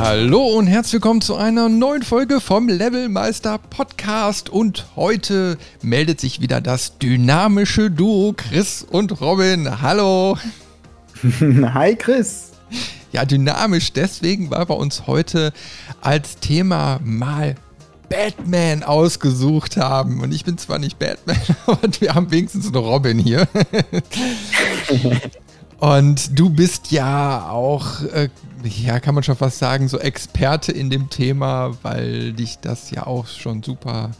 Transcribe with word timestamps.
Hallo 0.00 0.46
und 0.56 0.68
herzlich 0.68 0.92
willkommen 0.92 1.20
zu 1.20 1.34
einer 1.34 1.68
neuen 1.68 2.04
Folge 2.04 2.40
vom 2.40 2.68
Levelmeister 2.68 3.58
Podcast. 3.58 4.48
Und 4.48 4.86
heute 4.94 5.58
meldet 5.82 6.20
sich 6.20 6.40
wieder 6.40 6.60
das 6.60 6.98
dynamische 6.98 7.90
Duo 7.90 8.32
Chris 8.32 8.86
und 8.88 9.20
Robin. 9.20 9.82
Hallo. 9.82 10.38
Hi 11.40 11.96
Chris. 11.96 12.52
Ja, 13.10 13.24
dynamisch 13.24 13.92
deswegen, 13.92 14.52
weil 14.52 14.68
wir 14.68 14.76
uns 14.76 15.08
heute 15.08 15.52
als 16.00 16.36
Thema 16.36 17.00
mal 17.02 17.56
Batman 18.08 18.84
ausgesucht 18.84 19.76
haben. 19.76 20.20
Und 20.20 20.32
ich 20.32 20.44
bin 20.44 20.58
zwar 20.58 20.78
nicht 20.78 21.00
Batman, 21.00 21.40
aber 21.66 21.88
wir 21.98 22.14
haben 22.14 22.30
wenigstens 22.30 22.66
einen 22.66 22.76
Robin 22.76 23.18
hier. 23.18 23.48
Und 25.78 26.36
du 26.36 26.50
bist 26.50 26.90
ja 26.90 27.48
auch, 27.50 28.02
äh, 28.02 28.28
ja, 28.64 28.98
kann 28.98 29.14
man 29.14 29.22
schon 29.22 29.36
fast 29.36 29.58
sagen, 29.58 29.88
so 29.88 29.98
Experte 29.98 30.72
in 30.72 30.90
dem 30.90 31.08
Thema, 31.08 31.72
weil 31.82 32.32
dich 32.32 32.58
das 32.58 32.90
ja 32.90 33.06
auch 33.06 33.28
schon 33.28 33.62
super 33.62 34.10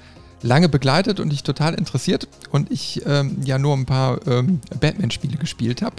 lange 0.43 0.69
begleitet 0.69 1.19
und 1.19 1.31
dich 1.31 1.43
total 1.43 1.75
interessiert. 1.75 2.29
Und 2.51 2.71
ich 2.71 3.03
ähm, 3.07 3.39
ja 3.45 3.59
nur 3.59 3.75
ein 3.75 3.87
paar 3.87 4.25
ähm, 4.29 4.61
Batman-Spiele 4.79 5.37
gespielt 5.37 5.83
habe. 5.83 5.97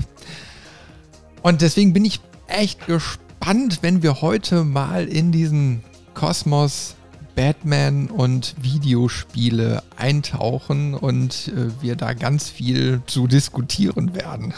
Und 1.42 1.62
deswegen 1.62 1.92
bin 1.92 2.06
ich 2.06 2.22
echt 2.48 2.86
gespannt, 2.88 3.80
wenn 3.82 4.02
wir 4.02 4.22
heute 4.22 4.64
mal 4.64 5.08
in 5.08 5.34
diesen 5.34 5.84
Kosmos 6.14 6.96
Batman 7.36 8.08
und 8.08 8.56
Videospiele 8.62 9.84
eintauchen 9.98 10.94
und 10.94 11.50
äh, 11.50 11.82
wir 11.82 11.96
da 11.96 12.14
ganz 12.14 12.50
viel 12.50 13.02
zu 13.08 13.28
diskutieren 13.28 14.16
werden. 14.16 14.54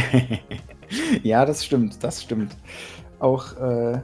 ja, 1.22 1.44
das 1.44 1.64
stimmt, 1.64 2.02
das 2.02 2.22
stimmt. 2.22 2.56
Auch 3.18 3.56
äh, 3.56 4.00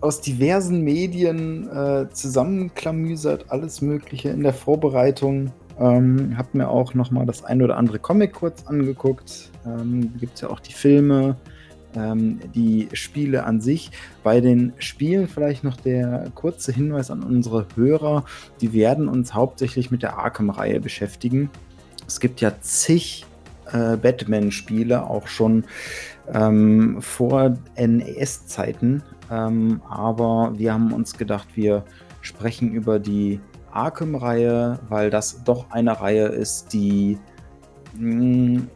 aus 0.00 0.20
diversen 0.20 0.82
Medien 0.82 1.68
äh, 1.68 2.08
zusammenklamüsert, 2.10 3.50
alles 3.50 3.82
Mögliche 3.82 4.30
in 4.30 4.42
der 4.42 4.54
Vorbereitung. 4.54 5.52
Ähm, 5.78 6.36
hab 6.36 6.54
mir 6.54 6.68
auch 6.68 6.94
noch 6.94 7.10
mal 7.10 7.26
das 7.26 7.44
ein 7.44 7.60
oder 7.60 7.76
andere 7.76 7.98
Comic 7.98 8.32
kurz 8.34 8.64
angeguckt. 8.66 9.50
Ähm, 9.66 10.12
Gibt 10.18 10.34
es 10.34 10.40
ja 10.42 10.50
auch 10.50 10.60
die 10.60 10.72
Filme, 10.72 11.36
ähm, 11.96 12.38
die 12.54 12.88
Spiele 12.92 13.44
an 13.44 13.60
sich. 13.60 13.90
Bei 14.22 14.40
den 14.40 14.72
Spielen 14.78 15.28
vielleicht 15.28 15.64
noch 15.64 15.76
der 15.76 16.30
kurze 16.34 16.72
Hinweis 16.72 17.10
an 17.10 17.22
unsere 17.22 17.66
Hörer. 17.74 18.24
Die 18.60 18.72
werden 18.72 19.08
uns 19.08 19.34
hauptsächlich 19.34 19.90
mit 19.90 20.02
der 20.02 20.18
Arkham-Reihe 20.18 20.80
beschäftigen. 20.80 21.50
Es 22.06 22.20
gibt 22.20 22.40
ja 22.40 22.52
zig 22.60 23.26
äh, 23.74 23.96
Batman-Spiele, 23.96 25.04
auch 25.04 25.26
schon 25.26 25.64
ähm, 26.32 26.98
vor 27.00 27.56
NES-Zeiten. 27.76 29.02
Ähm, 29.30 29.82
aber 29.88 30.52
wir 30.56 30.72
haben 30.72 30.92
uns 30.92 31.18
gedacht, 31.18 31.48
wir 31.54 31.84
sprechen 32.20 32.72
über 32.72 32.98
die 32.98 33.40
Arkham-Reihe, 33.72 34.78
weil 34.88 35.10
das 35.10 35.42
doch 35.44 35.70
eine 35.70 36.00
Reihe 36.00 36.26
ist, 36.26 36.72
die 36.72 37.18
mh, 37.98 38.60
mm, 38.60 38.68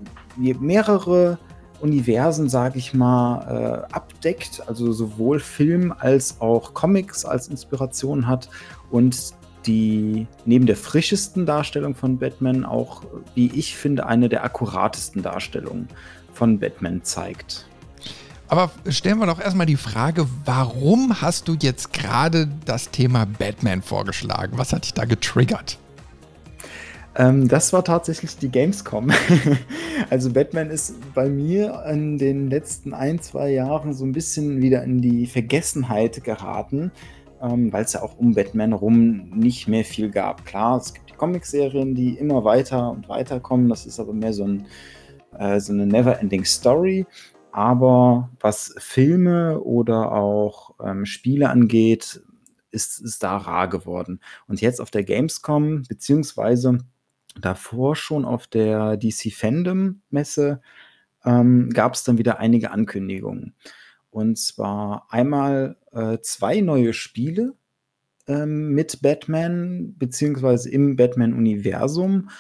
mehrere 0.61 1.39
Universen, 1.81 2.49
sage 2.49 2.79
ich 2.79 2.93
mal, 2.93 3.87
äh, 3.89 3.95
abdeckt, 3.95 4.63
also 4.67 4.93
sowohl 4.93 5.39
Film 5.39 5.95
als 5.97 6.41
auch 6.41 6.75
Comics 6.75 7.25
als 7.25 7.49
Inspiration 7.49 8.27
hat 8.27 8.51
und 8.91 9.35
die 9.69 10.27
neben 10.47 10.67
der 10.67 10.77
frischesten 10.77 11.45
Darstellung 11.47 11.95
von 11.95 12.19
Batman 12.19 12.65
auch, 12.65 13.03
wie 13.35 13.53
ich 13.55 13.77
finde, 13.77 14.07
eine 14.07 14.29
der 14.29 14.43
akkuratesten 14.43 15.23
Darstellungen 15.23 15.89
von 16.33 16.59
Batman 16.59 17.05
zeigt. 17.05 17.67
Aber 18.49 18.71
stellen 18.89 19.19
wir 19.19 19.27
doch 19.27 19.41
erstmal 19.41 19.67
die 19.67 19.77
Frage, 19.77 20.27
warum 20.47 21.21
hast 21.21 21.49
du 21.49 21.57
jetzt 21.61 21.93
gerade 21.93 22.49
das 22.65 22.91
Thema 22.91 23.27
Batman 23.27 23.83
vorgeschlagen? 23.83 24.57
Was 24.57 24.73
hat 24.73 24.85
dich 24.85 24.95
da 24.95 25.05
getriggert? 25.05 25.79
Ähm, 27.15 27.47
das 27.49 27.75
war 27.75 27.85
tatsächlich 27.85 28.39
die 28.39 28.49
Gamescom. 28.49 29.11
also 30.11 30.33
Batman 30.33 30.71
ist 30.71 30.95
bei 31.13 31.29
mir 31.29 31.85
in 31.91 32.17
den 32.17 32.49
letzten 32.49 32.95
ein, 32.95 33.21
zwei 33.21 33.51
Jahren 33.51 33.93
so 33.93 34.07
ein 34.07 34.13
bisschen 34.13 34.63
wieder 34.63 34.83
in 34.83 35.03
die 35.03 35.27
Vergessenheit 35.27 36.25
geraten 36.25 36.91
ähm, 37.41 37.73
weil 37.73 37.85
es 37.85 37.93
ja 37.93 38.03
auch 38.03 38.19
um 38.19 38.35
Batman 38.35 38.73
rum 38.73 39.31
nicht 39.31 39.69
mehr 39.69 39.85
viel 39.85 40.11
gab. 40.11 40.45
Klar, 40.45 40.79
es 40.79 40.95
gibt 40.95 41.11
die 41.11 41.15
Comicserien, 41.15 41.95
die 41.95 42.17
immer 42.17 42.45
weiter 42.45 42.91
und 42.91 43.09
weiter 43.09 43.41
kommen. 43.41 43.69
Das 43.69 43.87
ist 43.87 44.01
aber 44.01 44.13
mehr 44.13 44.33
so, 44.33 44.45
ein, 44.45 44.67
äh, 45.39 45.61
so 45.61 45.73
eine 45.73 45.87
never-ending 45.87 46.45
Story. 46.45 47.07
Aber 47.51 48.31
was 48.41 48.75
Filme 48.79 49.61
oder 49.61 50.13
auch 50.13 50.75
ähm, 50.85 51.07
Spiele 51.07 51.51
angeht, 51.51 52.23
ist 52.71 53.01
es 53.01 53.19
da 53.19 53.37
rar 53.37 53.69
geworden. 53.69 54.21
Und 54.47 54.61
jetzt 54.61 54.81
auf 54.81 54.91
der 54.91 55.05
Gamescom, 55.05 55.85
beziehungsweise 55.89 56.79
davor 57.41 57.97
schon 57.97 58.25
auf 58.25 58.47
der 58.47 58.97
DC 58.97 59.33
Fandom 59.33 60.03
Messe, 60.11 60.61
ähm, 61.25 61.71
gab 61.71 61.95
es 61.95 62.05
dann 62.05 62.19
wieder 62.19 62.39
einige 62.39 62.71
Ankündigungen. 62.71 63.55
Und 64.11 64.39
zwar 64.39 65.07
einmal 65.11 65.77
äh, 65.99 66.21
zwei 66.23 66.61
neue 66.61 66.93
Spiele 66.93 67.55
ähm, 68.27 68.71
mit 68.71 69.03
Batman, 69.03 69.95
beziehungsweise 69.99 70.71
im 70.71 70.97
Batman-Universum 70.97 72.31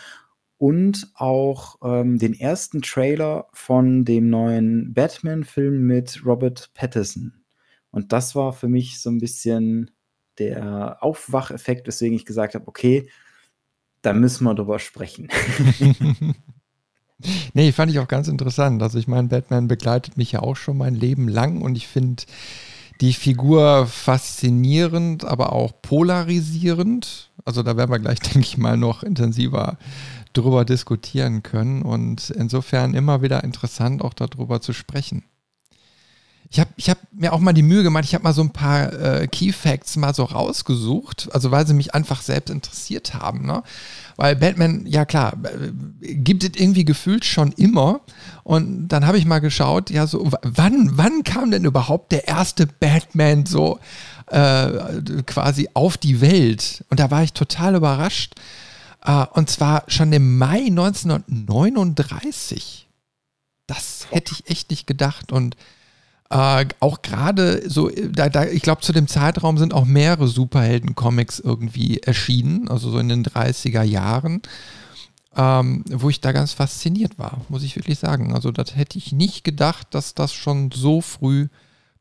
und 0.58 1.10
auch 1.14 1.76
ähm, 1.82 2.18
den 2.18 2.34
ersten 2.34 2.82
Trailer 2.82 3.48
von 3.52 4.04
dem 4.04 4.30
neuen 4.30 4.92
Batman-Film 4.94 5.86
mit 5.86 6.24
Robert 6.24 6.70
Pattinson. 6.74 7.34
Und 7.90 8.12
das 8.12 8.34
war 8.34 8.52
für 8.52 8.68
mich 8.68 9.00
so 9.00 9.10
ein 9.10 9.18
bisschen 9.18 9.90
der 10.38 11.02
Aufwacheffekt, 11.02 11.86
weswegen 11.86 12.14
ich 12.16 12.26
gesagt 12.26 12.54
habe, 12.54 12.68
okay, 12.68 13.08
da 14.02 14.12
müssen 14.12 14.44
wir 14.44 14.54
drüber 14.54 14.78
sprechen. 14.78 15.28
Nee, 17.52 17.72
fand 17.72 17.90
ich 17.90 17.98
auch 17.98 18.06
ganz 18.06 18.28
interessant. 18.28 18.80
Also 18.80 18.98
ich 18.98 19.08
meine, 19.08 19.26
Batman 19.28 19.66
begleitet 19.66 20.16
mich 20.16 20.32
ja 20.32 20.40
auch 20.40 20.54
schon 20.54 20.78
mein 20.78 20.94
Leben 20.94 21.26
lang 21.26 21.62
und 21.62 21.76
ich 21.76 21.88
finde 21.88 22.22
die 23.00 23.12
Figur 23.12 23.86
faszinierend, 23.86 25.24
aber 25.24 25.52
auch 25.52 25.72
polarisierend. 25.82 27.30
Also 27.44 27.62
da 27.62 27.76
werden 27.76 27.90
wir 27.90 27.98
gleich, 27.98 28.20
denke 28.20 28.40
ich 28.40 28.58
mal, 28.58 28.76
noch 28.76 29.02
intensiver 29.02 29.78
drüber 30.32 30.64
diskutieren 30.64 31.42
können 31.42 31.82
und 31.82 32.30
insofern 32.30 32.94
immer 32.94 33.22
wieder 33.22 33.44
interessant, 33.44 34.02
auch 34.02 34.14
darüber 34.14 34.60
zu 34.60 34.72
sprechen. 34.72 35.24
Ich 36.50 36.60
habe 36.60 36.70
ich 36.76 36.88
hab 36.88 36.98
mir 37.12 37.34
auch 37.34 37.40
mal 37.40 37.52
die 37.52 37.62
Mühe 37.62 37.82
gemacht, 37.82 38.04
ich 38.04 38.14
habe 38.14 38.24
mal 38.24 38.32
so 38.32 38.40
ein 38.40 38.52
paar 38.52 38.90
äh, 38.92 39.26
Key 39.26 39.52
Facts 39.52 39.96
mal 39.96 40.14
so 40.14 40.24
rausgesucht, 40.24 41.28
also 41.32 41.50
weil 41.50 41.66
sie 41.66 41.74
mich 41.74 41.94
einfach 41.94 42.22
selbst 42.22 42.50
interessiert 42.50 43.12
haben. 43.12 43.44
Ne? 43.44 43.62
Weil 44.16 44.34
Batman, 44.34 44.86
ja 44.86 45.04
klar, 45.04 45.34
äh, 45.44 45.70
gibt 46.14 46.44
es 46.44 46.60
irgendwie 46.60 46.86
gefühlt 46.86 47.26
schon 47.26 47.52
immer. 47.52 48.00
Und 48.44 48.88
dann 48.88 49.06
habe 49.06 49.18
ich 49.18 49.26
mal 49.26 49.40
geschaut, 49.40 49.90
ja, 49.90 50.06
so, 50.06 50.26
wann, 50.42 50.96
wann 50.96 51.22
kam 51.22 51.50
denn 51.50 51.66
überhaupt 51.66 52.12
der 52.12 52.28
erste 52.28 52.66
Batman 52.66 53.44
so 53.44 53.78
äh, 54.28 54.70
quasi 55.26 55.68
auf 55.74 55.98
die 55.98 56.22
Welt? 56.22 56.82
Und 56.88 56.98
da 56.98 57.10
war 57.10 57.22
ich 57.22 57.34
total 57.34 57.74
überrascht. 57.74 58.32
Äh, 59.04 59.26
und 59.32 59.50
zwar 59.50 59.84
schon 59.88 60.14
im 60.14 60.38
Mai 60.38 60.68
1939. 60.68 62.88
Das 63.66 64.06
hätte 64.10 64.32
ich 64.32 64.48
echt 64.48 64.70
nicht 64.70 64.86
gedacht. 64.86 65.30
Und 65.30 65.54
äh, 66.30 66.66
auch 66.80 67.02
gerade 67.02 67.68
so, 67.70 67.88
da, 67.88 68.28
da, 68.28 68.44
ich 68.44 68.62
glaube, 68.62 68.82
zu 68.82 68.92
dem 68.92 69.08
Zeitraum 69.08 69.56
sind 69.56 69.72
auch 69.72 69.86
mehrere 69.86 70.28
Superhelden-Comics 70.28 71.38
irgendwie 71.40 71.98
erschienen, 71.98 72.68
also 72.68 72.90
so 72.90 72.98
in 72.98 73.08
den 73.08 73.24
30er 73.24 73.82
Jahren, 73.82 74.42
ähm, 75.36 75.84
wo 75.88 76.10
ich 76.10 76.20
da 76.20 76.32
ganz 76.32 76.52
fasziniert 76.52 77.18
war, 77.18 77.40
muss 77.48 77.62
ich 77.62 77.76
wirklich 77.76 77.98
sagen. 77.98 78.34
Also, 78.34 78.50
das 78.50 78.76
hätte 78.76 78.98
ich 78.98 79.12
nicht 79.12 79.44
gedacht, 79.44 79.88
dass 79.94 80.14
das 80.14 80.34
schon 80.34 80.70
so 80.70 81.00
früh 81.00 81.48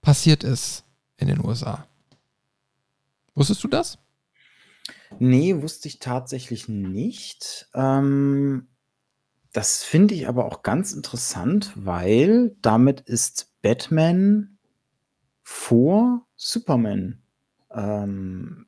passiert 0.02 0.44
ist 0.44 0.84
in 1.18 1.28
den 1.28 1.44
USA. 1.44 1.86
Wusstest 3.36 3.64
du 3.64 3.68
das? 3.68 3.98
Nee, 5.20 5.62
wusste 5.62 5.88
ich 5.88 6.00
tatsächlich 6.00 6.68
nicht. 6.68 7.68
Ähm, 7.74 8.68
das 9.58 9.84
finde 9.84 10.14
ich 10.14 10.28
aber 10.28 10.46
auch 10.46 10.62
ganz 10.62 10.94
interessant, 10.94 11.72
weil 11.74 12.56
damit 12.62 13.02
ist 13.02 13.50
Batman 13.64 14.60
vor 15.42 16.28
Superman 16.36 17.24
ähm, 17.72 18.68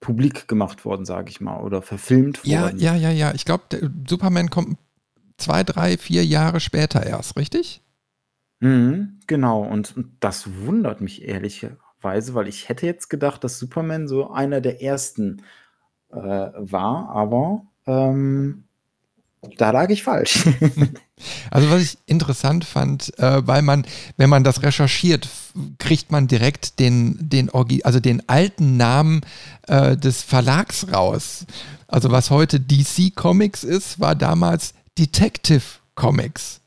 publik 0.00 0.48
gemacht 0.48 0.84
worden, 0.84 1.04
sage 1.04 1.30
ich 1.30 1.40
mal, 1.40 1.60
oder 1.60 1.82
verfilmt 1.82 2.44
Ja, 2.44 2.62
worden. 2.62 2.80
ja, 2.80 2.96
ja, 2.96 3.10
ja. 3.10 3.32
Ich 3.32 3.44
glaube, 3.44 3.92
Superman 4.08 4.50
kommt 4.50 4.76
zwei, 5.38 5.62
drei, 5.62 5.96
vier 5.96 6.24
Jahre 6.26 6.58
später 6.58 7.06
erst, 7.06 7.36
richtig? 7.36 7.80
Mhm, 8.58 9.20
genau, 9.28 9.62
und, 9.62 9.96
und 9.96 10.16
das 10.18 10.48
wundert 10.66 11.00
mich 11.00 11.22
ehrlicherweise, 11.22 12.34
weil 12.34 12.48
ich 12.48 12.68
hätte 12.68 12.86
jetzt 12.86 13.08
gedacht, 13.08 13.44
dass 13.44 13.60
Superman 13.60 14.08
so 14.08 14.32
einer 14.32 14.60
der 14.60 14.82
ersten 14.82 15.42
äh, 16.10 16.16
war, 16.18 17.10
aber 17.10 17.68
ähm, 17.86 18.64
da 19.58 19.70
lag 19.70 19.90
ich 19.90 20.02
falsch. 20.02 20.44
Also 21.50 21.70
was 21.70 21.82
ich 21.82 21.98
interessant 22.06 22.64
fand, 22.64 23.16
äh, 23.20 23.46
weil 23.46 23.62
man, 23.62 23.86
wenn 24.16 24.28
man 24.28 24.42
das 24.42 24.62
recherchiert, 24.62 25.28
kriegt 25.78 26.10
man 26.10 26.26
direkt 26.26 26.80
den, 26.80 27.16
den, 27.20 27.50
also 27.84 28.00
den 28.00 28.28
alten 28.28 28.76
Namen 28.76 29.20
äh, 29.68 29.96
des 29.96 30.22
Verlags 30.22 30.92
raus. 30.92 31.46
Also 31.86 32.10
was 32.10 32.30
heute 32.30 32.58
DC 32.58 33.14
Comics 33.14 33.62
ist, 33.62 34.00
war 34.00 34.16
damals 34.16 34.74
Detective 34.98 35.62
Comics. 35.94 36.60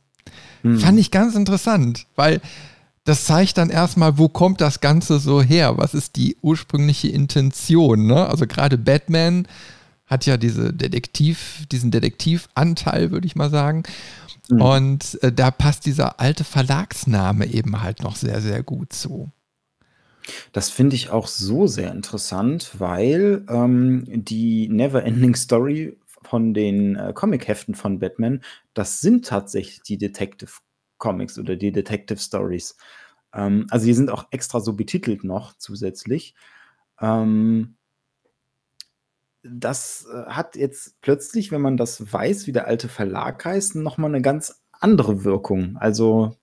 Hm. 0.61 0.79
Fand 0.79 0.99
ich 0.99 1.11
ganz 1.11 1.35
interessant, 1.35 2.05
weil 2.15 2.41
das 3.03 3.25
zeigt 3.25 3.57
dann 3.57 3.69
erstmal, 3.69 4.17
wo 4.17 4.27
kommt 4.27 4.59
das 4.59 4.81
Ganze 4.81 5.19
so 5.19 5.41
her? 5.41 5.77
Was 5.77 5.93
ist 5.93 6.15
die 6.17 6.37
ursprüngliche 6.41 7.07
Intention? 7.07 8.05
Ne? 8.05 8.27
Also 8.27 8.47
gerade 8.47 8.77
Batman 8.77 9.47
hat 10.07 10.25
ja 10.25 10.37
diese 10.37 10.73
Detektiv, 10.73 11.65
diesen 11.71 11.91
Detektivanteil, 11.91 13.11
würde 13.11 13.27
ich 13.27 13.35
mal 13.35 13.49
sagen. 13.49 13.83
Mhm. 14.49 14.61
Und 14.61 15.23
äh, 15.23 15.31
da 15.31 15.51
passt 15.51 15.85
dieser 15.85 16.19
alte 16.19 16.43
Verlagsname 16.43 17.45
eben 17.45 17.81
halt 17.81 18.01
noch 18.01 18.15
sehr, 18.15 18.41
sehr 18.41 18.63
gut 18.63 18.93
zu. 18.93 19.31
Das 20.51 20.69
finde 20.69 20.95
ich 20.95 21.09
auch 21.09 21.27
so 21.27 21.67
sehr 21.67 21.91
interessant, 21.91 22.71
weil 22.77 23.45
ähm, 23.49 24.03
die 24.07 24.67
Neverending 24.67 25.35
Story 25.35 25.97
von 26.23 26.53
den 26.53 26.95
äh, 26.95 27.13
Comic-Heften 27.13 27.75
von 27.75 27.99
Batman, 27.99 28.41
das 28.73 28.99
sind 28.99 29.25
tatsächlich 29.25 29.81
die 29.83 29.97
Detective 29.97 30.51
Comics 30.97 31.37
oder 31.39 31.55
die 31.55 31.71
Detective 31.71 32.19
Stories. 32.19 32.75
Ähm, 33.33 33.67
also 33.69 33.85
die 33.85 33.93
sind 33.93 34.09
auch 34.09 34.27
extra 34.31 34.59
so 34.59 34.73
betitelt 34.73 35.23
noch 35.23 35.53
zusätzlich. 35.57 36.35
Ähm, 36.99 37.76
das 39.49 40.07
äh, 40.11 40.25
hat 40.25 40.55
jetzt 40.55 41.01
plötzlich, 41.01 41.51
wenn 41.51 41.61
man 41.61 41.77
das 41.77 42.11
weiß, 42.11 42.47
wie 42.47 42.51
der 42.51 42.67
alte 42.67 42.89
Verlag 42.89 43.43
heißt, 43.45 43.75
nochmal 43.75 44.11
eine 44.11 44.21
ganz 44.21 44.61
andere 44.71 45.23
Wirkung. 45.23 45.77
Also 45.77 46.35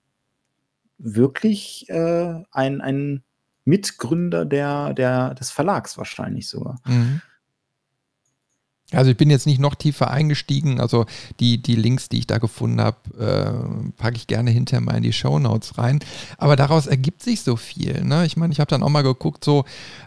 wirklich 0.97 1.89
äh, 1.89 2.43
ein, 2.51 2.81
ein 2.81 3.23
Mitgründer 3.65 4.45
der, 4.45 4.93
der, 4.93 5.33
des 5.33 5.51
Verlags 5.51 5.97
wahrscheinlich 5.97 6.47
sogar. 6.47 6.79
Mhm. 6.85 7.21
Also 8.91 9.11
ich 9.11 9.17
bin 9.17 9.31
jetzt 9.31 9.47
nicht 9.47 9.59
noch 9.59 9.75
tiefer 9.75 10.11
eingestiegen. 10.11 10.79
Also 10.79 11.05
die, 11.39 11.61
die 11.61 11.75
Links, 11.75 12.07
die 12.07 12.19
ich 12.19 12.27
da 12.27 12.37
gefunden 12.37 12.79
habe, 12.79 12.97
äh, 13.19 13.91
packe 13.97 14.15
ich 14.15 14.27
gerne 14.27 14.51
hinterher 14.51 14.81
mal 14.81 14.97
in 14.97 15.03
die 15.03 15.13
Show 15.13 15.39
Notes 15.39 15.77
rein. 15.77 15.99
Aber 16.37 16.55
daraus 16.55 16.85
ergibt 16.85 17.23
sich 17.23 17.41
so 17.41 17.55
viel. 17.55 18.03
Ne? 18.03 18.25
Ich 18.25 18.37
meine, 18.37 18.53
ich 18.53 18.59
habe 18.59 18.69
dann 18.69 18.83
auch 18.83 18.89
mal 18.89 19.01
geguckt, 19.01 19.43
so 19.43 19.65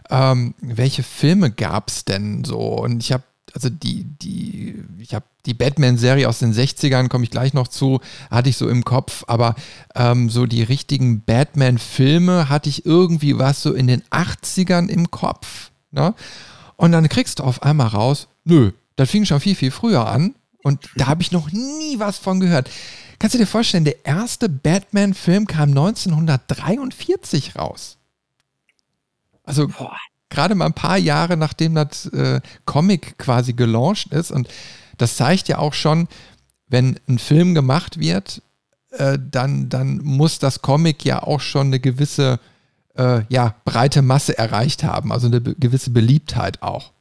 ähm, 0.09 0.53
welche 0.61 1.03
Filme 1.03 1.51
gab 1.51 1.89
es 1.89 2.05
denn 2.05 2.43
so? 2.45 2.59
Und 2.59 3.03
ich 3.03 3.11
habe 3.11 3.23
also 3.55 3.69
die, 3.69 4.03
die, 4.03 4.75
ich 4.99 5.13
habe 5.13 5.25
die 5.45 5.53
Batman-Serie 5.53 6.27
aus 6.29 6.39
den 6.39 6.53
60ern, 6.53 7.07
komme 7.07 7.23
ich 7.23 7.31
gleich 7.31 7.53
noch 7.53 7.67
zu, 7.67 7.99
hatte 8.29 8.49
ich 8.49 8.57
so 8.57 8.69
im 8.69 8.85
Kopf, 8.85 9.23
aber 9.27 9.55
ähm, 9.95 10.29
so 10.29 10.45
die 10.45 10.63
richtigen 10.63 11.21
Batman-Filme 11.21 12.49
hatte 12.49 12.69
ich 12.69 12.85
irgendwie 12.85 13.37
was 13.37 13.61
so 13.61 13.73
in 13.73 13.87
den 13.87 14.03
80ern 14.11 14.87
im 14.87 15.09
Kopf. 15.11 15.71
Ne? 15.91 16.13
Und 16.75 16.91
dann 16.91 17.09
kriegst 17.09 17.39
du 17.39 17.43
auf 17.43 17.63
einmal 17.63 17.87
raus, 17.87 18.27
Nö, 18.49 18.71
das 18.95 19.09
fing 19.09 19.25
schon 19.25 19.39
viel, 19.39 19.55
viel 19.55 19.71
früher 19.71 20.07
an 20.07 20.35
und 20.63 20.89
da 20.95 21.07
habe 21.07 21.21
ich 21.21 21.31
noch 21.31 21.51
nie 21.51 21.99
was 21.99 22.17
von 22.17 22.39
gehört. 22.39 22.69
Kannst 23.19 23.35
du 23.35 23.37
dir 23.37 23.47
vorstellen, 23.47 23.85
der 23.85 24.05
erste 24.05 24.49
Batman-Film 24.49 25.45
kam 25.45 25.69
1943 25.69 27.55
raus. 27.57 27.97
Also 29.43 29.67
gerade 30.29 30.55
mal 30.55 30.65
ein 30.65 30.73
paar 30.73 30.97
Jahre 30.97 31.37
nachdem 31.37 31.75
das 31.75 32.07
äh, 32.07 32.41
Comic 32.65 33.17
quasi 33.17 33.53
gelauncht 33.53 34.13
ist 34.13 34.31
und 34.31 34.49
das 34.97 35.15
zeigt 35.15 35.47
ja 35.47 35.59
auch 35.59 35.73
schon, 35.73 36.07
wenn 36.67 36.99
ein 37.07 37.19
Film 37.19 37.55
gemacht 37.55 37.99
wird, 37.99 38.41
äh, 38.91 39.17
dann, 39.19 39.69
dann 39.69 39.97
muss 39.99 40.39
das 40.39 40.61
Comic 40.61 41.05
ja 41.05 41.23
auch 41.23 41.41
schon 41.41 41.67
eine 41.67 41.79
gewisse 41.79 42.39
äh, 42.95 43.21
ja, 43.29 43.55
breite 43.65 44.01
Masse 44.01 44.37
erreicht 44.37 44.83
haben, 44.83 45.11
also 45.11 45.27
eine 45.27 45.41
gewisse 45.41 45.91
Beliebtheit 45.91 46.61
auch. 46.61 46.91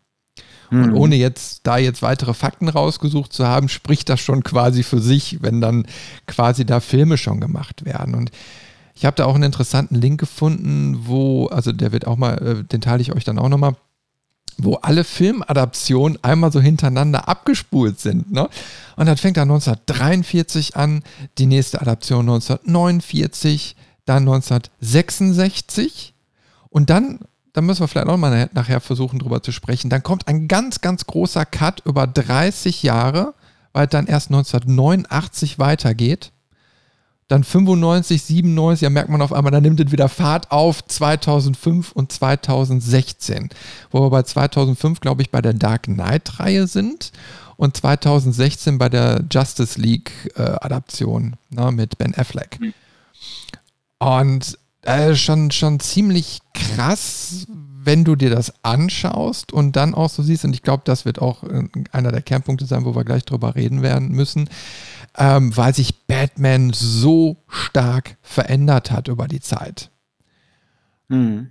Und 0.70 0.88
mhm. 0.88 0.96
ohne 0.96 1.16
jetzt 1.16 1.60
da 1.66 1.78
jetzt 1.78 2.02
weitere 2.02 2.34
Fakten 2.34 2.68
rausgesucht 2.68 3.32
zu 3.32 3.46
haben, 3.46 3.68
spricht 3.68 4.08
das 4.08 4.20
schon 4.20 4.42
quasi 4.42 4.82
für 4.82 5.00
sich, 5.00 5.38
wenn 5.42 5.60
dann 5.60 5.86
quasi 6.26 6.66
da 6.66 6.80
Filme 6.80 7.16
schon 7.16 7.40
gemacht 7.40 7.84
werden. 7.84 8.14
Und 8.14 8.30
ich 8.94 9.04
habe 9.04 9.16
da 9.16 9.24
auch 9.26 9.34
einen 9.34 9.44
interessanten 9.44 9.94
Link 9.94 10.20
gefunden, 10.20 11.02
wo, 11.04 11.46
also 11.46 11.72
der 11.72 11.92
wird 11.92 12.06
auch 12.06 12.16
mal, 12.16 12.34
äh, 12.38 12.64
den 12.64 12.80
teile 12.80 13.00
ich 13.00 13.14
euch 13.14 13.24
dann 13.24 13.38
auch 13.38 13.48
nochmal, 13.48 13.76
wo 14.58 14.74
alle 14.74 15.04
Filmadaptionen 15.04 16.18
einmal 16.22 16.52
so 16.52 16.60
hintereinander 16.60 17.28
abgespult 17.28 18.00
sind. 18.00 18.32
Ne? 18.32 18.48
Und 18.96 19.06
dann 19.06 19.16
fängt 19.16 19.36
er 19.36 19.44
1943 19.44 20.76
an, 20.76 21.02
die 21.38 21.46
nächste 21.46 21.80
Adaption 21.80 22.28
1949, 22.28 23.76
dann 24.04 24.28
1966 24.28 26.14
und 26.70 26.90
dann 26.90 27.20
da 27.58 27.62
müssen 27.62 27.80
wir 27.80 27.88
vielleicht 27.88 28.06
auch 28.06 28.16
mal 28.16 28.48
nachher 28.52 28.78
versuchen, 28.78 29.18
drüber 29.18 29.42
zu 29.42 29.50
sprechen. 29.50 29.90
Dann 29.90 30.04
kommt 30.04 30.28
ein 30.28 30.46
ganz, 30.46 30.80
ganz 30.80 31.06
großer 31.06 31.44
Cut 31.44 31.82
über 31.84 32.06
30 32.06 32.84
Jahre, 32.84 33.34
weil 33.72 33.88
dann 33.88 34.06
erst 34.06 34.28
1989 34.28 35.58
weitergeht. 35.58 36.30
Dann 37.26 37.42
95, 37.42 38.22
97, 38.22 38.86
da 38.86 38.90
merkt 38.90 39.10
man 39.10 39.20
auf 39.22 39.32
einmal, 39.32 39.50
da 39.50 39.60
nimmt 39.60 39.80
es 39.80 39.90
wieder 39.90 40.08
Fahrt 40.08 40.52
auf 40.52 40.86
2005 40.86 41.90
und 41.90 42.12
2016. 42.12 43.48
Wo 43.90 44.02
wir 44.02 44.10
bei 44.10 44.22
2005, 44.22 45.00
glaube 45.00 45.22
ich, 45.22 45.32
bei 45.32 45.42
der 45.42 45.52
Dark 45.52 45.82
Knight-Reihe 45.82 46.68
sind 46.68 47.10
und 47.56 47.76
2016 47.76 48.78
bei 48.78 48.88
der 48.88 49.24
Justice 49.32 49.80
League-Adaption 49.80 51.36
äh, 51.50 51.54
ne, 51.56 51.72
mit 51.72 51.98
Ben 51.98 52.14
Affleck. 52.14 52.60
Mhm. 52.60 52.72
Und 53.98 54.58
äh, 54.88 55.14
schon, 55.14 55.50
schon 55.50 55.80
ziemlich 55.80 56.40
krass, 56.54 57.46
wenn 57.84 58.04
du 58.04 58.16
dir 58.16 58.30
das 58.30 58.64
anschaust 58.64 59.52
und 59.52 59.76
dann 59.76 59.94
auch 59.94 60.08
so 60.08 60.22
siehst, 60.22 60.46
und 60.46 60.54
ich 60.54 60.62
glaube, 60.62 60.82
das 60.86 61.04
wird 61.04 61.20
auch 61.20 61.44
äh, 61.44 61.68
einer 61.92 62.10
der 62.10 62.22
Kernpunkte 62.22 62.64
sein, 62.64 62.86
wo 62.86 62.94
wir 62.94 63.04
gleich 63.04 63.24
drüber 63.24 63.54
reden 63.54 63.82
werden 63.82 64.08
müssen, 64.08 64.48
ähm, 65.16 65.54
weil 65.56 65.74
sich 65.74 66.06
Batman 66.06 66.72
so 66.72 67.36
stark 67.48 68.16
verändert 68.22 68.90
hat 68.90 69.08
über 69.08 69.28
die 69.28 69.40
Zeit. 69.40 69.90
Hm. 71.10 71.50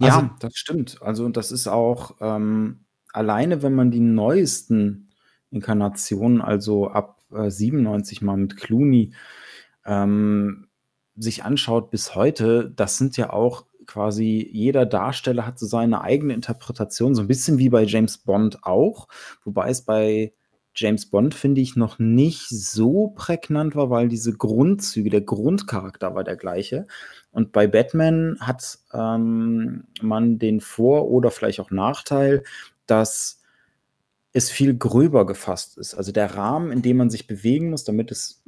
Ja, 0.00 0.16
also, 0.16 0.30
das 0.40 0.54
stimmt. 0.54 1.02
Also 1.02 1.28
das 1.28 1.52
ist 1.52 1.66
auch 1.66 2.16
ähm, 2.20 2.86
alleine, 3.12 3.62
wenn 3.62 3.74
man 3.74 3.90
die 3.90 4.00
neuesten 4.00 5.10
Inkarnationen, 5.50 6.40
also 6.40 6.88
ab 6.88 7.20
äh, 7.32 7.50
97 7.50 8.22
mal 8.22 8.36
mit 8.36 8.56
Clooney, 8.56 9.12
ähm, 9.84 10.67
sich 11.18 11.44
anschaut 11.44 11.90
bis 11.90 12.14
heute, 12.14 12.72
das 12.74 12.96
sind 12.96 13.16
ja 13.16 13.30
auch 13.30 13.64
quasi 13.86 14.48
jeder 14.52 14.86
Darsteller 14.86 15.46
hat 15.46 15.58
so 15.58 15.66
seine 15.66 16.02
eigene 16.02 16.34
Interpretation, 16.34 17.14
so 17.14 17.22
ein 17.22 17.28
bisschen 17.28 17.58
wie 17.58 17.70
bei 17.70 17.84
James 17.84 18.18
Bond 18.18 18.62
auch, 18.62 19.08
wobei 19.44 19.70
es 19.70 19.82
bei 19.82 20.32
James 20.74 21.06
Bond, 21.06 21.34
finde 21.34 21.60
ich, 21.60 21.74
noch 21.74 21.98
nicht 21.98 22.48
so 22.50 23.08
prägnant 23.08 23.74
war, 23.74 23.90
weil 23.90 24.08
diese 24.08 24.32
Grundzüge, 24.32 25.10
der 25.10 25.22
Grundcharakter 25.22 26.14
war 26.14 26.22
der 26.22 26.36
gleiche. 26.36 26.86
Und 27.32 27.50
bei 27.50 27.66
Batman 27.66 28.36
hat 28.40 28.78
ähm, 28.92 29.84
man 30.00 30.38
den 30.38 30.60
Vor- 30.60 31.08
oder 31.08 31.32
vielleicht 31.32 31.58
auch 31.58 31.72
Nachteil, 31.72 32.44
dass 32.86 33.42
es 34.32 34.50
viel 34.50 34.76
gröber 34.76 35.26
gefasst 35.26 35.78
ist. 35.78 35.94
Also 35.94 36.12
der 36.12 36.36
Rahmen, 36.36 36.70
in 36.70 36.82
dem 36.82 36.96
man 36.98 37.10
sich 37.10 37.26
bewegen 37.26 37.70
muss, 37.70 37.82
damit 37.82 38.12
es 38.12 38.44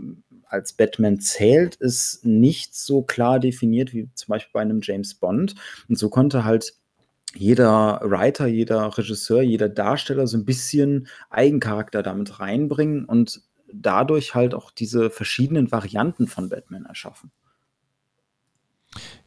als 0.50 0.72
Batman 0.72 1.20
zählt, 1.20 1.76
ist 1.76 2.24
nicht 2.24 2.74
so 2.74 3.02
klar 3.02 3.38
definiert 3.38 3.94
wie 3.94 4.08
zum 4.14 4.32
Beispiel 4.32 4.50
bei 4.52 4.60
einem 4.60 4.80
James 4.82 5.14
Bond. 5.14 5.54
Und 5.88 5.98
so 5.98 6.08
konnte 6.08 6.44
halt 6.44 6.74
jeder 7.34 8.00
Writer, 8.02 8.46
jeder 8.46 8.96
Regisseur, 8.98 9.42
jeder 9.42 9.68
Darsteller 9.68 10.26
so 10.26 10.36
ein 10.36 10.44
bisschen 10.44 11.06
Eigencharakter 11.30 12.02
damit 12.02 12.40
reinbringen 12.40 13.04
und 13.04 13.42
dadurch 13.72 14.34
halt 14.34 14.54
auch 14.54 14.72
diese 14.72 15.10
verschiedenen 15.10 15.70
Varianten 15.70 16.26
von 16.26 16.48
Batman 16.48 16.86
erschaffen. 16.86 17.30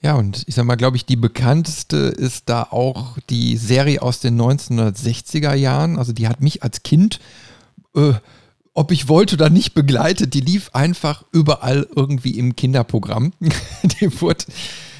Ja, 0.01 0.15
und 0.15 0.43
ich 0.47 0.55
sag 0.55 0.65
mal, 0.65 0.75
glaube 0.75 0.97
ich, 0.97 1.05
die 1.05 1.15
bekannteste 1.15 1.95
ist 1.95 2.49
da 2.49 2.63
auch 2.63 3.17
die 3.29 3.55
Serie 3.55 4.01
aus 4.01 4.19
den 4.19 4.39
1960er 4.39 5.53
Jahren. 5.53 5.97
Also 5.97 6.11
die 6.11 6.27
hat 6.27 6.41
mich 6.41 6.61
als 6.61 6.83
Kind 6.83 7.21
äh, 7.95 8.13
ob 8.73 8.91
ich 8.91 9.07
wollte 9.07 9.35
oder 9.35 9.49
nicht 9.49 9.73
begleitet. 9.73 10.33
Die 10.33 10.41
lief 10.41 10.71
einfach 10.73 11.23
überall 11.31 11.87
irgendwie 11.95 12.37
im 12.37 12.55
Kinderprogramm. 12.55 13.33
die 14.01 14.21
wurde 14.21 14.45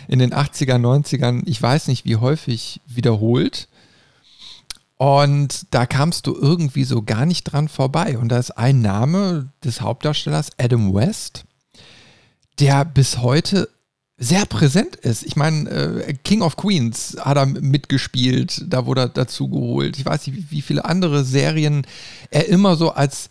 in 0.08 0.20
den 0.20 0.34
80er, 0.34 0.76
90ern, 0.76 1.44
ich 1.46 1.62
weiß 1.62 1.88
nicht 1.88 2.06
wie 2.06 2.18
häufig, 2.18 2.82
wiederholt. 2.86 3.68
Und 4.98 5.66
da 5.72 5.86
kamst 5.86 6.28
du 6.28 6.36
irgendwie 6.36 6.84
so 6.84 7.02
gar 7.02 7.26
nicht 7.26 7.44
dran 7.46 7.68
vorbei. 7.68 8.18
Und 8.18 8.30
da 8.30 8.38
ist 8.38 8.52
ein 8.52 8.82
Name 8.82 9.50
des 9.64 9.82
Hauptdarstellers, 9.82 10.52
Adam 10.58 10.94
West, 10.94 11.46
der 12.60 12.86
bis 12.86 13.18
heute 13.18 13.70
sehr 14.18 14.46
präsent 14.46 14.96
ist. 14.96 15.24
Ich 15.24 15.36
meine, 15.36 15.70
äh, 15.70 16.14
King 16.24 16.42
of 16.42 16.56
Queens 16.56 17.18
hat 17.20 17.36
er 17.38 17.48
mitgespielt, 17.48 18.64
da 18.68 18.86
wurde 18.86 19.02
er 19.02 19.10
dazu 19.10 19.50
geholt. 19.50 19.98
Ich 19.98 20.06
weiß 20.06 20.28
nicht, 20.28 20.52
wie 20.52 20.62
viele 20.62 20.86
andere 20.86 21.26
Serien 21.26 21.86
er 22.30 22.48
immer 22.48 22.76
so 22.76 22.92
als 22.92 23.30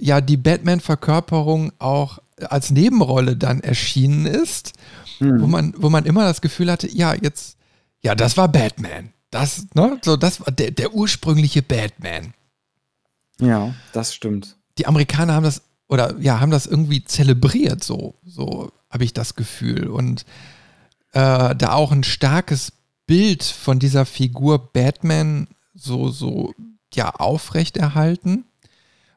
ja 0.00 0.20
die 0.20 0.36
Batman-Verkörperung 0.36 1.72
auch 1.78 2.18
als 2.40 2.70
Nebenrolle 2.70 3.36
dann 3.36 3.60
erschienen 3.60 4.26
ist, 4.26 4.72
mhm. 5.20 5.40
wo, 5.40 5.46
man, 5.46 5.74
wo 5.76 5.90
man 5.90 6.04
immer 6.04 6.24
das 6.24 6.40
Gefühl 6.40 6.70
hatte, 6.70 6.88
ja, 6.88 7.14
jetzt, 7.14 7.56
ja, 8.00 8.14
das 8.14 8.36
war 8.36 8.48
Batman. 8.48 9.12
Das, 9.30 9.66
ne, 9.74 9.98
so, 10.02 10.16
das 10.16 10.40
war 10.40 10.52
der, 10.52 10.70
der 10.70 10.94
ursprüngliche 10.94 11.62
Batman. 11.62 12.32
Ja, 13.40 13.74
das 13.92 14.14
stimmt. 14.14 14.56
Die 14.78 14.86
Amerikaner 14.86 15.34
haben 15.34 15.44
das, 15.44 15.62
oder 15.88 16.16
ja, 16.18 16.40
haben 16.40 16.50
das 16.50 16.66
irgendwie 16.66 17.04
zelebriert, 17.04 17.84
so, 17.84 18.14
so 18.24 18.72
habe 18.90 19.04
ich 19.04 19.12
das 19.12 19.34
Gefühl. 19.34 19.88
Und 19.88 20.24
äh, 21.12 21.54
da 21.54 21.72
auch 21.72 21.92
ein 21.92 22.04
starkes 22.04 22.72
Bild 23.06 23.42
von 23.42 23.78
dieser 23.78 24.06
Figur 24.06 24.72
Batman 24.72 25.48
so, 25.74 26.08
so, 26.08 26.54
ja, 26.94 27.10
aufrechterhalten. 27.10 28.44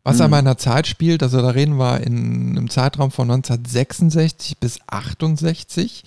Was 0.04 0.18
mhm. 0.18 0.24
aber 0.24 0.40
in 0.40 0.46
der 0.46 0.58
Zeit 0.58 0.88
spielt, 0.88 1.22
also 1.24 1.42
da 1.42 1.50
reden 1.50 1.78
wir 1.78 2.02
in 2.02 2.58
einem 2.58 2.70
Zeitraum 2.70 3.12
von 3.12 3.30
1966 3.30 4.58
bis 4.58 4.80
68. 4.88 6.04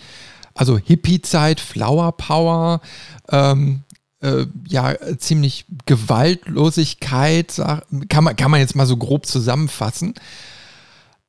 Also 0.54 0.78
Hippie-Zeit, 0.78 1.60
Flower 1.60 2.12
Power, 2.12 2.80
ähm, 3.28 3.82
äh, 4.20 4.46
ja, 4.66 4.94
ziemlich 5.18 5.66
Gewaltlosigkeit, 5.86 7.60
kann 8.08 8.24
man, 8.24 8.36
kann 8.36 8.50
man 8.50 8.60
jetzt 8.60 8.76
mal 8.76 8.86
so 8.86 8.96
grob 8.96 9.26
zusammenfassen. 9.26 10.14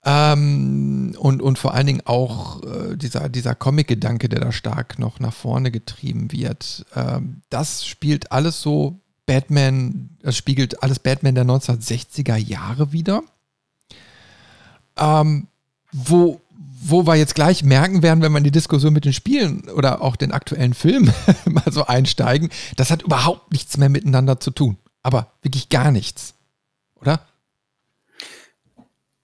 Ähm, 0.07 1.15
und, 1.17 1.41
und 1.41 1.57
vor 1.57 1.74
allen 1.74 1.88
Dingen 1.88 2.03
auch 2.05 2.62
äh, 2.63 2.95
dieser, 2.95 3.27
dieser 3.27 3.55
Comic-Gedanke, 3.55 4.29
der 4.29 4.39
da 4.39 4.51
stark 4.51 5.00
noch 5.00 5.19
nach 5.19 5.34
vorne 5.34 5.72
getrieben 5.72 6.31
wird. 6.31 6.86
Ähm, 6.95 7.41
das 7.50 7.86
spielt 7.86 8.31
alles 8.31 8.62
so 8.62 9.01
Batman, 9.25 10.10
das 10.22 10.38
spiegelt 10.38 10.84
alles 10.84 11.00
Batman 11.00 11.36
der 11.36 11.46
1960er 11.46 12.36
Jahre 12.36 12.91
wieder. 12.91 13.24
Ähm, 14.98 15.48
wo, 15.91 16.41
wo 16.50 17.08
wir 17.08 17.15
jetzt 17.15 17.36
gleich 17.36 17.63
merken 17.63 18.03
werden, 18.03 18.22
wenn 18.22 18.32
wir 18.32 18.38
in 18.38 18.44
die 18.44 18.51
Diskussion 18.51 18.94
mit 18.94 19.05
den 19.05 19.13
Spielen 19.13 19.70
oder 19.70 20.01
auch 20.01 20.15
den 20.15 20.32
aktuellen 20.32 20.74
Filmen 20.74 21.13
mal 21.46 21.72
so 21.72 21.86
einsteigen, 21.86 22.50
das 22.75 22.91
hat 22.91 23.03
überhaupt 23.03 23.51
nichts 23.51 23.77
mehr 23.77 23.89
miteinander 23.89 24.39
zu 24.39 24.51
tun. 24.51 24.77
Aber 25.01 25.32
wirklich 25.41 25.70
gar 25.70 25.91
nichts. 25.91 26.34
Oder? 26.96 27.22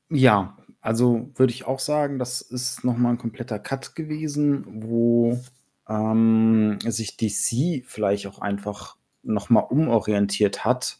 Ja, 0.09 0.57
also 0.81 1.29
würde 1.35 1.53
ich 1.53 1.65
auch 1.65 1.79
sagen, 1.79 2.19
das 2.19 2.41
ist 2.41 2.83
nochmal 2.83 3.13
ein 3.13 3.17
kompletter 3.17 3.59
Cut 3.59 3.95
gewesen, 3.95 4.65
wo 4.83 5.39
ähm, 5.87 6.79
sich 6.85 7.17
DC 7.17 7.85
vielleicht 7.85 8.27
auch 8.27 8.39
einfach 8.39 8.95
nochmal 9.23 9.65
umorientiert 9.69 10.65
hat 10.65 10.99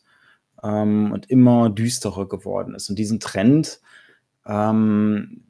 ähm, 0.64 1.12
und 1.12 1.30
immer 1.30 1.70
düsterer 1.70 2.28
geworden 2.28 2.76
ist. 2.76 2.90
Und 2.90 2.98
diesen 3.00 3.20
Trend, 3.20 3.82
ähm, 4.46 5.44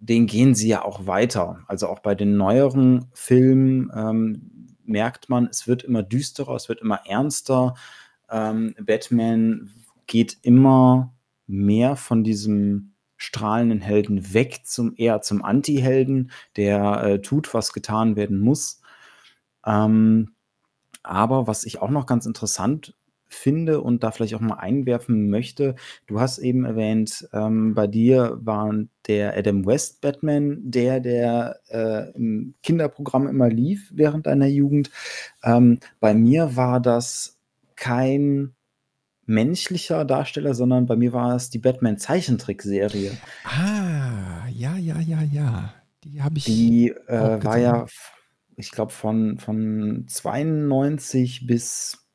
den 0.00 0.26
gehen 0.26 0.54
sie 0.54 0.68
ja 0.68 0.84
auch 0.84 1.06
weiter. 1.06 1.60
Also 1.66 1.88
auch 1.88 2.00
bei 2.00 2.14
den 2.14 2.36
neueren 2.36 3.06
Filmen 3.12 3.90
ähm, 3.94 4.76
merkt 4.84 5.28
man, 5.28 5.48
es 5.50 5.66
wird 5.66 5.82
immer 5.82 6.02
düsterer, 6.02 6.54
es 6.54 6.68
wird 6.68 6.80
immer 6.80 7.00
ernster. 7.06 7.74
Ähm, 8.30 8.74
Batman 8.80 9.70
geht 10.06 10.38
immer 10.42 11.14
mehr 11.46 11.96
von 11.96 12.24
diesem 12.24 12.94
strahlenden 13.16 13.80
Helden 13.80 14.32
weg 14.32 14.60
zum 14.64 14.94
eher 14.96 15.20
zum 15.20 15.44
Anti-Helden, 15.44 16.30
der 16.56 17.02
äh, 17.02 17.20
tut, 17.20 17.52
was 17.52 17.72
getan 17.72 18.16
werden 18.16 18.38
muss. 18.38 18.80
Ähm, 19.66 20.34
aber 21.02 21.46
was 21.46 21.64
ich 21.64 21.80
auch 21.80 21.90
noch 21.90 22.06
ganz 22.06 22.26
interessant 22.26 22.94
finde 23.28 23.80
und 23.82 24.02
da 24.02 24.10
vielleicht 24.10 24.34
auch 24.34 24.40
mal 24.40 24.54
einwerfen 24.54 25.28
möchte, 25.28 25.74
du 26.06 26.20
hast 26.20 26.38
eben 26.38 26.64
erwähnt, 26.64 27.28
ähm, 27.32 27.74
bei 27.74 27.86
dir 27.86 28.38
war 28.42 28.72
der 29.06 29.36
Adam 29.36 29.66
West 29.66 30.00
Batman 30.00 30.58
der, 30.62 31.00
der 31.00 31.60
äh, 31.68 32.10
im 32.12 32.54
Kinderprogramm 32.62 33.28
immer 33.28 33.48
lief 33.48 33.90
während 33.94 34.26
deiner 34.26 34.46
Jugend. 34.46 34.90
Ähm, 35.42 35.78
bei 36.00 36.14
mir 36.14 36.56
war 36.56 36.80
das 36.80 37.38
kein 37.76 38.54
menschlicher 39.26 40.04
Darsteller, 40.04 40.54
sondern 40.54 40.86
bei 40.86 40.96
mir 40.96 41.12
war 41.12 41.36
es 41.36 41.50
die 41.50 41.58
Batman-Zeichentrickserie. 41.58 43.12
Ah, 43.44 44.48
ja, 44.50 44.76
ja, 44.76 44.98
ja, 45.00 45.22
ja. 45.22 45.74
Die 46.04 46.22
habe 46.22 46.38
ich. 46.38 46.44
Die 46.44 46.90
äh, 47.08 47.44
war 47.44 47.58
ja, 47.58 47.86
ich 48.58 48.72
glaube, 48.72 48.92
von, 48.92 49.38
von 49.38 50.04
92 50.08 51.46
bis 51.46 52.08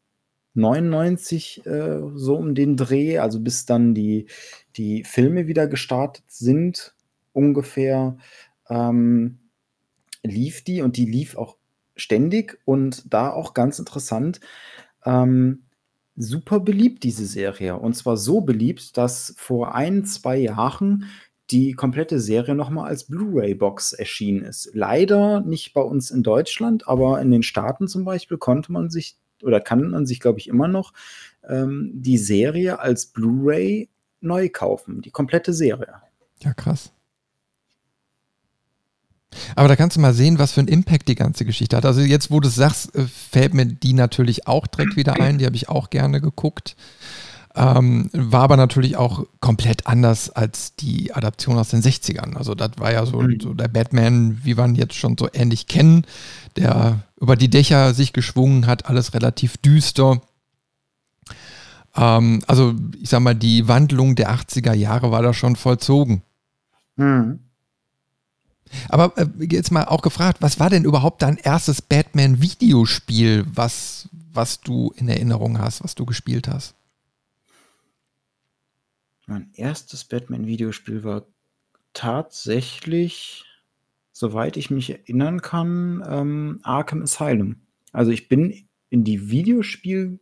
99 0.56 1.66
äh, 1.66 2.02
so 2.16 2.36
um 2.36 2.54
den 2.54 2.76
Dreh, 2.76 3.20
also 3.20 3.40
bis 3.40 3.66
dann 3.66 3.96
die, 3.96 4.28
die 4.76 5.06
Filme 5.06 5.48
wieder 5.48 5.68
gestartet 5.68 6.26
sind, 6.28 6.96
ungefähr, 7.32 8.18
ähm, 8.70 9.40
lief 10.22 10.64
die 10.64 10.82
und 10.82 10.98
die 10.98 11.06
lief 11.06 11.38
auch 11.38 11.58
ständig 11.96 12.60
und 12.66 13.14
da 13.14 13.32
auch 13.32 13.54
ganz 13.54 13.80
interessant. 13.80 14.42
Ähm, 15.06 15.64
super 16.18 16.60
beliebt, 16.60 17.04
diese 17.04 17.26
Serie. 17.26 17.78
Und 17.78 17.94
zwar 17.96 18.18
so 18.18 18.42
beliebt, 18.42 18.98
dass 18.98 19.34
vor 19.38 19.76
ein, 19.76 20.04
zwei 20.06 20.38
Jahren 20.38 21.06
die 21.54 21.74
komplette 21.74 22.20
Serie 22.20 22.56
nochmal 22.56 22.88
als 22.90 23.04
Blu-ray-Box 23.06 23.94
erschienen 23.94 24.42
ist. 24.42 24.72
Leider 24.74 25.42
nicht 25.42 25.74
bei 25.74 25.82
uns 25.82 26.10
in 26.10 26.24
Deutschland, 26.24 26.88
aber 26.88 27.22
in 27.22 27.30
den 27.30 27.44
Staaten 27.44 27.88
zum 27.88 28.04
Beispiel 28.04 28.38
konnte 28.38 28.72
man 28.72 28.90
sich 28.90 29.18
oder 29.44 29.62
kann 29.62 29.92
man 29.92 30.06
sich, 30.08 30.20
glaube 30.20 30.40
ich, 30.40 30.48
immer 30.48 30.68
noch 30.68 30.94
ähm, 31.48 31.92
die 31.94 32.18
Serie 32.18 32.80
als 32.80 33.06
Blu-ray 33.06 33.90
neu 34.20 34.50
kaufen. 34.50 35.02
Die 35.02 35.12
komplette 35.12 35.54
Serie. 35.54 35.94
Ja, 36.42 36.54
krass. 36.54 36.92
Aber 39.56 39.68
da 39.68 39.76
kannst 39.76 39.98
du 39.98 40.02
mal 40.02 40.14
sehen, 40.14 40.40
was 40.40 40.54
für 40.54 40.62
einen 40.62 40.70
Impact 40.70 41.08
die 41.08 41.16
ganze 41.16 41.46
Geschichte 41.46 41.76
hat. 41.78 41.86
Also 41.86 42.02
jetzt, 42.02 42.32
wo 42.32 42.40
du 42.40 42.48
es 42.48 42.56
sagst, 42.56 42.96
äh, 42.96 43.06
fällt 43.06 43.54
mir 43.54 43.66
die 43.66 43.94
natürlich 43.94 44.48
auch 44.48 44.66
direkt 44.66 44.96
wieder 44.96 45.20
ein. 45.20 45.38
Die 45.38 45.46
habe 45.46 45.56
ich 45.56 45.70
auch 45.70 45.90
gerne 45.90 46.20
geguckt. 46.22 46.76
Ähm, 47.56 48.10
war 48.14 48.42
aber 48.42 48.58
natürlich 48.58 48.98
auch 48.98 49.28
komplett 49.40 49.86
anders 49.86 50.32
als 50.32 50.76
die 50.76 51.14
Adaption 51.14 51.58
aus 51.58 51.70
den 51.70 51.84
60ern. 51.84 52.36
Also 52.36 52.56
das 52.56 52.72
war 52.78 52.92
ja 52.92 53.06
so, 53.06 53.22
mhm. 53.22 53.40
so 53.40 53.54
der 53.54 53.68
Batman, 53.68 54.40
wie 54.44 54.58
wir 54.58 54.66
ihn 54.66 54.74
jetzt 54.74 54.96
schon 54.96 55.18
so 55.20 55.30
ähnlich 55.32 55.68
kennen, 55.68 56.06
der 56.56 57.04
über 57.20 57.36
die 57.36 57.50
Dächer 57.50 57.94
sich 57.94 58.12
geschwungen 58.12 58.66
hat, 58.66 58.88
alles 58.88 59.14
relativ 59.14 59.58
düster. 59.58 60.20
Ähm, 61.96 62.42
also 62.48 62.74
ich 63.00 63.10
sag 63.10 63.20
mal, 63.20 63.36
die 63.36 63.68
Wandlung 63.68 64.16
der 64.16 64.32
80er 64.34 64.74
Jahre 64.74 65.12
war 65.12 65.22
da 65.22 65.32
schon 65.32 65.56
vollzogen. 65.56 66.24
Mhm. 66.96 67.40
Aber 68.90 69.16
äh, 69.16 69.28
jetzt 69.52 69.72
mal 69.72 69.86
auch 69.86 70.02
gefragt, 70.02 70.42
was 70.42 70.60
war 70.60 70.72
denn 70.72 70.86
überhaupt 70.86 71.22
dein 71.22 71.38
erstes 71.38 71.84
Batman-Videospiel, 71.84 73.46
was, 73.54 74.10
was 74.12 74.62
du 74.62 74.92
in 74.96 75.08
Erinnerung 75.08 75.60
hast, 75.60 75.84
was 75.84 75.94
du 75.94 76.06
gespielt 76.06 76.48
hast? 76.48 76.74
Mein 79.26 79.52
erstes 79.54 80.04
Batman-Videospiel 80.04 81.04
war 81.04 81.26
tatsächlich, 81.94 83.46
soweit 84.12 84.58
ich 84.58 84.70
mich 84.70 84.90
erinnern 84.90 85.42
kann, 85.42 86.04
ähm, 86.08 86.60
Arkham 86.64 87.04
Asylum. 87.04 87.62
Also 87.92 88.12
ich 88.12 88.28
bin 88.28 88.68
in 88.90 89.04
die 89.04 89.30
Videospiel- 89.30 90.20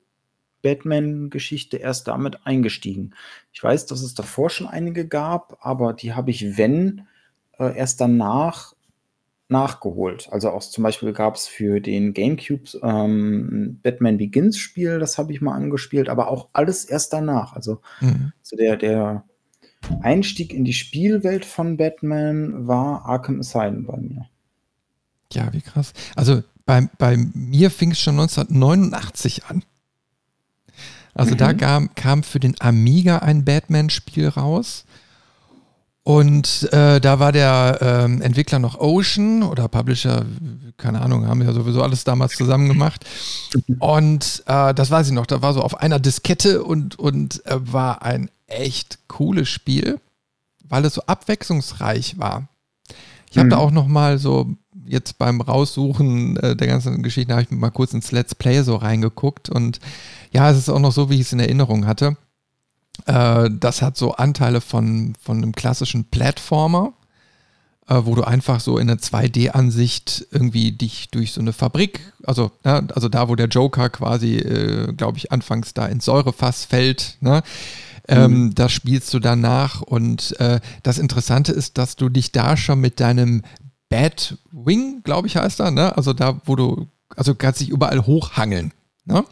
Batman-Geschichte 0.61 1.77
erst 1.77 2.07
damit 2.07 2.45
eingestiegen. 2.45 3.15
Ich 3.51 3.63
weiß, 3.63 3.85
dass 3.87 4.01
es 4.01 4.13
davor 4.13 4.49
schon 4.49 4.67
einige 4.67 5.07
gab, 5.07 5.57
aber 5.61 5.93
die 5.93 6.13
habe 6.13 6.31
ich, 6.31 6.57
wenn, 6.57 7.07
äh, 7.57 7.75
erst 7.75 8.01
danach 8.01 8.75
nachgeholt. 9.51 10.29
Also 10.31 10.49
auch 10.49 10.61
zum 10.61 10.83
Beispiel 10.83 11.13
gab 11.13 11.35
es 11.35 11.47
für 11.47 11.79
den 11.79 12.13
GameCube 12.13 12.79
ähm, 12.81 13.79
Batman 13.83 14.17
Begins 14.17 14.57
Spiel, 14.57 14.99
das 14.99 15.17
habe 15.17 15.33
ich 15.33 15.41
mal 15.41 15.53
angespielt, 15.53 16.09
aber 16.09 16.29
auch 16.29 16.49
alles 16.53 16.85
erst 16.85 17.13
danach. 17.13 17.53
Also 17.53 17.81
mhm. 17.99 18.31
so 18.41 18.55
der, 18.55 18.77
der 18.77 19.23
Einstieg 20.01 20.53
in 20.53 20.63
die 20.63 20.73
Spielwelt 20.73 21.45
von 21.45 21.77
Batman 21.77 22.67
war 22.67 23.05
Arkham 23.05 23.39
Asylum 23.39 23.85
bei 23.85 23.97
mir. 23.97 24.29
Ja, 25.33 25.51
wie 25.53 25.61
krass. 25.61 25.93
Also 26.15 26.43
bei, 26.65 26.87
bei 26.97 27.17
mir 27.17 27.71
fing 27.71 27.91
es 27.91 27.99
schon 27.99 28.19
1989 28.19 29.45
an. 29.45 29.63
Also 31.13 31.33
mhm. 31.33 31.37
da 31.37 31.53
kam, 31.53 31.93
kam 31.95 32.23
für 32.23 32.39
den 32.39 32.55
Amiga 32.59 33.19
ein 33.19 33.43
Batman-Spiel 33.43 34.29
raus. 34.29 34.85
Und 36.03 36.67
äh, 36.73 36.99
da 36.99 37.19
war 37.19 37.31
der 37.31 37.77
ähm, 37.81 38.21
Entwickler 38.21 38.57
noch 38.57 38.79
Ocean 38.79 39.43
oder 39.43 39.67
Publisher, 39.67 40.25
keine 40.77 41.01
Ahnung, 41.01 41.27
haben 41.27 41.43
ja 41.43 41.53
sowieso 41.53 41.83
alles 41.83 42.03
damals 42.03 42.33
zusammen 42.35 42.67
gemacht. 42.67 43.05
Und 43.79 44.43
äh, 44.47 44.73
das 44.73 44.89
weiß 44.89 45.07
ich 45.07 45.13
noch, 45.13 45.27
da 45.27 45.43
war 45.43 45.53
so 45.53 45.61
auf 45.61 45.79
einer 45.79 45.99
Diskette 45.99 46.63
und, 46.63 46.97
und 46.97 47.45
äh, 47.45 47.59
war 47.71 48.01
ein 48.01 48.31
echt 48.47 49.07
cooles 49.07 49.47
Spiel, 49.49 49.99
weil 50.67 50.85
es 50.85 50.95
so 50.95 51.03
abwechslungsreich 51.05 52.17
war. 52.17 52.47
Ich 53.29 53.37
habe 53.37 53.45
mhm. 53.45 53.51
da 53.51 53.57
auch 53.57 53.71
noch 53.71 53.87
mal 53.87 54.17
so 54.17 54.55
jetzt 54.85 55.19
beim 55.19 55.39
Raussuchen 55.39 56.35
äh, 56.37 56.55
der 56.55 56.67
ganzen 56.67 57.03
Geschichte 57.03 57.33
habe 57.33 57.43
ich 57.43 57.51
mal 57.51 57.69
kurz 57.69 57.93
ins 57.93 58.11
Let's 58.11 58.33
Play 58.33 58.63
so 58.63 58.75
reingeguckt 58.75 59.49
und 59.49 59.79
ja, 60.31 60.49
es 60.49 60.57
ist 60.57 60.69
auch 60.69 60.79
noch 60.79 60.91
so, 60.91 61.09
wie 61.09 61.15
ich 61.15 61.21
es 61.21 61.33
in 61.33 61.39
Erinnerung 61.39 61.85
hatte. 61.85 62.17
Äh, 63.05 63.49
das 63.51 63.81
hat 63.81 63.97
so 63.97 64.13
Anteile 64.13 64.61
von, 64.61 65.15
von 65.21 65.37
einem 65.37 65.53
klassischen 65.53 66.05
Platformer, 66.05 66.93
äh, 67.87 68.01
wo 68.03 68.15
du 68.15 68.23
einfach 68.23 68.59
so 68.59 68.77
in 68.77 68.89
einer 68.89 68.99
2D-Ansicht 68.99 70.27
irgendwie 70.31 70.71
dich 70.71 71.09
durch 71.11 71.33
so 71.33 71.41
eine 71.41 71.53
Fabrik, 71.53 72.13
also, 72.23 72.51
ne, 72.63 72.87
also 72.93 73.09
da, 73.09 73.29
wo 73.29 73.35
der 73.35 73.47
Joker 73.47 73.89
quasi, 73.89 74.37
äh, 74.37 74.93
glaube 74.93 75.17
ich, 75.17 75.31
anfangs 75.31 75.73
da 75.73 75.85
ins 75.85 76.05
Säurefass 76.05 76.65
fällt, 76.65 77.17
ne? 77.21 77.43
Ähm, 78.07 78.45
mhm. 78.45 78.55
das 78.55 78.71
spielst 78.71 79.13
du 79.13 79.19
danach 79.19 79.81
und 79.81 80.37
äh, 80.39 80.59
das 80.81 80.97
Interessante 80.97 81.51
ist, 81.51 81.77
dass 81.77 81.95
du 81.95 82.09
dich 82.09 82.31
da 82.31 82.57
schon 82.57 82.81
mit 82.81 82.99
deinem 82.99 83.43
Bad 83.89 84.37
Wing, 84.51 85.03
glaube 85.03 85.27
ich, 85.27 85.35
heißt 85.35 85.59
er, 85.59 85.69
ne? 85.69 85.95
Also 85.95 86.13
da, 86.13 86.41
wo 86.45 86.55
du, 86.55 86.87
also 87.15 87.35
kannst 87.35 87.61
dich 87.61 87.69
überall 87.69 88.05
hochhangeln. 88.05 88.73
Ne? 89.05 89.23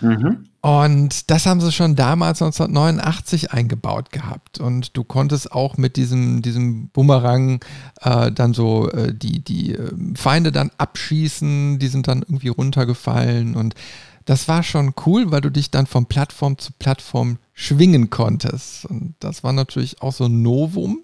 Mhm. 0.00 0.47
Und 0.60 1.30
das 1.30 1.46
haben 1.46 1.60
sie 1.60 1.70
schon 1.70 1.94
damals 1.94 2.42
1989 2.42 3.52
eingebaut 3.52 4.10
gehabt. 4.10 4.58
Und 4.58 4.96
du 4.96 5.04
konntest 5.04 5.52
auch 5.52 5.76
mit 5.76 5.96
diesem, 5.96 6.42
diesem 6.42 6.88
Bumerang 6.88 7.60
äh, 8.00 8.32
dann 8.32 8.54
so 8.54 8.90
äh, 8.90 9.14
die, 9.14 9.42
die 9.44 9.74
äh, 9.74 9.92
Feinde 10.16 10.50
dann 10.50 10.70
abschießen, 10.76 11.78
die 11.78 11.86
sind 11.86 12.08
dann 12.08 12.22
irgendwie 12.22 12.48
runtergefallen. 12.48 13.54
Und 13.54 13.74
das 14.24 14.48
war 14.48 14.64
schon 14.64 14.94
cool, 15.06 15.30
weil 15.30 15.40
du 15.40 15.50
dich 15.50 15.70
dann 15.70 15.86
von 15.86 16.06
Plattform 16.06 16.58
zu 16.58 16.72
Plattform 16.76 17.38
schwingen 17.54 18.10
konntest. 18.10 18.84
Und 18.84 19.14
das 19.20 19.44
war 19.44 19.52
natürlich 19.52 20.02
auch 20.02 20.12
so 20.12 20.24
ein 20.24 20.42
Novum. 20.42 21.02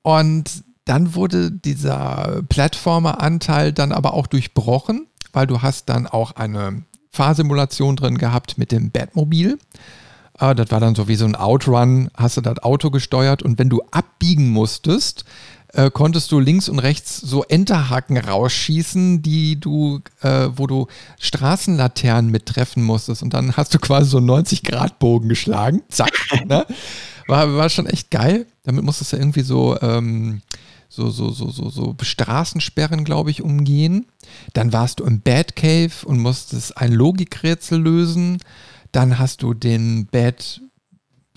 Und 0.00 0.64
dann 0.86 1.14
wurde 1.14 1.52
dieser 1.52 2.42
Plattformer-Anteil 2.48 3.72
dann 3.72 3.92
aber 3.92 4.14
auch 4.14 4.26
durchbrochen, 4.26 5.06
weil 5.34 5.46
du 5.46 5.60
hast 5.60 5.90
dann 5.90 6.06
auch 6.06 6.32
eine 6.32 6.82
Fahrsimulation 7.12 7.96
drin 7.96 8.18
gehabt 8.18 8.58
mit 8.58 8.72
dem 8.72 8.90
Batmobil. 8.90 9.58
Äh, 10.38 10.54
das 10.54 10.70
war 10.70 10.80
dann 10.80 10.94
so 10.94 11.08
wie 11.08 11.16
so 11.16 11.24
ein 11.24 11.36
Outrun, 11.36 12.10
hast 12.14 12.36
du 12.36 12.40
das 12.40 12.58
Auto 12.58 12.90
gesteuert 12.90 13.42
und 13.42 13.58
wenn 13.58 13.68
du 13.68 13.82
abbiegen 13.90 14.50
musstest, 14.50 15.24
äh, 15.74 15.90
konntest 15.90 16.30
du 16.32 16.38
links 16.38 16.68
und 16.68 16.78
rechts 16.78 17.16
so 17.16 17.44
Enterhaken 17.44 18.18
rausschießen, 18.18 19.22
die 19.22 19.58
du, 19.58 20.00
äh, 20.20 20.48
wo 20.54 20.66
du 20.66 20.86
Straßenlaternen 21.18 22.30
mittreffen 22.30 22.82
musstest. 22.82 23.22
Und 23.22 23.32
dann 23.32 23.56
hast 23.56 23.72
du 23.72 23.78
quasi 23.78 24.10
so 24.10 24.18
einen 24.18 24.30
90-Grad-Bogen 24.30 25.28
geschlagen. 25.30 25.82
Zack. 25.88 26.12
ne? 26.46 26.66
war, 27.26 27.54
war 27.56 27.70
schon 27.70 27.86
echt 27.86 28.10
geil. 28.10 28.46
Damit 28.64 28.84
musstest 28.84 29.12
du 29.12 29.16
irgendwie 29.16 29.42
so 29.42 29.80
ähm, 29.80 30.42
so, 30.94 31.08
so, 31.08 31.30
so, 31.30 31.50
so, 31.50 31.70
so 31.70 31.96
Straßensperren, 32.00 33.04
glaube 33.04 33.30
ich, 33.30 33.40
umgehen. 33.40 34.06
Dann 34.52 34.74
warst 34.74 35.00
du 35.00 35.04
im 35.04 35.22
Batcave 35.22 36.04
und 36.04 36.18
musstest 36.18 36.76
ein 36.76 36.92
Logikrätsel 36.92 37.80
lösen. 37.80 38.38
Dann 38.92 39.18
hast 39.18 39.42
du 39.42 39.54
den 39.54 40.06
Bad, 40.06 40.60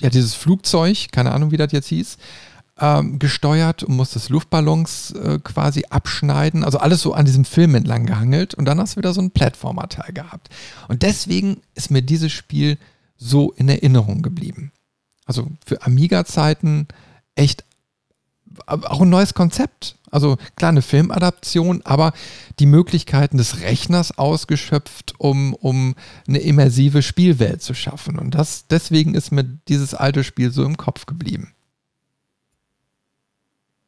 ja, 0.02 0.10
dieses 0.10 0.34
Flugzeug, 0.34 1.08
keine 1.14 1.32
Ahnung, 1.32 1.52
wie 1.52 1.58
das 1.58 1.72
jetzt 1.72 1.88
hieß, 1.88 2.18
ähm, 2.82 3.18
gesteuert 3.18 3.84
und 3.84 3.96
musstest 3.96 4.30
Luftballons 4.30 5.12
äh, 5.12 5.40
quasi 5.42 5.86
abschneiden. 5.90 6.66
Also 6.66 6.80
alles 6.80 7.02
so 7.02 7.14
an 7.14 7.26
diesem 7.26 7.46
Film 7.46 7.76
entlang 7.76 8.06
gehangelt. 8.06 8.56
Und 8.56 8.66
dann 8.66 8.80
hast 8.80 8.96
du 8.96 8.98
wieder 8.98 9.14
so 9.14 9.22
einen 9.22 9.32
Plattformer-Teil 9.32 10.12
gehabt. 10.12 10.50
Und 10.90 11.02
deswegen 11.02 11.62
ist 11.76 11.92
mir 11.92 12.02
dieses 12.02 12.34
Spiel 12.34 12.78
so 13.16 13.52
in 13.54 13.70
Erinnerung 13.70 14.22
geblieben. 14.22 14.74
Also 15.26 15.48
für 15.66 15.82
Amiga-Zeiten 15.82 16.88
echt 17.36 17.65
auch 18.68 19.02
ein 19.02 19.10
neues 19.10 19.34
Konzept. 19.34 19.98
Also 20.12 20.38
klar, 20.56 20.70
eine 20.70 20.82
Filmadaption, 20.82 21.82
aber 21.84 22.14
die 22.60 22.66
Möglichkeiten 22.66 23.38
des 23.38 23.62
Rechners 23.62 24.18
ausgeschöpft, 24.18 25.16
um, 25.18 25.54
um 25.54 25.96
eine 26.28 26.40
immersive 26.40 27.02
Spielwelt 27.02 27.62
zu 27.62 27.74
schaffen. 27.74 28.18
Und 28.18 28.36
das, 28.36 28.68
deswegen 28.68 29.14
ist 29.14 29.32
mir 29.32 29.44
dieses 29.44 29.94
alte 29.94 30.24
Spiel 30.24 30.52
so 30.52 30.64
im 30.64 30.78
Kopf 30.78 31.06
geblieben. 31.06 31.54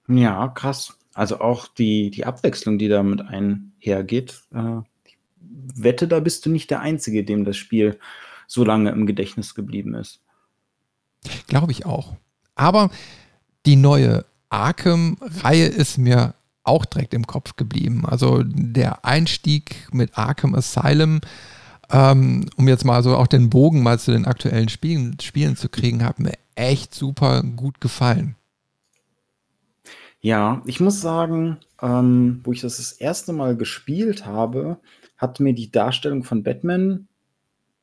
Ja, 0.09 0.47
krass. 0.49 0.97
Also 1.13 1.39
auch 1.39 1.67
die, 1.67 2.11
die 2.11 2.25
Abwechslung, 2.25 2.77
die 2.77 2.89
damit 2.89 3.21
einhergeht. 3.21 4.41
Äh, 4.53 4.79
ich 5.05 5.17
wette, 5.41 6.07
da 6.07 6.19
bist 6.19 6.45
du 6.45 6.49
nicht 6.49 6.69
der 6.69 6.81
Einzige, 6.81 7.23
dem 7.23 7.45
das 7.45 7.57
Spiel 7.57 7.99
so 8.47 8.63
lange 8.63 8.91
im 8.91 9.05
Gedächtnis 9.05 9.55
geblieben 9.55 9.93
ist. 9.95 10.21
Glaube 11.47 11.71
ich 11.71 11.85
auch. 11.85 12.15
Aber 12.55 12.89
die 13.65 13.75
neue 13.75 14.25
Arkham-Reihe 14.49 15.65
ist 15.65 15.97
mir 15.97 16.33
auch 16.63 16.85
direkt 16.85 17.13
im 17.13 17.25
Kopf 17.25 17.55
geblieben. 17.55 18.05
Also 18.05 18.43
der 18.43 19.05
Einstieg 19.05 19.87
mit 19.91 20.17
Arkham 20.17 20.53
Asylum, 20.53 21.21
ähm, 21.89 22.45
um 22.57 22.67
jetzt 22.67 22.85
mal 22.85 23.01
so 23.03 23.15
auch 23.15 23.27
den 23.27 23.49
Bogen 23.49 23.81
mal 23.81 23.99
zu 23.99 24.11
den 24.11 24.25
aktuellen 24.25 24.69
Spielen, 24.69 25.17
Spielen 25.21 25.55
zu 25.55 25.69
kriegen, 25.69 26.03
hat 26.03 26.19
mir 26.19 26.33
echt 26.55 26.93
super 26.93 27.43
gut 27.43 27.79
gefallen. 27.79 28.35
Ja, 30.19 30.61
ich 30.65 30.79
muss 30.79 30.99
sagen, 30.99 31.57
ähm, 31.81 32.41
wo 32.43 32.51
ich 32.51 32.61
das 32.61 32.77
das 32.77 32.91
erste 32.91 33.33
Mal 33.33 33.55
gespielt 33.55 34.25
habe, 34.25 34.77
hat 35.15 35.39
mir 35.39 35.53
die 35.53 35.71
Darstellung 35.71 36.23
von 36.23 36.43
Batman, 36.43 37.07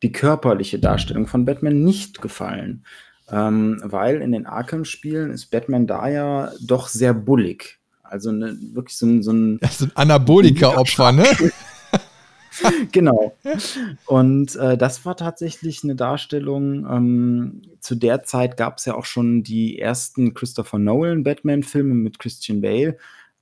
die 0.03 0.12
körperliche 0.12 0.79
Darstellung 0.79 1.27
von 1.27 1.44
Batman 1.44 1.83
nicht 1.83 2.20
gefallen. 2.20 2.85
Ähm, 3.30 3.80
weil 3.82 4.20
in 4.20 4.32
den 4.32 4.46
Arkham-Spielen 4.46 5.30
ist 5.30 5.46
Batman 5.46 5.87
da 5.87 6.08
ja 6.08 6.52
doch 6.60 6.88
sehr 6.88 7.14
bullig. 7.14 7.78
Also 8.02 8.32
ne, 8.32 8.56
wirklich 8.72 8.96
so 8.96 9.06
ein, 9.06 9.22
so 9.22 9.32
ein. 9.32 9.58
Das 9.60 9.80
ist 9.80 9.88
ein 9.88 9.96
Anabolika-Opfer, 9.96 11.12
ne? 11.12 11.24
genau. 12.92 13.37
Und 14.06 14.56
äh, 14.56 14.76
das 14.76 15.04
war 15.04 15.16
tatsächlich 15.16 15.82
eine 15.84 15.96
Darstellung. 15.96 16.87
Ähm, 16.88 17.62
zu 17.80 17.94
der 17.94 18.22
Zeit 18.24 18.56
gab 18.56 18.78
es 18.78 18.84
ja 18.84 18.94
auch 18.94 19.06
schon 19.06 19.42
die 19.42 19.78
ersten 19.78 20.34
Christopher 20.34 20.78
Nolan 20.78 21.24
Batman-Filme 21.24 21.94
mit 21.94 22.18
Christian 22.18 22.60
Bale. 22.60 22.98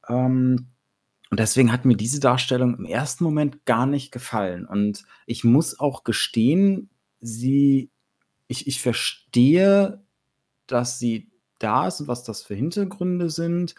Ähm, 0.09 0.66
und 1.31 1.40
deswegen 1.40 1.73
hat 1.73 1.87
mir 1.87 1.97
diese 1.97 2.21
Darstellung 2.21 2.77
im 2.77 2.85
ersten 2.85 3.25
Moment 3.25 3.64
gar 3.64 3.87
nicht 3.87 4.12
gefallen. 4.12 4.66
Und 4.66 5.05
ich 5.27 5.45
muss 5.45 5.81
auch 5.81 6.05
gestehen, 6.05 6.90
sie 7.21 7.88
ich, 8.53 8.67
ich 8.67 8.81
verstehe, 8.81 10.03
dass 10.67 10.99
sie 10.99 11.31
da 11.59 11.88
ist 11.88 12.01
und 12.01 12.09
was 12.09 12.23
das 12.23 12.43
für 12.43 12.55
Hintergründe 12.55 13.31
sind. 13.31 13.75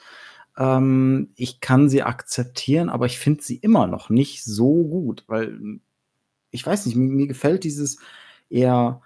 Ähm, 0.58 1.32
ich 1.36 1.62
kann 1.62 1.90
sie 1.90 2.04
akzeptieren, 2.04 2.90
aber 2.90 3.06
ich 3.06 3.20
finde 3.20 3.44
sie 3.44 3.58
immer 3.58 3.88
noch 3.88 4.10
nicht 4.10 4.44
so 4.44 4.84
gut, 4.84 5.24
weil 5.28 5.80
ich 6.52 6.66
weiß 6.66 6.86
nicht, 6.86 6.96
mir, 6.96 7.10
mir 7.10 7.28
gefällt 7.28 7.64
dieses 7.64 8.00
eher 8.50 9.02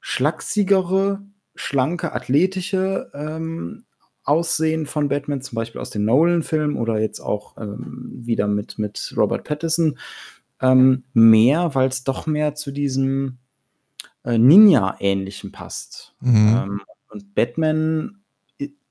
schlachsigere, 0.00 1.22
schlanke, 1.54 2.12
athletische 2.12 3.10
ähm, 3.14 3.84
Aussehen 4.24 4.86
von 4.86 5.08
Batman, 5.08 5.42
zum 5.42 5.56
Beispiel 5.56 5.80
aus 5.80 5.90
den 5.90 6.04
Nolan-Filmen 6.04 6.76
oder 6.76 7.00
jetzt 7.00 7.20
auch 7.20 7.56
ähm, 7.58 8.12
wieder 8.24 8.46
mit, 8.46 8.78
mit 8.78 9.12
Robert 9.16 9.44
Pattinson, 9.44 9.98
ähm, 10.60 11.04
mehr, 11.14 11.74
weil 11.74 11.88
es 11.88 12.04
doch 12.04 12.26
mehr 12.26 12.54
zu 12.54 12.70
diesem 12.70 13.39
äh, 14.24 14.38
Ninja-ähnlichem 14.38 15.52
passt. 15.52 16.14
Mhm. 16.20 16.48
Ähm, 16.48 16.80
und 17.08 17.34
Batman 17.34 18.20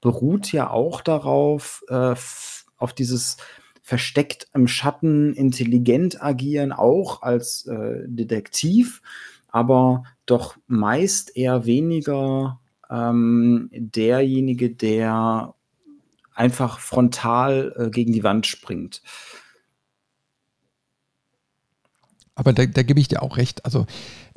beruht 0.01 0.51
ja 0.51 0.69
auch 0.69 1.01
darauf, 1.01 1.83
äh, 1.89 2.15
auf 2.77 2.93
dieses 2.93 3.37
versteckt 3.81 4.47
im 4.53 4.67
Schatten 4.67 5.33
intelligent 5.33 6.21
agieren, 6.21 6.71
auch 6.71 7.23
als 7.23 7.65
äh, 7.65 8.03
Detektiv, 8.05 9.01
aber 9.47 10.03
doch 10.25 10.57
meist 10.67 11.35
eher 11.35 11.65
weniger 11.65 12.59
ähm, 12.89 13.69
derjenige, 13.73 14.69
der 14.69 15.55
einfach 16.33 16.79
frontal 16.79 17.73
äh, 17.77 17.89
gegen 17.89 18.13
die 18.13 18.23
Wand 18.23 18.45
springt. 18.45 19.01
Aber 22.35 22.53
da, 22.53 22.65
da 22.65 22.83
gebe 22.83 22.99
ich 22.99 23.07
dir 23.07 23.21
auch 23.21 23.37
recht. 23.37 23.65
Also 23.65 23.85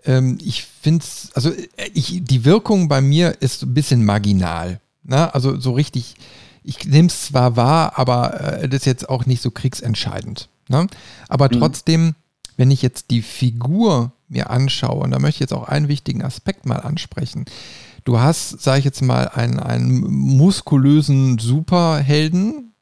ähm, 0.05 0.39
ich 0.43 0.65
finde 0.65 1.05
es, 1.05 1.31
also 1.35 1.51
äh, 1.51 1.91
ich, 1.95 2.25
die 2.25 2.45
Wirkung 2.45 2.89
bei 2.89 3.01
mir 3.01 3.41
ist 3.41 3.63
ein 3.63 3.75
bisschen 3.75 4.05
marginal. 4.05 4.81
Ne? 5.05 5.33
Also 5.35 5.59
so 5.59 5.73
richtig, 5.73 6.15
ich 6.63 6.85
nehme 6.87 7.09
es 7.09 7.27
zwar 7.27 7.57
wahr, 7.57 7.99
aber 7.99 8.41
äh, 8.41 8.69
das 8.69 8.81
ist 8.81 8.87
jetzt 8.87 9.09
auch 9.09 9.27
nicht 9.27 9.43
so 9.43 9.51
kriegsentscheidend. 9.51 10.49
Ne? 10.69 10.87
Aber 11.29 11.47
mhm. 11.47 11.59
trotzdem, 11.59 12.15
wenn 12.57 12.71
ich 12.71 12.83
jetzt 12.83 13.11
die 13.11 13.23
Figur 13.23 14.13
mir 14.29 14.51
anschaue, 14.51 15.05
und 15.05 15.11
da 15.11 15.19
möchte 15.19 15.37
ich 15.37 15.41
jetzt 15.41 15.53
auch 15.53 15.69
einen 15.69 15.89
wichtigen 15.89 16.23
Aspekt 16.23 16.67
mal 16.67 16.79
ansprechen. 16.79 17.45
Du 18.05 18.19
hast, 18.19 18.63
sage 18.63 18.81
ich 18.81 18.85
jetzt 18.85 19.03
mal, 19.03 19.29
einen, 19.29 19.61
einen 19.61 20.01
muskulösen 20.01 21.39
Superhelden, 21.39 22.73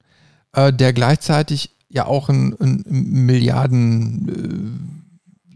äh, 0.52 0.72
der 0.72 0.92
gleichzeitig 0.92 1.70
ja 1.88 2.06
auch 2.06 2.28
ein, 2.28 2.54
ein 2.60 2.84
Milliarden 2.86 4.78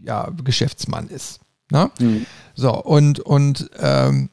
äh, 0.03 0.05
ja, 0.05 0.29
Geschäftsmann 0.43 1.07
ist. 1.07 1.39
Ne? 1.71 1.89
Mhm. 1.99 2.25
So, 2.55 2.73
und, 2.73 3.19
und 3.19 3.69
ähm, 3.79 4.29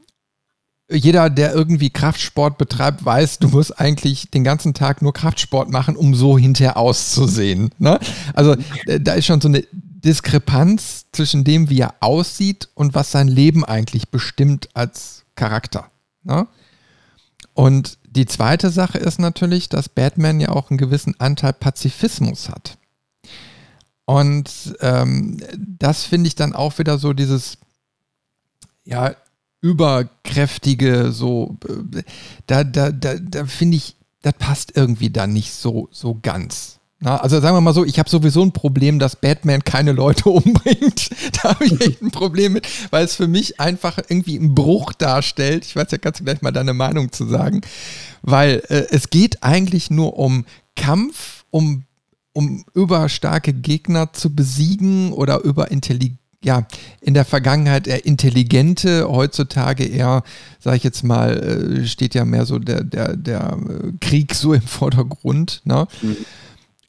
jeder, 0.90 1.31
der 1.31 1.55
irgendwie 1.55 1.90
Kraftsport 1.90 2.59
betreibt, 2.59 3.05
weiß, 3.05 3.38
du 3.38 3.49
musst 3.49 3.79
eigentlich 3.79 4.31
den 4.31 4.45
ganzen 4.45 4.75
Tag 4.75 5.03
nur 5.03 5.12
Kraftsport 5.12 5.71
machen, 5.71 5.97
um 5.97 6.14
so 6.14 6.38
hinterher 6.38 6.77
auszusehen. 6.77 7.71
Ne? 7.79 7.99
Also 8.35 8.57
äh, 8.87 9.01
da 9.01 9.14
ist 9.14 9.27
schon 9.27 9.40
so 9.40 9.49
eine 9.49 9.64
Diskrepanz 9.73 11.07
zwischen 11.12 11.45
dem, 11.45 11.71
wie 11.71 11.81
er 11.81 11.95
aussieht 12.01 12.68
und 12.75 12.95
was 12.95 13.12
sein 13.12 13.29
Leben 13.29 13.64
eigentlich 13.64 14.09
bestimmt 14.09 14.68
als 14.75 15.25
Charakter. 15.35 15.90
Ne? 16.25 16.47
Und 17.55 17.99
die 18.05 18.27
zweite 18.27 18.71
Sache 18.71 18.99
ist 18.99 19.18
natürlich, 19.18 19.68
dass 19.68 19.88
Batman 19.88 20.40
ja 20.40 20.51
auch 20.51 20.71
einen 20.71 20.79
gewissen 20.79 21.18
Anteil 21.18 21.53
Pazifismus 21.53 22.49
hat. 22.49 22.79
Und 24.05 24.77
ähm, 24.81 25.38
das 25.57 26.05
finde 26.05 26.29
ich 26.29 26.35
dann 26.35 26.55
auch 26.55 26.79
wieder 26.79 26.99
so 26.99 27.12
dieses, 27.12 27.59
ja, 28.85 29.15
überkräftige, 29.61 31.12
so, 31.12 31.57
äh, 31.69 32.03
da, 32.47 32.65
da, 32.65 32.91
da, 32.91 33.15
da 33.15 33.47
finde 33.47 33.77
ich, 33.77 33.97
das 34.23 34.35
passt 34.35 34.77
irgendwie 34.77 35.11
dann 35.11 35.33
nicht 35.33 35.53
so, 35.53 35.88
so 35.93 36.19
ganz. 36.21 36.81
Na, 37.05 37.17
also 37.17 37.41
sagen 37.41 37.57
wir 37.57 37.61
mal 37.61 37.75
so, 37.75 37.85
ich 37.85 37.99
habe 37.99 38.09
sowieso 38.09 38.43
ein 38.43 38.53
Problem, 38.53 39.01
dass 39.01 39.17
Batman 39.17 39.65
keine 39.65 39.91
Leute 39.91 40.29
umbringt. 40.31 41.11
da 41.43 41.51
habe 41.51 41.65
ich 41.65 41.81
echt 41.81 42.03
ein 42.03 42.12
Problem 42.12 42.53
mit, 42.53 42.69
weil 42.91 43.05
es 43.05 43.17
für 43.17 43.27
mich 43.27 43.59
einfach 43.59 43.99
irgendwie 43.99 44.38
einen 44.38 44.55
Bruch 44.55 44.93
darstellt. 44.93 45.65
Ich 45.65 45.75
weiß 45.75 45.91
ja, 45.91 45.99
kannst 45.99 46.21
du 46.21 46.25
gleich 46.25 46.43
mal 46.43 46.53
deine 46.53 46.75
Meinung 46.75 47.11
zu 47.11 47.27
sagen. 47.27 47.62
Weil 48.23 48.62
äh, 48.69 48.87
es 48.91 49.11
geht 49.11 49.43
eigentlich 49.43 49.91
nur 49.91 50.17
um 50.17 50.45
Kampf, 50.77 51.45
um, 51.51 51.85
um 52.33 52.64
überstarke 52.75 53.53
Gegner 53.53 54.12
zu 54.12 54.35
besiegen 54.35 55.12
oder 55.12 55.42
über 55.42 55.71
Intelligenz 55.71 56.18
ja, 56.45 56.66
in 57.01 57.14
der 57.14 57.25
Vergangenheit 57.25 57.87
eher 57.87 58.05
intelligente, 58.05 59.09
heutzutage 59.09 59.85
eher, 59.85 60.25
sage 60.59 60.77
ich 60.77 60.85
jetzt 60.85 61.05
mal, 61.05 61.38
äh, 61.38 61.87
steht 61.87 62.14
ja 62.14 62.25
mehr 62.25 62.47
so 62.47 62.59
der, 62.59 62.83
der, 62.83 63.16
der 63.16 63.57
äh, 63.68 63.92
Krieg 64.01 64.35
so 64.35 64.53
im 64.53 64.62
Vordergrund. 64.62 65.62
Ne? 65.64 65.87
Mhm. 66.03 66.16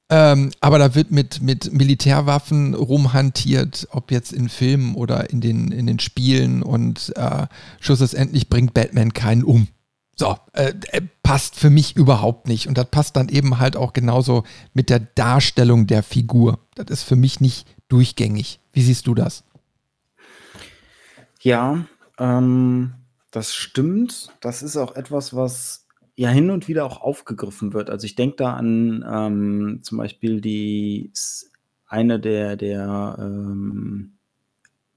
Ähm, 0.10 0.52
aber 0.60 0.80
da 0.80 0.96
wird 0.96 1.12
mit, 1.12 1.42
mit 1.42 1.72
Militärwaffen 1.72 2.74
rumhantiert, 2.74 3.88
ob 3.92 4.12
jetzt 4.12 4.34
in 4.34 4.50
Filmen 4.50 4.96
oder 4.96 5.30
in 5.30 5.40
den, 5.40 5.72
in 5.72 5.88
den 5.88 6.00
Spielen 6.00 6.62
und 6.62 7.14
äh, 7.16 7.48
schlussendlich 7.80 8.50
bringt 8.50 8.74
Batman 8.74 9.14
keinen 9.14 9.44
um. 9.44 9.68
So, 10.16 10.38
äh, 10.54 10.74
äh, 10.92 11.02
passt 11.24 11.56
für 11.56 11.70
mich 11.70 11.96
überhaupt 11.96 12.48
nicht. 12.48 12.68
Und 12.68 12.78
das 12.78 12.90
passt 12.90 13.16
dann 13.16 13.30
eben 13.30 13.60
halt 13.60 13.76
auch 13.76 13.94
genauso 13.94 14.44
mit 14.74 14.90
der 14.90 15.00
Darstellung 15.00 15.88
der 15.88 16.04
Figur. 16.04 16.60
Das 16.76 16.88
ist 16.90 17.04
für 17.04 17.16
mich 17.16 17.40
nicht 17.42 17.68
durchgängig. 17.88 18.60
Wie 18.74 18.82
siehst 18.82 19.08
du 19.08 19.16
das? 19.16 19.44
Ja, 21.42 21.86
ähm, 22.20 22.94
das 23.32 23.54
stimmt. 23.54 24.30
Das 24.40 24.62
ist 24.62 24.78
auch 24.78 24.96
etwas, 24.96 25.36
was 25.36 25.88
ja 26.16 26.30
hin 26.30 26.52
und 26.52 26.68
wieder 26.68 26.86
auch 26.86 27.02
aufgegriffen 27.02 27.74
wird. 27.74 27.90
Also 27.90 28.06
ich 28.06 28.16
denke 28.16 28.36
da 28.38 28.54
an 28.54 29.04
ähm, 29.12 29.80
zum 29.82 29.98
Beispiel 29.98 30.42
die 30.42 31.12
eine 31.88 32.20
der, 32.20 32.56
der 32.56 33.18
ähm, 33.20 34.14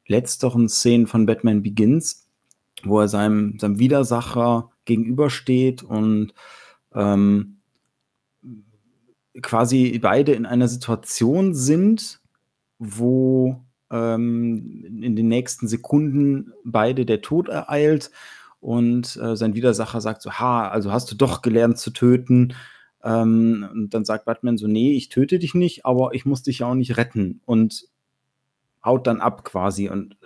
letzteren 0.06 0.68
Szenen 0.68 1.06
von 1.06 1.26
Batman 1.26 1.62
Begins, 1.62 2.28
wo 2.84 3.00
er 3.00 3.08
seinem, 3.08 3.58
seinem 3.58 3.78
Widersacher 3.78 4.70
gegenübersteht 4.86 5.82
und 5.82 6.32
ähm, 6.94 7.58
quasi 9.42 9.98
beide 10.00 10.32
in 10.32 10.46
einer 10.46 10.68
Situation 10.68 11.54
sind, 11.54 12.20
wo 12.78 13.60
ähm, 13.90 14.84
in 15.02 15.16
den 15.16 15.28
nächsten 15.28 15.68
Sekunden 15.68 16.52
beide 16.64 17.06
der 17.06 17.20
Tod 17.20 17.48
ereilt 17.48 18.10
und 18.60 19.16
äh, 19.16 19.36
sein 19.36 19.54
Widersacher 19.54 20.00
sagt 20.00 20.22
so, 20.22 20.32
ha, 20.32 20.68
also 20.68 20.92
hast 20.92 21.10
du 21.10 21.14
doch 21.14 21.42
gelernt 21.42 21.78
zu 21.78 21.90
töten. 21.90 22.54
Ähm, 23.04 23.68
und 23.70 23.94
dann 23.94 24.04
sagt 24.04 24.24
Batman 24.24 24.56
so, 24.56 24.66
nee, 24.66 24.92
ich 24.92 25.08
töte 25.08 25.38
dich 25.38 25.54
nicht, 25.54 25.86
aber 25.86 26.14
ich 26.14 26.24
muss 26.26 26.42
dich 26.42 26.60
ja 26.60 26.66
auch 26.66 26.74
nicht 26.74 26.96
retten 26.96 27.40
und 27.44 27.86
haut 28.84 29.06
dann 29.06 29.20
ab 29.20 29.44
quasi 29.44 29.88
und 29.88 30.16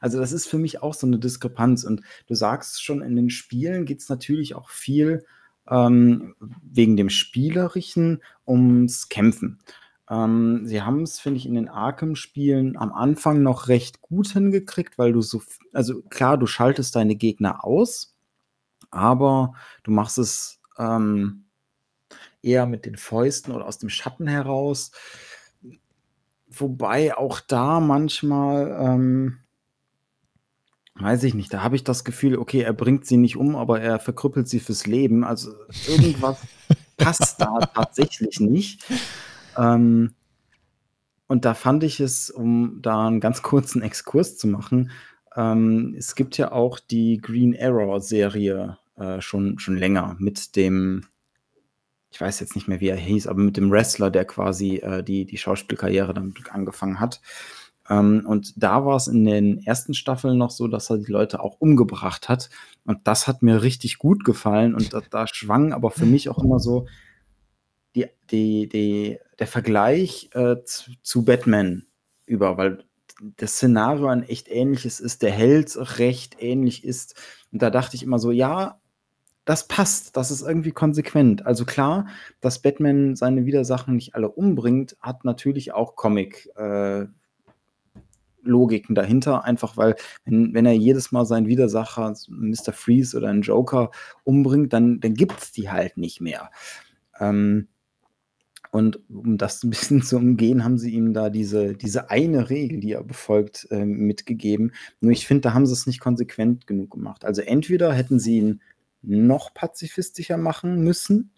also 0.00 0.18
das 0.18 0.32
ist 0.32 0.46
für 0.46 0.58
mich 0.58 0.82
auch 0.82 0.94
so 0.94 1.06
eine 1.06 1.18
Diskrepanz 1.18 1.84
und 1.84 2.02
du 2.26 2.34
sagst 2.34 2.82
schon, 2.82 3.02
in 3.02 3.16
den 3.16 3.30
Spielen 3.30 3.84
geht 3.84 4.00
es 4.00 4.08
natürlich 4.08 4.54
auch 4.54 4.70
viel 4.70 5.24
ähm, 5.68 6.34
wegen 6.62 6.96
dem 6.96 7.10
Spielerischen 7.10 8.22
ums 8.46 9.08
Kämpfen. 9.08 9.58
Ähm, 10.10 10.62
sie 10.64 10.82
haben 10.82 11.02
es, 11.02 11.20
finde 11.20 11.38
ich, 11.38 11.46
in 11.46 11.54
den 11.54 11.68
Arkham-Spielen 11.68 12.76
am 12.76 12.92
Anfang 12.92 13.42
noch 13.42 13.68
recht 13.68 14.00
gut 14.00 14.28
hingekriegt, 14.28 14.98
weil 14.98 15.12
du 15.12 15.20
so, 15.20 15.42
also 15.72 16.02
klar, 16.02 16.38
du 16.38 16.46
schaltest 16.46 16.96
deine 16.96 17.14
Gegner 17.14 17.64
aus, 17.64 18.16
aber 18.90 19.52
du 19.82 19.90
machst 19.90 20.18
es 20.18 20.60
ähm, 20.78 21.44
eher 22.42 22.66
mit 22.66 22.86
den 22.86 22.96
Fäusten 22.96 23.52
oder 23.52 23.66
aus 23.66 23.78
dem 23.78 23.90
Schatten 23.90 24.26
heraus. 24.26 24.92
Wobei 26.60 27.16
auch 27.16 27.40
da 27.40 27.80
manchmal, 27.80 28.76
ähm, 28.80 29.38
weiß 30.94 31.24
ich 31.24 31.34
nicht, 31.34 31.52
da 31.52 31.62
habe 31.62 31.76
ich 31.76 31.84
das 31.84 32.04
Gefühl, 32.04 32.38
okay, 32.38 32.60
er 32.60 32.72
bringt 32.72 33.06
sie 33.06 33.16
nicht 33.16 33.36
um, 33.36 33.56
aber 33.56 33.80
er 33.80 33.98
verkrüppelt 33.98 34.48
sie 34.48 34.60
fürs 34.60 34.86
Leben. 34.86 35.24
Also 35.24 35.52
irgendwas 35.86 36.38
passt 36.96 37.40
da 37.40 37.58
tatsächlich 37.74 38.40
nicht. 38.40 38.84
Ähm, 39.56 40.14
und 41.26 41.44
da 41.44 41.54
fand 41.54 41.84
ich 41.84 42.00
es, 42.00 42.30
um 42.30 42.80
da 42.80 43.06
einen 43.06 43.20
ganz 43.20 43.42
kurzen 43.42 43.82
Exkurs 43.82 44.38
zu 44.38 44.48
machen, 44.48 44.90
ähm, 45.36 45.94
es 45.96 46.14
gibt 46.14 46.36
ja 46.38 46.52
auch 46.52 46.80
die 46.80 47.18
Green 47.18 47.56
Arrow-Serie 47.58 48.78
äh, 48.96 49.20
schon, 49.20 49.58
schon 49.58 49.76
länger 49.76 50.16
mit 50.18 50.56
dem, 50.56 51.04
ich 52.10 52.20
weiß 52.20 52.40
jetzt 52.40 52.54
nicht 52.54 52.68
mehr, 52.68 52.80
wie 52.80 52.88
er 52.88 52.96
hieß, 52.96 53.26
aber 53.26 53.40
mit 53.40 53.56
dem 53.56 53.70
Wrestler, 53.70 54.10
der 54.10 54.24
quasi 54.24 54.76
äh, 54.76 55.02
die, 55.02 55.24
die 55.24 55.38
Schauspielkarriere 55.38 56.14
damit 56.14 56.36
angefangen 56.50 57.00
hat. 57.00 57.20
Ähm, 57.88 58.24
und 58.26 58.62
da 58.62 58.84
war 58.84 58.96
es 58.96 59.08
in 59.08 59.24
den 59.24 59.62
ersten 59.64 59.94
Staffeln 59.94 60.38
noch 60.38 60.50
so, 60.50 60.68
dass 60.68 60.90
er 60.90 60.98
die 60.98 61.10
Leute 61.10 61.40
auch 61.40 61.56
umgebracht 61.58 62.28
hat. 62.28 62.50
Und 62.84 63.06
das 63.06 63.26
hat 63.26 63.42
mir 63.42 63.62
richtig 63.62 63.98
gut 63.98 64.24
gefallen. 64.24 64.74
Und 64.74 64.92
da, 64.92 65.02
da 65.10 65.26
schwang 65.26 65.72
aber 65.72 65.90
für 65.90 66.06
mich 66.06 66.28
auch 66.28 66.38
immer 66.38 66.60
so 66.60 66.86
die, 67.94 68.06
die, 68.30 68.68
die, 68.68 69.18
der 69.38 69.46
Vergleich 69.46 70.30
äh, 70.32 70.56
zu, 70.64 70.92
zu, 71.02 71.24
Batman 71.24 71.86
über, 72.26 72.56
weil 72.58 72.84
das 73.36 73.52
Szenario 73.52 74.06
ein 74.06 74.22
echt 74.22 74.48
ähnliches 74.48 75.00
ist, 75.00 75.22
der 75.22 75.32
Held 75.32 75.76
recht 75.98 76.36
ähnlich 76.38 76.84
ist. 76.84 77.14
Und 77.52 77.62
da 77.62 77.70
dachte 77.70 77.96
ich 77.96 78.02
immer 78.02 78.18
so, 78.18 78.30
ja, 78.30 78.77
das 79.48 79.66
passt, 79.66 80.14
das 80.18 80.30
ist 80.30 80.42
irgendwie 80.42 80.72
konsequent. 80.72 81.46
Also 81.46 81.64
klar, 81.64 82.06
dass 82.42 82.60
Batman 82.60 83.16
seine 83.16 83.46
Widersachen 83.46 83.94
nicht 83.94 84.14
alle 84.14 84.28
umbringt, 84.28 84.98
hat 85.00 85.24
natürlich 85.24 85.72
auch 85.72 85.96
Comic. 85.96 86.50
Äh, 86.56 87.06
Logiken 88.42 88.94
dahinter, 88.94 89.44
einfach 89.44 89.76
weil, 89.76 89.96
wenn, 90.24 90.54
wenn 90.54 90.64
er 90.64 90.72
jedes 90.72 91.12
Mal 91.12 91.26
seinen 91.26 91.48
Widersacher, 91.48 92.14
Mr. 92.28 92.72
Freeze 92.72 93.16
oder 93.16 93.28
einen 93.28 93.42
Joker 93.42 93.90
umbringt, 94.22 94.72
dann, 94.72 95.00
dann 95.00 95.14
gibt 95.14 95.42
es 95.42 95.52
die 95.52 95.70
halt 95.70 95.96
nicht 95.96 96.20
mehr. 96.20 96.50
Ähm, 97.18 97.68
und 98.70 99.00
um 99.10 99.38
das 99.38 99.64
ein 99.64 99.70
bisschen 99.70 100.02
zu 100.02 100.16
umgehen, 100.16 100.62
haben 100.62 100.78
sie 100.78 100.92
ihm 100.92 101.12
da 101.12 101.30
diese, 101.30 101.74
diese 101.74 102.10
eine 102.10 102.48
Regel, 102.48 102.80
die 102.80 102.92
er 102.92 103.04
befolgt, 103.04 103.66
äh, 103.70 103.84
mitgegeben. 103.84 104.72
Nur 105.00 105.12
ich 105.12 105.26
finde, 105.26 105.42
da 105.42 105.54
haben 105.54 105.66
sie 105.66 105.72
es 105.72 105.86
nicht 105.86 106.00
konsequent 106.00 106.66
genug 106.66 106.90
gemacht. 106.90 107.24
Also 107.24 107.42
entweder 107.42 107.92
hätten 107.92 108.18
sie 108.18 108.38
ihn 108.38 108.60
noch 109.02 109.54
pazifistischer 109.54 110.36
machen 110.36 110.82
müssen, 110.82 111.32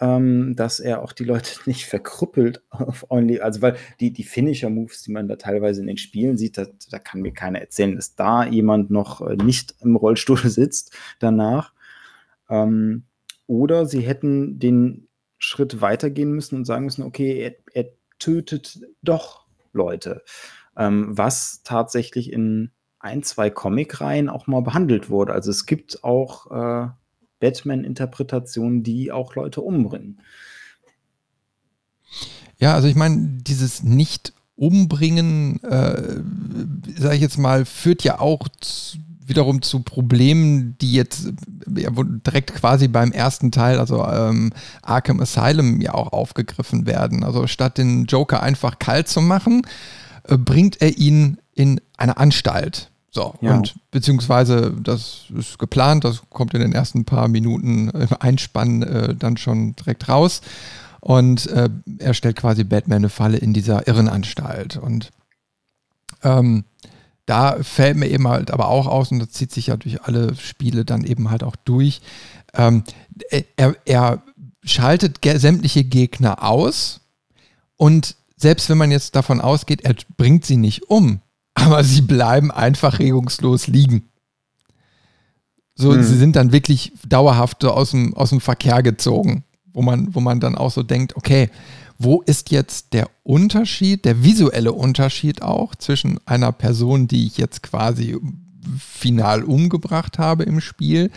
ähm, 0.00 0.56
dass 0.56 0.80
er 0.80 1.02
auch 1.02 1.12
die 1.12 1.24
Leute 1.24 1.50
nicht 1.66 1.86
verkrüppelt 1.86 2.62
auf 2.70 3.06
only, 3.10 3.40
also 3.40 3.62
weil 3.62 3.76
die, 4.00 4.12
die 4.12 4.24
Finisher-Moves, 4.24 5.02
die 5.02 5.12
man 5.12 5.28
da 5.28 5.36
teilweise 5.36 5.80
in 5.80 5.86
den 5.86 5.96
Spielen 5.96 6.36
sieht, 6.36 6.58
da, 6.58 6.66
da 6.90 6.98
kann 6.98 7.20
mir 7.20 7.32
keiner 7.32 7.60
erzählen, 7.60 7.94
dass 7.94 8.16
da 8.16 8.44
jemand 8.44 8.90
noch 8.90 9.20
äh, 9.20 9.36
nicht 9.36 9.76
im 9.80 9.96
Rollstuhl 9.96 10.38
sitzt 10.48 10.96
danach. 11.20 11.72
Ähm, 12.50 13.04
oder 13.46 13.86
sie 13.86 14.00
hätten 14.00 14.58
den 14.58 15.08
Schritt 15.38 15.80
weitergehen 15.80 16.32
müssen 16.32 16.56
und 16.56 16.64
sagen 16.64 16.84
müssen, 16.84 17.02
okay, 17.02 17.38
er, 17.38 17.54
er 17.72 17.90
tötet 18.18 18.80
doch 19.02 19.46
Leute. 19.72 20.22
Ähm, 20.76 21.16
was 21.16 21.62
tatsächlich 21.64 22.32
in 22.32 22.70
ein, 23.02 23.22
zwei 23.22 23.50
Comic-Reihen 23.50 24.28
auch 24.28 24.46
mal 24.46 24.62
behandelt 24.62 25.10
wurde. 25.10 25.32
Also 25.32 25.50
es 25.50 25.66
gibt 25.66 26.02
auch 26.04 26.50
äh, 26.50 26.88
Batman-Interpretationen, 27.40 28.82
die 28.82 29.12
auch 29.12 29.34
Leute 29.34 29.60
umbringen. 29.60 30.20
Ja, 32.58 32.74
also 32.74 32.86
ich 32.86 32.94
meine, 32.94 33.16
dieses 33.42 33.82
Nicht-Umbringen, 33.82 35.62
äh, 35.64 36.22
sage 36.96 37.16
ich 37.16 37.20
jetzt 37.20 37.38
mal, 37.38 37.64
führt 37.64 38.04
ja 38.04 38.20
auch 38.20 38.48
zu 38.60 38.98
wiederum 39.24 39.62
zu 39.62 39.80
Problemen, 39.80 40.76
die 40.80 40.92
jetzt 40.92 41.32
ja, 41.74 41.90
direkt 41.94 42.54
quasi 42.54 42.88
beim 42.88 43.12
ersten 43.12 43.50
Teil, 43.50 43.78
also 43.78 44.04
ähm, 44.04 44.52
Arkham 44.82 45.20
Asylum, 45.20 45.80
ja 45.80 45.94
auch 45.94 46.12
aufgegriffen 46.12 46.86
werden. 46.86 47.24
Also 47.24 47.46
statt 47.46 47.78
den 47.78 48.04
Joker 48.06 48.42
einfach 48.42 48.78
kalt 48.78 49.08
zu 49.08 49.20
machen, 49.20 49.62
äh, 50.24 50.36
bringt 50.36 50.82
er 50.82 50.98
ihn 50.98 51.38
in 51.54 51.80
eine 51.96 52.16
Anstalt. 52.16 52.91
So, 53.14 53.34
ja. 53.42 53.54
und 53.54 53.74
beziehungsweise 53.90 54.74
das 54.82 55.24
ist 55.36 55.58
geplant, 55.58 56.04
das 56.04 56.22
kommt 56.30 56.54
in 56.54 56.60
den 56.60 56.72
ersten 56.72 57.04
paar 57.04 57.28
Minuten 57.28 57.90
im 57.90 58.08
Einspann 58.18 58.82
äh, 58.82 59.14
dann 59.14 59.36
schon 59.36 59.76
direkt 59.76 60.08
raus. 60.08 60.40
Und 61.00 61.46
äh, 61.48 61.68
er 61.98 62.14
stellt 62.14 62.36
quasi 62.36 62.64
Batman 62.64 62.98
eine 62.98 63.08
Falle 63.10 63.36
in 63.36 63.52
dieser 63.52 63.86
Irrenanstalt. 63.86 64.78
Und 64.78 65.10
ähm, 66.22 66.64
da 67.26 67.62
fällt 67.62 67.98
mir 67.98 68.08
eben 68.08 68.26
halt 68.26 68.50
aber 68.50 68.68
auch 68.68 68.86
aus, 68.86 69.12
und 69.12 69.18
das 69.18 69.30
zieht 69.30 69.52
sich 69.52 69.66
ja 69.66 69.76
durch 69.76 70.02
alle 70.04 70.34
Spiele 70.36 70.86
dann 70.86 71.04
eben 71.04 71.30
halt 71.30 71.42
auch 71.42 71.56
durch, 71.56 72.00
ähm, 72.54 72.82
er, 73.56 73.76
er 73.84 74.22
schaltet 74.64 75.18
sämtliche 75.22 75.84
Gegner 75.84 76.42
aus 76.42 77.00
und 77.76 78.16
selbst 78.36 78.68
wenn 78.70 78.78
man 78.78 78.90
jetzt 78.90 79.16
davon 79.16 79.40
ausgeht, 79.40 79.82
er 79.82 79.94
bringt 80.16 80.44
sie 80.44 80.56
nicht 80.56 80.90
um, 80.90 81.20
aber 81.54 81.84
sie 81.84 82.02
bleiben 82.02 82.50
einfach 82.50 82.98
regungslos 82.98 83.66
liegen. 83.66 84.08
So, 85.74 85.94
hm. 85.94 86.02
sie 86.02 86.16
sind 86.16 86.36
dann 86.36 86.52
wirklich 86.52 86.92
dauerhaft 87.06 87.64
aus 87.64 87.92
dem, 87.92 88.14
aus 88.14 88.30
dem 88.30 88.40
Verkehr 88.40 88.82
gezogen, 88.82 89.44
wo 89.72 89.82
man, 89.82 90.14
wo 90.14 90.20
man 90.20 90.40
dann 90.40 90.56
auch 90.56 90.70
so 90.70 90.82
denkt, 90.82 91.16
okay, 91.16 91.50
wo 91.98 92.20
ist 92.22 92.50
jetzt 92.50 92.92
der 92.94 93.08
Unterschied, 93.22 94.04
der 94.04 94.22
visuelle 94.22 94.72
Unterschied 94.72 95.42
auch 95.42 95.74
zwischen 95.74 96.18
einer 96.26 96.52
Person, 96.52 97.06
die 97.06 97.26
ich 97.26 97.38
jetzt 97.38 97.62
quasi 97.62 98.16
final 98.78 99.42
umgebracht 99.44 100.18
habe 100.18 100.44
im 100.44 100.60
Spiel 100.60 101.10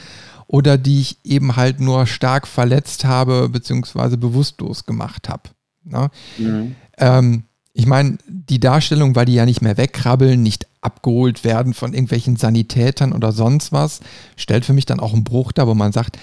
oder 0.48 0.78
die 0.78 1.02
ich 1.02 1.17
eben 1.24 1.56
halt 1.56 1.80
nur 1.80 2.06
stark 2.06 2.48
verletzt 2.48 3.06
habe 3.06 3.50
beziehungsweise 3.50 4.17
bewusstlos 4.17 4.86
gemacht 4.86 5.30
habe. 5.30 5.50
Ne? 5.84 6.10
Mhm. 6.38 6.76
Ähm, 6.98 7.43
ich 7.77 7.88
meine, 7.88 8.17
die 8.25 8.61
Darstellung, 8.61 9.17
weil 9.17 9.25
die 9.25 9.33
ja 9.33 9.45
nicht 9.45 9.61
mehr 9.61 9.75
wegkrabbeln, 9.75 10.41
nicht 10.41 10.65
abgeholt 10.79 11.43
werden 11.43 11.73
von 11.73 11.93
irgendwelchen 11.93 12.38
Sanitätern 12.38 13.11
oder 13.11 13.33
sonst 13.33 13.73
was, 13.73 13.99
stellt 14.38 14.63
für 14.63 14.71
mich 14.71 14.85
dann 14.85 15.01
auch 15.01 15.11
einen 15.11 15.25
Bruch 15.25 15.51
da, 15.51 15.67
wo 15.67 15.73
man 15.73 15.91
sagt, 15.91 16.17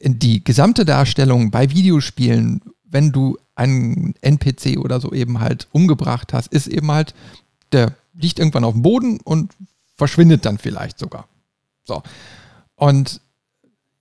die 0.00 0.42
gesamte 0.42 0.86
Darstellung 0.86 1.50
bei 1.50 1.68
Videospielen, 1.68 2.62
wenn 2.84 3.12
du 3.12 3.36
einen 3.54 4.14
NPC 4.22 4.78
oder 4.78 4.98
so 4.98 5.12
eben 5.12 5.40
halt 5.40 5.68
umgebracht 5.72 6.32
hast, 6.32 6.50
ist 6.54 6.68
eben 6.68 6.90
halt, 6.90 7.14
der 7.72 7.92
liegt 8.14 8.38
irgendwann 8.38 8.64
auf 8.64 8.72
dem 8.72 8.80
Boden 8.82 9.20
und 9.20 9.52
verschwindet 9.96 10.46
dann 10.46 10.56
vielleicht 10.56 10.98
sogar. 10.98 11.28
So. 11.84 12.02
Und 12.76 13.20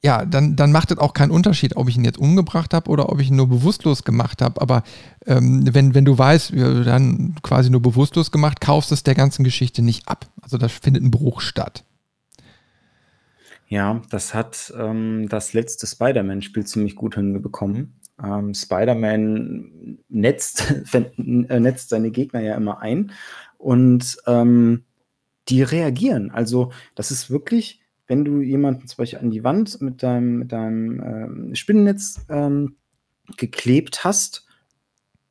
ja, 0.05 0.25
dann, 0.25 0.57
dann 0.57 0.73
macht 0.73 0.91
es 0.91 0.97
auch 0.97 1.13
keinen 1.13 1.31
Unterschied, 1.31 1.77
ob 1.77 1.87
ich 1.87 1.95
ihn 1.95 2.03
jetzt 2.03 2.17
umgebracht 2.17 2.73
habe 2.73 2.89
oder 2.89 3.09
ob 3.09 3.21
ich 3.21 3.29
ihn 3.29 3.37
nur 3.37 3.47
bewusstlos 3.47 4.03
gemacht 4.03 4.41
habe. 4.41 4.59
Aber 4.61 4.83
ähm, 5.25 5.63
wenn, 5.73 5.95
wenn 5.95 6.03
du 6.03 6.17
weißt, 6.17 6.51
ja, 6.51 6.83
dann 6.83 7.35
quasi 7.41 7.69
nur 7.69 7.81
bewusstlos 7.81 8.29
gemacht, 8.29 8.59
kaufst 8.59 8.91
es 8.91 9.03
der 9.03 9.15
ganzen 9.15 9.45
Geschichte 9.45 9.81
nicht 9.81 10.07
ab. 10.09 10.25
Also 10.41 10.57
da 10.57 10.67
findet 10.67 11.03
ein 11.03 11.11
Bruch 11.11 11.39
statt. 11.39 11.85
Ja, 13.69 14.01
das 14.09 14.33
hat 14.33 14.73
ähm, 14.77 15.29
das 15.29 15.53
letzte 15.53 15.87
Spider-Man-Spiel 15.87 16.65
ziemlich 16.65 16.95
gut 16.95 17.15
hinbekommen. 17.15 18.01
Ähm, 18.21 18.53
Spider-Man 18.53 19.99
netzt, 20.09 20.69
äh, 20.93 21.59
netzt 21.59 21.89
seine 21.89 22.11
Gegner 22.11 22.41
ja 22.41 22.55
immer 22.55 22.81
ein 22.81 23.13
und 23.57 24.17
ähm, 24.27 24.83
die 25.47 25.63
reagieren. 25.63 26.29
Also 26.29 26.73
das 26.93 27.09
ist 27.09 27.29
wirklich 27.29 27.82
wenn 28.07 28.25
du 28.25 28.41
jemanden 28.41 28.87
zum 28.87 28.97
Beispiel 28.97 29.19
an 29.19 29.31
die 29.31 29.43
Wand 29.43 29.81
mit 29.81 30.03
deinem, 30.03 30.39
mit 30.39 30.51
deinem 30.51 31.01
ähm, 31.01 31.55
Spinnennetz 31.55 32.25
ähm, 32.29 32.75
geklebt 33.37 34.03
hast, 34.03 34.45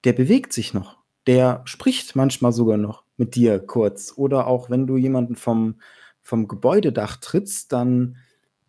der 0.05 0.13
bewegt 0.13 0.53
sich 0.53 0.75
noch. 0.75 0.99
Der 1.27 1.63
spricht 1.65 2.17
manchmal 2.17 2.53
sogar 2.53 2.79
noch 2.79 3.05
mit 3.17 3.35
dir 3.35 3.59
kurz. 3.61 4.15
Oder 4.17 4.47
auch 4.47 4.71
wenn 4.71 4.87
du 4.87 4.97
jemanden 4.97 5.37
vom, 5.37 5.81
vom 6.21 6.49
Gebäudedach 6.49 7.19
trittst, 7.19 7.73
dann 7.73 8.17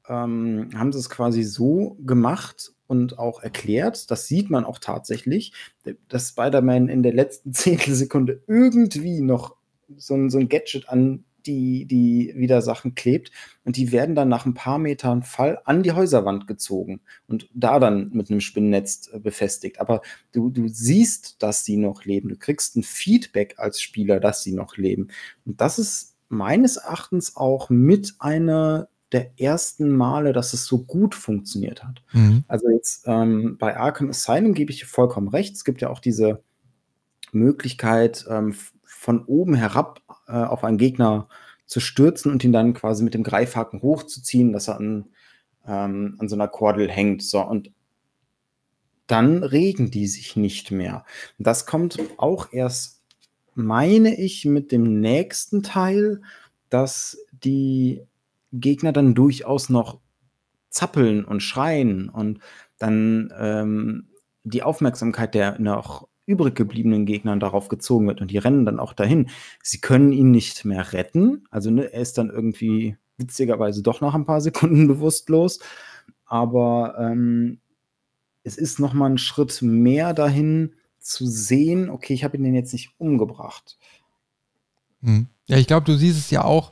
ähm, 0.08 0.70
haben 0.76 0.92
sie 0.92 1.00
es 1.00 1.10
quasi 1.10 1.44
so 1.44 1.98
gemacht 2.02 2.74
und 2.88 3.18
auch 3.18 3.42
erklärt, 3.42 4.12
das 4.12 4.28
sieht 4.28 4.50
man 4.50 4.66
auch 4.66 4.78
tatsächlich, 4.78 5.54
dass 6.10 6.30
Spider-Man 6.30 6.90
in 6.90 7.04
der 7.04 7.14
letzten 7.14 7.54
Zehntelsekunde 7.54 8.44
irgendwie 8.48 9.22
noch 9.22 9.56
so 9.98 10.16
ein, 10.16 10.30
so 10.30 10.38
ein 10.38 10.50
Gadget 10.50 10.90
an 10.90 11.24
die, 11.46 11.86
die 11.86 12.34
Widersachen 12.36 12.96
klebt. 12.96 13.32
Und 13.64 13.78
die 13.78 13.92
werden 13.92 14.16
dann 14.16 14.30
nach 14.30 14.46
ein 14.46 14.54
paar 14.54 14.80
Metern 14.80 15.24
Fall 15.24 15.60
an 15.66 15.84
die 15.84 15.92
Häuserwand 15.92 16.48
gezogen 16.48 17.02
und 17.28 17.50
da 17.54 17.80
dann 17.80 18.10
mit 18.14 18.30
einem 18.30 18.42
Spinnennetz 18.42 19.10
äh, 19.14 19.20
befestigt. 19.20 19.80
Aber 19.80 20.02
du, 20.32 20.50
du 20.50 20.68
siehst, 20.68 21.42
dass 21.42 21.66
sie 21.66 21.78
noch 21.78 22.06
leben. 22.06 22.30
Du 22.30 22.38
kriegst 22.38 22.76
ein 22.76 22.84
Feedback 22.84 23.56
als 23.58 23.82
Spieler, 23.82 24.20
dass 24.20 24.44
sie 24.44 24.54
noch 24.54 24.78
leben. 24.78 25.08
Und 25.46 25.62
das 25.62 25.80
ist 25.80 26.16
meines 26.30 26.78
Erachtens 26.78 27.36
auch 27.36 27.70
mit 27.70 28.16
einer 28.20 28.90
der 29.14 29.40
ersten 29.40 29.96
Male, 29.96 30.34
dass 30.34 30.54
es 30.54 30.66
so 30.66 30.80
gut 30.80 31.14
funktioniert 31.16 31.84
hat. 31.84 32.02
Mhm. 32.14 32.44
Also 32.48 32.70
jetzt 32.70 33.04
ähm, 33.08 33.58
bei 33.60 33.78
Arkham 33.78 34.10
Asylum 34.10 34.54
gebe 34.56 34.72
ich 34.72 34.86
vollkommen 34.86 35.28
recht. 35.28 35.56
Es 35.56 35.64
gibt 35.64 35.82
ja 35.82 35.90
auch 35.90 36.00
diese 36.00 36.42
Möglichkeit, 37.32 38.26
ähm, 38.30 38.56
von 39.04 39.26
oben 39.26 39.54
herab 39.54 40.02
äh, 40.30 40.32
auf 40.32 40.64
einen 40.64 40.78
Gegner 40.78 41.28
zu 41.66 41.82
stürzen 41.82 42.32
und 42.32 42.42
ihn 42.46 42.54
dann 42.54 42.74
quasi 42.74 43.04
mit 43.04 43.14
dem 43.14 43.24
Greifhaken 43.24 43.82
hochzuziehen, 43.82 44.54
dass 44.54 44.70
er 44.70 44.78
an, 44.78 45.10
ähm, 45.68 46.16
an 46.20 46.30
so 46.30 46.38
einer 46.38 46.48
Kordel 46.48 46.90
hängt. 46.90 47.22
So, 47.22 47.42
und 47.42 47.74
dann 49.08 49.44
regen 49.44 49.92
die 49.92 50.08
sich 50.08 50.38
nicht 50.38 50.72
mehr. 50.72 51.04
Das 51.38 51.66
kommt 51.66 52.00
auch 52.16 52.54
erst, 52.54 53.04
meine 53.56 54.18
ich, 54.18 54.46
mit 54.46 54.72
dem 54.72 55.02
nächsten 55.02 55.64
Teil, 55.64 56.22
dass 56.70 57.18
die 57.32 58.04
Gegner 58.54 58.94
dann 58.94 59.16
durchaus 59.16 59.68
noch 59.68 60.00
zappeln 60.70 61.26
und 61.26 61.42
schreien 61.42 62.08
und 62.08 62.40
dann 62.78 63.34
ähm, 63.38 64.08
die 64.46 64.64
Aufmerksamkeit 64.64 65.36
der 65.36 65.60
noch 65.60 66.08
übrig 66.26 66.56
gebliebenen 66.56 67.06
Gegnern 67.06 67.40
darauf 67.40 67.68
gezogen 67.68 68.08
wird 68.08 68.22
und 68.22 68.32
die 68.32 68.38
rennen 68.38 68.66
dann 68.66 68.80
auch 68.80 68.94
dahin. 68.94 69.30
Sie 69.62 69.80
können 69.80 70.12
ihn 70.12 70.32
nicht 70.32 70.66
mehr 70.66 70.94
retten. 70.94 71.46
Also 71.50 71.70
ne, 71.70 71.92
er 71.92 72.02
ist 72.02 72.18
dann 72.18 72.30
irgendwie 72.30 72.98
witzigerweise 73.18 73.84
doch 73.84 74.02
nach 74.02 74.14
ein 74.14 74.26
paar 74.26 74.42
Sekunden 74.42 74.88
bewusstlos. 74.88 75.60
Aber 76.26 76.96
ähm, 77.00 77.60
es 78.44 78.58
ist 78.58 78.80
noch 78.80 78.94
mal 78.94 79.10
ein 79.10 79.18
Schritt 79.18 79.62
mehr 79.62 80.14
dahin 80.14 80.74
zu 81.00 81.26
sehen, 81.28 81.90
okay, 81.90 82.14
ich 82.14 82.24
habe 82.24 82.38
ihn 82.38 82.56
jetzt 82.56 82.74
nicht 82.74 82.92
umgebracht. 82.98 83.78
Hm. 85.02 85.28
Ja, 85.46 85.58
ich 85.58 85.68
glaube, 85.68 85.86
du 85.86 85.98
siehst 85.98 86.18
es 86.18 86.32
ja 86.32 86.44
auch 86.46 86.72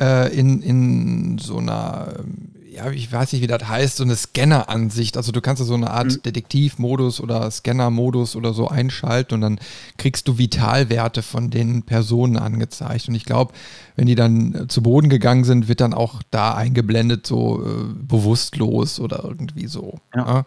äh, 0.00 0.36
in, 0.36 0.60
in 0.62 1.38
so 1.38 1.58
einer 1.58 2.16
ähm, 2.18 2.52
ja, 2.72 2.90
ich 2.90 3.10
weiß 3.10 3.32
nicht, 3.32 3.42
wie 3.42 3.48
das 3.48 3.66
heißt, 3.66 3.96
so 3.96 4.04
eine 4.04 4.14
Scanner-Ansicht. 4.14 5.16
Also 5.16 5.32
du 5.32 5.40
kannst 5.40 5.60
ja 5.60 5.66
so 5.66 5.74
eine 5.74 5.90
Art 5.90 6.06
mhm. 6.06 6.22
Detektivmodus 6.22 7.20
oder 7.20 7.50
Scanner-Modus 7.50 8.36
oder 8.36 8.54
so 8.54 8.68
einschalten 8.68 9.34
und 9.34 9.40
dann 9.40 9.60
kriegst 9.96 10.28
du 10.28 10.38
Vitalwerte 10.38 11.22
von 11.22 11.50
den 11.50 11.82
Personen 11.82 12.36
angezeigt. 12.36 13.08
Und 13.08 13.16
ich 13.16 13.24
glaube, 13.24 13.54
wenn 13.96 14.06
die 14.06 14.14
dann 14.14 14.66
zu 14.68 14.82
Boden 14.82 15.08
gegangen 15.08 15.44
sind, 15.44 15.68
wird 15.68 15.80
dann 15.80 15.94
auch 15.94 16.22
da 16.30 16.54
eingeblendet, 16.54 17.26
so 17.26 17.64
äh, 17.64 17.84
bewusstlos 17.94 19.00
oder 19.00 19.24
irgendwie 19.24 19.66
so. 19.66 19.98
Ja. 20.14 20.26
Ja? 20.26 20.46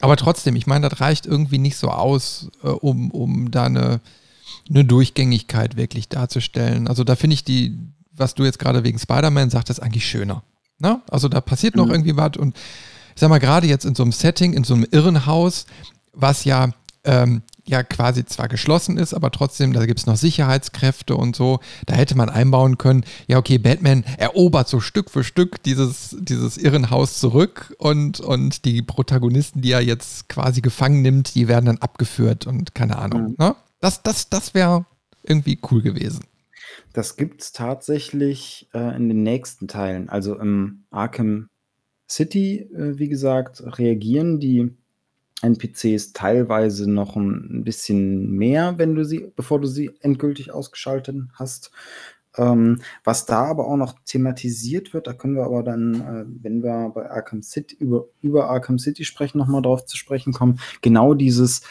Aber 0.00 0.16
trotzdem, 0.16 0.56
ich 0.56 0.66
meine, 0.66 0.88
das 0.88 1.00
reicht 1.00 1.26
irgendwie 1.26 1.58
nicht 1.58 1.76
so 1.76 1.88
aus, 1.88 2.50
äh, 2.62 2.68
um, 2.68 3.10
um 3.10 3.50
da 3.50 3.64
eine, 3.64 4.00
eine 4.68 4.84
Durchgängigkeit 4.86 5.76
wirklich 5.76 6.08
darzustellen. 6.08 6.88
Also 6.88 7.04
da 7.04 7.16
finde 7.16 7.34
ich 7.34 7.44
die, 7.44 7.76
was 8.12 8.34
du 8.34 8.44
jetzt 8.44 8.58
gerade 8.58 8.82
wegen 8.82 8.98
Spider-Man 8.98 9.50
sagtest, 9.50 9.82
eigentlich 9.82 10.06
schöner. 10.06 10.42
Ne? 10.80 11.00
Also 11.10 11.28
da 11.28 11.40
passiert 11.40 11.76
noch 11.76 11.86
mhm. 11.86 11.92
irgendwie 11.92 12.16
was 12.16 12.36
und 12.36 12.56
ich 13.14 13.20
sag 13.20 13.28
mal, 13.28 13.38
gerade 13.38 13.66
jetzt 13.66 13.84
in 13.84 13.94
so 13.94 14.02
einem 14.02 14.12
Setting, 14.12 14.54
in 14.54 14.64
so 14.64 14.74
einem 14.74 14.86
Irrenhaus, 14.90 15.66
was 16.12 16.44
ja, 16.44 16.70
ähm, 17.04 17.42
ja 17.66 17.82
quasi 17.82 18.24
zwar 18.24 18.48
geschlossen 18.48 18.96
ist, 18.96 19.12
aber 19.12 19.30
trotzdem, 19.30 19.72
da 19.72 19.84
gibt 19.84 20.00
es 20.00 20.06
noch 20.06 20.16
Sicherheitskräfte 20.16 21.16
und 21.16 21.36
so. 21.36 21.60
Da 21.86 21.94
hätte 21.94 22.16
man 22.16 22.30
einbauen 22.30 22.78
können, 22.78 23.04
ja, 23.26 23.36
okay, 23.36 23.58
Batman 23.58 24.04
erobert 24.16 24.68
so 24.68 24.80
Stück 24.80 25.10
für 25.10 25.22
Stück 25.22 25.62
dieses, 25.64 26.16
dieses 26.18 26.56
Irrenhaus 26.56 27.18
zurück 27.18 27.74
und, 27.78 28.20
und 28.20 28.64
die 28.64 28.80
Protagonisten, 28.80 29.60
die 29.60 29.72
er 29.72 29.82
jetzt 29.82 30.28
quasi 30.28 30.62
gefangen 30.62 31.02
nimmt, 31.02 31.34
die 31.34 31.46
werden 31.46 31.66
dann 31.66 31.78
abgeführt 31.78 32.46
und 32.46 32.74
keine 32.74 32.96
Ahnung. 32.96 33.30
Mhm. 33.30 33.34
Ne? 33.38 33.56
Das, 33.80 34.02
das, 34.02 34.30
das 34.30 34.54
wäre 34.54 34.86
irgendwie 35.22 35.58
cool 35.70 35.82
gewesen. 35.82 36.20
Das 36.92 37.16
gibt 37.16 37.42
es 37.42 37.52
tatsächlich, 37.52 38.68
äh, 38.74 38.96
in 38.96 39.08
den 39.08 39.22
nächsten 39.22 39.68
Teilen. 39.68 40.08
Also, 40.08 40.38
im 40.38 40.84
Arkham 40.90 41.48
City, 42.10 42.60
äh, 42.74 42.98
wie 42.98 43.08
gesagt, 43.08 43.62
reagieren 43.78 44.40
die 44.40 44.72
NPCs 45.42 46.12
teilweise 46.14 46.90
noch 46.90 47.16
ein 47.16 47.64
bisschen 47.64 48.30
mehr, 48.32 48.78
wenn 48.78 48.94
du 48.96 49.04
sie 49.04 49.32
bevor 49.36 49.60
du 49.60 49.68
sie 49.68 49.90
endgültig 50.00 50.52
ausgeschaltet 50.52 51.16
hast. 51.34 51.72
Ähm, 52.36 52.80
was 53.04 53.26
da 53.26 53.44
aber 53.46 53.66
auch 53.68 53.76
noch 53.76 53.94
thematisiert 54.06 54.94
wird, 54.94 55.06
da 55.08 55.14
können 55.14 55.36
wir 55.36 55.44
aber 55.44 55.62
dann, 55.64 55.94
äh, 55.96 56.24
wenn 56.44 56.62
wir 56.62 56.90
bei 56.94 57.10
Arkham 57.10 57.42
City 57.42 57.76
über 57.80 58.06
über 58.22 58.50
Arkham 58.50 58.78
City 58.78 59.04
sprechen, 59.04 59.38
noch 59.38 59.48
mal 59.48 59.62
drauf 59.62 59.86
zu 59.86 59.96
sprechen 59.98 60.32
kommen. 60.34 60.60
Genau 60.82 61.14
dieses 61.14 61.62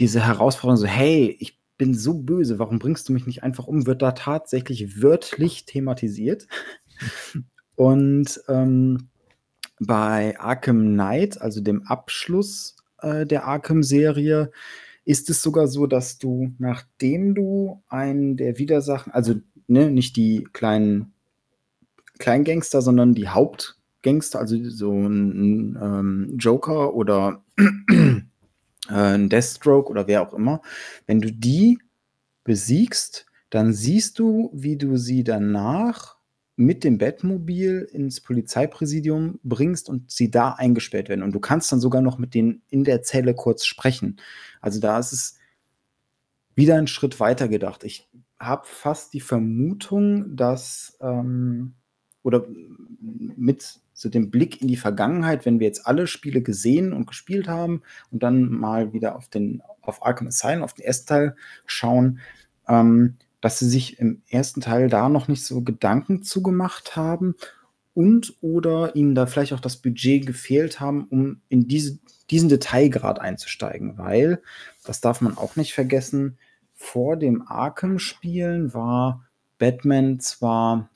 diese 0.00 0.24
Herausforderung 0.24 0.76
so: 0.76 0.86
„Hey, 0.86 1.36
ich 1.38 1.58
bin 1.82 1.94
so 1.94 2.14
böse, 2.14 2.60
warum 2.60 2.78
bringst 2.78 3.08
du 3.08 3.12
mich 3.12 3.26
nicht 3.26 3.42
einfach 3.42 3.66
um, 3.66 3.86
wird 3.86 4.02
da 4.02 4.12
tatsächlich 4.12 5.02
wörtlich 5.02 5.66
thematisiert. 5.66 6.46
Und 7.74 8.40
ähm, 8.46 9.08
bei 9.80 10.38
Arkham 10.38 10.92
Knight, 10.92 11.40
also 11.40 11.60
dem 11.60 11.82
Abschluss, 11.82 12.76
äh, 13.00 13.26
der 13.26 13.46
Arkham-Serie 13.46 14.52
ist 15.04 15.28
es 15.28 15.42
sogar 15.42 15.66
so, 15.66 15.88
dass 15.88 16.18
du, 16.18 16.54
nachdem 16.58 17.34
du 17.34 17.82
einen 17.88 18.36
der 18.36 18.58
Widersachen, 18.58 19.12
also 19.12 19.34
ne, 19.66 19.90
nicht 19.90 20.14
die 20.14 20.46
kleinen 20.52 21.12
Kleingangster, 22.20 22.80
sondern 22.80 23.12
die 23.12 23.26
Hauptgangster, 23.26 24.38
also 24.38 24.56
so 24.68 24.92
ein 24.92 25.76
ähm, 25.82 26.36
Joker 26.38 26.94
oder 26.94 27.42
äh, 28.88 28.94
ein 28.94 29.28
Deathstroke 29.28 29.90
oder 29.90 30.06
wer 30.06 30.22
auch 30.22 30.34
immer, 30.34 30.62
wenn 31.06 31.20
du 31.20 31.32
die 31.32 31.78
besiegst, 32.44 33.26
dann 33.50 33.72
siehst 33.72 34.18
du, 34.18 34.50
wie 34.54 34.76
du 34.76 34.96
sie 34.96 35.24
danach 35.24 36.16
mit 36.56 36.84
dem 36.84 36.98
Bettmobil 36.98 37.88
ins 37.92 38.20
Polizeipräsidium 38.20 39.40
bringst 39.42 39.88
und 39.88 40.10
sie 40.10 40.30
da 40.30 40.52
eingesperrt 40.52 41.08
werden. 41.08 41.22
Und 41.22 41.32
du 41.32 41.40
kannst 41.40 41.72
dann 41.72 41.80
sogar 41.80 42.02
noch 42.02 42.18
mit 42.18 42.34
denen 42.34 42.62
in 42.68 42.84
der 42.84 43.02
Zelle 43.02 43.34
kurz 43.34 43.64
sprechen. 43.64 44.20
Also 44.60 44.80
da 44.80 44.98
ist 44.98 45.12
es 45.12 45.38
wieder 46.54 46.76
einen 46.76 46.86
Schritt 46.86 47.20
weiter 47.20 47.48
gedacht. 47.48 47.84
Ich 47.84 48.08
habe 48.38 48.62
fast 48.64 49.14
die 49.14 49.20
Vermutung, 49.20 50.36
dass 50.36 50.96
ähm, 51.00 51.74
oder 52.22 52.46
mit 53.00 53.80
so 54.02 54.08
dem 54.08 54.30
Blick 54.30 54.60
in 54.60 54.68
die 54.68 54.76
Vergangenheit, 54.76 55.46
wenn 55.46 55.60
wir 55.60 55.66
jetzt 55.66 55.86
alle 55.86 56.06
Spiele 56.06 56.42
gesehen 56.42 56.92
und 56.92 57.06
gespielt 57.06 57.48
haben 57.48 57.82
und 58.10 58.22
dann 58.22 58.50
mal 58.50 58.92
wieder 58.92 59.16
auf 59.16 59.28
den 59.28 59.62
auf 59.80 60.04
Arkham 60.04 60.28
Asylum, 60.28 60.62
auf 60.62 60.74
den 60.74 60.84
ersten 60.84 61.06
Teil 61.06 61.36
schauen, 61.66 62.20
ähm, 62.68 63.16
dass 63.40 63.58
sie 63.58 63.68
sich 63.68 63.98
im 63.98 64.22
ersten 64.28 64.60
Teil 64.60 64.88
da 64.88 65.08
noch 65.08 65.28
nicht 65.28 65.44
so 65.44 65.62
Gedanken 65.62 66.22
zugemacht 66.22 66.96
haben 66.96 67.34
und 67.94 68.34
oder 68.40 68.96
ihnen 68.96 69.14
da 69.14 69.26
vielleicht 69.26 69.52
auch 69.52 69.60
das 69.60 69.76
Budget 69.76 70.26
gefehlt 70.26 70.80
haben, 70.80 71.04
um 71.04 71.40
in 71.48 71.68
diese, 71.68 71.98
diesen 72.30 72.48
Detailgrad 72.48 73.20
einzusteigen, 73.20 73.98
weil, 73.98 74.42
das 74.84 75.00
darf 75.00 75.20
man 75.20 75.36
auch 75.36 75.56
nicht 75.56 75.74
vergessen, 75.74 76.38
vor 76.74 77.16
dem 77.16 77.42
Arkham-Spielen 77.46 78.74
war 78.74 79.26
Batman 79.58 80.18
zwar 80.18 80.88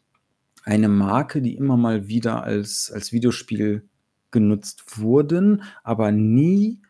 eine 0.66 0.88
Marke, 0.88 1.40
die 1.40 1.56
immer 1.56 1.76
mal 1.76 2.08
wieder 2.08 2.42
als, 2.42 2.90
als 2.92 3.12
Videospiel 3.12 3.88
genutzt 4.32 4.98
wurden, 4.98 5.62
aber 5.84 6.10
nie 6.10 6.82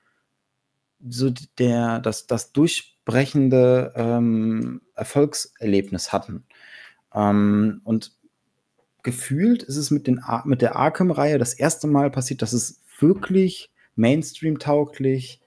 so 1.06 1.30
der, 1.58 2.00
das, 2.00 2.26
das 2.26 2.52
durchbrechende 2.52 3.92
ähm, 3.94 4.80
Erfolgserlebnis 4.94 6.10
hatten. 6.12 6.46
Ähm, 7.14 7.82
und 7.84 8.12
gefühlt 9.02 9.62
ist 9.62 9.76
es 9.76 9.90
mit, 9.90 10.06
den, 10.06 10.22
mit 10.46 10.62
der 10.62 10.76
Arkham-Reihe 10.76 11.38
das 11.38 11.52
erste 11.52 11.86
Mal 11.86 12.10
passiert, 12.10 12.40
dass 12.40 12.54
es 12.54 12.80
wirklich 12.98 13.70
Mainstream-tauglich 13.94 15.42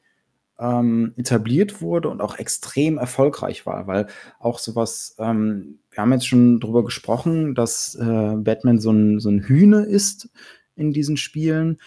ähm, 0.60 1.14
etabliert 1.16 1.82
wurde 1.82 2.10
und 2.10 2.22
auch 2.22 2.38
extrem 2.38 2.98
erfolgreich 2.98 3.66
war, 3.66 3.88
weil 3.88 4.08
auch 4.40 4.60
sowas, 4.60 5.16
ähm, 5.18 5.80
wir 5.92 6.02
haben 6.02 6.12
jetzt 6.12 6.28
schon 6.28 6.60
darüber 6.60 6.84
gesprochen, 6.84 7.56
dass 7.56 7.96
äh, 7.96 8.36
Batman 8.36 8.80
so 8.80 8.92
ein, 8.92 9.20
so 9.20 9.30
ein 9.30 9.42
Hühne 9.42 9.84
ist 9.84 10.30
in 10.76 10.92
diesen 10.92 11.18
Spielen. 11.18 11.80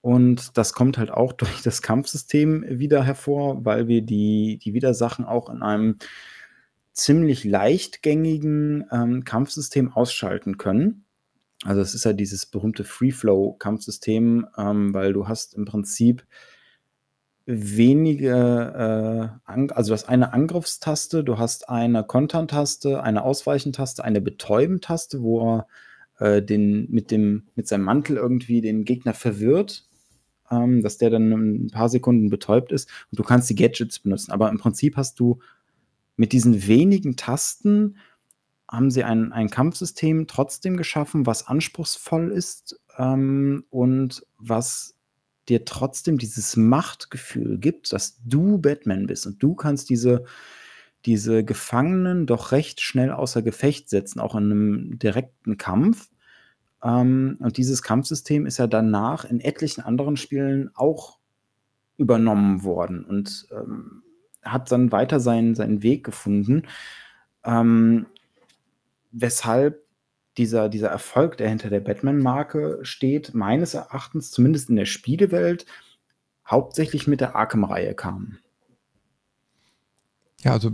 Und 0.00 0.56
das 0.56 0.72
kommt 0.72 0.98
halt 0.98 1.10
auch 1.10 1.32
durch 1.34 1.62
das 1.62 1.82
Kampfsystem 1.82 2.64
wieder 2.68 3.04
hervor, 3.04 3.64
weil 3.64 3.88
wir 3.88 4.02
die, 4.02 4.58
die 4.62 4.74
Widersachen 4.74 5.24
auch 5.24 5.48
in 5.48 5.62
einem 5.62 5.96
ziemlich 6.92 7.44
leichtgängigen 7.44 8.86
ähm, 8.90 9.24
Kampfsystem 9.24 9.92
ausschalten 9.92 10.56
können. 10.56 11.04
Also 11.64 11.80
es 11.80 11.94
ist 11.94 12.04
ja 12.04 12.12
dieses 12.12 12.46
berühmte 12.46 12.84
Free-Flow-Kampfsystem, 12.84 14.46
ähm, 14.56 14.94
weil 14.94 15.12
du 15.12 15.28
hast 15.28 15.54
im 15.54 15.64
Prinzip 15.64 16.24
wenige, 17.46 19.38
äh, 19.46 19.72
also 19.72 19.90
du 19.90 19.94
hast 19.94 20.08
eine 20.08 20.32
Angriffstaste, 20.32 21.22
du 21.22 21.38
hast 21.38 21.68
eine 21.68 22.04
Kontern-Taste, 22.04 23.02
eine 23.02 23.22
Ausweichentaste, 23.22 24.04
eine 24.04 24.20
Betäuben-Taste, 24.20 25.22
wo 25.22 25.40
er 25.40 25.66
äh, 26.18 26.42
den, 26.42 26.90
mit, 26.90 27.10
dem, 27.10 27.44
mit 27.54 27.68
seinem 27.68 27.84
Mantel 27.84 28.16
irgendwie 28.16 28.60
den 28.60 28.84
Gegner 28.84 29.14
verwirrt, 29.14 29.88
ähm, 30.50 30.82
dass 30.82 30.98
der 30.98 31.10
dann 31.10 31.30
ein 31.30 31.70
paar 31.70 31.88
Sekunden 31.88 32.30
betäubt 32.30 32.72
ist 32.72 32.90
und 33.10 33.18
du 33.18 33.22
kannst 33.22 33.48
die 33.48 33.54
Gadgets 33.54 34.00
benutzen. 34.00 34.32
Aber 34.32 34.50
im 34.50 34.58
Prinzip 34.58 34.96
hast 34.96 35.20
du 35.20 35.38
mit 36.16 36.32
diesen 36.32 36.66
wenigen 36.66 37.16
Tasten 37.16 37.96
haben 38.68 38.90
sie 38.90 39.04
ein, 39.04 39.32
ein 39.32 39.48
Kampfsystem 39.48 40.26
trotzdem 40.26 40.76
geschaffen, 40.76 41.26
was 41.26 41.46
anspruchsvoll 41.46 42.32
ist 42.32 42.80
ähm, 42.98 43.64
und 43.70 44.26
was 44.38 44.95
dir 45.48 45.64
trotzdem 45.64 46.18
dieses 46.18 46.56
Machtgefühl 46.56 47.58
gibt, 47.58 47.92
dass 47.92 48.20
du 48.24 48.58
Batman 48.58 49.06
bist 49.06 49.26
und 49.26 49.42
du 49.42 49.54
kannst 49.54 49.90
diese, 49.90 50.24
diese 51.04 51.44
Gefangenen 51.44 52.26
doch 52.26 52.52
recht 52.52 52.80
schnell 52.80 53.10
außer 53.12 53.42
Gefecht 53.42 53.88
setzen, 53.88 54.20
auch 54.20 54.34
in 54.34 54.44
einem 54.44 54.98
direkten 54.98 55.56
Kampf. 55.56 56.08
Ähm, 56.82 57.36
und 57.40 57.56
dieses 57.56 57.82
Kampfsystem 57.82 58.46
ist 58.46 58.58
ja 58.58 58.66
danach 58.66 59.24
in 59.24 59.40
etlichen 59.40 59.82
anderen 59.82 60.16
Spielen 60.16 60.70
auch 60.74 61.18
übernommen 61.96 62.62
worden 62.62 63.04
und 63.04 63.46
ähm, 63.52 64.02
hat 64.42 64.70
dann 64.70 64.92
weiter 64.92 65.20
seinen, 65.20 65.54
seinen 65.54 65.82
Weg 65.82 66.04
gefunden. 66.04 66.62
Ähm, 67.44 68.06
weshalb 69.12 69.85
dieser, 70.38 70.68
dieser 70.68 70.88
Erfolg, 70.88 71.36
der 71.38 71.48
hinter 71.48 71.70
der 71.70 71.80
Batman-Marke 71.80 72.80
steht, 72.82 73.34
meines 73.34 73.74
Erachtens, 73.74 74.30
zumindest 74.30 74.68
in 74.68 74.76
der 74.76 74.86
Spielewelt, 74.86 75.66
hauptsächlich 76.46 77.06
mit 77.06 77.20
der 77.20 77.34
Arkham-Reihe 77.34 77.94
kam. 77.94 78.38
Ja, 80.42 80.52
also 80.52 80.70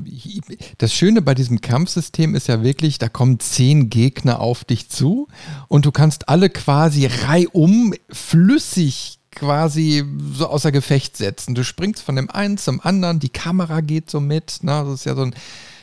das 0.79 0.92
Schöne 0.92 1.22
bei 1.22 1.35
diesem 1.35 1.61
Kampfsystem 1.61 2.35
ist 2.35 2.48
ja 2.48 2.62
wirklich, 2.62 2.98
da 2.98 3.09
kommen 3.09 3.40
zehn 3.40 3.88
Gegner 3.88 4.40
auf 4.40 4.64
dich 4.64 4.90
zu 4.90 5.29
und 5.68 5.87
du 5.87 5.92
kannst 5.92 6.29
alle 6.29 6.51
quasi 6.51 7.07
reihum 7.07 7.94
flüssig 8.11 9.18
quasi 9.31 10.05
so 10.35 10.48
außer 10.48 10.72
Gefecht 10.72 11.16
setzen. 11.16 11.55
Du 11.55 11.64
springst 11.64 12.03
von 12.03 12.16
dem 12.16 12.29
einen 12.29 12.59
zum 12.59 12.81
anderen, 12.81 13.18
die 13.18 13.31
Kamera 13.31 13.81
geht 13.81 14.11
so 14.11 14.20
mit. 14.20 14.59
Ne? 14.62 14.85
Das 14.85 14.92
ist 14.92 15.07
ja 15.07 15.14
so 15.14 15.22
ein 15.22 15.35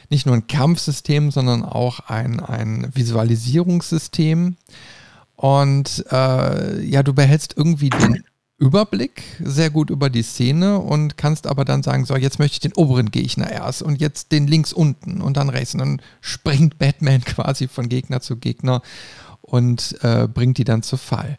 nicht 0.10 0.26
nur 0.26 0.36
ein 0.36 0.48
Kampfsystem, 0.48 1.32
sondern 1.32 1.64
auch 1.64 2.00
ein, 2.02 2.40
ein 2.40 2.90
Visualisierungssystem. 2.94 4.58
Und 5.36 6.06
äh, 6.12 6.82
ja, 6.84 7.04
du 7.04 7.14
behältst 7.14 7.54
irgendwie 7.56 7.90
den 7.90 8.24
Überblick 8.58 9.24
sehr 9.40 9.70
gut 9.70 9.90
über 9.90 10.10
die 10.10 10.22
Szene 10.22 10.80
und 10.80 11.18
kannst 11.18 11.48
aber 11.48 11.64
dann 11.64 11.82
sagen, 11.82 12.06
so, 12.06 12.18
jetzt 12.18 12.40
möchte 12.40 12.56
ich 12.56 12.60
den 12.60 12.74
oberen 12.74 13.10
Gegner 13.10 13.50
erst 13.50 13.82
und 13.82 14.02
jetzt 14.02 14.34
den 14.34 14.48
links 14.48 14.74
unten 14.74 15.22
und 15.22 15.38
dann 15.38 15.50
rechts. 15.50 15.74
Und 15.74 15.80
dann 15.80 16.02
springt 16.20 16.78
Batman 16.78 17.22
quasi 17.26 17.68
von 17.70 17.88
Gegner 17.88 18.20
zu 18.20 18.36
Gegner 18.36 18.82
und 19.42 19.98
äh, 20.02 20.28
bringt 20.28 20.58
die 20.58 20.66
dann 20.66 20.84
zu 20.84 20.98
Fall. 20.98 21.38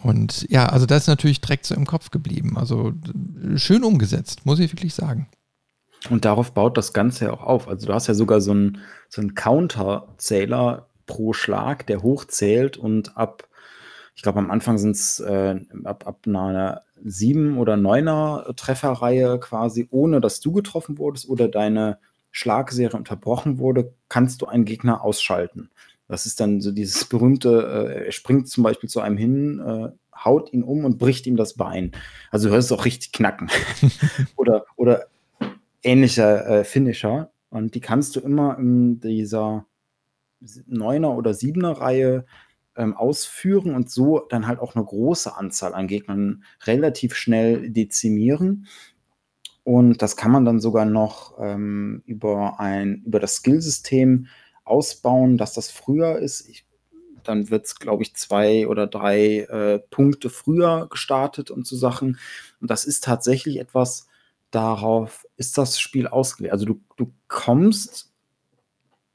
Und 0.00 0.46
ja, 0.50 0.66
also 0.66 0.84
das 0.84 1.04
ist 1.04 1.08
natürlich 1.08 1.40
direkt 1.40 1.66
so 1.66 1.74
im 1.74 1.86
Kopf 1.86 2.10
geblieben. 2.10 2.56
Also 2.58 2.92
schön 3.54 3.84
umgesetzt, 3.84 4.44
muss 4.44 4.58
ich 4.58 4.72
wirklich 4.72 4.94
sagen. 4.94 5.28
Und 6.10 6.24
darauf 6.24 6.52
baut 6.52 6.76
das 6.76 6.92
Ganze 6.92 7.26
ja 7.26 7.32
auch 7.32 7.42
auf. 7.42 7.68
Also 7.68 7.86
du 7.86 7.94
hast 7.94 8.06
ja 8.06 8.14
sogar 8.14 8.40
so 8.40 8.52
einen, 8.52 8.78
so 9.08 9.20
einen 9.20 9.34
Counter-Zähler 9.34 10.86
pro 11.06 11.32
Schlag, 11.32 11.86
der 11.86 12.02
hochzählt 12.02 12.76
und 12.76 13.16
ab, 13.16 13.48
ich 14.14 14.22
glaube 14.22 14.38
am 14.38 14.50
Anfang 14.50 14.78
sind 14.78 14.92
es 14.96 15.20
äh, 15.20 15.56
ab, 15.84 16.06
ab 16.06 16.20
einer 16.26 16.82
7 17.04 17.58
oder 17.58 17.74
9er 17.74 18.54
Trefferreihe 18.56 19.38
quasi, 19.38 19.86
ohne 19.90 20.20
dass 20.20 20.40
du 20.40 20.52
getroffen 20.52 20.98
wurdest 20.98 21.28
oder 21.28 21.48
deine 21.48 21.98
Schlagserie 22.30 22.96
unterbrochen 22.96 23.58
wurde, 23.58 23.94
kannst 24.08 24.42
du 24.42 24.46
einen 24.46 24.64
Gegner 24.64 25.02
ausschalten. 25.02 25.70
Das 26.08 26.26
ist 26.26 26.38
dann 26.40 26.60
so 26.60 26.70
dieses 26.70 27.04
berühmte, 27.06 27.88
äh, 27.90 28.06
er 28.06 28.12
springt 28.12 28.48
zum 28.48 28.62
Beispiel 28.62 28.88
zu 28.88 29.00
einem 29.00 29.16
hin, 29.16 29.60
äh, 29.60 29.88
haut 30.24 30.52
ihn 30.52 30.62
um 30.62 30.84
und 30.84 30.98
bricht 30.98 31.26
ihm 31.26 31.36
das 31.36 31.54
Bein. 31.54 31.92
Also 32.30 32.48
du 32.48 32.54
hörst 32.54 32.70
es 32.70 32.78
auch 32.78 32.84
richtig 32.84 33.12
knacken. 33.12 33.50
oder, 34.36 34.66
oder 34.76 35.06
ähnlicher 35.86 36.46
äh, 36.46 36.64
Finisher. 36.64 37.30
Und 37.48 37.74
die 37.74 37.80
kannst 37.80 38.16
du 38.16 38.20
immer 38.20 38.58
in 38.58 39.00
dieser 39.00 39.66
Neuner 40.66 41.16
oder 41.16 41.32
Siebener 41.32 41.72
Reihe 41.72 42.26
ähm, 42.76 42.94
ausführen 42.94 43.74
und 43.74 43.90
so 43.90 44.20
dann 44.28 44.46
halt 44.46 44.60
auch 44.60 44.74
eine 44.74 44.84
große 44.84 45.36
Anzahl 45.36 45.74
an 45.74 45.86
Gegnern 45.86 46.44
relativ 46.64 47.14
schnell 47.14 47.70
dezimieren. 47.70 48.66
Und 49.64 50.02
das 50.02 50.16
kann 50.16 50.30
man 50.30 50.44
dann 50.44 50.60
sogar 50.60 50.84
noch 50.84 51.38
ähm, 51.40 52.02
über, 52.06 52.60
ein, 52.60 53.02
über 53.04 53.18
das 53.18 53.36
Skillsystem 53.36 54.26
ausbauen, 54.64 55.38
dass 55.38 55.54
das 55.54 55.70
früher 55.70 56.18
ist. 56.18 56.48
Ich, 56.48 56.66
dann 57.24 57.50
wird 57.50 57.66
es, 57.66 57.76
glaube 57.76 58.02
ich, 58.02 58.14
zwei 58.14 58.68
oder 58.68 58.86
drei 58.86 59.40
äh, 59.40 59.78
Punkte 59.90 60.30
früher 60.30 60.86
gestartet 60.88 61.50
und 61.50 61.66
so 61.66 61.76
Sachen. 61.76 62.18
Und 62.60 62.70
das 62.70 62.84
ist 62.84 63.02
tatsächlich 63.02 63.58
etwas, 63.58 64.06
darauf 64.50 65.26
ist 65.36 65.58
das 65.58 65.80
Spiel 65.80 66.06
ausgelegt. 66.06 66.52
Also 66.52 66.66
du, 66.66 66.80
du 66.96 67.12
kommst 67.28 68.12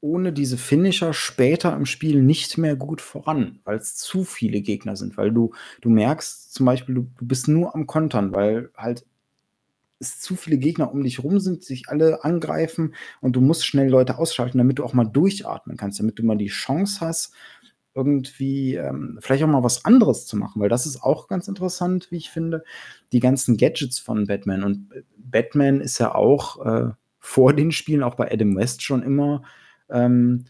ohne 0.00 0.32
diese 0.32 0.58
Finisher 0.58 1.12
später 1.12 1.74
im 1.76 1.86
Spiel 1.86 2.22
nicht 2.22 2.58
mehr 2.58 2.74
gut 2.74 3.00
voran, 3.00 3.60
weil 3.64 3.76
es 3.76 3.94
zu 3.94 4.24
viele 4.24 4.60
Gegner 4.60 4.96
sind, 4.96 5.16
weil 5.16 5.30
du, 5.30 5.52
du 5.80 5.90
merkst 5.90 6.52
zum 6.52 6.66
Beispiel, 6.66 6.96
du, 6.96 7.02
du 7.18 7.26
bist 7.26 7.46
nur 7.46 7.74
am 7.74 7.86
Kontern, 7.86 8.34
weil 8.34 8.70
halt 8.76 9.06
es 10.00 10.18
zu 10.20 10.34
viele 10.34 10.58
Gegner 10.58 10.92
um 10.92 11.04
dich 11.04 11.22
rum 11.22 11.38
sind, 11.38 11.62
sich 11.62 11.88
alle 11.88 12.24
angreifen 12.24 12.94
und 13.20 13.36
du 13.36 13.40
musst 13.40 13.64
schnell 13.64 13.88
Leute 13.88 14.18
ausschalten, 14.18 14.58
damit 14.58 14.80
du 14.80 14.84
auch 14.84 14.92
mal 14.92 15.04
durchatmen 15.04 15.76
kannst, 15.76 16.00
damit 16.00 16.18
du 16.18 16.24
mal 16.24 16.36
die 16.36 16.48
Chance 16.48 17.00
hast, 17.00 17.32
irgendwie 17.94 18.76
ähm, 18.76 19.18
vielleicht 19.20 19.42
auch 19.42 19.48
mal 19.48 19.62
was 19.62 19.84
anderes 19.84 20.26
zu 20.26 20.36
machen, 20.36 20.60
weil 20.60 20.68
das 20.68 20.86
ist 20.86 21.02
auch 21.02 21.28
ganz 21.28 21.48
interessant, 21.48 22.08
wie 22.10 22.16
ich 22.16 22.30
finde, 22.30 22.64
die 23.12 23.20
ganzen 23.20 23.56
Gadgets 23.56 23.98
von 23.98 24.26
Batman. 24.26 24.64
Und 24.64 24.92
äh, 24.92 25.02
Batman 25.16 25.80
ist 25.80 25.98
ja 25.98 26.14
auch 26.14 26.64
äh, 26.64 26.90
vor 27.18 27.52
den 27.52 27.72
Spielen, 27.72 28.02
auch 28.02 28.14
bei 28.14 28.32
Adam 28.32 28.56
West 28.56 28.82
schon 28.82 29.02
immer 29.02 29.42
ähm, 29.90 30.46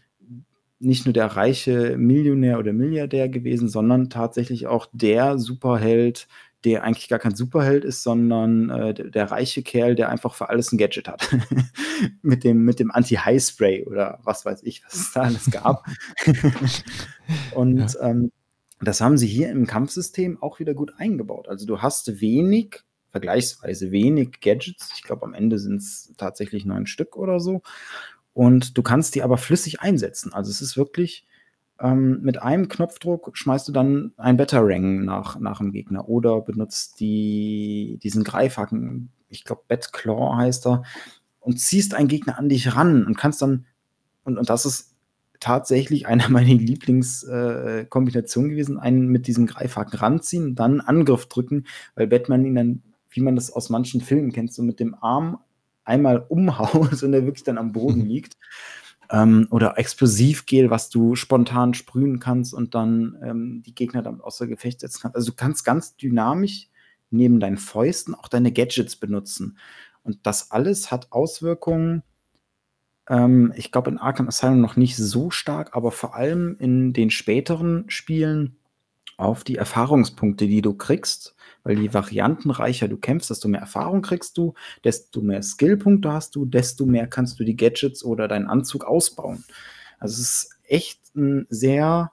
nicht 0.79 1.05
nur 1.05 1.13
der 1.13 1.27
reiche 1.27 1.97
Millionär 1.97 2.59
oder 2.59 2.73
Milliardär 2.73 3.29
gewesen, 3.29 3.69
sondern 3.69 4.09
tatsächlich 4.09 4.67
auch 4.67 4.87
der 4.91 5.37
Superheld, 5.37 6.27
der 6.63 6.83
eigentlich 6.83 7.09
gar 7.09 7.19
kein 7.19 7.35
Superheld 7.35 7.83
ist, 7.83 8.03
sondern 8.03 8.69
äh, 8.69 8.93
der, 8.93 9.09
der, 9.09 9.31
reiche 9.31 9.63
Kerl, 9.63 9.95
der 9.95 10.09
einfach 10.09 10.33
für 10.33 10.49
alles 10.49 10.71
ein 10.71 10.77
Gadget 10.77 11.07
hat. 11.07 11.29
mit 12.21 12.43
dem, 12.43 12.63
mit 12.63 12.79
dem 12.79 12.91
Anti-High-Spray 12.91 13.85
oder 13.85 14.19
was 14.23 14.45
weiß 14.45 14.63
ich, 14.63 14.83
was 14.85 14.93
es 14.93 15.11
da 15.11 15.21
alles 15.23 15.51
gab. 15.51 15.85
Und 17.53 17.93
ja. 17.93 18.09
ähm, 18.09 18.31
das 18.79 19.01
haben 19.01 19.17
sie 19.17 19.27
hier 19.27 19.49
im 19.49 19.67
Kampfsystem 19.67 20.41
auch 20.41 20.59
wieder 20.59 20.73
gut 20.73 20.93
eingebaut. 20.97 21.47
Also 21.47 21.65
du 21.65 21.81
hast 21.81 22.21
wenig, 22.21 22.81
vergleichsweise 23.09 23.91
wenig 23.91 24.39
Gadgets. 24.41 24.91
Ich 24.95 25.03
glaube, 25.03 25.23
am 25.23 25.33
Ende 25.33 25.59
sind 25.59 25.77
es 25.77 26.13
tatsächlich 26.17 26.65
neun 26.65 26.87
Stück 26.87 27.15
oder 27.15 27.39
so. 27.39 27.61
Und 28.33 28.77
du 28.77 28.81
kannst 28.81 29.15
die 29.15 29.23
aber 29.23 29.37
flüssig 29.37 29.81
einsetzen. 29.81 30.33
Also 30.33 30.49
es 30.49 30.61
ist 30.61 30.75
wirklich 30.75 31.25
ähm, 31.83 32.21
mit 32.21 32.41
einem 32.41 32.69
Knopfdruck 32.69 33.31
schmeißt 33.33 33.67
du 33.67 33.73
dann 33.73 34.13
ein 34.15 34.37
Batarang 34.37 35.03
nach, 35.03 35.37
nach 35.39 35.57
dem 35.57 35.73
Gegner 35.73 36.07
oder 36.07 36.39
benutzt 36.39 37.01
die, 37.01 37.99
diesen 38.01 38.23
Greifhaken, 38.23 39.09
ich 39.27 39.43
glaube 39.43 39.63
Batclaw 39.67 40.37
heißt 40.37 40.65
er, 40.65 40.83
und 41.41 41.59
ziehst 41.59 41.93
einen 41.93 42.07
Gegner 42.07 42.39
an 42.39 42.47
dich 42.47 42.73
ran 42.75 43.05
und 43.05 43.17
kannst 43.17 43.41
dann, 43.41 43.65
und, 44.23 44.37
und 44.37 44.49
das 44.49 44.65
ist 44.65 44.95
tatsächlich 45.41 46.07
einer 46.07 46.29
meiner 46.29 46.53
Lieblingskombinationen 46.53 48.49
äh, 48.49 48.53
gewesen, 48.53 48.79
einen 48.79 49.07
mit 49.09 49.27
diesem 49.27 49.45
Greifhaken 49.45 49.99
ranziehen, 49.99 50.55
dann 50.55 50.79
Angriff 50.79 51.25
drücken, 51.27 51.65
weil 51.95 52.07
Batman 52.07 52.45
ihn 52.45 52.55
dann, 52.55 52.81
wie 53.09 53.19
man 53.19 53.35
das 53.35 53.51
aus 53.51 53.69
manchen 53.69 53.99
Filmen 53.99 54.31
kennt, 54.31 54.53
so 54.53 54.63
mit 54.63 54.79
dem 54.79 54.95
Arm 54.95 55.37
einmal 55.83 56.25
umhaut 56.29 57.03
und 57.03 57.13
er 57.13 57.25
wirklich 57.25 57.43
dann 57.43 57.57
am 57.57 57.73
Boden 57.73 58.05
liegt. 58.05 58.37
Ähm, 59.11 59.47
oder 59.51 59.77
Explosivgel, 59.77 60.69
was 60.69 60.89
du 60.89 61.15
spontan 61.15 61.73
sprühen 61.73 62.19
kannst 62.19 62.53
und 62.53 62.73
dann 62.73 63.17
ähm, 63.23 63.63
die 63.65 63.75
Gegner 63.75 64.01
damit 64.01 64.21
außer 64.21 64.47
Gefecht 64.47 64.79
setzen 64.79 65.01
kannst. 65.01 65.15
Also 65.15 65.31
du 65.31 65.35
kannst 65.35 65.65
ganz 65.65 65.95
dynamisch 65.95 66.69
neben 67.09 67.39
deinen 67.39 67.57
Fäusten 67.57 68.15
auch 68.15 68.27
deine 68.27 68.51
Gadgets 68.51 68.95
benutzen. 68.95 69.57
Und 70.03 70.25
das 70.25 70.51
alles 70.51 70.91
hat 70.91 71.11
Auswirkungen, 71.11 72.03
ähm, 73.09 73.53
ich 73.55 73.71
glaube 73.71 73.91
in 73.91 73.97
Arkham 73.97 74.27
Asylum 74.27 74.61
noch 74.61 74.75
nicht 74.75 74.97
so 74.97 75.29
stark, 75.31 75.75
aber 75.75 75.91
vor 75.91 76.15
allem 76.15 76.57
in 76.59 76.93
den 76.93 77.09
späteren 77.09 77.85
Spielen 77.89 78.57
auf 79.17 79.43
die 79.43 79.55
Erfahrungspunkte, 79.55 80.47
die 80.47 80.61
du 80.61 80.73
kriegst 80.73 81.35
weil 81.63 81.79
je 81.79 81.93
variantenreicher 81.93 82.87
du 82.87 82.97
kämpfst, 82.97 83.29
desto 83.29 83.47
mehr 83.47 83.61
Erfahrung 83.61 84.01
kriegst 84.01 84.37
du, 84.37 84.53
desto 84.83 85.21
mehr 85.21 85.41
Skillpunkte 85.41 86.11
hast 86.11 86.35
du, 86.35 86.45
desto 86.45 86.85
mehr 86.85 87.07
kannst 87.07 87.39
du 87.39 87.43
die 87.43 87.55
Gadgets 87.55 88.03
oder 88.03 88.27
deinen 88.27 88.47
Anzug 88.47 88.85
ausbauen. 88.85 89.43
Also 89.99 90.21
es 90.21 90.29
ist 90.29 90.49
echt 90.63 91.15
ein 91.15 91.47
sehr 91.49 92.11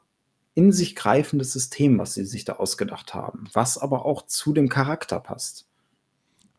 in 0.55 0.73
sich 0.73 0.97
greifendes 0.97 1.53
System, 1.53 1.99
was 1.99 2.15
sie 2.15 2.25
sich 2.25 2.45
da 2.45 2.55
ausgedacht 2.55 3.15
haben, 3.15 3.49
was 3.53 3.79
aber 3.79 4.05
auch 4.05 4.27
zu 4.27 4.53
dem 4.53 4.69
Charakter 4.69 5.21
passt. 5.21 5.67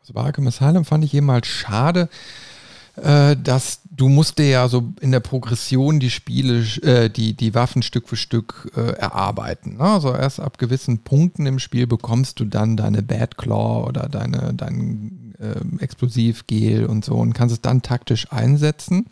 Also 0.00 0.14
bei 0.14 0.22
Arkham 0.22 0.46
Asylum 0.46 0.84
fand 0.84 1.04
ich 1.04 1.14
eben 1.14 1.30
halt 1.30 1.46
schade, 1.46 2.08
dass 2.94 3.82
du 3.94 4.08
musst 4.08 4.38
dir 4.38 4.48
ja 4.48 4.68
so 4.68 4.92
in 5.00 5.12
der 5.12 5.20
Progression 5.20 6.00
die 6.00 6.10
Spiele, 6.10 6.64
äh, 6.82 7.10
die, 7.10 7.34
die 7.34 7.54
Waffen 7.54 7.82
Stück 7.82 8.08
für 8.08 8.16
Stück 8.16 8.70
äh, 8.74 8.92
erarbeiten. 8.92 9.76
Ne? 9.76 9.84
Also 9.84 10.14
erst 10.14 10.40
ab 10.40 10.58
gewissen 10.58 11.04
Punkten 11.04 11.46
im 11.46 11.58
Spiel 11.58 11.86
bekommst 11.86 12.40
du 12.40 12.44
dann 12.44 12.76
deine 12.76 13.02
Bad 13.02 13.36
Claw 13.36 13.86
oder 13.86 14.08
deine, 14.08 14.54
dein 14.54 15.34
äh, 15.38 15.82
Explosivgel 15.82 16.86
und 16.86 17.04
so 17.04 17.14
und 17.16 17.34
kannst 17.34 17.54
es 17.54 17.60
dann 17.60 17.82
taktisch 17.82 18.32
einsetzen. 18.32 19.06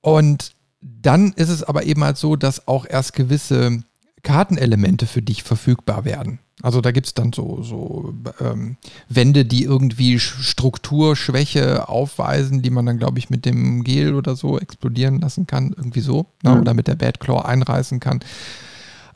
Und 0.00 0.52
dann 0.80 1.32
ist 1.32 1.48
es 1.48 1.62
aber 1.62 1.84
eben 1.84 2.04
halt 2.04 2.18
so, 2.18 2.36
dass 2.36 2.68
auch 2.68 2.86
erst 2.88 3.14
gewisse 3.14 3.82
Kartenelemente 4.22 5.06
für 5.06 5.22
dich 5.22 5.42
verfügbar 5.42 6.04
werden. 6.04 6.38
Also 6.62 6.80
da 6.80 6.92
gibt 6.92 7.08
es 7.08 7.14
dann 7.14 7.32
so, 7.32 7.62
so 7.62 8.14
ähm, 8.40 8.76
Wände, 9.08 9.44
die 9.44 9.64
irgendwie 9.64 10.20
Strukturschwäche 10.20 11.88
aufweisen, 11.88 12.62
die 12.62 12.70
man 12.70 12.86
dann, 12.86 12.98
glaube 12.98 13.18
ich, 13.18 13.30
mit 13.30 13.44
dem 13.44 13.82
Gel 13.82 14.14
oder 14.14 14.36
so 14.36 14.58
explodieren 14.58 15.20
lassen 15.20 15.48
kann, 15.48 15.74
irgendwie 15.76 16.00
so, 16.00 16.26
ne? 16.44 16.54
mhm. 16.54 16.60
oder 16.60 16.74
mit 16.74 16.86
der 16.86 16.94
Bad 16.94 17.18
Claw 17.18 17.44
einreißen 17.44 17.98
kann. 17.98 18.20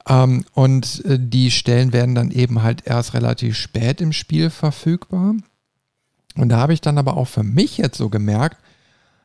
Ähm, 0.09 0.44
und 0.55 1.05
äh, 1.05 1.18
die 1.20 1.53
Stellen 1.53 1.92
werden 1.92 2.16
dann 2.16 2.32
eben 2.32 2.62
halt 2.62 2.84
erst 2.84 3.14
relativ 3.14 3.57
spät 3.57 4.01
im 4.01 4.12
Spiel 4.12 4.51
verfügbar. 4.51 5.34
Und 6.36 6.49
da 6.49 6.59
habe 6.59 6.72
ich 6.72 6.80
dann 6.80 6.99
aber 6.99 7.16
auch 7.16 7.28
für 7.28 7.44
mich 7.44 7.78
jetzt 7.78 7.97
so 7.97 8.09
gemerkt, 8.09 8.59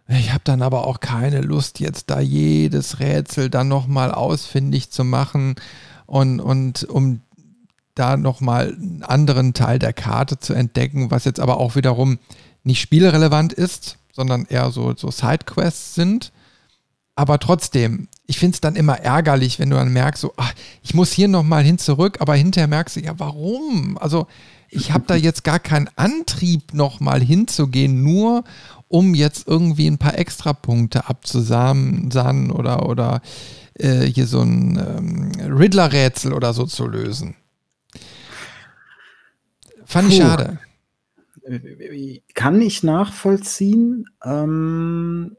ich 0.08 0.32
habe 0.34 0.42
dann 0.44 0.62
aber 0.62 0.86
auch 0.88 1.00
keine 1.00 1.42
Lust, 1.42 1.80
jetzt 1.80 2.10
da 2.10 2.20
jedes 2.20 3.00
Rätsel 3.00 3.50
dann 3.50 3.68
nochmal 3.68 4.12
ausfindig 4.12 4.92
zu 4.92 5.06
machen 5.06 5.56
und, 6.06 6.42
und 6.42 6.84
um 6.84 7.22
da 7.96 8.18
nochmal 8.18 8.74
einen 8.74 9.04
anderen 9.04 9.54
Teil 9.54 9.80
der 9.80 9.94
Karte 9.94 10.40
zu 10.40 10.54
entdecken, 10.54 11.12
was 11.12 11.26
jetzt 11.26 11.40
aber 11.40 11.58
auch 11.58 11.76
wiederum 11.76 12.20
nicht 12.64 12.82
spielrelevant 12.82 13.54
ist, 13.54 13.98
sondern 14.14 14.46
eher 14.46 14.72
so, 14.72 14.94
so 14.96 15.12
Sidequests 15.12 15.96
sind. 15.96 16.32
Aber 17.16 17.40
trotzdem, 17.40 18.08
ich 18.26 18.40
finde 18.40 18.56
es 18.56 18.62
dann 18.62 18.76
immer 18.76 19.00
ärgerlich, 19.00 19.60
wenn 19.60 19.70
du 19.70 19.76
dann 19.76 19.92
merkst, 19.92 20.22
so, 20.22 20.34
ach, 20.38 20.54
ich 20.82 20.94
muss 20.94 21.12
hier 21.12 21.28
nochmal 21.28 21.64
hin 21.64 21.78
zurück, 21.78 22.18
aber 22.20 22.36
hinterher 22.36 22.68
merkst 22.68 22.96
du, 22.96 23.02
ja, 23.02 23.14
warum? 23.18 23.98
Also, 24.00 24.28
ich 24.70 24.92
habe 24.92 25.04
da 25.06 25.16
jetzt 25.16 25.44
gar 25.44 25.60
keinen 25.60 25.90
Antrieb, 25.98 26.74
nochmal 26.74 27.22
hinzugehen, 27.22 28.02
nur 28.02 28.46
um 28.88 29.14
jetzt 29.14 29.48
irgendwie 29.48 29.88
ein 29.88 29.98
paar 29.98 30.18
Extrapunkte 30.18 31.08
abzusahnen 31.08 32.52
oder, 32.52 32.88
oder 32.88 33.22
äh, 33.74 34.06
hier 34.06 34.28
so 34.28 34.42
ein 34.42 34.78
ähm, 34.78 35.32
Riddler-Rätsel 35.58 36.34
oder 36.34 36.54
so 36.54 36.66
zu 36.66 36.88
lösen. 36.88 37.36
Fand 39.92 40.08
Puh. 40.08 40.14
ich 40.14 40.20
schade. 40.20 40.60
Kann 42.34 42.62
ich 42.62 42.82
nachvollziehen. 42.82 44.06
Ähm, 44.24 45.36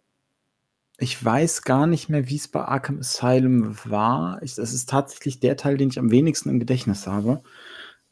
ich 0.99 1.25
weiß 1.25 1.63
gar 1.63 1.87
nicht 1.87 2.11
mehr, 2.11 2.29
wie 2.29 2.37
es 2.37 2.49
bei 2.49 2.61
Arkham 2.61 2.99
Asylum 2.99 3.75
war. 3.87 4.43
Ich, 4.43 4.55
das 4.55 4.75
ist 4.75 4.91
tatsächlich 4.91 5.41
der 5.41 5.57
Teil, 5.57 5.79
den 5.79 5.89
ich 5.89 5.99
am 5.99 6.11
wenigsten 6.11 6.51
im 6.51 6.61
Gedächtnis 6.61 7.07
habe. 7.07 7.43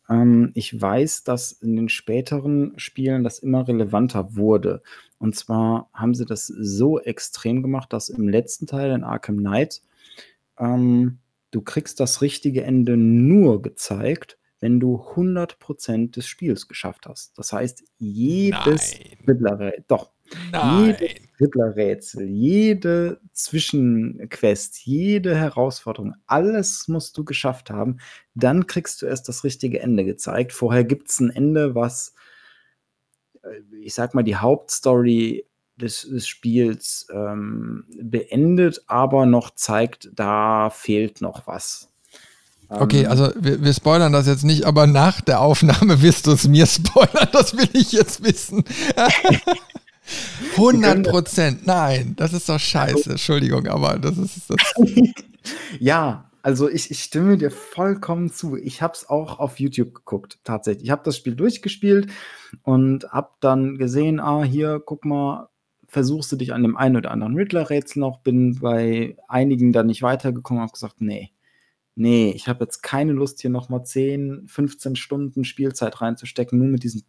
Ähm, 0.08 0.52
ich 0.54 0.80
weiß, 0.80 1.24
dass 1.24 1.52
in 1.52 1.76
den 1.76 1.90
späteren 1.90 2.72
Spielen 2.78 3.22
das 3.22 3.40
immer 3.40 3.68
relevanter 3.68 4.34
wurde. 4.34 4.82
Und 5.18 5.36
zwar 5.36 5.90
haben 5.92 6.14
sie 6.14 6.24
das 6.24 6.46
so 6.46 6.98
extrem 6.98 7.60
gemacht, 7.60 7.92
dass 7.92 8.08
im 8.08 8.30
letzten 8.30 8.66
Teil 8.66 8.92
in 8.92 9.04
Arkham 9.04 9.36
Knight 9.36 9.82
ähm, 10.58 11.18
du 11.50 11.60
kriegst 11.60 12.00
das 12.00 12.22
richtige 12.22 12.64
Ende 12.64 12.96
nur 12.96 13.60
gezeigt, 13.60 14.38
wenn 14.60 14.78
du 14.78 14.96
100% 14.96 16.12
des 16.12 16.26
Spiels 16.26 16.68
geschafft 16.68 17.06
hast. 17.06 17.36
Das 17.38 17.52
heißt, 17.52 17.82
jedes 17.98 18.94
Riddler-Rätsel, 19.26 19.84
doch, 19.88 20.12
Nein. 20.52 20.96
jedes 21.00 21.16
Riddler-Rätsel, 21.40 22.28
jede 22.28 23.20
Zwischenquest, 23.32 24.84
jede 24.84 25.34
Herausforderung, 25.34 26.14
alles 26.26 26.88
musst 26.88 27.16
du 27.16 27.24
geschafft 27.24 27.70
haben. 27.70 27.98
Dann 28.34 28.66
kriegst 28.66 29.00
du 29.00 29.06
erst 29.06 29.28
das 29.28 29.44
richtige 29.44 29.80
Ende 29.80 30.04
gezeigt. 30.04 30.52
Vorher 30.52 30.84
gibt 30.84 31.08
es 31.08 31.20
ein 31.20 31.30
Ende, 31.30 31.74
was, 31.74 32.14
äh, 33.42 33.60
ich 33.80 33.94
sag 33.94 34.14
mal, 34.14 34.22
die 34.22 34.36
Hauptstory 34.36 35.46
des, 35.76 36.02
des 36.02 36.28
Spiels 36.28 37.06
ähm, 37.12 37.86
beendet, 37.88 38.84
aber 38.86 39.24
noch 39.24 39.50
zeigt, 39.54 40.10
da 40.12 40.68
fehlt 40.68 41.22
noch 41.22 41.46
was. 41.46 41.90
Okay, 42.70 43.06
also 43.06 43.30
wir, 43.36 43.62
wir, 43.62 43.72
spoilern 43.72 44.12
das 44.12 44.28
jetzt 44.28 44.44
nicht, 44.44 44.64
aber 44.64 44.86
nach 44.86 45.20
der 45.20 45.40
Aufnahme 45.40 46.02
wirst 46.02 46.28
du 46.28 46.32
es 46.32 46.46
mir 46.46 46.66
spoilern, 46.66 47.28
das 47.32 47.56
will 47.56 47.68
ich 47.72 47.90
jetzt 47.90 48.22
wissen. 48.24 48.62
100 50.56 51.08
Prozent, 51.08 51.66
nein, 51.66 52.14
das 52.16 52.32
ist 52.32 52.48
doch 52.48 52.60
scheiße, 52.60 53.10
Entschuldigung, 53.10 53.66
aber 53.66 53.98
das 53.98 54.16
ist 54.18 54.48
das. 54.48 54.74
ja, 55.80 56.30
also 56.42 56.68
ich, 56.68 56.90
ich 56.90 57.02
stimme 57.02 57.36
dir 57.36 57.50
vollkommen 57.50 58.30
zu. 58.30 58.56
Ich 58.56 58.82
habe 58.82 58.94
es 58.94 59.08
auch 59.08 59.40
auf 59.40 59.58
YouTube 59.58 59.94
geguckt, 59.94 60.38
tatsächlich. 60.44 60.84
Ich 60.84 60.90
habe 60.90 61.02
das 61.04 61.16
Spiel 61.16 61.34
durchgespielt 61.34 62.10
und 62.62 63.10
habe 63.10 63.30
dann 63.40 63.78
gesehen, 63.78 64.20
ah, 64.20 64.42
hier, 64.42 64.80
guck 64.84 65.04
mal, 65.04 65.48
versuchst 65.86 66.30
du 66.32 66.36
dich 66.36 66.52
an 66.52 66.62
dem 66.62 66.76
einen 66.76 66.96
oder 66.96 67.10
anderen 67.10 67.34
Riddler-Rätsel 67.34 68.00
noch, 68.00 68.20
bin 68.20 68.60
bei 68.60 69.16
einigen 69.28 69.72
dann 69.72 69.88
nicht 69.88 70.02
weitergekommen, 70.02 70.62
habe 70.62 70.72
gesagt, 70.72 71.00
nee, 71.00 71.30
nee, 71.94 72.32
ich 72.32 72.48
habe 72.48 72.64
jetzt 72.64 72.82
keine 72.82 73.12
Lust, 73.12 73.40
hier 73.40 73.50
nochmal 73.50 73.84
10, 73.84 74.46
15 74.46 74.96
Stunden 74.96 75.44
Spielzeit 75.44 76.00
reinzustecken, 76.00 76.58
nur 76.58 76.68
mit 76.68 76.82
diesen 76.82 77.04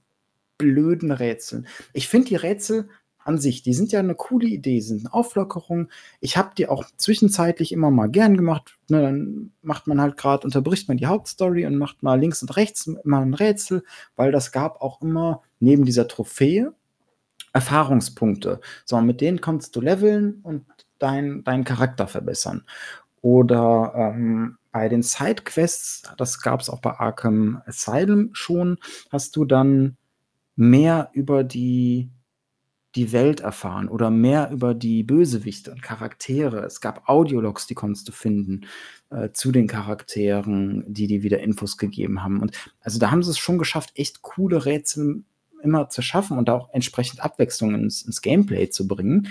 blöden 0.58 1.12
Rätseln. 1.12 1.68
Ich 1.94 2.08
finde 2.08 2.30
die 2.30 2.36
Rätsel 2.36 2.90
an 3.24 3.38
sich, 3.38 3.62
die 3.62 3.74
sind 3.74 3.92
ja 3.92 4.00
eine 4.00 4.16
coole 4.16 4.48
Idee, 4.48 4.80
sind 4.80 5.02
eine 5.02 5.14
Auflockerung. 5.14 5.90
Ich 6.20 6.38
habe 6.38 6.52
die 6.58 6.68
auch 6.68 6.86
zwischenzeitlich 6.98 7.72
immer 7.72 7.92
mal 7.92 8.10
gern 8.10 8.36
gemacht. 8.36 8.78
Ne, 8.90 9.02
dann 9.02 9.52
macht 9.62 9.88
man 9.88 10.02
halt 10.02 10.18
gerade, 10.18 10.46
unterbricht 10.46 10.88
man 10.88 10.98
die 10.98 11.06
Hauptstory 11.06 11.66
und 11.66 11.78
macht 11.78 12.04
mal 12.04 12.20
links 12.20 12.42
und 12.42 12.56
rechts 12.56 12.88
mal 13.04 13.22
ein 13.22 13.34
Rätsel, 13.34 13.84
weil 14.16 14.32
das 14.32 14.52
gab 14.52 14.82
auch 14.82 15.02
immer 15.02 15.44
neben 15.60 15.86
dieser 15.86 16.08
Trophäe 16.08 16.74
Erfahrungspunkte. 17.54 18.62
So, 18.86 19.00
mit 19.02 19.22
denen 19.22 19.42
kannst 19.42 19.76
du 19.76 19.82
leveln 19.82 20.40
und 20.44 20.66
dein, 21.00 21.44
deinen 21.44 21.64
Charakter 21.64 22.08
verbessern. 22.08 22.66
Oder 23.22 23.94
ähm, 23.96 24.58
bei 24.72 24.90
den 24.90 25.04
Sidequests, 25.04 26.04
das 26.18 26.42
gab 26.42 26.62
es 26.62 26.70
auch 26.70 26.82
bei 26.82 26.92
Arkham 26.92 27.62
Asylum 27.66 28.30
schon, 28.34 28.78
hast 29.12 29.36
du 29.36 29.46
dann 29.46 29.98
mehr 30.56 31.10
über 31.14 31.44
die 31.44 32.10
die 32.96 33.14
Welt 33.14 33.40
erfahren 33.40 33.88
oder 33.88 34.10
mehr 34.10 34.52
über 34.52 34.74
die 34.74 35.04
Bösewichte 35.04 35.72
und 35.72 35.82
Charaktere. 35.82 36.66
Es 36.66 36.82
gab 36.82 37.08
Audiologs, 37.08 37.66
die 37.66 37.74
konntest 37.74 38.08
du 38.08 38.12
finden 38.12 38.66
äh, 39.10 39.30
zu 39.32 39.52
den 39.52 39.68
Charakteren, 39.68 40.84
die 40.88 41.08
dir 41.08 41.24
wieder 41.24 41.40
Infos 41.40 41.78
gegeben 41.78 42.22
haben. 42.22 42.42
Und 42.42 42.58
also 42.82 43.00
da 43.00 43.10
haben 43.12 43.24
sie 43.24 43.32
es 43.32 43.38
schon 43.38 43.58
geschafft, 43.58 43.92
echt 43.96 44.22
coole 44.22 44.66
Rätsel 44.66 45.24
immer 45.64 45.90
zu 45.90 46.02
schaffen 46.02 46.38
und 46.38 46.50
auch 46.50 46.70
entsprechend 46.74 47.24
Abwechslung 47.24 47.76
ins, 47.76 48.02
ins 48.02 48.22
Gameplay 48.22 48.70
zu 48.70 48.88
bringen. 48.88 49.30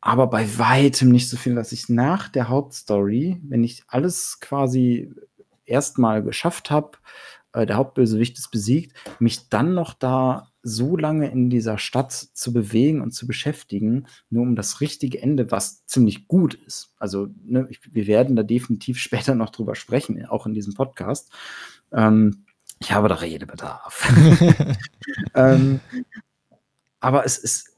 Aber 0.00 0.28
bei 0.28 0.58
weitem 0.58 1.10
nicht 1.10 1.28
so 1.28 1.36
viel, 1.36 1.54
dass 1.54 1.72
ich 1.72 1.88
nach 1.88 2.28
der 2.28 2.48
Hauptstory, 2.48 3.40
wenn 3.42 3.64
ich 3.64 3.84
alles 3.86 4.40
quasi 4.40 5.12
erstmal 5.64 6.22
geschafft 6.22 6.70
habe, 6.70 6.92
äh, 7.52 7.66
der 7.66 7.76
Hauptbösewicht 7.76 8.38
ist 8.38 8.50
besiegt, 8.50 8.94
mich 9.18 9.48
dann 9.48 9.74
noch 9.74 9.94
da 9.94 10.48
so 10.62 10.96
lange 10.96 11.30
in 11.30 11.48
dieser 11.48 11.78
Stadt 11.78 12.12
zu 12.12 12.52
bewegen 12.52 13.00
und 13.00 13.12
zu 13.12 13.26
beschäftigen, 13.26 14.06
nur 14.28 14.42
um 14.42 14.56
das 14.56 14.80
richtige 14.80 15.22
Ende, 15.22 15.50
was 15.50 15.86
ziemlich 15.86 16.28
gut 16.28 16.54
ist. 16.54 16.94
Also 16.98 17.28
ne, 17.42 17.66
ich, 17.70 17.80
wir 17.92 18.06
werden 18.06 18.36
da 18.36 18.42
definitiv 18.42 18.98
später 19.00 19.34
noch 19.34 19.50
drüber 19.50 19.74
sprechen, 19.74 20.24
auch 20.26 20.46
in 20.46 20.54
diesem 20.54 20.74
Podcast. 20.74 21.30
Ähm, 21.92 22.44
ich 22.78 22.92
habe 22.92 23.08
da 23.08 23.16
Redebedarf. 23.16 24.10
ähm, 25.34 25.80
aber 27.00 27.24
es 27.24 27.38
ist, 27.38 27.70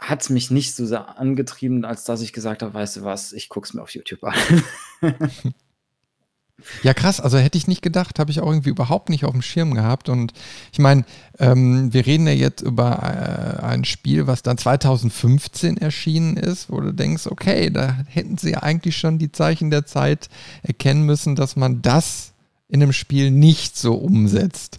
hat 0.00 0.30
mich 0.30 0.50
nicht 0.50 0.74
so 0.74 0.86
sehr 0.86 1.18
angetrieben, 1.18 1.84
als 1.84 2.04
dass 2.04 2.22
ich 2.22 2.32
gesagt 2.32 2.62
habe, 2.62 2.74
weißt 2.74 2.96
du 2.96 3.04
was, 3.04 3.32
ich 3.32 3.48
gucke 3.48 3.66
es 3.66 3.74
mir 3.74 3.82
auf 3.82 3.94
YouTube 3.94 4.24
an. 4.24 4.34
Ja, 6.82 6.94
krass. 6.94 7.20
Also 7.20 7.38
hätte 7.38 7.58
ich 7.58 7.68
nicht 7.68 7.82
gedacht, 7.82 8.18
habe 8.18 8.30
ich 8.30 8.40
auch 8.40 8.48
irgendwie 8.48 8.70
überhaupt 8.70 9.08
nicht 9.08 9.24
auf 9.24 9.32
dem 9.32 9.42
Schirm 9.42 9.74
gehabt. 9.74 10.08
Und 10.08 10.32
ich 10.72 10.78
meine, 10.78 11.04
ähm, 11.38 11.92
wir 11.92 12.06
reden 12.06 12.26
ja 12.26 12.32
jetzt 12.32 12.60
über 12.62 12.98
äh, 13.02 13.64
ein 13.64 13.84
Spiel, 13.84 14.26
was 14.26 14.42
dann 14.42 14.58
2015 14.58 15.76
erschienen 15.78 16.36
ist, 16.36 16.70
wo 16.70 16.80
du 16.80 16.92
denkst, 16.92 17.26
okay, 17.26 17.70
da 17.70 17.96
hätten 18.06 18.38
sie 18.38 18.52
ja 18.52 18.62
eigentlich 18.62 18.96
schon 18.96 19.18
die 19.18 19.32
Zeichen 19.32 19.70
der 19.70 19.86
Zeit 19.86 20.28
erkennen 20.62 21.04
müssen, 21.04 21.36
dass 21.36 21.56
man 21.56 21.82
das 21.82 22.32
in 22.68 22.82
einem 22.82 22.92
Spiel 22.92 23.30
nicht 23.30 23.76
so 23.76 23.94
umsetzt. 23.94 24.78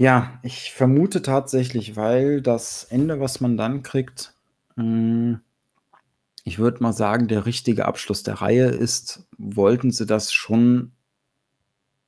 Ja, 0.00 0.40
ich 0.42 0.72
vermute 0.72 1.20
tatsächlich, 1.20 1.94
weil 1.94 2.40
das 2.40 2.84
Ende, 2.84 3.20
was 3.20 3.42
man 3.42 3.58
dann 3.58 3.82
kriegt, 3.82 4.32
mh, 4.76 4.82
hm, 4.82 5.40
ich 6.42 6.58
würde 6.58 6.82
mal 6.82 6.94
sagen, 6.94 7.28
der 7.28 7.44
richtige 7.44 7.84
Abschluss 7.84 8.22
der 8.22 8.36
Reihe 8.40 8.68
ist, 8.68 9.28
wollten 9.36 9.90
sie 9.90 10.06
das 10.06 10.32
schon 10.32 10.92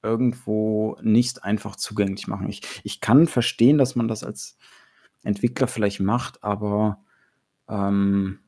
irgendwo 0.03 0.97
nicht 1.03 1.45
einfach 1.45 1.76
zugänglich 1.76 2.28
machen. 2.28 2.49
Ich, 2.49 2.62
ich 2.82 3.03
kann 3.03 3.26
verstehen, 3.26 3.76
dass 3.76 3.95
man 3.95 4.09
das 4.09 4.24
als 4.24 4.57
Entwickler 5.22 5.66
vielleicht 5.66 6.01
macht, 6.01 6.43
aber 6.43 7.05
ähm, 7.68 8.38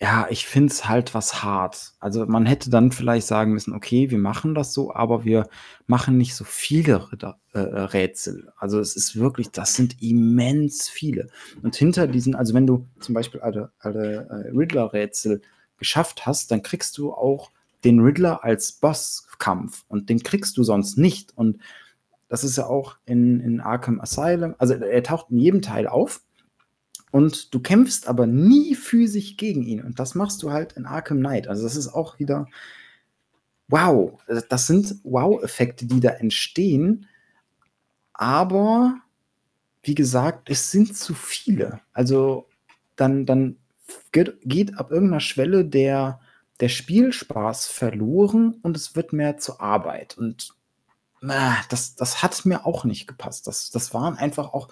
ja, 0.00 0.26
ich 0.28 0.46
finde 0.46 0.72
es 0.72 0.88
halt 0.88 1.14
was 1.14 1.42
hart. 1.42 1.94
Also 2.00 2.26
man 2.26 2.46
hätte 2.46 2.68
dann 2.70 2.90
vielleicht 2.90 3.26
sagen 3.26 3.52
müssen, 3.52 3.74
okay, 3.74 4.10
wir 4.10 4.18
machen 4.18 4.54
das 4.54 4.74
so, 4.74 4.94
aber 4.94 5.24
wir 5.24 5.48
machen 5.86 6.18
nicht 6.18 6.34
so 6.34 6.44
viele 6.44 7.08
äh, 7.52 7.58
Rätsel. 7.58 8.52
Also 8.56 8.80
es 8.80 8.96
ist 8.96 9.16
wirklich, 9.16 9.50
das 9.50 9.74
sind 9.74 10.02
immens 10.02 10.88
viele. 10.88 11.28
Und 11.62 11.76
hinter 11.76 12.06
diesen, 12.06 12.34
also 12.34 12.54
wenn 12.54 12.66
du 12.66 12.88
zum 13.00 13.14
Beispiel 13.14 13.40
alle, 13.40 13.72
alle 13.78 14.26
äh, 14.28 14.56
Riddler-Rätsel 14.56 15.42
geschafft 15.76 16.26
hast, 16.26 16.50
dann 16.50 16.62
kriegst 16.62 16.98
du 16.98 17.12
auch 17.12 17.50
den 17.84 18.00
Riddler 18.00 18.42
als 18.42 18.72
Bosskampf 18.72 19.84
und 19.88 20.08
den 20.08 20.22
kriegst 20.22 20.56
du 20.56 20.64
sonst 20.64 20.98
nicht. 20.98 21.36
Und 21.36 21.58
das 22.28 22.42
ist 22.42 22.56
ja 22.56 22.66
auch 22.66 22.96
in, 23.04 23.40
in 23.40 23.60
Arkham 23.60 24.00
Asylum, 24.00 24.54
also 24.58 24.74
er 24.74 25.02
taucht 25.02 25.30
in 25.30 25.38
jedem 25.38 25.62
Teil 25.62 25.86
auf 25.86 26.22
und 27.14 27.54
du 27.54 27.60
kämpfst 27.60 28.08
aber 28.08 28.26
nie 28.26 28.74
physisch 28.74 29.36
gegen 29.36 29.62
ihn. 29.62 29.80
Und 29.84 30.00
das 30.00 30.16
machst 30.16 30.42
du 30.42 30.50
halt 30.50 30.72
in 30.72 30.84
Arkham 30.84 31.18
Knight. 31.18 31.46
Also 31.46 31.62
das 31.62 31.76
ist 31.76 31.86
auch 31.86 32.18
wieder 32.18 32.48
wow. 33.68 34.20
Das 34.48 34.66
sind 34.66 34.96
Wow-Effekte, 35.04 35.86
die 35.86 36.00
da 36.00 36.08
entstehen. 36.08 37.06
Aber 38.14 38.96
wie 39.84 39.94
gesagt, 39.94 40.50
es 40.50 40.72
sind 40.72 40.96
zu 40.96 41.14
viele. 41.14 41.78
Also 41.92 42.48
dann, 42.96 43.26
dann 43.26 43.58
geht, 44.10 44.76
ab 44.76 44.90
irgendeiner 44.90 45.20
Schwelle 45.20 45.64
der, 45.64 46.18
der 46.58 46.68
Spielspaß 46.68 47.68
verloren 47.68 48.58
und 48.62 48.76
es 48.76 48.96
wird 48.96 49.12
mehr 49.12 49.38
zur 49.38 49.60
Arbeit. 49.60 50.18
Und 50.18 50.52
das, 51.20 51.94
das 51.94 52.24
hat 52.24 52.44
mir 52.44 52.66
auch 52.66 52.82
nicht 52.82 53.06
gepasst. 53.06 53.46
Das, 53.46 53.70
das 53.70 53.94
waren 53.94 54.18
einfach 54.18 54.52
auch 54.52 54.68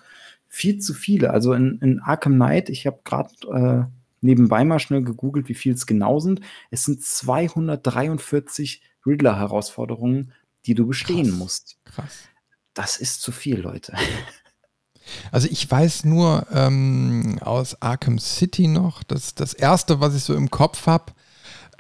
viel 0.53 0.79
zu 0.79 0.93
viele. 0.93 1.31
Also 1.31 1.55
in, 1.55 1.79
in 1.81 2.01
Arkham 2.01 2.35
Knight, 2.35 2.69
ich 2.69 2.87
habe 2.87 3.01
gerade 3.05 3.31
äh, 3.51 3.85
nebenbei 4.21 4.65
mal 4.65 4.79
schnell 4.79 5.03
gegoogelt, 5.03 5.49
wie 5.49 5.55
viel 5.55 5.73
es 5.73 5.87
genau 5.87 6.21
sind. 6.21 6.43
Es 6.71 6.85
sind 6.85 7.03
243 7.03 8.83
Riddler-Herausforderungen, 9.07 10.33
die 10.67 10.75
du 10.75 10.87
bestehen 10.87 11.31
krass, 11.31 11.39
musst. 11.39 11.79
Krass. 11.85 12.19
Das 12.75 12.99
ist 12.99 13.23
zu 13.23 13.33
viel, 13.33 13.59
Leute. 13.59 13.97
Also 15.33 15.49
ich 15.51 15.69
weiß 15.69 16.05
nur 16.05 16.47
ähm, 16.53 17.41
aus 17.41 17.83
Arkham 17.83 18.21
City 18.21 18.69
noch, 18.69 19.03
dass 19.03 19.35
das 19.35 19.53
erste, 19.53 19.99
was 19.99 20.15
ich 20.15 20.23
so 20.23 20.33
im 20.33 20.49
Kopf 20.49 20.87
habe, 20.87 21.13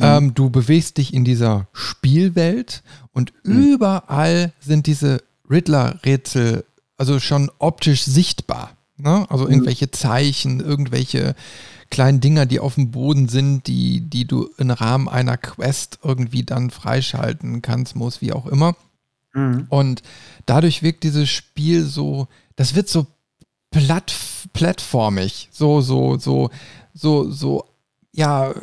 mhm. 0.00 0.04
ähm, 0.04 0.34
du 0.34 0.50
bewegst 0.50 0.98
dich 0.98 1.14
in 1.14 1.24
dieser 1.24 1.68
Spielwelt 1.72 2.82
und 3.12 3.32
mhm. 3.44 3.74
überall 3.74 4.52
sind 4.58 4.88
diese 4.88 5.22
Riddler-Rätsel 5.48 6.64
also 7.02 7.18
schon 7.18 7.50
optisch 7.58 8.04
sichtbar. 8.04 8.76
Ne? 8.96 9.26
Also 9.28 9.46
mhm. 9.46 9.50
irgendwelche 9.50 9.90
Zeichen, 9.90 10.60
irgendwelche 10.60 11.34
kleinen 11.90 12.20
Dinger, 12.20 12.46
die 12.46 12.60
auf 12.60 12.76
dem 12.76 12.92
Boden 12.92 13.28
sind, 13.28 13.66
die, 13.66 14.02
die 14.02 14.24
du 14.24 14.48
im 14.56 14.70
Rahmen 14.70 15.08
einer 15.08 15.36
Quest 15.36 15.98
irgendwie 16.04 16.44
dann 16.44 16.70
freischalten 16.70 17.60
kannst, 17.60 17.96
muss, 17.96 18.20
wie 18.20 18.32
auch 18.32 18.46
immer. 18.46 18.76
Mhm. 19.34 19.66
Und 19.68 20.02
dadurch 20.46 20.84
wirkt 20.84 21.02
dieses 21.02 21.28
Spiel 21.28 21.82
so, 21.82 22.28
das 22.54 22.76
wird 22.76 22.88
so 22.88 23.08
platt, 23.72 24.14
plattformig, 24.52 25.48
so, 25.50 25.80
so, 25.80 26.18
so, 26.18 26.50
so, 26.94 27.28
so, 27.28 27.64
ja, 28.12 28.54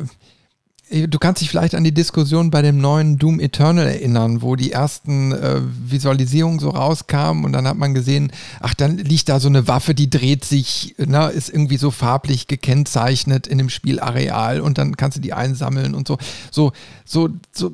du 0.90 1.18
kannst 1.18 1.40
dich 1.40 1.48
vielleicht 1.50 1.74
an 1.74 1.84
die 1.84 1.94
Diskussion 1.94 2.50
bei 2.50 2.62
dem 2.62 2.78
neuen 2.78 3.16
Doom 3.16 3.38
Eternal 3.38 3.86
erinnern, 3.86 4.42
wo 4.42 4.56
die 4.56 4.72
ersten 4.72 5.32
äh, 5.32 5.60
Visualisierungen 5.62 6.58
so 6.58 6.70
rauskamen 6.70 7.44
und 7.44 7.52
dann 7.52 7.68
hat 7.68 7.76
man 7.76 7.94
gesehen, 7.94 8.32
ach, 8.60 8.74
dann 8.74 8.98
liegt 8.98 9.28
da 9.28 9.38
so 9.38 9.48
eine 9.48 9.68
Waffe, 9.68 9.94
die 9.94 10.10
dreht 10.10 10.44
sich, 10.44 10.96
ne, 10.98 11.28
ist 11.28 11.48
irgendwie 11.48 11.76
so 11.76 11.90
farblich 11.90 12.48
gekennzeichnet 12.48 13.46
in 13.46 13.58
dem 13.58 13.70
Spielareal 13.70 14.60
und 14.60 14.78
dann 14.78 14.96
kannst 14.96 15.16
du 15.16 15.20
die 15.20 15.32
einsammeln 15.32 15.94
und 15.94 16.08
so. 16.08 16.18
So, 16.50 16.72
so, 17.04 17.30
so, 17.52 17.72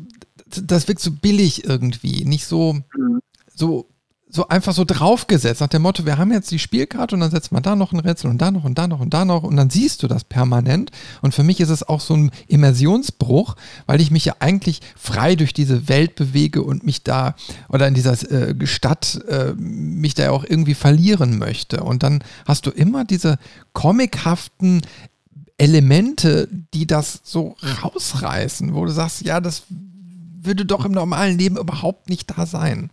das 0.63 0.87
wirkt 0.87 1.01
so 1.01 1.11
billig 1.11 1.65
irgendwie, 1.65 2.25
nicht 2.25 2.47
so, 2.47 2.75
mhm. 2.75 3.21
so 3.55 3.89
so 4.37 4.49
einfach 4.49 4.73
so 4.73 4.85
draufgesetzt, 4.85 5.61
nach 5.61 5.69
dem 5.69 5.83
Motto, 5.83 6.07
wir 6.07 6.19
haben 6.19 6.31
jetzt 6.31 6.51
die 6.51 6.59
Spielkarte 6.59 7.17
und 7.17 7.21
dann 7.21 7.31
setzt 7.31 7.51
man 7.51 7.63
da 7.63 7.75
noch 7.75 7.93
ein 7.93 7.99
Rätsel 7.99 8.31
und 8.31 8.39
da 8.41 8.51
noch 8.51 8.65
und 8.65 8.79
da 8.79 8.87
noch 8.87 9.01
und 9.01 9.13
da 9.13 9.25
noch 9.25 9.43
und 9.43 9.57
dann 9.57 9.71
siehst 9.71 10.03
du 10.03 10.09
das 10.09 10.23
permanent. 10.23 10.93
Und 11.23 11.35
für 11.35 11.43
mich 11.43 11.61
ist 11.61 11.71
es 11.71 11.83
auch 11.83 12.01
so 12.01 12.15
ein 12.15 12.31
Immersionsbruch, 12.47 13.57
weil 13.87 14.01
ich 14.01 14.11
mich 14.13 14.27
ja 14.27 14.37
eigentlich 14.39 14.81
frei 14.95 15.35
durch 15.35 15.53
diese 15.53 15.89
Welt 15.89 16.15
bewege 16.15 16.63
und 16.63 16.85
mich 16.85 17.03
da 17.03 17.35
oder 17.69 17.89
in 17.89 17.95
dieser 17.95 18.13
äh, 18.31 18.67
Stadt 18.67 19.21
äh, 19.29 19.55
mich 19.55 20.15
da 20.15 20.31
auch 20.31 20.45
irgendwie 20.45 20.75
verlieren 20.75 21.39
möchte. 21.39 21.83
Und 21.83 22.03
dann 22.03 22.23
hast 22.47 22.67
du 22.67 22.71
immer 22.71 23.05
diese 23.05 23.39
comichaften 23.73 24.83
Elemente, 25.59 26.49
die 26.75 26.87
das 26.87 27.21
so 27.25 27.57
rausreißen, 27.83 28.75
wo 28.75 28.85
du 28.85 28.93
sagst, 28.93 29.23
ja, 29.23 29.41
das 29.41 29.63
würde 30.43 30.67
doch 30.67 30.85
im 30.85 30.93
normalen 30.93 31.39
Leben 31.39 31.57
überhaupt 31.57 32.11
nicht 32.11 32.37
da 32.37 32.45
sein. 32.45 32.91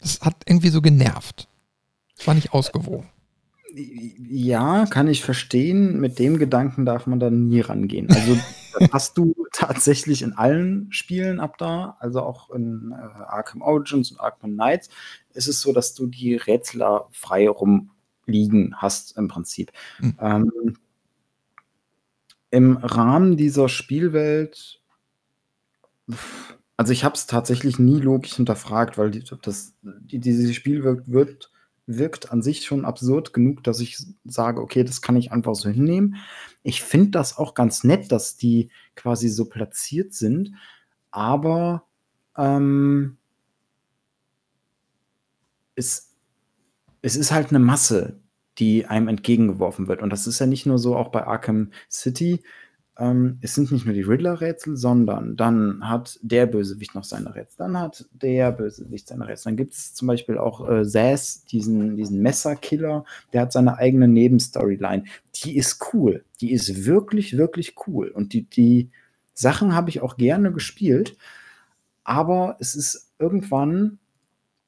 Das 0.00 0.20
hat 0.20 0.36
irgendwie 0.46 0.68
so 0.68 0.80
genervt. 0.80 1.48
Das 2.16 2.26
war 2.26 2.34
nicht 2.34 2.52
ausgewogen. 2.52 3.08
Ja, 3.74 4.86
kann 4.86 5.08
ich 5.08 5.22
verstehen. 5.22 6.00
Mit 6.00 6.18
dem 6.18 6.38
Gedanken 6.38 6.84
darf 6.84 7.06
man 7.06 7.20
dann 7.20 7.48
nie 7.48 7.60
rangehen. 7.60 8.10
Also 8.10 8.38
Das 8.78 8.88
hast 8.92 9.18
du 9.18 9.34
tatsächlich 9.52 10.22
in 10.22 10.32
allen 10.34 10.92
Spielen 10.92 11.40
ab 11.40 11.58
da, 11.58 11.96
also 12.00 12.22
auch 12.22 12.50
in 12.50 12.92
äh, 12.92 12.94
Arkham 12.94 13.62
Origins 13.62 14.10
und 14.10 14.20
Arkham 14.20 14.52
Knights, 14.52 14.88
ist 15.32 15.48
es 15.48 15.60
so, 15.60 15.72
dass 15.72 15.94
du 15.94 16.06
die 16.06 16.36
Rätsler 16.36 17.08
frei 17.10 17.48
rumliegen 17.48 18.74
hast 18.76 19.16
im 19.16 19.28
Prinzip. 19.28 19.72
Mhm. 20.00 20.18
Ähm, 20.20 20.76
Im 22.50 22.76
Rahmen 22.78 23.36
dieser 23.36 23.68
Spielwelt, 23.68 24.80
also 26.78 26.92
ich 26.92 27.04
habe 27.04 27.16
es 27.16 27.26
tatsächlich 27.26 27.78
nie 27.78 28.00
logisch 28.00 28.34
hinterfragt, 28.36 28.96
weil 28.96 29.10
die, 29.10 29.24
das, 29.42 29.74
die, 29.82 30.20
diese 30.20 30.54
Spielwelt 30.54 31.02
wird 31.06 31.50
wirkt 31.88 32.30
an 32.30 32.42
sich 32.42 32.64
schon 32.66 32.84
absurd 32.84 33.32
genug, 33.32 33.64
dass 33.64 33.80
ich 33.80 33.96
sage, 34.24 34.60
okay, 34.60 34.84
das 34.84 35.00
kann 35.00 35.16
ich 35.16 35.32
einfach 35.32 35.54
so 35.54 35.70
hinnehmen. 35.70 36.16
Ich 36.62 36.82
finde 36.82 37.12
das 37.12 37.38
auch 37.38 37.54
ganz 37.54 37.82
nett, 37.82 38.12
dass 38.12 38.36
die 38.36 38.70
quasi 38.94 39.28
so 39.30 39.46
platziert 39.46 40.12
sind, 40.12 40.52
aber 41.10 41.84
ähm, 42.36 43.16
es, 45.76 46.14
es 47.00 47.16
ist 47.16 47.32
halt 47.32 47.48
eine 47.48 47.58
Masse, 47.58 48.20
die 48.58 48.84
einem 48.84 49.08
entgegengeworfen 49.08 49.88
wird. 49.88 50.02
Und 50.02 50.10
das 50.10 50.26
ist 50.26 50.40
ja 50.40 50.46
nicht 50.46 50.66
nur 50.66 50.78
so 50.78 50.94
auch 50.94 51.08
bei 51.08 51.26
Arkham 51.26 51.72
City, 51.90 52.42
ähm, 52.98 53.38
es 53.40 53.54
sind 53.54 53.70
nicht 53.70 53.86
nur 53.86 53.94
die 53.94 54.02
Riddler-Rätsel, 54.02 54.76
sondern 54.76 55.36
dann 55.36 55.88
hat 55.88 56.18
der 56.22 56.46
Bösewicht 56.46 56.96
noch 56.96 57.04
seine 57.04 57.34
Rätsel, 57.34 57.58
dann 57.58 57.78
hat 57.78 58.06
der 58.12 58.50
Bösewicht 58.50 59.06
seine 59.06 59.28
Rätsel. 59.28 59.50
Dann 59.50 59.56
gibt 59.56 59.74
es 59.74 59.94
zum 59.94 60.08
Beispiel 60.08 60.36
auch 60.36 60.68
äh, 60.68 60.84
Zaz, 60.84 61.44
diesen, 61.44 61.96
diesen 61.96 62.20
Messerkiller, 62.20 63.04
der 63.32 63.42
hat 63.42 63.52
seine 63.52 63.78
eigene 63.78 64.08
Nebenstoryline. 64.08 65.04
Die 65.36 65.56
ist 65.56 65.92
cool. 65.92 66.24
Die 66.40 66.52
ist 66.52 66.84
wirklich, 66.86 67.36
wirklich 67.36 67.76
cool. 67.86 68.08
Und 68.08 68.32
die, 68.32 68.42
die 68.42 68.90
Sachen 69.32 69.74
habe 69.74 69.90
ich 69.90 70.02
auch 70.02 70.16
gerne 70.16 70.52
gespielt, 70.52 71.16
aber 72.02 72.56
es 72.58 72.74
ist 72.74 73.12
irgendwann 73.18 73.98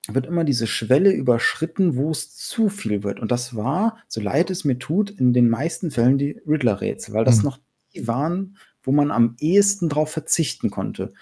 wird 0.09 0.27
immer 0.27 0.45
diese 0.45 0.67
Schwelle 0.67 1.13
überschritten, 1.13 1.97
wo 1.97 2.11
es 2.11 2.35
zu 2.35 2.69
viel 2.69 3.03
wird. 3.05 3.21
Und 3.21 3.31
das 3.31 3.55
war, 3.55 3.99
so 4.09 4.21
leid 4.21 4.51
es 4.51 4.65
mir 4.65 4.79
tut, 4.79 5.11
in 5.11 5.33
den 5.33 5.49
meisten 5.49 5.91
Fällen 5.91 6.19
die 6.19 6.41
Riddler-Rätsel, 6.47 7.15
weil 7.15 7.25
das 7.25 7.39
mhm. 7.39 7.45
noch 7.45 7.59
die 7.95 8.07
waren, 8.07 8.57
wo 8.83 8.93
man 8.93 9.11
am 9.11 9.37
ehesten 9.41 9.89
drauf 9.89 10.11
verzichten 10.11 10.71
konnte. 10.71 11.13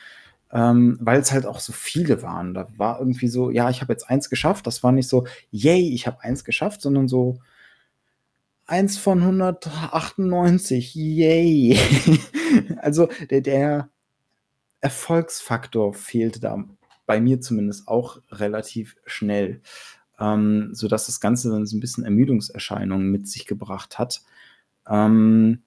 Ähm, 0.51 0.97
weil 1.01 1.21
es 1.21 1.33
halt 1.33 1.45
auch 1.45 1.61
so 1.61 1.73
viele 1.73 2.23
waren. 2.23 2.55
Da 2.55 2.69
war 2.77 3.01
irgendwie 3.01 3.29
so, 3.29 3.51
ja, 3.51 3.69
ich 3.69 3.83
habe 3.83 3.93
jetzt 3.93 4.09
eins 4.09 4.31
geschafft. 4.31 4.66
Das 4.66 4.83
war 4.83 4.93
nicht 4.93 5.09
so, 5.09 5.27
yay, 5.51 5.93
ich 5.93 6.07
habe 6.07 6.23
eins 6.23 6.45
geschafft, 6.45 6.81
sondern 6.81 7.07
so 7.07 7.39
eins 8.66 8.99
von 8.99 9.21
198, 9.21 10.95
yay. 10.95 11.79
also 12.79 13.09
der, 13.31 13.41
der 13.41 13.89
Erfolgsfaktor 14.81 15.95
fehlte 15.95 16.41
da 16.41 16.64
bei 17.07 17.21
mir 17.21 17.41
zumindest 17.41 17.89
auch 17.89 18.21
relativ 18.31 18.97
schnell, 19.07 19.62
ähm, 20.21 20.71
sodass 20.73 21.07
das 21.07 21.21
Ganze 21.21 21.51
dann 21.51 21.66
so 21.66 21.77
ein 21.77 21.81
bisschen 21.81 22.05
Ermüdungserscheinungen 22.05 23.11
mit 23.11 23.27
sich 23.27 23.47
gebracht 23.47 23.99
hat. 23.99 24.21
Ähm, 24.87 25.62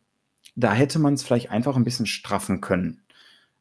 da 0.56 0.74
hätte 0.74 0.99
man 0.99 1.14
es 1.14 1.24
vielleicht 1.24 1.52
einfach 1.52 1.76
ein 1.76 1.84
bisschen 1.84 2.06
straffen 2.06 2.62
können. 2.62 3.02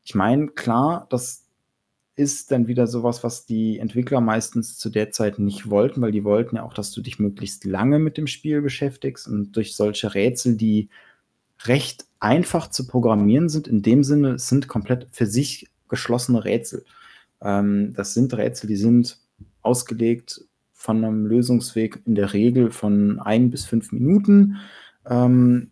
Ich 0.03 0.14
meine, 0.14 0.49
klar, 0.49 1.07
das 1.11 1.45
ist 2.16 2.51
dann 2.51 2.66
wieder 2.66 2.86
sowas, 2.86 3.24
was 3.24 3.47
die 3.47 3.78
Entwickler 3.78 4.20
meistens 4.20 4.76
zu 4.76 4.91
der 4.91 5.11
Zeit 5.11 5.38
nicht 5.38 5.70
wollten, 5.70 6.03
weil 6.03 6.12
die 6.12 6.24
wollten 6.24 6.57
ja 6.57 6.62
auch, 6.62 6.74
dass 6.74 6.93
du 6.93 7.01
dich 7.01 7.18
möglichst 7.18 7.64
lange 7.64 7.99
mit 7.99 8.18
dem 8.18 8.26
Spiel 8.26 8.61
beschäftigst 8.61 9.26
und 9.26 9.53
durch 9.53 9.74
solche 9.74 10.14
Rätsel, 10.14 10.57
die 10.57 10.91
recht 11.64 12.07
einfach 12.18 12.68
zu 12.68 12.86
programmieren 12.86 13.49
sind, 13.49 13.68
in 13.68 13.82
dem 13.82 14.05
Sinne, 14.05 14.32
es 14.32 14.49
sind 14.49 14.68
komplett 14.68 15.09
für 15.12 15.26
sich 15.26 15.68
geschlossene 15.88 16.45
Rätsel. 16.45 16.84
Ähm, 17.41 17.95
das 17.95 18.14
sind 18.14 18.34
Rätsel, 18.34 18.68
die 18.68 18.76
sind 18.76 19.18
ausgelegt 19.62 20.45
von 20.72 21.05
einem 21.05 21.26
Lösungsweg 21.26 22.01
in 22.07 22.14
der 22.14 22.32
Regel 22.32 22.70
von 22.70 23.18
ein 23.18 23.51
bis 23.51 23.64
fünf 23.64 23.93
Minuten. 23.93 24.57
Ähm, 25.09 25.70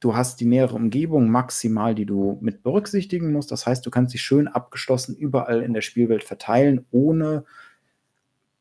Du 0.00 0.16
hast 0.16 0.40
die 0.40 0.46
nähere 0.46 0.74
Umgebung 0.74 1.30
maximal, 1.30 1.94
die 1.94 2.06
du 2.06 2.38
mit 2.40 2.62
berücksichtigen 2.62 3.32
musst. 3.32 3.52
Das 3.52 3.66
heißt, 3.66 3.84
du 3.84 3.90
kannst 3.90 4.14
dich 4.14 4.22
schön 4.22 4.48
abgeschlossen 4.48 5.14
überall 5.14 5.62
in 5.62 5.74
der 5.74 5.82
Spielwelt 5.82 6.24
verteilen, 6.24 6.86
ohne 6.90 7.44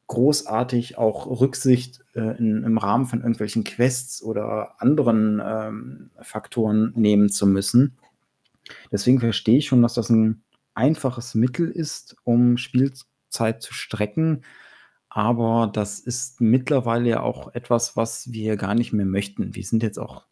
großartig 0.07 0.97
auch 0.97 1.39
Rücksicht 1.39 2.03
äh, 2.13 2.37
in, 2.37 2.63
im 2.63 2.77
Rahmen 2.77 3.05
von 3.05 3.19
irgendwelchen 3.19 3.63
Quests 3.63 4.21
oder 4.21 4.81
anderen 4.81 5.41
ähm, 5.43 6.09
Faktoren 6.19 6.91
nehmen 6.95 7.29
zu 7.29 7.47
müssen. 7.47 7.97
Deswegen 8.91 9.19
verstehe 9.19 9.59
ich 9.59 9.67
schon, 9.67 9.81
dass 9.81 9.93
das 9.93 10.09
ein 10.09 10.41
einfaches 10.73 11.35
Mittel 11.35 11.69
ist, 11.69 12.17
um 12.23 12.57
Spielzeit 12.57 13.61
zu 13.61 13.73
strecken. 13.73 14.41
Aber 15.09 15.69
das 15.71 15.99
ist 15.99 16.41
mittlerweile 16.41 17.09
ja 17.09 17.19
auch 17.21 17.53
etwas, 17.53 17.95
was 17.95 18.31
wir 18.31 18.57
gar 18.57 18.75
nicht 18.75 18.93
mehr 18.93 19.05
möchten. 19.05 19.55
Wir 19.55 19.63
sind 19.63 19.83
jetzt 19.83 19.99
auch 19.99 20.25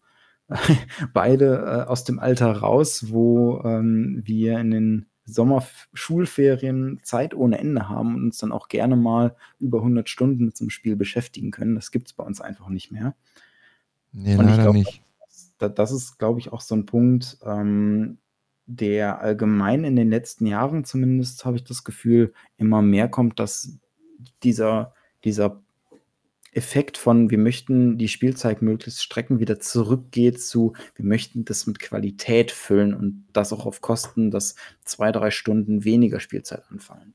beide 1.13 1.85
äh, 1.85 1.89
aus 1.89 2.03
dem 2.03 2.19
Alter 2.19 2.51
raus, 2.51 3.05
wo 3.09 3.61
ähm, 3.63 4.21
wir 4.23 4.59
in 4.59 4.71
den 4.71 5.05
Sommerschulferien 5.25 7.01
Zeit 7.03 7.33
ohne 7.33 7.57
Ende 7.57 7.89
haben 7.89 8.15
und 8.15 8.23
uns 8.23 8.37
dann 8.37 8.53
auch 8.53 8.69
gerne 8.69 8.95
mal 8.95 9.35
über 9.59 9.79
100 9.79 10.07
Stunden 10.07 10.45
mit 10.45 10.57
so 10.57 10.63
einem 10.63 10.69
Spiel 10.69 10.95
beschäftigen 10.95 11.51
können. 11.51 11.75
Das 11.75 11.91
gibt 11.91 12.07
es 12.07 12.13
bei 12.13 12.23
uns 12.23 12.39
einfach 12.39 12.69
nicht 12.69 12.91
mehr. 12.91 13.13
Nee, 14.13 14.37
und 14.37 14.45
leider 14.45 14.63
glaub, 14.63 14.75
nicht. 14.75 15.03
Das, 15.57 15.73
das 15.73 15.91
ist, 15.91 16.17
glaube 16.17 16.39
ich, 16.39 16.53
auch 16.53 16.61
so 16.61 16.75
ein 16.75 16.85
Punkt, 16.85 17.37
ähm, 17.45 18.19
der 18.67 19.19
allgemein 19.19 19.83
in 19.83 19.95
den 19.95 20.09
letzten 20.09 20.45
Jahren 20.45 20.85
zumindest, 20.85 21.45
habe 21.45 21.57
ich 21.57 21.63
das 21.65 21.83
Gefühl, 21.83 22.33
immer 22.57 22.81
mehr 22.81 23.09
kommt, 23.09 23.39
dass 23.39 23.77
dieser, 24.43 24.93
dieser 25.23 25.61
Effekt 26.57 26.97
von, 26.97 27.29
wir 27.29 27.37
möchten 27.37 27.97
die 27.97 28.07
Spielzeit 28.07 28.61
möglichst 28.61 29.03
strecken, 29.03 29.39
wieder 29.39 29.59
zurückgeht 29.59 30.41
zu, 30.41 30.73
wir 30.95 31.05
möchten 31.05 31.45
das 31.45 31.67
mit 31.67 31.79
Qualität 31.79 32.51
füllen 32.51 32.93
und 32.93 33.25
das 33.31 33.53
auch 33.53 33.65
auf 33.65 33.81
Kosten, 33.81 34.31
dass 34.31 34.55
zwei, 34.83 35.11
drei 35.11 35.31
Stunden 35.31 35.83
weniger 35.83 36.19
Spielzeit 36.19 36.63
anfallen. 36.69 37.13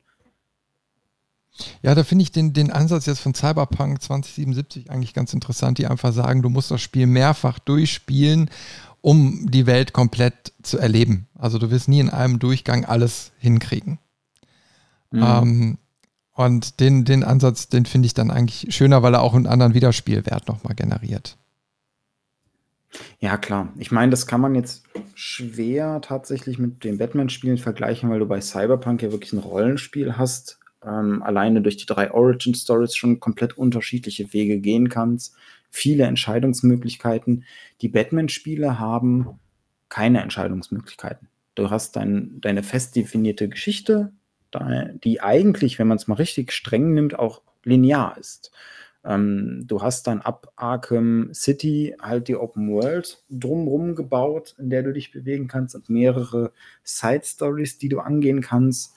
Ja, 1.82 1.94
da 1.94 2.04
finde 2.04 2.22
ich 2.22 2.32
den, 2.32 2.52
den 2.52 2.70
Ansatz 2.70 3.06
jetzt 3.06 3.20
von 3.20 3.34
Cyberpunk 3.34 4.00
2077 4.00 4.90
eigentlich 4.90 5.12
ganz 5.12 5.34
interessant, 5.34 5.78
die 5.78 5.86
einfach 5.86 6.12
sagen, 6.12 6.40
du 6.40 6.48
musst 6.48 6.70
das 6.70 6.80
Spiel 6.80 7.06
mehrfach 7.06 7.58
durchspielen, 7.58 8.48
um 9.02 9.50
die 9.50 9.66
Welt 9.66 9.92
komplett 9.92 10.52
zu 10.62 10.78
erleben. 10.78 11.26
Also 11.34 11.58
du 11.58 11.70
wirst 11.70 11.88
nie 11.88 12.00
in 12.00 12.08
einem 12.08 12.38
Durchgang 12.38 12.84
alles 12.84 13.32
hinkriegen. 13.38 13.98
Mhm. 15.10 15.22
Ähm, 15.22 15.78
und 16.34 16.80
den, 16.80 17.04
den 17.04 17.24
Ansatz, 17.24 17.68
den 17.68 17.84
finde 17.84 18.06
ich 18.06 18.14
dann 18.14 18.30
eigentlich 18.30 18.74
schöner, 18.74 19.02
weil 19.02 19.14
er 19.14 19.22
auch 19.22 19.34
einen 19.34 19.46
anderen 19.46 19.74
Wiederspielwert 19.74 20.48
nochmal 20.48 20.74
generiert. 20.74 21.36
Ja, 23.20 23.36
klar. 23.36 23.72
Ich 23.78 23.90
meine, 23.90 24.10
das 24.10 24.26
kann 24.26 24.40
man 24.40 24.54
jetzt 24.54 24.84
schwer 25.14 26.00
tatsächlich 26.02 26.58
mit 26.58 26.84
den 26.84 26.98
Batman-Spielen 26.98 27.58
vergleichen, 27.58 28.10
weil 28.10 28.18
du 28.18 28.26
bei 28.26 28.40
Cyberpunk 28.40 29.02
ja 29.02 29.12
wirklich 29.12 29.32
ein 29.32 29.38
Rollenspiel 29.38 30.16
hast. 30.16 30.58
Ähm, 30.84 31.22
alleine 31.22 31.62
durch 31.62 31.76
die 31.76 31.86
drei 31.86 32.10
Origin-Stories 32.10 32.96
schon 32.96 33.20
komplett 33.20 33.56
unterschiedliche 33.56 34.32
Wege 34.32 34.58
gehen 34.58 34.88
kannst. 34.88 35.34
Viele 35.70 36.04
Entscheidungsmöglichkeiten. 36.04 37.44
Die 37.80 37.88
Batman-Spiele 37.88 38.78
haben 38.78 39.38
keine 39.88 40.20
Entscheidungsmöglichkeiten. 40.22 41.28
Du 41.54 41.70
hast 41.70 41.96
dein, 41.96 42.40
deine 42.40 42.62
fest 42.62 42.96
definierte 42.96 43.48
Geschichte, 43.48 44.12
die 45.04 45.20
eigentlich, 45.20 45.78
wenn 45.78 45.88
man 45.88 45.96
es 45.96 46.08
mal 46.08 46.14
richtig 46.14 46.52
streng 46.52 46.92
nimmt, 46.92 47.18
auch 47.18 47.42
linear 47.64 48.16
ist. 48.18 48.52
Ähm, 49.04 49.64
du 49.66 49.82
hast 49.82 50.06
dann 50.06 50.20
ab 50.20 50.52
Arkham 50.56 51.30
City 51.34 51.94
halt 52.00 52.28
die 52.28 52.36
Open 52.36 52.70
World 52.70 53.22
drumherum 53.30 53.96
gebaut, 53.96 54.54
in 54.58 54.70
der 54.70 54.82
du 54.82 54.92
dich 54.92 55.10
bewegen 55.10 55.48
kannst 55.48 55.74
und 55.74 55.90
mehrere 55.90 56.52
Side 56.84 57.22
Stories, 57.24 57.78
die 57.78 57.88
du 57.88 57.98
angehen 58.00 58.42
kannst. 58.42 58.94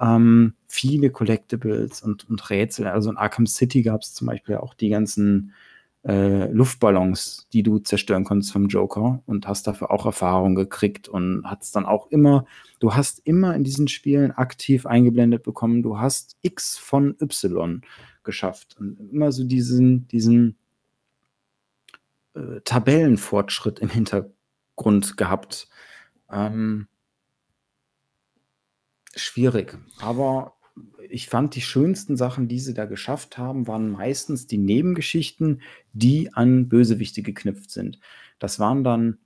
Ähm, 0.00 0.54
viele 0.66 1.10
Collectibles 1.10 2.02
und, 2.02 2.28
und 2.28 2.50
Rätsel. 2.50 2.86
Also 2.86 3.10
in 3.10 3.16
Arkham 3.16 3.46
City 3.46 3.82
gab 3.82 4.02
es 4.02 4.14
zum 4.14 4.26
Beispiel 4.26 4.56
auch 4.56 4.74
die 4.74 4.88
ganzen 4.88 5.52
äh, 6.06 6.46
Luftballons, 6.52 7.48
die 7.52 7.64
du 7.64 7.78
zerstören 7.78 8.22
konntest 8.22 8.52
vom 8.52 8.68
Joker 8.68 9.22
und 9.26 9.48
hast 9.48 9.66
dafür 9.66 9.90
auch 9.90 10.06
Erfahrung 10.06 10.54
gekriegt 10.54 11.08
und 11.08 11.42
hast 11.44 11.74
dann 11.74 11.84
auch 11.84 12.06
immer, 12.10 12.46
du 12.78 12.94
hast 12.94 13.20
immer 13.24 13.56
in 13.56 13.64
diesen 13.64 13.88
Spielen 13.88 14.30
aktiv 14.30 14.86
eingeblendet 14.86 15.42
bekommen, 15.42 15.82
du 15.82 15.98
hast 15.98 16.36
X 16.42 16.78
von 16.78 17.16
Y 17.20 17.82
geschafft 18.22 18.76
und 18.78 19.00
immer 19.10 19.32
so 19.32 19.42
diesen, 19.42 20.06
diesen 20.08 20.56
äh, 22.34 22.60
Tabellenfortschritt 22.64 23.80
im 23.80 23.88
Hintergrund 23.88 25.16
gehabt. 25.16 25.68
Ähm, 26.30 26.86
schwierig, 29.16 29.76
aber 30.00 30.55
ich 31.10 31.28
fand, 31.28 31.54
die 31.54 31.60
schönsten 31.60 32.16
Sachen, 32.16 32.48
die 32.48 32.60
sie 32.60 32.74
da 32.74 32.84
geschafft 32.84 33.38
haben, 33.38 33.66
waren 33.66 33.90
meistens 33.90 34.46
die 34.46 34.58
Nebengeschichten, 34.58 35.62
die 35.92 36.32
an 36.34 36.68
Bösewichte 36.68 37.22
geknüpft 37.22 37.70
sind. 37.70 37.98
Das 38.38 38.58
waren 38.58 38.84
dann 38.84 39.18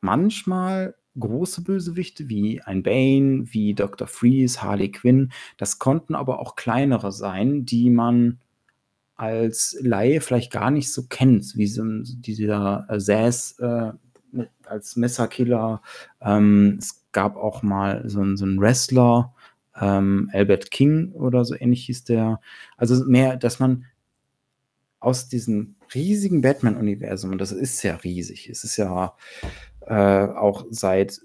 manchmal 0.00 0.94
große 1.18 1.62
Bösewichte 1.62 2.28
wie 2.28 2.60
ein 2.62 2.82
Bane, 2.82 3.44
wie 3.52 3.74
Dr. 3.74 4.06
Freeze, 4.06 4.62
Harley 4.62 4.90
Quinn. 4.90 5.32
Das 5.56 5.78
konnten 5.78 6.14
aber 6.14 6.40
auch 6.40 6.56
kleinere 6.56 7.12
sein, 7.12 7.64
die 7.64 7.90
man 7.90 8.38
als 9.16 9.76
Laie 9.80 10.20
vielleicht 10.20 10.52
gar 10.52 10.70
nicht 10.70 10.92
so 10.92 11.06
kennt, 11.06 11.56
wie 11.56 11.68
so 11.68 11.84
dieser 12.02 12.86
äh, 12.88 12.98
Sass 12.98 13.58
äh, 13.60 13.92
als 14.64 14.96
Messerkiller. 14.96 15.82
Ähm, 16.20 16.76
es 16.78 17.04
gab 17.12 17.36
auch 17.36 17.62
mal 17.62 18.02
so, 18.08 18.34
so 18.34 18.44
einen 18.44 18.60
Wrestler, 18.60 19.33
ähm, 19.80 20.30
Albert 20.32 20.70
King 20.70 21.12
oder 21.12 21.44
so 21.44 21.54
ähnlich 21.58 21.86
hieß 21.86 22.04
der. 22.04 22.40
Also 22.76 23.04
mehr, 23.04 23.36
dass 23.36 23.58
man 23.58 23.84
aus 25.00 25.28
diesem 25.28 25.76
riesigen 25.94 26.40
Batman-Universum, 26.40 27.32
und 27.32 27.38
das 27.38 27.52
ist 27.52 27.82
ja 27.82 27.96
riesig, 27.96 28.48
es 28.48 28.64
ist 28.64 28.76
ja 28.76 29.14
äh, 29.86 30.26
auch 30.26 30.64
seit 30.70 31.20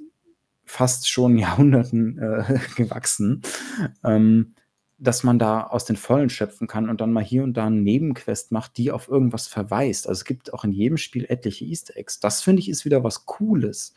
fast 0.65 1.09
schon 1.09 1.37
Jahrhunderten 1.37 2.19
äh, 2.19 2.59
gewachsen, 2.75 3.41
ähm, 4.03 4.53
dass 4.97 5.23
man 5.23 5.39
da 5.39 5.63
aus 5.63 5.85
den 5.85 5.95
Vollen 5.95 6.29
schöpfen 6.29 6.67
kann 6.67 6.89
und 6.89 6.99
dann 6.99 7.13
mal 7.13 7.23
hier 7.23 7.43
und 7.43 7.53
da 7.55 7.67
eine 7.67 7.77
Nebenquest 7.77 8.51
macht, 8.51 8.77
die 8.77 8.91
auf 8.91 9.07
irgendwas 9.07 9.47
verweist. 9.47 10.07
Also 10.07 10.19
es 10.19 10.25
gibt 10.25 10.53
auch 10.53 10.65
in 10.65 10.73
jedem 10.73 10.97
Spiel 10.97 11.25
etliche 11.29 11.63
Easter 11.63 11.95
Eggs. 11.95 12.19
Das 12.19 12.41
finde 12.41 12.59
ich 12.59 12.69
ist 12.69 12.83
wieder 12.83 13.01
was 13.01 13.25
Cooles. 13.25 13.93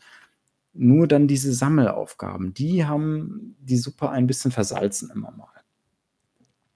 Nur 0.73 1.07
dann 1.07 1.27
diese 1.27 1.53
Sammelaufgaben, 1.53 2.53
die 2.53 2.85
haben 2.85 3.55
die 3.59 3.77
Suppe 3.77 4.09
ein 4.09 4.27
bisschen 4.27 4.51
versalzen 4.51 5.11
immer 5.13 5.31
mal. 5.31 5.47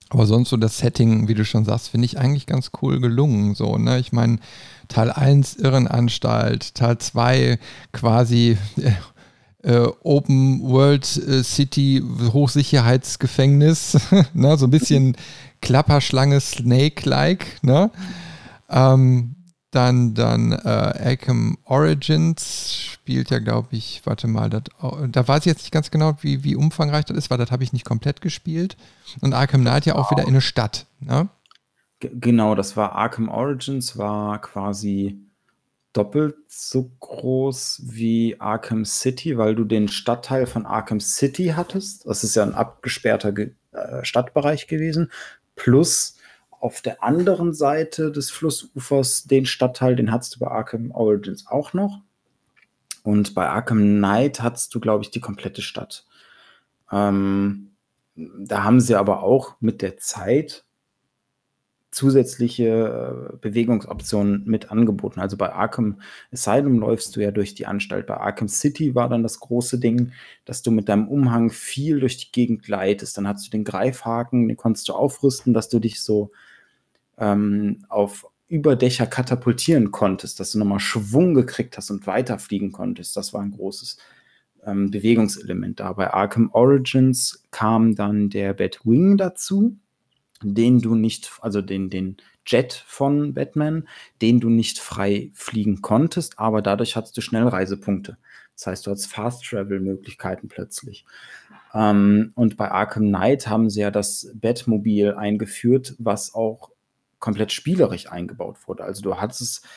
Aber 0.09 0.25
sonst 0.25 0.49
so 0.49 0.57
das 0.57 0.77
Setting, 0.77 1.27
wie 1.27 1.33
du 1.33 1.43
schon 1.43 1.65
sagst, 1.65 1.89
finde 1.89 2.05
ich 2.05 2.17
eigentlich 2.17 2.45
ganz 2.45 2.71
cool 2.81 2.99
gelungen. 3.01 3.55
So, 3.55 3.77
ne? 3.77 3.99
Ich 3.99 4.13
meine, 4.13 4.39
Teil 4.87 5.11
1 5.11 5.57
Irrenanstalt, 5.57 6.75
Teil 6.75 6.97
2 6.97 7.59
quasi 7.91 8.57
äh, 8.77 8.91
äh, 9.63 9.91
Open 10.03 10.61
World 10.61 11.03
äh, 11.17 11.43
City 11.43 12.01
Hochsicherheitsgefängnis, 12.31 13.97
ne? 14.33 14.57
so 14.57 14.67
ein 14.67 14.71
bisschen 14.71 15.17
Klapperschlange 15.61 16.39
Snake-like. 16.39 17.61
Ne? 17.63 17.91
Ähm, 18.69 19.35
dann, 19.77 20.15
dann 20.15 20.53
äh, 20.53 21.11
Arkham 21.11 21.59
Origins 21.65 22.79
spielt 22.79 23.29
ja, 23.29 23.37
glaube 23.37 23.67
ich, 23.71 24.01
warte 24.05 24.27
mal, 24.27 24.49
dat, 24.49 24.69
da 24.81 25.27
weiß 25.27 25.41
ich 25.41 25.45
jetzt 25.45 25.61
nicht 25.61 25.71
ganz 25.71 25.91
genau, 25.91 26.17
wie, 26.21 26.43
wie 26.43 26.55
umfangreich 26.55 27.05
das 27.05 27.15
ist, 27.15 27.29
weil 27.29 27.37
das 27.37 27.51
habe 27.51 27.63
ich 27.63 27.73
nicht 27.73 27.85
komplett 27.85 28.19
gespielt. 28.19 28.75
Und 29.21 29.35
Arkham 29.35 29.61
Knight 29.61 29.85
ja 29.85 29.93
auch 29.93 30.09
wieder 30.09 30.23
in 30.23 30.29
eine 30.29 30.41
Stadt. 30.41 30.87
Ne? 30.99 31.29
Genau, 31.99 32.55
das 32.55 32.75
war 32.75 32.93
Arkham 32.93 33.29
Origins, 33.29 33.99
war 33.99 34.41
quasi 34.41 35.19
doppelt 35.93 36.35
so 36.47 36.91
groß 36.99 37.83
wie 37.85 38.35
Arkham 38.39 38.83
City, 38.83 39.37
weil 39.37 39.53
du 39.53 39.63
den 39.63 39.89
Stadtteil 39.89 40.47
von 40.47 40.65
Arkham 40.65 40.99
City 40.99 41.53
hattest. 41.55 42.07
Das 42.07 42.23
ist 42.23 42.35
ja 42.35 42.41
ein 42.41 42.55
abgesperrter 42.55 43.31
Ge 43.31 43.51
äh, 43.73 44.03
Stadtbereich 44.03 44.65
gewesen. 44.65 45.11
Plus 45.55 46.16
auf 46.59 46.81
der 46.81 47.03
anderen 47.03 47.53
Seite 47.53 48.11
des 48.11 48.31
Flussufers 48.31 49.23
den 49.23 49.45
Stadtteil, 49.45 49.95
den 49.95 50.11
hattest 50.11 50.35
du 50.35 50.39
bei 50.39 50.47
Arkham 50.47 50.91
Origins 50.91 51.47
auch 51.47 51.73
noch. 51.73 52.01
Und 53.03 53.35
bei 53.35 53.47
Arkham 53.47 53.79
Knight 53.79 54.41
hattest 54.41 54.75
du, 54.75 54.79
glaube 54.79 55.03
ich, 55.03 55.11
die 55.11 55.21
komplette 55.21 55.61
Stadt. 55.61 56.05
Ähm, 56.91 57.71
da 58.15 58.63
haben 58.63 58.79
sie 58.79 58.95
aber 58.95 59.23
auch 59.23 59.55
mit 59.59 59.81
der 59.81 59.97
Zeit 59.97 60.65
zusätzliche 61.97 63.31
äh, 63.33 63.37
Bewegungsoptionen 63.37 64.43
mit 64.45 64.71
angeboten. 64.71 65.19
Also 65.19 65.35
bei 65.35 65.51
Arkham 65.51 65.99
Asylum 66.31 66.77
läufst 66.77 67.15
du 67.15 67.21
ja 67.21 67.31
durch 67.31 67.55
die 67.55 67.65
Anstalt. 67.65 68.05
Bei 68.05 68.17
Arkham 68.17 68.47
City 68.47 68.93
war 68.93 69.09
dann 69.09 69.23
das 69.23 69.39
große 69.39 69.79
Ding, 69.79 70.11
dass 70.45 70.61
du 70.61 70.69
mit 70.69 70.89
deinem 70.89 71.07
Umhang 71.07 71.49
viel 71.49 71.99
durch 71.99 72.17
die 72.17 72.31
Gegend 72.31 72.61
gleitest. 72.61 73.17
Dann 73.17 73.27
hast 73.27 73.47
du 73.47 73.49
den 73.49 73.63
Greifhaken, 73.63 74.47
den 74.47 74.57
konntest 74.57 74.87
du 74.89 74.93
aufrüsten, 74.93 75.55
dass 75.55 75.69
du 75.69 75.79
dich 75.79 75.99
so 76.01 76.31
ähm, 77.17 77.83
auf 77.89 78.27
Überdächer 78.47 79.07
katapultieren 79.07 79.89
konntest, 79.89 80.39
dass 80.39 80.51
du 80.51 80.59
nochmal 80.59 80.79
Schwung 80.79 81.33
gekriegt 81.33 81.77
hast 81.77 81.89
und 81.89 82.05
weiterfliegen 82.05 82.71
konntest. 82.71 83.17
Das 83.17 83.33
war 83.33 83.41
ein 83.41 83.51
großes 83.51 83.97
ähm, 84.67 84.91
Bewegungselement 84.91 85.79
da. 85.79 85.93
Bei 85.93 86.13
Arkham 86.13 86.51
Origins 86.53 87.43
kam 87.49 87.95
dann 87.95 88.29
der 88.29 88.53
Batwing 88.53 89.17
dazu, 89.17 89.77
den 90.41 90.79
du 90.79 90.95
nicht, 90.95 91.31
also 91.41 91.61
den, 91.61 91.89
den 91.89 92.17
Jet 92.45 92.73
von 92.87 93.33
Batman, 93.33 93.87
den 94.21 94.39
du 94.39 94.49
nicht 94.49 94.79
frei 94.79 95.31
fliegen 95.33 95.81
konntest, 95.81 96.39
aber 96.39 96.61
dadurch 96.61 96.95
hattest 96.95 97.17
du 97.17 97.21
Schnellreisepunkte. 97.21 98.17
Das 98.55 98.67
heißt, 98.67 98.87
du 98.87 98.91
hast 98.91 99.05
Fast-Travel-Möglichkeiten 99.07 100.47
plötzlich. 100.47 101.05
Ähm, 101.73 102.31
und 102.35 102.57
bei 102.57 102.71
Arkham 102.71 103.07
Knight 103.07 103.47
haben 103.47 103.69
sie 103.69 103.81
ja 103.81 103.91
das 103.91 104.31
Batmobil 104.33 105.13
eingeführt, 105.13 105.95
was 105.99 106.33
auch 106.33 106.71
komplett 107.19 107.51
spielerisch 107.51 108.11
eingebaut 108.11 108.57
wurde. 108.67 108.83
Also 108.83 109.01
du 109.01 109.15
hattest 109.17 109.67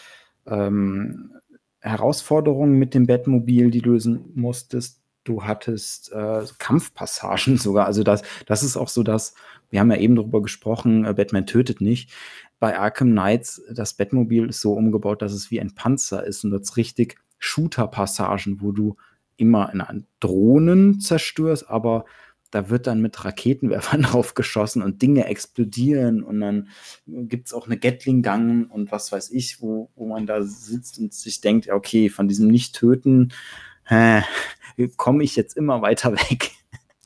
ähm, 0.47 1.33
Herausforderungen 1.81 2.79
mit 2.79 2.95
dem 2.95 3.07
Batmobil, 3.07 3.71
die 3.71 3.81
lösen 3.81 4.31
musstest. 4.35 5.00
Du 5.31 5.45
hattest 5.45 6.11
äh, 6.11 6.45
Kampfpassagen 6.59 7.57
sogar. 7.57 7.87
Also 7.87 8.03
das, 8.03 8.23
das 8.47 8.65
ist 8.65 8.77
auch 8.77 8.89
so 8.89 9.05
das, 9.05 9.35
wir 9.71 9.79
haben 9.79 9.91
ja 9.93 9.99
eben 9.99 10.17
darüber 10.17 10.43
gesprochen, 10.43 11.05
äh, 11.05 11.15
Batman 11.15 11.47
tötet 11.47 11.81
nicht. 11.81 12.11
Bei 12.59 12.77
Arkham 12.77 13.13
Knights, 13.13 13.63
das 13.73 13.95
Batmobil 13.95 14.49
ist 14.49 14.61
so 14.61 14.73
umgebaut, 14.73 15.23
dass 15.23 15.33
es 15.33 15.53
wie 15.53 15.61
ein 15.61 15.75
Panzer 15.75 16.27
ist 16.27 16.45
und 16.45 16.51
das 16.51 16.77
richtig 16.77 17.17
Shooter-Passagen, 17.39 18.61
wo 18.61 18.73
du 18.73 18.97
immer 19.37 19.73
in 19.73 20.07
Drohnen 20.19 21.01
zerstörst, 21.01 21.71
aber 21.71 22.05
da 22.51 22.69
wird 22.69 22.89
dann 22.89 23.01
mit 23.01 23.25
Raketenwerfern 23.25 24.03
draufgeschossen 24.03 24.83
und 24.83 25.01
Dinge 25.01 25.27
explodieren 25.27 26.25
und 26.25 26.41
dann 26.41 26.69
gibt 27.07 27.47
es 27.47 27.55
auch 27.55 27.67
eine 27.67 27.79
Gatling-Gang 27.79 28.69
und 28.69 28.91
was 28.91 29.13
weiß 29.13 29.31
ich, 29.31 29.63
wo, 29.63 29.91
wo 29.95 30.09
man 30.09 30.27
da 30.27 30.43
sitzt 30.43 30.99
und 30.99 31.15
sich 31.15 31.41
denkt, 31.41 31.71
okay, 31.71 32.09
von 32.09 32.27
diesem 32.27 32.49
Nicht-Töten 32.49 33.33
äh, 33.89 34.23
komme 34.89 35.25
ich 35.25 35.37
jetzt 35.37 35.57
immer 35.57 35.83
weiter 35.83 36.13
weg. 36.31 36.53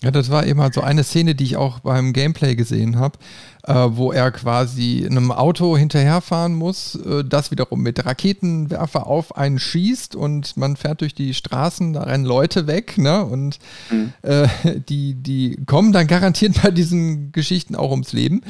Ja, 0.04 0.10
das 0.10 0.28
war 0.28 0.46
eben 0.46 0.60
halt 0.60 0.74
so 0.74 0.82
eine 0.82 1.02
Szene, 1.02 1.34
die 1.34 1.44
ich 1.44 1.56
auch 1.56 1.78
beim 1.78 2.12
Gameplay 2.12 2.56
gesehen 2.56 2.98
habe, 2.98 3.18
äh, 3.62 3.72
wo 3.72 4.12
er 4.12 4.30
quasi 4.32 5.06
einem 5.08 5.32
Auto 5.32 5.78
hinterherfahren 5.78 6.54
muss, 6.54 6.94
äh, 6.96 7.24
das 7.24 7.50
wiederum 7.50 7.80
mit 7.80 8.04
Raketenwerfer 8.04 9.06
auf 9.06 9.34
einen 9.34 9.58
schießt 9.58 10.14
und 10.14 10.58
man 10.58 10.76
fährt 10.76 11.00
durch 11.00 11.14
die 11.14 11.32
Straßen, 11.32 11.94
da 11.94 12.02
rennen 12.02 12.26
Leute 12.26 12.66
weg, 12.66 12.98
ne? 12.98 13.24
Und 13.24 13.58
mhm. 13.90 14.12
äh, 14.20 14.46
die, 14.88 15.14
die 15.14 15.56
kommen 15.64 15.92
dann 15.92 16.06
garantiert 16.06 16.60
bei 16.62 16.70
diesen 16.70 17.32
Geschichten 17.32 17.74
auch 17.74 17.90
ums 17.90 18.12
Leben. 18.12 18.42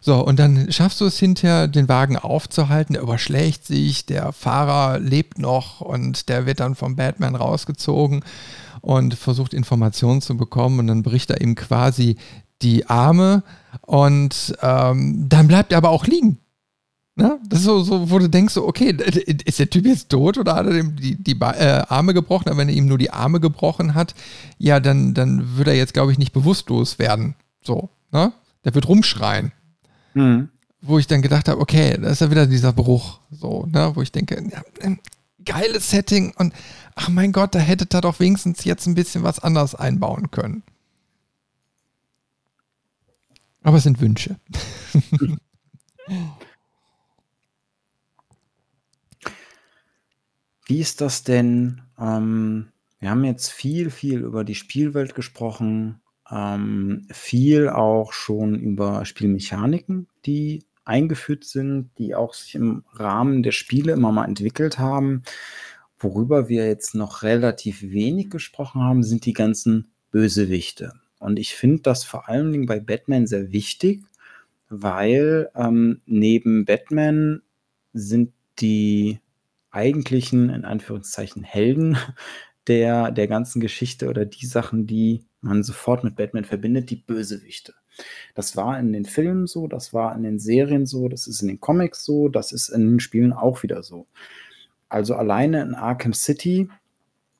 So, 0.00 0.24
und 0.24 0.38
dann 0.38 0.72
schaffst 0.72 1.02
du 1.02 1.04
es 1.04 1.18
hinterher, 1.18 1.68
den 1.68 1.90
Wagen 1.90 2.16
aufzuhalten, 2.16 2.94
der 2.94 3.02
überschlägt 3.02 3.66
sich, 3.66 4.06
der 4.06 4.32
Fahrer 4.32 4.98
lebt 4.98 5.38
noch 5.38 5.82
und 5.82 6.30
der 6.30 6.46
wird 6.46 6.60
dann 6.60 6.74
vom 6.74 6.96
Batman 6.96 7.36
rausgezogen 7.36 8.24
und 8.82 9.14
versucht 9.14 9.54
Informationen 9.54 10.20
zu 10.20 10.36
bekommen 10.36 10.78
und 10.80 10.88
dann 10.88 11.02
bricht 11.02 11.30
er 11.30 11.40
ihm 11.40 11.54
quasi 11.54 12.16
die 12.60 12.86
Arme 12.86 13.42
und 13.80 14.54
ähm, 14.60 15.28
dann 15.28 15.48
bleibt 15.48 15.72
er 15.72 15.78
aber 15.78 15.90
auch 15.90 16.06
liegen. 16.06 16.38
Ne? 17.14 17.38
Das 17.46 17.60
ist 17.60 17.66
so, 17.66 17.82
so, 17.82 18.10
wo 18.10 18.18
du 18.18 18.28
denkst, 18.28 18.54
so, 18.54 18.66
okay, 18.66 18.96
ist 19.44 19.58
der 19.58 19.68
Typ 19.68 19.84
jetzt 19.84 20.08
tot 20.08 20.38
oder 20.38 20.54
hat 20.54 20.66
er 20.66 20.78
ihm 20.78 20.96
die, 20.96 21.14
die 21.14 21.38
äh, 21.40 21.82
Arme 21.88 22.14
gebrochen? 22.14 22.48
Aber 22.48 22.58
wenn 22.58 22.68
er 22.68 22.74
ihm 22.74 22.86
nur 22.86 22.98
die 22.98 23.10
Arme 23.10 23.38
gebrochen 23.38 23.94
hat, 23.94 24.14
ja, 24.58 24.80
dann, 24.80 25.12
dann 25.12 25.56
würde 25.56 25.72
er 25.72 25.76
jetzt, 25.76 25.92
glaube 25.92 26.12
ich, 26.12 26.18
nicht 26.18 26.32
bewusstlos 26.32 26.98
werden. 26.98 27.34
So, 27.62 27.90
ne? 28.12 28.32
Der 28.64 28.74
wird 28.74 28.88
rumschreien. 28.88 29.52
Mhm. 30.14 30.48
Wo 30.80 30.98
ich 30.98 31.06
dann 31.06 31.22
gedacht 31.22 31.48
habe, 31.48 31.60
okay, 31.60 31.98
das 32.00 32.12
ist 32.12 32.20
ja 32.20 32.30
wieder 32.30 32.46
dieser 32.46 32.72
Bruch. 32.72 33.20
So, 33.30 33.66
ne? 33.70 33.92
Wo 33.94 34.00
ich 34.00 34.10
denke, 34.10 34.42
ja, 34.50 34.62
geiles 35.44 35.90
Setting 35.90 36.32
und 36.36 36.54
ach 36.94 37.08
mein 37.08 37.32
Gott, 37.32 37.54
da 37.54 37.58
hättet 37.58 37.94
ihr 37.94 38.00
doch 38.00 38.20
wenigstens 38.20 38.64
jetzt 38.64 38.86
ein 38.86 38.94
bisschen 38.94 39.22
was 39.22 39.38
anders 39.38 39.74
einbauen 39.74 40.30
können. 40.30 40.62
Aber 43.62 43.76
es 43.76 43.84
sind 43.84 44.00
Wünsche. 44.00 44.36
Wie 50.66 50.80
ist 50.80 51.00
das 51.00 51.22
denn? 51.22 51.82
Ähm, 51.98 52.68
wir 52.98 53.10
haben 53.10 53.24
jetzt 53.24 53.50
viel, 53.50 53.90
viel 53.90 54.20
über 54.20 54.44
die 54.44 54.54
Spielwelt 54.54 55.14
gesprochen, 55.14 56.00
ähm, 56.30 57.06
viel 57.10 57.68
auch 57.68 58.12
schon 58.12 58.54
über 58.54 59.04
Spielmechaniken, 59.04 60.08
die 60.24 60.64
eingeführt 60.84 61.44
sind, 61.44 61.90
die 61.98 62.14
auch 62.14 62.34
sich 62.34 62.54
im 62.54 62.84
Rahmen 62.92 63.42
der 63.42 63.52
Spiele 63.52 63.92
immer 63.92 64.12
mal 64.12 64.24
entwickelt 64.24 64.78
haben. 64.78 65.22
Worüber 66.02 66.48
wir 66.48 66.66
jetzt 66.66 66.94
noch 66.94 67.22
relativ 67.22 67.82
wenig 67.82 68.28
gesprochen 68.28 68.82
haben, 68.82 69.04
sind 69.04 69.24
die 69.24 69.32
ganzen 69.32 69.92
Bösewichte. 70.10 70.94
Und 71.20 71.38
ich 71.38 71.54
finde 71.54 71.82
das 71.82 72.02
vor 72.02 72.28
allen 72.28 72.50
Dingen 72.50 72.66
bei 72.66 72.80
Batman 72.80 73.28
sehr 73.28 73.52
wichtig, 73.52 74.02
weil 74.68 75.48
ähm, 75.54 76.00
neben 76.04 76.64
Batman 76.64 77.42
sind 77.92 78.32
die 78.58 79.20
eigentlichen, 79.70 80.50
in 80.50 80.64
Anführungszeichen, 80.64 81.44
Helden 81.44 81.96
der, 82.66 83.12
der 83.12 83.28
ganzen 83.28 83.60
Geschichte 83.60 84.08
oder 84.08 84.24
die 84.24 84.46
Sachen, 84.46 84.88
die 84.88 85.24
man 85.40 85.62
sofort 85.62 86.02
mit 86.02 86.16
Batman 86.16 86.44
verbindet, 86.44 86.90
die 86.90 86.96
Bösewichte. 86.96 87.74
Das 88.34 88.56
war 88.56 88.78
in 88.78 88.92
den 88.92 89.04
Filmen 89.04 89.46
so, 89.46 89.68
das 89.68 89.92
war 89.92 90.16
in 90.16 90.24
den 90.24 90.40
Serien 90.40 90.86
so, 90.86 91.08
das 91.08 91.28
ist 91.28 91.42
in 91.42 91.48
den 91.48 91.60
Comics 91.60 92.04
so, 92.04 92.28
das 92.28 92.50
ist 92.50 92.70
in 92.70 92.92
den 92.92 93.00
Spielen 93.00 93.32
auch 93.32 93.62
wieder 93.62 93.82
so. 93.82 94.08
Also 94.92 95.14
alleine 95.14 95.62
in 95.62 95.74
Arkham 95.74 96.12
City 96.12 96.68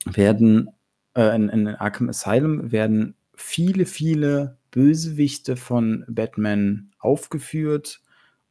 werden, 0.06 0.70
äh, 1.14 1.34
in, 1.36 1.50
in 1.50 1.68
Arkham 1.68 2.08
Asylum 2.08 2.72
werden 2.72 3.14
viele, 3.34 3.84
viele 3.84 4.56
Bösewichte 4.70 5.56
von 5.56 6.04
Batman 6.08 6.92
aufgeführt 6.98 8.00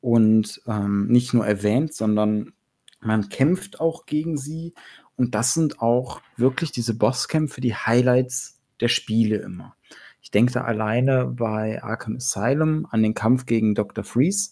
und 0.02 0.62
ähm, 0.68 1.08
nicht 1.08 1.34
nur 1.34 1.48
erwähnt, 1.48 1.96
sondern 1.96 2.54
man 3.00 3.30
kämpft 3.30 3.80
auch 3.80 4.06
gegen 4.06 4.38
sie. 4.38 4.76
Und 5.16 5.34
das 5.34 5.56
sind 5.56 5.82
auch 5.82 6.22
wirklich 6.38 6.72
diese 6.72 6.94
Bosskämpfe, 6.94 7.60
die 7.60 7.74
Highlights 7.74 8.60
der 8.82 8.88
Spiele 8.88 9.38
immer. 9.38 9.76
Ich 10.22 10.30
denke 10.30 10.54
da 10.54 10.62
alleine 10.62 11.26
bei 11.26 11.82
Arkham 11.82 12.18
Asylum 12.18 12.86
an 12.92 13.02
den 13.02 13.16
Kampf 13.16 13.48
gegen 13.48 13.74
Dr. 13.74 14.04
Freeze, 14.04 14.52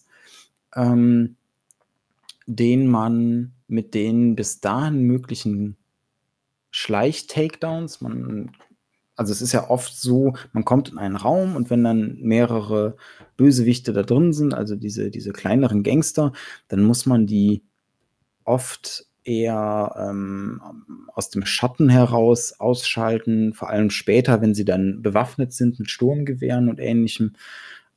ähm, 0.74 1.36
den 2.56 2.86
man 2.86 3.52
mit 3.68 3.94
den 3.94 4.34
bis 4.34 4.60
dahin 4.60 5.02
möglichen 5.02 5.76
Schleich-Takedowns, 6.70 8.00
man 8.00 8.52
also 9.16 9.32
es 9.32 9.42
ist 9.42 9.52
ja 9.52 9.68
oft 9.68 9.94
so, 9.94 10.32
man 10.52 10.64
kommt 10.64 10.88
in 10.88 10.96
einen 10.96 11.16
Raum 11.16 11.54
und 11.54 11.68
wenn 11.68 11.84
dann 11.84 12.16
mehrere 12.22 12.96
Bösewichte 13.36 13.92
da 13.92 14.02
drin 14.02 14.32
sind, 14.32 14.54
also 14.54 14.76
diese, 14.76 15.10
diese 15.10 15.32
kleineren 15.32 15.82
Gangster, 15.82 16.32
dann 16.68 16.82
muss 16.82 17.04
man 17.04 17.26
die 17.26 17.62
oft 18.44 19.04
eher 19.22 19.94
ähm, 19.98 20.62
aus 21.14 21.28
dem 21.28 21.44
Schatten 21.44 21.90
heraus 21.90 22.58
ausschalten, 22.58 23.52
vor 23.52 23.68
allem 23.68 23.90
später, 23.90 24.40
wenn 24.40 24.54
sie 24.54 24.64
dann 24.64 25.02
bewaffnet 25.02 25.52
sind 25.52 25.78
mit 25.78 25.90
Sturmgewehren 25.90 26.70
und 26.70 26.80
ähnlichem, 26.80 27.34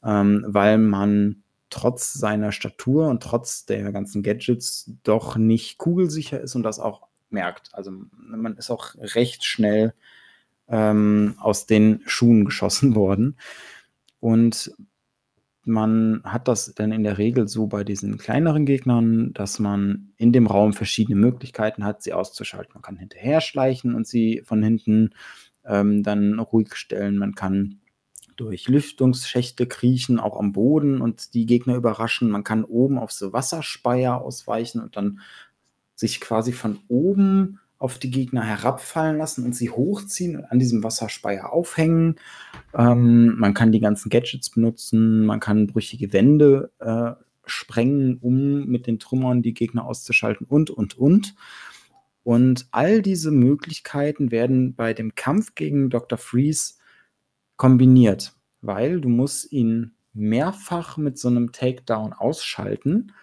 ähm, 0.04 0.44
weil 0.46 0.78
man 0.78 1.43
trotz 1.74 2.14
seiner 2.14 2.52
Statur 2.52 3.08
und 3.08 3.24
trotz 3.24 3.66
der 3.66 3.92
ganzen 3.92 4.24
Gadgets 4.24 4.92
doch 5.04 5.36
nicht 5.36 5.78
kugelsicher 5.78 6.40
ist 6.40 6.56
und 6.56 6.64
das 6.64 6.80
auch 6.80 7.08
merkt. 7.30 7.70
Also 7.74 7.92
man 8.14 8.56
ist 8.58 8.70
auch 8.70 8.96
recht 8.96 9.44
schnell 9.44 9.94
ähm, 10.68 11.36
aus 11.40 11.66
den 11.66 12.02
Schuhen 12.06 12.46
geschossen 12.46 12.96
worden. 12.96 13.38
Und 14.20 14.74
man 15.66 16.22
hat 16.24 16.48
das 16.48 16.74
dann 16.76 16.92
in 16.92 17.04
der 17.04 17.18
Regel 17.18 17.48
so 17.48 17.68
bei 17.68 17.84
diesen 17.84 18.18
kleineren 18.18 18.66
Gegnern, 18.66 19.34
dass 19.34 19.60
man 19.60 20.14
in 20.18 20.32
dem 20.34 20.48
Raum 20.48 20.74
verschiedene 20.74 21.18
Möglichkeiten 21.18 21.86
hat, 21.86 22.04
sie 22.04 22.14
auszuschalten. 22.14 22.74
Man 22.74 22.82
kann 22.84 22.98
hinterher 22.98 23.42
schleichen 23.42 23.96
und 23.96 24.06
sie 24.06 24.42
von 24.46 24.62
hinten 24.62 25.12
ähm, 25.66 26.04
dann 26.04 26.40
ruhig 26.40 26.76
stellen. 26.76 27.18
Man 27.18 27.36
kann 27.36 27.80
durch 28.36 28.68
Lüftungsschächte 28.68 29.68
kriechen, 29.68 30.20
auch 30.20 30.40
am 30.40 30.54
Boden 30.54 31.02
und 31.02 31.34
die 31.34 31.46
Gegner 31.46 31.76
überraschen. 31.76 32.30
Man 32.30 32.44
kann 32.44 32.64
oben 32.64 32.98
auf 32.98 33.12
so 33.12 33.34
Wasserspeier 33.34 34.22
ausweichen 34.22 34.82
und 34.82 34.96
dann 34.98 35.20
sich 35.96 36.20
quasi 36.22 36.52
von 36.52 36.80
oben 36.88 37.60
auf 37.78 38.00
die 38.00 38.12
Gegner 38.12 38.44
herabfallen 38.44 39.18
lassen 39.18 39.44
und 39.44 39.56
sie 39.56 39.70
hochziehen 39.70 40.38
und 40.38 40.46
an 40.46 40.58
diesem 40.58 40.84
Wasserspeier 40.84 41.52
aufhängen. 41.52 42.16
Ähm, 42.74 43.36
man 43.38 43.54
kann 43.54 43.74
die 43.74 43.82
ganzen 43.82 44.10
Gadgets 44.10 44.50
benutzen, 44.50 45.26
man 45.26 45.42
kann 45.42 45.68
brüchige 45.68 46.14
Wände 46.14 46.72
äh, 46.80 47.12
sprengen, 47.46 48.20
um 48.22 48.66
mit 48.68 48.88
den 48.88 49.00
Trümmern 49.00 49.42
die 49.42 49.54
Gegner 49.54 49.86
auszuschalten 49.86 50.48
und, 50.48 50.70
und, 50.70 50.98
und. 50.98 51.36
Und 52.24 52.68
all 52.72 53.02
diese 53.02 53.32
Möglichkeiten 53.32 54.32
werden 54.32 54.76
bei 54.76 54.94
dem 54.94 55.14
Kampf 55.16 55.56
gegen 55.56 55.90
Dr. 55.90 56.18
Freeze 56.18 56.76
kombiniert, 57.64 58.34
weil 58.60 59.00
du 59.00 59.08
musst 59.08 59.50
ihn 59.54 59.94
mehrfach 60.12 60.98
mit 60.98 61.18
so 61.18 61.30
einem 61.30 61.54
Takedown 61.54 62.12
ausschalten. 62.12 63.14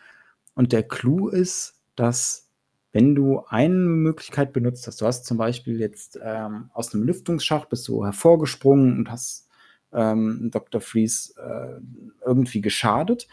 Und 0.55 0.73
der 0.73 0.83
Clou 0.83 1.29
ist, 1.29 1.83
dass 1.95 2.49
wenn 2.91 3.15
du 3.15 3.45
eine 3.49 3.75
Möglichkeit 3.75 4.55
benutzt 4.55 4.87
hast, 4.87 5.03
du 5.03 5.05
hast 5.05 5.27
zum 5.27 5.37
Beispiel 5.37 5.79
jetzt 5.79 6.19
ähm, 6.23 6.71
aus 6.73 6.95
einem 6.95 7.03
Lüftungsschacht 7.03 7.69
bist 7.69 7.87
du 7.87 8.03
hervorgesprungen 8.03 8.97
und 8.97 9.11
hast 9.11 9.47
ähm, 9.93 10.49
Dr. 10.51 10.81
Freeze 10.81 11.35
äh, 11.37 11.79
irgendwie 12.25 12.63
geschadet. 12.63 13.29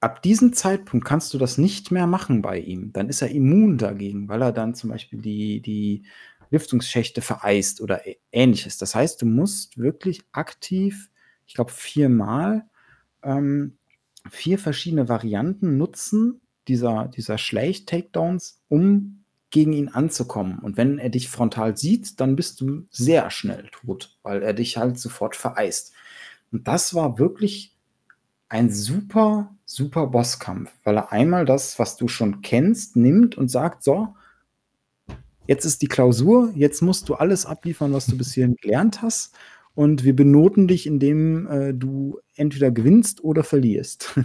Ab 0.00 0.20
diesem 0.20 0.52
Zeitpunkt 0.52 1.06
kannst 1.06 1.32
du 1.32 1.38
das 1.38 1.58
nicht 1.58 1.92
mehr 1.92 2.08
machen 2.08 2.42
bei 2.42 2.58
ihm. 2.58 2.92
Dann 2.92 3.08
ist 3.08 3.22
er 3.22 3.30
immun 3.30 3.78
dagegen, 3.78 4.28
weil 4.28 4.42
er 4.42 4.50
dann 4.50 4.74
zum 4.74 4.90
Beispiel 4.90 5.22
die, 5.22 5.60
die 5.60 6.02
Lüftungsschächte 6.54 7.20
vereist 7.20 7.80
oder 7.80 8.02
ähnliches. 8.32 8.78
Das 8.78 8.94
heißt, 8.94 9.20
du 9.20 9.26
musst 9.26 9.76
wirklich 9.76 10.22
aktiv, 10.32 11.10
ich 11.46 11.54
glaube, 11.54 11.72
viermal 11.72 12.64
ähm, 13.22 13.76
vier 14.30 14.58
verschiedene 14.58 15.08
Varianten 15.08 15.76
nutzen, 15.76 16.40
dieser, 16.68 17.08
dieser 17.08 17.36
Schleich-Takedowns, 17.36 18.62
um 18.68 19.24
gegen 19.50 19.72
ihn 19.72 19.88
anzukommen. 19.88 20.58
Und 20.58 20.76
wenn 20.76 20.98
er 20.98 21.10
dich 21.10 21.28
frontal 21.28 21.76
sieht, 21.76 22.18
dann 22.20 22.36
bist 22.36 22.60
du 22.60 22.86
sehr 22.90 23.30
schnell 23.30 23.68
tot, 23.70 24.16
weil 24.22 24.42
er 24.42 24.54
dich 24.54 24.76
halt 24.76 24.98
sofort 24.98 25.36
vereist. 25.36 25.92
Und 26.50 26.66
das 26.66 26.94
war 26.94 27.18
wirklich 27.18 27.76
ein 28.48 28.70
super, 28.70 29.54
super 29.64 30.06
Bosskampf, 30.06 30.72
weil 30.84 30.96
er 30.96 31.12
einmal 31.12 31.44
das, 31.44 31.78
was 31.78 31.96
du 31.96 32.08
schon 32.08 32.40
kennst, 32.40 32.96
nimmt 32.96 33.36
und 33.36 33.48
sagt, 33.48 33.84
so, 33.84 34.14
jetzt 35.46 35.64
ist 35.64 35.82
die 35.82 35.88
Klausur, 35.88 36.52
jetzt 36.54 36.82
musst 36.82 37.08
du 37.08 37.14
alles 37.14 37.46
abliefern, 37.46 37.92
was 37.92 38.06
du 38.06 38.16
bisher 38.16 38.48
gelernt 38.48 39.02
hast. 39.02 39.34
Und 39.74 40.04
wir 40.04 40.14
benoten 40.14 40.68
dich, 40.68 40.86
indem 40.86 41.46
äh, 41.48 41.74
du 41.74 42.20
entweder 42.36 42.70
gewinnst 42.70 43.24
oder 43.24 43.42
verlierst. 43.42 44.18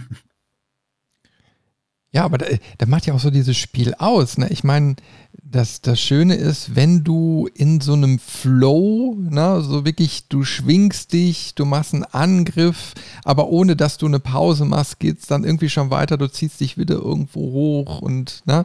Ja, 2.12 2.24
aber 2.24 2.38
da, 2.38 2.46
da, 2.78 2.86
macht 2.86 3.06
ja 3.06 3.14
auch 3.14 3.20
so 3.20 3.30
dieses 3.30 3.56
Spiel 3.56 3.94
aus. 3.94 4.36
Ne? 4.36 4.48
Ich 4.50 4.64
meine, 4.64 4.96
das, 5.44 5.80
das 5.80 6.00
Schöne 6.00 6.34
ist, 6.34 6.74
wenn 6.74 7.04
du 7.04 7.48
in 7.54 7.80
so 7.80 7.92
einem 7.92 8.18
Flow, 8.18 9.16
ne, 9.16 9.62
so 9.62 9.84
wirklich, 9.84 10.26
du 10.28 10.42
schwingst 10.42 11.12
dich, 11.12 11.54
du 11.54 11.64
machst 11.64 11.94
einen 11.94 12.02
Angriff, 12.02 12.94
aber 13.22 13.48
ohne 13.48 13.76
dass 13.76 13.96
du 13.96 14.06
eine 14.06 14.18
Pause 14.18 14.64
machst, 14.64 14.98
geht 14.98 15.20
es 15.20 15.26
dann 15.26 15.44
irgendwie 15.44 15.68
schon 15.68 15.90
weiter, 15.90 16.18
du 16.18 16.26
ziehst 16.26 16.58
dich 16.60 16.76
wieder 16.76 16.96
irgendwo 16.96 17.40
hoch 17.52 18.02
und, 18.02 18.42
ne, 18.44 18.64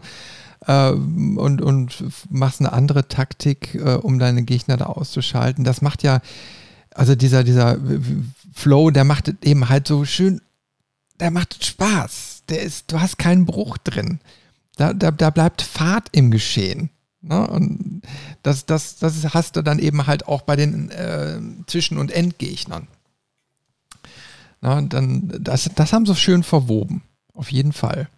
äh, 0.68 0.90
und, 0.90 1.62
und 1.62 2.04
machst 2.30 2.62
eine 2.62 2.74
andere 2.74 3.08
Taktik, 3.08 3.76
äh, 3.76 3.96
um 3.96 4.20
deine 4.20 4.44
Gegner 4.44 4.78
da 4.78 4.86
auszuschalten. 4.86 5.64
Das 5.64 5.82
macht 5.82 6.04
ja, 6.04 6.22
also 6.94 7.16
dieser, 7.16 7.44
dieser 7.44 7.78
Flow, 8.54 8.92
der 8.92 9.04
macht 9.04 9.34
eben 9.44 9.70
halt 9.70 9.88
so 9.88 10.06
schön, 10.06 10.42
der 11.20 11.32
macht 11.32 11.64
Spaß 11.64 12.36
der 12.50 12.62
ist, 12.62 12.92
du 12.92 13.00
hast 13.00 13.18
keinen 13.18 13.46
Bruch 13.46 13.78
drin. 13.78 14.20
Da, 14.78 14.94
da, 14.94 15.12
da 15.12 15.30
bleibt 15.30 15.62
Fahrt 15.62 16.10
im 16.12 16.32
Geschehen. 16.32 16.90
Ne? 17.22 17.48
Und 17.48 18.02
das, 18.44 18.66
das, 18.66 18.98
das 18.98 19.34
hast 19.34 19.56
du 19.56 19.62
dann 19.62 19.80
eben 19.80 20.06
halt 20.06 20.28
auch 20.28 20.42
bei 20.42 20.56
den 20.56 20.92
äh, 20.92 21.40
Zwischen- 21.68 21.98
und 21.98 22.12
Endgegnern. 22.12 22.88
Na, 24.62 24.82
dann, 24.82 25.32
das, 25.40 25.70
das 25.76 25.94
haben 25.94 26.06
sie 26.06 26.16
schön 26.16 26.44
verwoben. 26.44 27.04
Auf 27.34 27.52
jeden 27.52 27.74
Fall. 27.74 28.10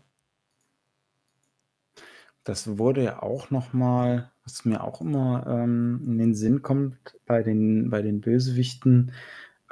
Das 2.48 2.78
wurde 2.78 3.04
ja 3.04 3.22
auch 3.22 3.50
nochmal, 3.52 4.32
was 4.44 4.66
mir 4.66 4.84
auch 4.84 5.02
immer 5.02 5.46
ähm, 5.48 6.02
in 6.06 6.18
den 6.18 6.36
Sinn 6.36 6.62
kommt 6.62 6.98
bei 7.26 7.44
den, 7.44 7.90
bei 7.90 8.02
den 8.02 8.22
Bösewichten, 8.22 9.12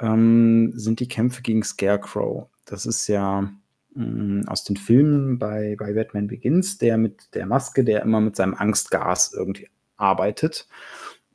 ähm, 0.00 0.72
sind 0.74 1.00
die 1.00 1.08
Kämpfe 1.08 1.42
gegen 1.42 1.62
Scarecrow. 1.62 2.48
Das 2.66 2.84
ist 2.84 3.06
ja 3.08 3.50
Mm, 3.96 4.42
aus 4.46 4.62
den 4.64 4.76
Filmen 4.76 5.38
bei, 5.38 5.74
bei 5.78 5.94
Batman 5.94 6.26
Begins, 6.26 6.76
der 6.76 6.98
mit 6.98 7.34
der 7.34 7.46
Maske, 7.46 7.82
der 7.82 8.02
immer 8.02 8.20
mit 8.20 8.36
seinem 8.36 8.54
Angstgas 8.54 9.32
irgendwie 9.32 9.68
arbeitet. 9.96 10.68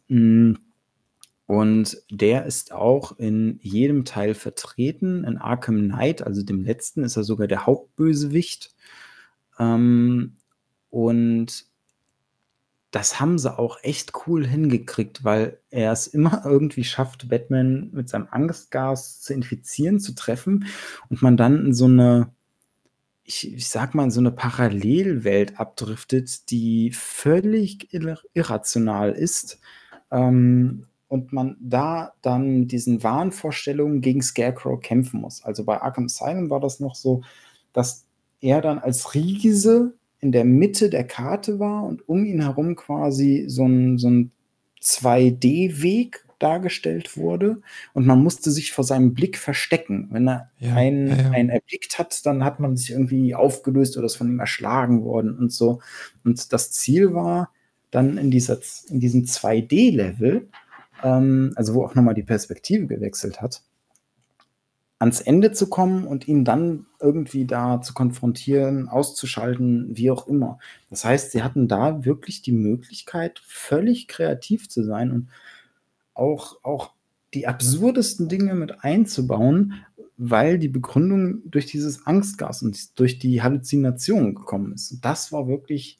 Mm, 0.09 0.53
und 1.47 1.97
der 2.11 2.45
ist 2.45 2.71
auch 2.71 3.17
in 3.17 3.59
jedem 3.61 4.05
Teil 4.05 4.35
vertreten. 4.35 5.23
In 5.23 5.37
Arkham 5.39 5.89
Knight, 5.89 6.21
also 6.21 6.43
dem 6.43 6.63
letzten, 6.63 7.03
ist 7.03 7.17
er 7.17 7.23
sogar 7.23 7.47
der 7.47 7.65
Hauptbösewicht. 7.65 8.75
Ähm, 9.59 10.37
und 10.91 11.65
das 12.91 13.19
haben 13.19 13.39
sie 13.39 13.57
auch 13.57 13.77
echt 13.83 14.11
cool 14.27 14.45
hingekriegt, 14.45 15.23
weil 15.23 15.57
er 15.71 15.91
es 15.91 16.07
immer 16.07 16.41
irgendwie 16.45 16.83
schafft, 16.83 17.29
Batman 17.29 17.89
mit 17.93 18.09
seinem 18.09 18.27
Angstgas 18.29 19.21
zu 19.21 19.33
infizieren, 19.33 19.99
zu 19.99 20.13
treffen 20.13 20.65
und 21.09 21.21
man 21.21 21.37
dann 21.37 21.65
in 21.65 21.73
so 21.73 21.85
eine 21.85 22.31
ich, 23.23 23.53
ich 23.53 23.69
sag 23.69 23.95
mal, 23.95 24.05
in 24.05 24.11
so 24.11 24.19
eine 24.19 24.31
Parallelwelt 24.31 25.59
abdriftet, 25.59 26.49
die 26.49 26.91
völlig 26.91 27.87
irrational 28.33 29.11
ist. 29.11 29.59
Ähm, 30.11 30.87
und 31.07 31.33
man 31.33 31.57
da 31.59 32.13
dann 32.21 32.67
diesen 32.67 33.03
Wahnvorstellungen 33.03 33.99
gegen 33.99 34.21
Scarecrow 34.21 34.79
kämpfen 34.79 35.19
muss. 35.19 35.43
Also 35.43 35.65
bei 35.65 35.81
Arkham 35.81 36.05
Asylum 36.05 36.49
war 36.49 36.61
das 36.61 36.79
noch 36.79 36.95
so, 36.95 37.21
dass 37.73 38.05
er 38.39 38.61
dann 38.61 38.79
als 38.79 39.13
Riese 39.13 39.93
in 40.21 40.31
der 40.31 40.45
Mitte 40.45 40.89
der 40.89 41.03
Karte 41.03 41.59
war 41.59 41.83
und 41.83 42.07
um 42.07 42.25
ihn 42.25 42.41
herum 42.41 42.75
quasi 42.75 43.45
so 43.47 43.65
ein, 43.65 43.97
so 43.97 44.09
ein 44.09 44.31
2D-Weg 44.81 46.25
dargestellt 46.41 47.17
wurde 47.17 47.61
und 47.93 48.05
man 48.05 48.21
musste 48.21 48.51
sich 48.51 48.71
vor 48.71 48.83
seinem 48.83 49.13
Blick 49.13 49.37
verstecken. 49.37 50.07
Wenn 50.11 50.27
er 50.27 50.49
ja, 50.59 50.75
einen, 50.75 51.07
ja, 51.07 51.15
ja. 51.15 51.31
einen 51.31 51.49
erblickt 51.49 51.99
hat, 51.99 52.25
dann 52.25 52.43
hat 52.43 52.59
man 52.59 52.77
sich 52.77 52.91
irgendwie 52.91 53.35
aufgelöst 53.35 53.97
oder 53.97 54.05
ist 54.05 54.15
von 54.15 54.29
ihm 54.29 54.39
erschlagen 54.39 55.03
worden 55.03 55.37
und 55.37 55.51
so. 55.51 55.81
Und 56.23 56.51
das 56.51 56.71
Ziel 56.71 57.13
war 57.13 57.51
dann 57.91 58.17
in, 58.17 58.31
dieser, 58.31 58.59
in 58.89 58.99
diesem 58.99 59.23
2D-Level, 59.25 60.47
ähm, 61.03 61.53
also 61.55 61.75
wo 61.75 61.83
auch 61.83 61.95
nochmal 61.95 62.15
die 62.15 62.23
Perspektive 62.23 62.87
gewechselt 62.87 63.41
hat, 63.41 63.61
ans 65.01 65.19
Ende 65.19 65.51
zu 65.51 65.67
kommen 65.67 66.05
und 66.05 66.27
ihn 66.27 66.45
dann 66.45 66.85
irgendwie 66.99 67.45
da 67.45 67.81
zu 67.81 67.95
konfrontieren, 67.95 68.87
auszuschalten, 68.87 69.97
wie 69.97 70.11
auch 70.11 70.27
immer. 70.27 70.59
Das 70.91 71.03
heißt, 71.03 71.31
sie 71.31 71.41
hatten 71.41 71.67
da 71.67 72.05
wirklich 72.05 72.43
die 72.43 72.51
Möglichkeit, 72.51 73.41
völlig 73.43 74.07
kreativ 74.07 74.69
zu 74.69 74.83
sein 74.83 75.11
und 75.11 75.29
auch, 76.13 76.63
auch 76.63 76.91
die 77.33 77.47
absurdesten 77.47 78.29
Dinge 78.29 78.53
mit 78.53 78.83
einzubauen, 78.83 79.73
weil 80.17 80.59
die 80.59 80.67
Begründung 80.67 81.49
durch 81.49 81.65
dieses 81.65 82.05
Angstgas 82.05 82.61
und 82.61 82.99
durch 82.99 83.17
die 83.17 83.41
Halluzination 83.41 84.35
gekommen 84.35 84.71
ist. 84.73 84.91
Und 84.91 85.03
das 85.03 85.31
war 85.31 85.47
wirklich 85.47 85.99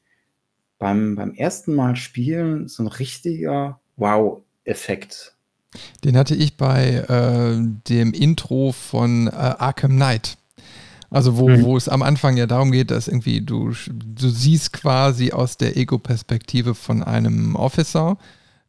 beim, 0.78 1.16
beim 1.16 1.34
ersten 1.34 1.74
Mal 1.74 1.96
spielen 1.96 2.68
so 2.68 2.84
ein 2.84 2.88
richtiger 2.88 3.82
Wow-Effekt. 3.96 5.36
Den 6.04 6.18
hatte 6.18 6.36
ich 6.36 6.58
bei 6.58 6.96
äh, 6.96 7.62
dem 7.88 8.14
Intro 8.14 8.72
von 8.72 9.28
äh, 9.28 9.32
Arkham 9.32 9.92
Knight. 9.92 10.38
Also 11.10 11.38
wo, 11.38 11.50
mhm. 11.50 11.64
wo 11.64 11.76
es 11.76 11.90
am 11.90 12.02
Anfang 12.02 12.38
ja 12.38 12.48
darum 12.48 12.72
geht, 12.72 12.90
dass 12.90 13.10
irgendwie 13.10 13.42
du, 13.42 13.74
du 13.92 14.30
siehst 14.30 14.72
quasi 14.72 15.32
aus 15.34 15.58
der 15.58 15.76
Ego-Perspektive 15.76 16.74
von 16.74 17.04
einem 17.04 17.56
Officer 17.56 18.18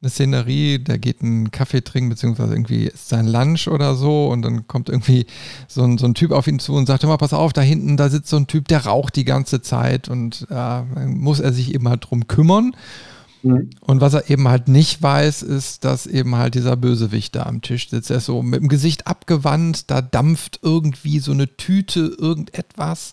eine 0.03 0.11
Szenerie, 0.11 0.81
der 0.81 0.99
geht 0.99 1.23
einen 1.23 1.53
Kaffee 1.53 1.83
trinken, 1.83 2.11
beziehungsweise 2.11 2.55
irgendwie 2.55 2.87
ist 2.87 3.09
sein 3.09 3.29
Lunch 3.29 3.69
oder 3.69 3.95
so 3.95 4.29
und 4.29 4.43
dann 4.43 4.67
kommt 4.67 4.89
irgendwie 4.89 5.27
so 5.69 5.85
ein, 5.85 5.97
so 5.97 6.07
ein 6.07 6.15
Typ 6.15 6.33
auf 6.33 6.49
ihn 6.49 6.59
zu 6.59 6.75
und 6.75 6.87
sagt, 6.87 7.05
immer 7.05 7.19
pass 7.19 7.33
auf, 7.33 7.53
da 7.53 7.61
hinten, 7.61 7.97
da 7.97 8.09
sitzt 8.09 8.29
so 8.29 8.37
ein 8.37 8.49
Typ, 8.49 8.67
der 8.67 8.87
raucht 8.87 9.15
die 9.15 9.25
ganze 9.25 9.63
Zeit 9.63 10.09
und 10.09 10.49
äh, 10.51 10.83
muss 11.07 11.39
er 11.39 11.53
sich 11.53 11.73
eben 11.73 11.89
halt 11.89 12.11
drum 12.11 12.27
kümmern. 12.27 12.75
Mhm. 13.43 13.71
Und 13.81 14.01
was 14.01 14.15
er 14.15 14.31
eben 14.31 14.49
halt 14.49 14.69
nicht 14.69 15.03
weiß, 15.03 15.43
ist, 15.43 15.85
dass 15.85 16.07
eben 16.07 16.37
halt 16.37 16.55
dieser 16.55 16.77
Bösewicht 16.77 17.35
da 17.35 17.45
am 17.45 17.63
Tisch 17.63 17.89
sitzt. 17.89 18.11
Er 18.11 18.19
ist 18.19 18.27
so 18.27 18.43
mit 18.43 18.61
dem 18.61 18.69
Gesicht 18.69 19.07
abgewandt, 19.07 19.91
da 19.91 20.01
dampft 20.03 20.61
irgendwie 20.63 21.19
so 21.19 21.33
eine 21.33 21.57
Tüte, 21.57 22.15
irgendetwas. 22.19 23.13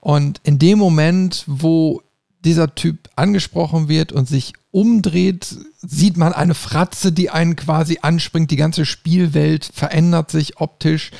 Und 0.00 0.40
in 0.44 0.58
dem 0.58 0.78
Moment, 0.78 1.44
wo 1.46 2.02
dieser 2.44 2.74
Typ 2.74 3.10
angesprochen 3.16 3.88
wird 3.88 4.12
und 4.12 4.26
sich 4.26 4.54
umdreht, 4.70 5.56
sieht 5.82 6.16
man 6.16 6.32
eine 6.32 6.54
Fratze, 6.54 7.12
die 7.12 7.30
einen 7.30 7.56
quasi 7.56 7.98
anspringt. 8.00 8.50
Die 8.50 8.56
ganze 8.56 8.86
Spielwelt 8.86 9.70
verändert 9.72 10.30
sich 10.30 10.60
optisch 10.60 11.10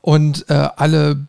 und 0.00 0.48
äh, 0.48 0.68
alle 0.76 1.24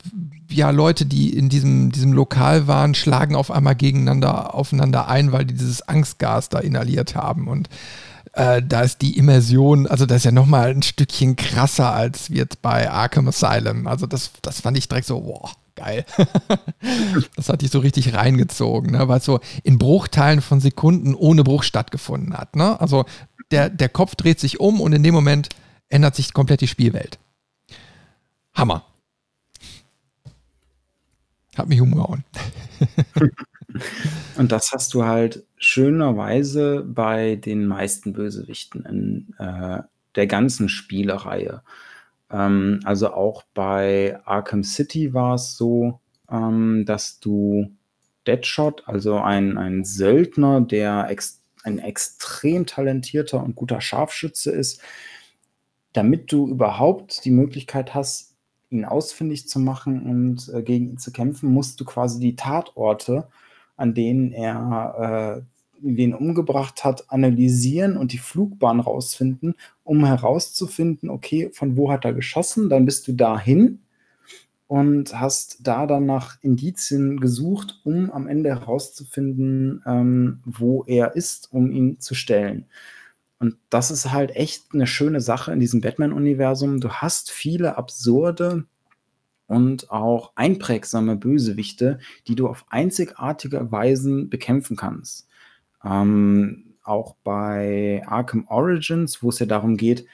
ja, 0.54 0.70
Leute, 0.70 1.06
die 1.06 1.36
in 1.36 1.50
diesem, 1.50 1.92
diesem 1.92 2.14
Lokal 2.14 2.68
waren, 2.68 2.96
schlagen 2.96 3.36
auf 3.36 3.52
einmal 3.52 3.76
gegeneinander 3.76 4.54
aufeinander 4.54 5.08
ein, 5.08 5.32
weil 5.32 5.46
die 5.46 5.54
dieses 5.54 5.82
Angstgas 5.88 6.50
da 6.50 6.60
inhaliert 6.60 7.16
haben. 7.16 7.48
Und 7.48 7.70
äh, 8.34 8.62
da 8.62 8.82
ist 8.82 9.02
die 9.02 9.18
Immersion, 9.18 9.88
also 9.88 10.06
das 10.06 10.18
ist 10.18 10.26
ja 10.26 10.32
nochmal 10.32 10.72
ein 10.72 10.82
Stückchen 10.82 11.36
krasser 11.36 11.94
als 11.94 12.32
wird 12.32 12.62
bei 12.62 12.90
Arkham 12.90 13.28
Asylum. 13.28 13.88
Also 13.88 14.06
das, 14.06 14.32
das 14.42 14.62
fand 14.62 14.78
ich 14.78 14.88
direkt 14.88 15.08
so, 15.08 15.24
wow, 15.26 15.56
geil. 15.76 16.06
das 17.36 17.50
hat 17.50 17.62
dich 17.62 17.72
so 17.72 17.80
richtig 17.80 18.14
reingezogen, 18.14 18.92
ne? 18.92 19.08
weil 19.08 19.20
es 19.20 19.26
so 19.26 19.40
in 19.64 19.78
Bruchteilen 19.78 20.42
von 20.42 20.60
Sekunden 20.60 21.16
ohne 21.16 21.44
Bruch 21.44 21.64
stattgefunden 21.64 22.36
hat. 22.36 22.56
Ne? 22.56 22.80
Also 22.80 23.06
der, 23.52 23.70
der 23.70 23.90
Kopf 23.90 24.16
dreht 24.16 24.40
sich 24.40 24.60
um 24.60 24.82
und 24.82 24.94
in 24.94 25.04
dem 25.04 25.14
Moment 25.14 25.50
ändert 25.90 26.16
sich 26.16 26.34
komplett 26.34 26.62
die 26.62 26.68
Spielwelt. 26.68 27.20
Hammer. 28.54 28.84
Hat 31.58 31.70
mich 31.70 31.82
umgehauen. 31.82 32.24
Und 34.38 34.52
das 34.52 34.72
hast 34.72 34.94
du 34.94 35.06
halt 35.06 35.46
schönerweise 35.58 36.84
bei 36.86 37.36
den 37.36 37.66
meisten 37.66 38.14
Bösewichten 38.14 38.86
in 38.86 39.36
äh, 39.40 39.82
der 40.16 40.28
ganzen 40.28 40.70
Spielereihe. 40.70 41.62
Ähm, 42.32 42.80
also 42.84 43.14
auch 43.14 43.44
bei 43.54 44.20
Arkham 44.26 44.64
City 44.64 45.14
war 45.14 45.36
es 45.36 45.58
so, 45.58 46.00
ähm, 46.30 46.86
dass 46.86 47.20
du 47.20 47.72
Deadshot, 48.28 48.84
also 48.88 49.20
ein, 49.20 49.58
ein 49.58 49.84
Söldner, 49.84 50.62
der 50.62 51.08
ex 51.10 51.40
ein 51.64 51.80
extrem 51.80 52.66
talentierter 52.66 53.42
und 53.42 53.56
guter 53.56 53.80
Scharfschütze 53.80 54.52
ist, 54.52 54.82
damit 55.94 56.30
du 56.32 56.50
überhaupt 56.50 57.24
die 57.24 57.32
Möglichkeit 57.32 57.94
hast, 57.94 58.33
ihn 58.74 58.86
ausfindig 58.86 59.48
zu 59.48 59.60
machen 59.60 60.04
und 60.04 60.54
äh, 60.54 60.62
gegen 60.62 60.92
ihn 60.92 60.98
zu 60.98 61.12
kämpfen, 61.12 61.52
musst 61.52 61.80
du 61.80 61.86
quasi 61.86 62.20
die 62.20 62.36
Tatorte, 62.36 63.28
an 63.78 63.94
denen 63.94 64.32
er 64.32 65.42
äh, 65.42 65.54
wen 65.84 66.14
umgebracht 66.14 66.84
hat, 66.84 67.12
analysieren 67.12 67.98
und 67.98 68.14
die 68.14 68.18
Flugbahn 68.18 68.80
rausfinden, 68.80 69.56
um 69.84 70.06
herauszufinden, 70.06 71.10
okay, 71.10 71.50
von 71.54 71.76
wo 71.76 71.92
hat 71.92 72.06
er 72.06 72.14
geschossen, 72.14 72.70
dann 72.70 72.86
bist 72.86 73.08
du 73.08 73.14
dahin 73.14 73.80
und 74.68 75.20
hast 75.20 75.68
da 75.68 75.86
dann 75.86 76.06
nach 76.06 76.38
Indizien 76.42 77.20
gesucht, 77.20 77.82
um 77.84 78.10
am 78.12 78.28
Ende 78.28 78.50
herauszufinden, 78.50 79.84
ähm, 79.86 80.40
wo 80.46 80.84
er 80.88 81.16
ist, 81.16 81.52
um 81.52 81.72
ihn 81.72 82.00
zu 82.00 82.16
stellen. 82.16 82.66
Und 83.44 83.58
das 83.70 83.92
ist 83.92 84.10
halt 84.10 84.38
echt 84.38 84.74
eine 84.74 84.88
schöne 84.88 85.20
Sache 85.20 85.52
in 85.52 85.60
diesem 85.60 85.82
Batman-Universum. 85.82 86.80
Du 86.80 86.88
hast 86.88 87.30
viele 87.30 87.76
absurde 87.76 88.64
und 89.48 89.92
auch 89.92 90.32
einprägsame 90.36 91.18
Bösewichte, 91.18 92.00
die 92.30 92.36
du 92.36 92.48
auf 92.48 92.64
einzigartige 92.70 93.70
Weisen 93.70 94.30
bekämpfen 94.30 94.78
kannst. 94.78 95.28
Ähm, 95.84 96.76
auch 96.84 97.18
bei 97.26 98.02
Arkham 98.06 98.48
Origins, 98.48 99.22
wo 99.22 99.28
es 99.28 99.40
ja 99.40 99.46
darum 99.46 99.76
geht, 99.76 100.06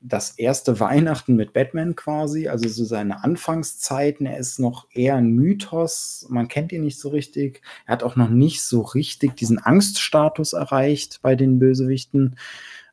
das 0.00 0.38
erste 0.38 0.80
Weihnachten 0.80 1.36
mit 1.36 1.52
Batman 1.52 1.96
quasi, 1.96 2.48
also 2.48 2.68
so 2.68 2.84
seine 2.84 3.22
Anfangszeiten. 3.22 4.26
Er 4.26 4.38
ist 4.38 4.58
noch 4.58 4.88
eher 4.92 5.16
ein 5.16 5.30
Mythos, 5.30 6.26
man 6.28 6.48
kennt 6.48 6.72
ihn 6.72 6.82
nicht 6.82 6.98
so 6.98 7.10
richtig. 7.10 7.62
Er 7.86 7.92
hat 7.92 8.02
auch 8.02 8.16
noch 8.16 8.28
nicht 8.28 8.62
so 8.62 8.80
richtig 8.82 9.36
diesen 9.36 9.58
Angststatus 9.58 10.52
erreicht 10.52 11.20
bei 11.22 11.36
den 11.36 11.58
Bösewichten. 11.58 12.36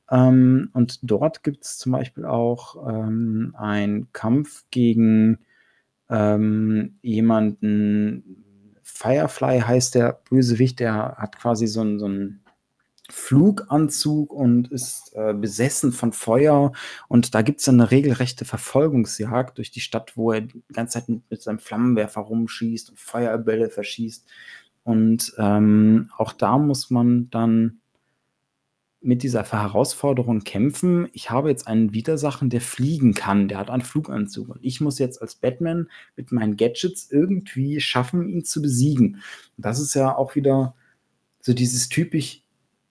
Ähm, 0.09 0.69
und 0.73 0.99
dort 1.03 1.43
gibt 1.43 1.65
es 1.65 1.77
zum 1.77 1.93
Beispiel 1.93 2.25
auch 2.25 2.87
ähm, 2.87 3.55
einen 3.57 4.11
Kampf 4.13 4.65
gegen 4.71 5.39
ähm, 6.09 6.97
jemanden, 7.01 8.43
Firefly 8.83 9.61
heißt 9.61 9.95
der 9.95 10.21
Bösewicht, 10.29 10.79
der 10.79 11.15
hat 11.17 11.37
quasi 11.39 11.65
so 11.65 11.81
einen, 11.81 11.97
so 11.97 12.05
einen 12.05 12.41
Fluganzug 13.13 14.33
und 14.33 14.71
ist 14.71 15.13
äh, 15.15 15.33
besessen 15.33 15.91
von 15.91 16.13
Feuer. 16.13 16.71
Und 17.07 17.35
da 17.35 17.41
gibt 17.41 17.61
es 17.61 17.69
eine 17.69 17.91
regelrechte 17.91 18.45
Verfolgungsjagd 18.45 19.57
durch 19.57 19.71
die 19.71 19.81
Stadt, 19.81 20.17
wo 20.17 20.31
er 20.31 20.41
die 20.41 20.63
ganze 20.73 20.99
Zeit 20.99 21.09
mit, 21.09 21.29
mit 21.29 21.41
seinem 21.41 21.59
Flammenwerfer 21.59 22.21
rumschießt 22.21 22.89
und 22.89 22.99
Feuerbälle 22.99 23.69
verschießt. 23.69 24.27
Und 24.83 25.33
ähm, 25.37 26.09
auch 26.17 26.33
da 26.33 26.57
muss 26.57 26.89
man 26.89 27.29
dann 27.29 27.81
mit 29.01 29.23
dieser 29.23 29.43
Herausforderung 29.43 30.43
kämpfen. 30.43 31.09
Ich 31.13 31.31
habe 31.31 31.49
jetzt 31.49 31.67
einen 31.67 31.91
Widersachen, 31.91 32.51
der 32.51 32.61
fliegen 32.61 33.13
kann. 33.15 33.47
Der 33.47 33.57
hat 33.57 33.71
einen 33.71 33.81
Fluganzug. 33.81 34.49
Und 34.49 34.59
ich 34.61 34.79
muss 34.79 34.99
jetzt 34.99 35.21
als 35.21 35.35
Batman 35.35 35.89
mit 36.15 36.31
meinen 36.31 36.55
Gadgets 36.55 37.09
irgendwie 37.09 37.81
schaffen, 37.81 38.29
ihn 38.29 38.45
zu 38.45 38.61
besiegen. 38.61 39.15
Und 39.57 39.65
das 39.65 39.79
ist 39.79 39.95
ja 39.95 40.15
auch 40.15 40.35
wieder 40.35 40.75
so 41.39 41.53
dieses 41.53 41.89
typisch 41.89 42.40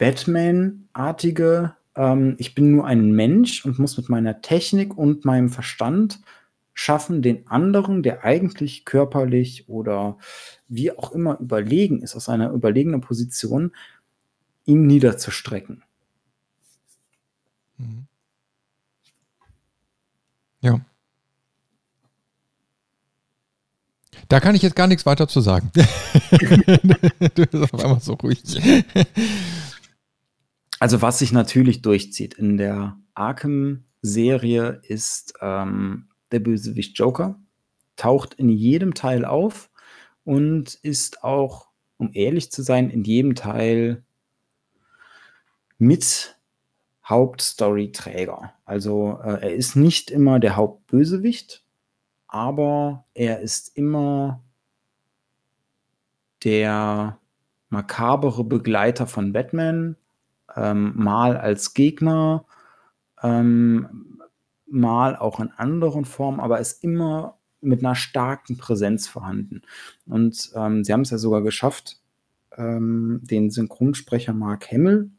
Batman-artige. 0.01 1.77
Ähm, 1.95 2.35
ich 2.39 2.55
bin 2.55 2.73
nur 2.73 2.87
ein 2.87 3.13
Mensch 3.13 3.65
und 3.67 3.79
muss 3.79 3.99
mit 3.99 4.09
meiner 4.09 4.41
Technik 4.41 4.97
und 4.97 5.25
meinem 5.27 5.51
Verstand 5.51 6.21
schaffen, 6.73 7.21
den 7.21 7.47
anderen, 7.49 8.03
der 8.03 8.25
eigentlich 8.25 8.87
körperlich 8.87 9.69
oder 9.69 10.17
wie 10.69 10.91
auch 10.91 11.13
immer 11.13 11.39
überlegen 11.39 12.01
ist, 12.01 12.17
aus 12.17 12.31
einer 12.31 12.51
überlegenen 12.51 13.03
Position, 13.03 13.73
ihn 14.65 14.87
niederzustrecken. 14.87 15.83
Mhm. 17.77 18.07
Ja. 20.63 20.81
Da 24.29 24.41
kann 24.41 24.55
ich 24.55 24.63
jetzt 24.63 24.77
gar 24.77 24.87
nichts 24.87 25.05
weiter 25.05 25.29
zu 25.29 25.43
sagen. 25.43 25.71
du 25.75 27.47
bist 27.47 27.55
auf 27.55 27.75
einmal 27.75 28.01
so 28.01 28.15
ruhig. 28.15 28.41
Also, 30.81 31.03
was 31.03 31.19
sich 31.19 31.31
natürlich 31.31 31.83
durchzieht 31.83 32.35
in 32.35 32.57
der 32.57 32.99
Arkham-Serie 33.15 34.81
ist 34.83 35.35
ähm, 35.43 36.09
der 36.33 36.41
Bösewicht 36.41 36.97
Joker. 36.97 37.39
Taucht 37.97 38.33
in 38.35 38.49
jedem 38.49 38.95
Teil 38.95 39.27
auf 39.27 39.71
und 40.25 40.75
ist 40.83 41.23
auch, 41.23 41.69
um 41.99 42.11
ehrlich 42.15 42.51
zu 42.51 42.63
sein, 42.63 42.89
in 42.89 43.05
jedem 43.05 43.35
Teil 43.35 44.03
mit 45.77 46.39
Hauptstoryträger. 47.05 48.55
Also 48.65 49.19
äh, 49.23 49.43
er 49.43 49.55
ist 49.55 49.77
nicht 49.77 50.11
immer 50.11 50.41
der 50.41 50.57
Hauptbösewicht, 50.57 51.63
aber 52.27 53.05
er 53.13 53.41
ist 53.41 53.77
immer 53.77 54.43
der 56.43 57.19
makabere 57.69 58.45
Begleiter 58.45 59.07
von 59.07 59.35
Batman, 59.35 59.97
ähm, 60.57 60.93
mal 60.97 61.37
als 61.37 61.75
Gegner, 61.75 62.45
ähm, 63.23 64.19
mal 64.67 65.17
auch 65.17 65.41
in 65.41 65.51
anderen 65.51 66.05
Formen, 66.05 66.41
aber 66.41 66.61
ist 66.61 66.83
immer 66.85 67.39
mit 67.61 67.85
einer 67.85 67.95
starken 67.95 68.57
Präsenz 68.57 69.09
vorhanden. 69.09 69.63
Und 70.07 70.51
ähm, 70.55 70.85
sie 70.85 70.93
haben 70.93 71.03
es 71.03 71.11
ja 71.11 71.19
sogar 71.19 71.43
geschafft, 71.43 71.99
ähm, 72.57 73.21
den 73.23 73.51
Synchronsprecher 73.51 74.33
Mark 74.33 74.71
Hamill 74.73 75.11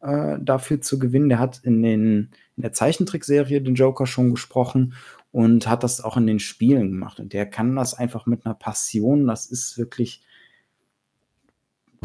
äh, 0.00 0.38
dafür 0.40 0.80
zu 0.80 0.98
gewinnen. 0.98 1.28
Der 1.28 1.38
hat 1.38 1.60
in, 1.62 1.82
den, 1.82 2.30
in 2.56 2.62
der 2.62 2.72
Zeichentrickserie 2.72 3.60
den 3.60 3.74
Joker 3.74 4.06
schon 4.06 4.30
gesprochen 4.30 4.94
und 5.30 5.68
hat 5.68 5.84
das 5.84 6.00
auch 6.00 6.16
in 6.16 6.26
den 6.26 6.40
Spielen 6.40 6.90
gemacht. 6.90 7.20
Und 7.20 7.32
der 7.32 7.46
kann 7.46 7.76
das 7.76 7.94
einfach 7.94 8.26
mit 8.26 8.44
einer 8.44 8.54
Passion. 8.54 9.26
Das 9.26 9.46
ist 9.46 9.78
wirklich 9.78 10.22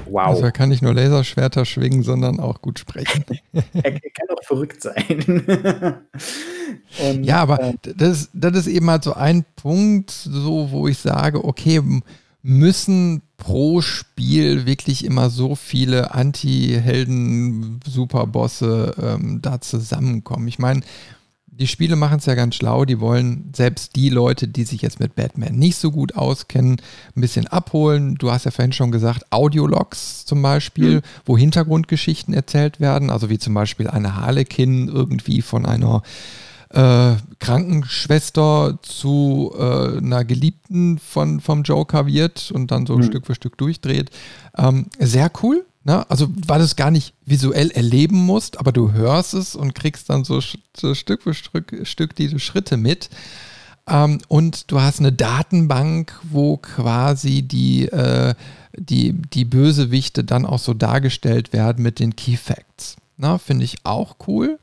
Wow. 0.06 0.28
Also 0.28 0.44
er 0.44 0.52
kann 0.52 0.70
nicht 0.70 0.82
nur 0.82 0.94
Laserschwerter 0.94 1.66
schwingen, 1.66 2.04
sondern 2.04 2.40
auch 2.40 2.62
gut 2.62 2.80
sprechen. 2.80 3.26
er, 3.54 3.64
er, 3.74 3.92
kann 3.92 4.30
auch 4.36 4.44
verrückt 4.44 4.82
sein. 4.82 6.00
Und, 7.04 7.24
ja, 7.24 7.38
aber 7.38 7.62
äh, 7.62 7.74
das, 7.96 8.30
das 8.34 8.58
ist 8.58 8.68
eben 8.68 8.90
halt 8.90 9.04
so 9.04 9.14
ein 9.14 9.46
Punkt, 9.56 10.10
so 10.12 10.72
wo 10.72 10.88
ich 10.88 10.98
sage, 10.98 11.44
okay, 11.44 11.82
müssen 12.42 13.22
pro 13.38 13.82
Spiel 13.82 14.66
wirklich 14.66 15.06
immer 15.06 15.30
so 15.30 15.54
viele 15.56 16.14
Anti-Helden-Superbosse 16.14 18.96
ähm, 19.02 19.42
da 19.42 19.62
zusammenkommen. 19.62 20.48
Ich 20.48 20.60
meine, 20.60 20.82
die 21.60 21.68
Spiele 21.68 21.96
machen 21.96 22.18
es 22.18 22.26
ja 22.26 22.36
ganz 22.36 22.56
schlau, 22.56 22.86
die 22.86 23.00
wollen 23.00 23.52
selbst 23.56 23.96
die 23.96 24.10
Leute, 24.10 24.48
die 24.48 24.64
sich 24.64 24.82
jetzt 24.82 25.00
mit 25.00 25.16
Batman 25.16 25.56
nicht 25.56 25.78
so 25.78 25.92
gut 25.92 26.16
auskennen, 26.16 26.78
ein 27.16 27.22
bisschen 27.22 27.48
abholen. 27.48 28.16
Du 28.16 28.32
hast 28.32 28.46
ja 28.46 28.52
vorhin 28.52 28.74
schon 28.74 28.92
gesagt, 28.92 29.32
Audiologs 29.32 30.26
zum 30.26 30.42
Beispiel, 30.42 30.96
mhm. 30.96 31.02
wo 31.26 31.38
Hintergrundgeschichten 31.38 32.34
erzählt 32.34 32.80
werden, 32.80 33.10
also 33.10 33.30
wie 33.30 33.38
zum 33.38 33.54
Beispiel 33.54 33.88
eine 33.88 34.16
Harlequin 34.16 34.88
irgendwie 34.88 35.42
von 35.42 35.66
einer 35.66 36.02
äh, 36.70 37.16
Krankenschwester 37.40 38.80
zu 38.82 39.54
äh, 39.58 39.98
einer 39.98 40.26
Geliebten 40.26 40.98
von, 40.98 41.40
vom 41.40 41.64
Joker 41.64 42.08
wird 42.08 42.52
und 42.52 42.72
dann 42.72 42.88
so 42.88 42.98
mhm. 42.98 43.04
Stück 43.04 43.28
für 43.28 43.36
Stück 43.36 43.58
durchdreht. 43.58 44.10
Ähm, 44.58 44.88
sehr 45.00 45.32
cool. 45.44 45.66
Ne? 45.84 46.10
Also, 46.10 46.30
weil 46.48 46.60
du 46.60 46.66
es 46.66 46.76
gar 46.76 46.92
nicht 46.92 47.14
visuell 47.26 47.70
erleben 47.72 48.18
musst, 48.18 48.58
aber 48.60 48.72
du 48.72 48.94
hörst 48.94 49.34
es 49.34 49.56
und 49.56 49.76
kriegst 49.76 50.10
dann 50.10 50.24
so, 50.24 50.40
so 50.76 50.96
Stück 50.96 51.24
für 51.24 51.34
Stück, 51.34 51.82
Stück 51.84 52.16
diese 52.16 52.40
Schritte 52.40 52.78
mit. 52.78 53.10
Ähm, 53.88 54.20
und 54.30 54.72
du 54.72 54.80
hast 54.80 55.00
eine 55.00 55.12
Datenbank, 55.12 56.18
wo 56.24 56.58
quasi 56.58 57.42
die, 57.42 57.86
äh, 57.88 58.34
die, 58.78 59.14
die 59.14 59.46
Bösewichte 59.46 60.24
dann 60.24 60.46
auch 60.46 60.60
so 60.60 60.74
dargestellt 60.74 61.52
werden 61.52 61.84
mit 61.84 62.00
den 62.00 62.16
Key 62.16 62.38
Facts. 62.38 62.96
Ne? 63.18 63.38
Finde 63.40 63.66
ich 63.66 63.78
auch 63.84 64.16
cool. 64.28 64.60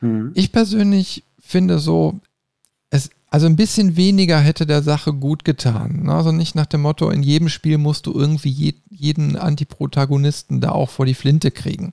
Mhm. 0.00 0.32
Ich 0.34 0.50
persönlich 0.50 1.22
finde 1.40 1.78
so, 1.78 2.18
also 3.30 3.46
ein 3.46 3.56
bisschen 3.56 3.96
weniger 3.96 4.40
hätte 4.40 4.66
der 4.66 4.82
Sache 4.82 5.12
gut 5.12 5.44
getan. 5.44 6.04
Ne? 6.04 6.14
Also 6.14 6.32
nicht 6.32 6.54
nach 6.54 6.66
dem 6.66 6.82
Motto, 6.82 7.10
in 7.10 7.22
jedem 7.22 7.48
Spiel 7.48 7.76
musst 7.78 8.06
du 8.06 8.14
irgendwie 8.14 8.48
je, 8.48 8.74
jeden 8.90 9.36
Antiprotagonisten 9.36 10.60
da 10.60 10.72
auch 10.72 10.88
vor 10.88 11.04
die 11.04 11.14
Flinte 11.14 11.50
kriegen. 11.50 11.92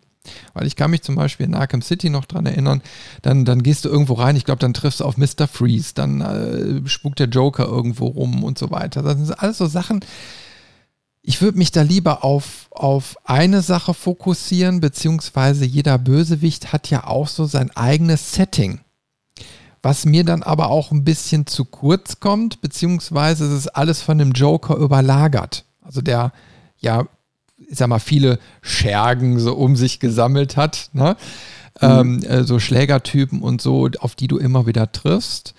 Weil 0.53 0.65
ich 0.65 0.75
kann 0.75 0.91
mich 0.91 1.03
zum 1.03 1.15
Beispiel 1.15 1.45
in 1.45 1.53
Arkham 1.53 1.81
City 1.81 2.09
noch 2.09 2.25
dran 2.25 2.45
erinnern, 2.45 2.81
dann, 3.21 3.45
dann 3.45 3.61
gehst 3.61 3.86
du 3.86 3.89
irgendwo 3.89 4.13
rein, 4.13 4.36
ich 4.36 4.45
glaube, 4.45 4.59
dann 4.59 4.73
triffst 4.73 5.01
du 5.01 5.05
auf 5.05 5.17
Mr. 5.17 5.47
Freeze, 5.47 5.93
dann 5.93 6.21
äh, 6.21 6.88
spukt 6.88 7.19
der 7.19 7.27
Joker 7.27 7.65
irgendwo 7.65 8.07
rum 8.07 8.43
und 8.43 8.57
so 8.57 8.71
weiter. 8.71 9.03
Das 9.03 9.17
sind 9.17 9.39
alles 9.39 9.57
so 9.57 9.67
Sachen, 9.67 10.03
ich 11.21 11.41
würde 11.41 11.57
mich 11.57 11.71
da 11.71 11.81
lieber 11.81 12.23
auf, 12.23 12.67
auf 12.71 13.17
eine 13.23 13.61
Sache 13.61 13.93
fokussieren, 13.93 14.79
beziehungsweise 14.79 15.65
jeder 15.65 15.97
Bösewicht 15.97 16.71
hat 16.71 16.89
ja 16.89 17.05
auch 17.05 17.27
so 17.27 17.45
sein 17.45 17.75
eigenes 17.75 18.33
Setting 18.33 18.79
was 19.86 20.05
mir 20.05 20.23
dann 20.23 20.41
aber 20.41 20.69
auch 20.69 20.91
ein 20.91 21.03
bisschen 21.03 21.45
zu 21.45 21.63
kurz 21.63 22.19
kommt, 22.19 22.59
beziehungsweise 22.59 23.45
es 23.45 23.53
ist 23.53 23.67
alles 23.67 24.01
von 24.01 24.17
dem 24.17 24.31
Joker 24.31 24.77
überlagert. 24.77 25.63
Also 25.83 26.01
der 26.01 26.33
ja, 26.79 27.07
ich 27.57 27.77
sag 27.77 27.88
mal, 27.88 27.99
viele 27.99 28.39
Schergen 28.63 29.39
so 29.39 29.53
um 29.53 29.75
sich 29.75 29.99
gesammelt 29.99 30.57
hat, 30.57 30.89
ne? 30.93 31.15
Mhm. 31.79 31.88
Ähm, 31.88 32.23
äh, 32.23 32.43
so 32.45 32.57
Schlägertypen 32.57 33.41
und 33.41 33.61
so, 33.61 33.88
auf 33.99 34.15
die 34.15 34.27
du 34.27 34.38
immer 34.38 34.65
wieder 34.65 34.91
triffst. 34.91 35.53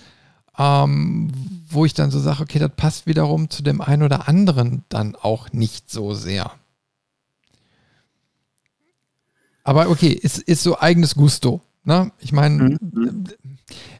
Ähm, 0.58 1.30
wo 1.68 1.84
ich 1.84 1.94
dann 1.94 2.10
so 2.10 2.18
sage, 2.18 2.42
okay, 2.42 2.58
das 2.58 2.72
passt 2.74 3.06
wiederum 3.06 3.48
zu 3.48 3.62
dem 3.62 3.80
einen 3.80 4.02
oder 4.02 4.26
anderen 4.26 4.82
dann 4.88 5.14
auch 5.14 5.52
nicht 5.52 5.88
so 5.88 6.14
sehr. 6.14 6.50
Aber 9.62 9.88
okay, 9.88 10.08
ist, 10.08 10.38
ist 10.38 10.64
so 10.64 10.80
eigenes 10.80 11.14
Gusto. 11.14 11.60
Ne? 11.84 12.10
Ich 12.18 12.32
meine, 12.32 12.78
mhm 12.90 13.26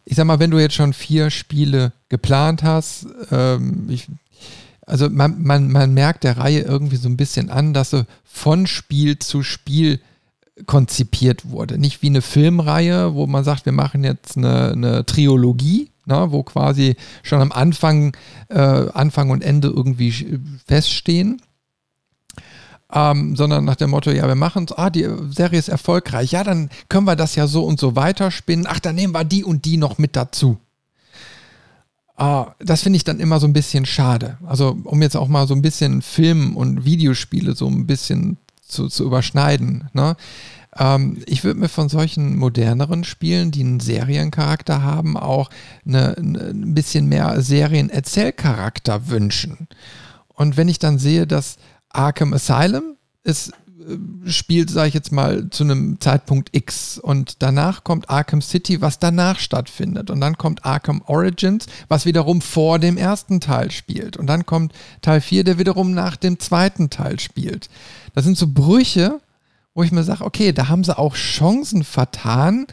ich 0.07 0.17
sag 0.17 0.25
mal, 0.25 0.39
wenn 0.39 0.53
du 0.53 0.59
jetzt 0.59 0.77
schon 0.77 0.93
vier 0.93 1.31
Spiele 1.31 1.93
geplant 2.09 2.63
hast, 2.63 3.07
ähm, 3.33 3.87
ich, 3.91 4.07
also 4.87 5.11
man, 5.11 5.43
man, 5.43 5.71
man 5.71 5.93
merkt 5.93 6.25
der 6.25 6.39
Reihe 6.39 6.61
irgendwie 6.61 6.97
so 6.97 7.09
ein 7.09 7.17
bisschen 7.17 7.51
an, 7.51 7.75
dass 7.75 7.91
sie 7.91 8.07
von 8.25 8.69
Spiel 8.69 9.19
zu 9.19 9.43
Spiel 9.43 10.01
konzipiert 10.65 11.51
wurde. 11.51 11.77
Nicht 11.77 12.03
wie 12.03 12.07
eine 12.07 12.23
Filmreihe, 12.23 13.15
wo 13.15 13.27
man 13.27 13.45
sagt, 13.45 13.67
wir 13.67 13.73
machen 13.73 14.05
jetzt 14.05 14.37
eine, 14.37 14.71
eine 14.71 15.05
Triologie, 15.05 15.91
ne, 16.07 16.29
wo 16.31 16.45
quasi 16.45 16.95
schon 17.25 17.43
am 17.43 17.51
Anfang, 17.51 18.17
äh, 18.49 18.59
Anfang 18.59 19.31
und 19.31 19.43
Ende 19.43 19.69
irgendwie 19.69 20.39
feststehen, 20.67 21.43
ähm, 22.93 23.37
sondern 23.37 23.65
nach 23.65 23.77
dem 23.77 23.91
Motto, 23.91 24.11
ja, 24.11 24.27
wir 24.29 24.35
machen 24.35 24.67
es, 24.69 24.77
ah, 24.77 24.91
die 24.91 25.09
Serie 25.31 25.59
ist 25.59 25.69
erfolgreich, 25.69 26.33
ja, 26.33 26.45
dann 26.45 26.71
können 26.89 27.07
wir 27.07 27.17
das 27.17 27.35
ja 27.35 27.47
so 27.47 27.65
und 27.65 27.81
so 27.81 27.97
weiterspinnen, 27.97 28.67
ach, 28.69 28.81
dann 28.81 28.95
nehmen 28.95 29.15
wir 29.15 29.25
die 29.25 29.45
und 29.45 29.65
die 29.65 29.77
noch 29.77 29.99
mit 29.99 30.15
dazu. 30.17 30.59
Äh, 32.19 32.45
das 32.61 32.83
finde 32.83 32.97
ich 32.97 33.05
dann 33.05 33.21
immer 33.21 33.41
so 33.41 33.47
ein 33.47 33.53
bisschen 33.53 33.87
schade. 33.87 34.39
Also, 34.47 34.77
um 34.85 35.03
jetzt 35.03 35.17
auch 35.17 35.29
mal 35.29 35.47
so 35.47 35.55
ein 35.55 35.63
bisschen 35.63 36.03
Film 36.03 36.57
und 36.57 36.85
Videospiele 36.85 37.55
so 37.55 37.67
ein 37.67 37.87
bisschen 37.87 38.39
zu, 38.63 38.89
zu 38.89 39.05
überschneiden, 39.05 39.89
ne? 39.93 40.17
Ähm, 40.79 41.23
ich 41.27 41.43
würde 41.43 41.61
mir 41.61 41.69
von 41.69 41.89
solchen 41.89 42.37
moderneren 42.37 43.05
Spielen, 43.05 43.51
die 43.51 43.63
einen 43.63 43.81
Seriencharakter 43.81 44.83
haben, 44.83 45.17
auch 45.17 45.51
eine, 45.87 46.17
eine, 46.17 46.39
ein 46.51 46.75
bisschen 46.75 47.09
mehr 47.09 47.41
Serienerzählcharakter 47.41 49.09
wünschen. 49.09 49.69
Und 50.29 50.57
wenn 50.57 50.69
ich 50.69 50.79
dann 50.79 50.99
sehe, 50.99 51.27
dass 51.27 51.57
Arkham 51.97 52.33
Asylum 52.33 52.97
ist 53.25 53.53
äh, 53.87 54.31
spielt, 54.31 54.71
sage 54.71 54.89
ich 54.89 54.95
jetzt 54.95 55.13
mal, 55.13 55.49
zu 55.51 55.65
einem 55.65 56.01
Zeitpunkt 56.01 56.51
X. 56.53 56.99
Und 56.99 57.43
danach 57.43 57.85
kommt 57.85 58.11
Arkham 58.11 58.43
City, 58.43 58.81
was 58.81 58.99
danach 58.99 59.39
stattfindet. 59.39 60.11
Und 60.11 60.21
dann 60.21 60.37
kommt 60.37 60.65
Arkham 60.65 61.03
Origins, 61.07 61.67
was 61.89 62.07
wiederum 62.07 62.41
vor 62.41 62.79
dem 62.79 62.97
ersten 62.97 63.41
Teil 63.41 63.71
spielt. 63.71 64.17
Und 64.17 64.27
dann 64.27 64.47
kommt 64.47 64.73
Teil 65.03 65.21
4, 65.21 65.45
der 65.45 65.59
wiederum 65.59 65.93
nach 65.93 66.17
dem 66.17 66.39
zweiten 66.39 66.91
Teil 66.91 67.21
spielt. 67.21 67.69
Das 68.15 68.25
sind 68.25 68.37
so 68.37 68.47
Brüche, 68.49 69.21
wo 69.75 69.83
ich 69.83 69.93
mir 69.93 70.05
sage, 70.05 70.25
okay, 70.25 70.53
da 70.53 70.69
haben 70.69 70.85
sie 70.85 70.99
auch 70.99 71.15
Chancen 71.15 71.85
vertan, 71.85 72.67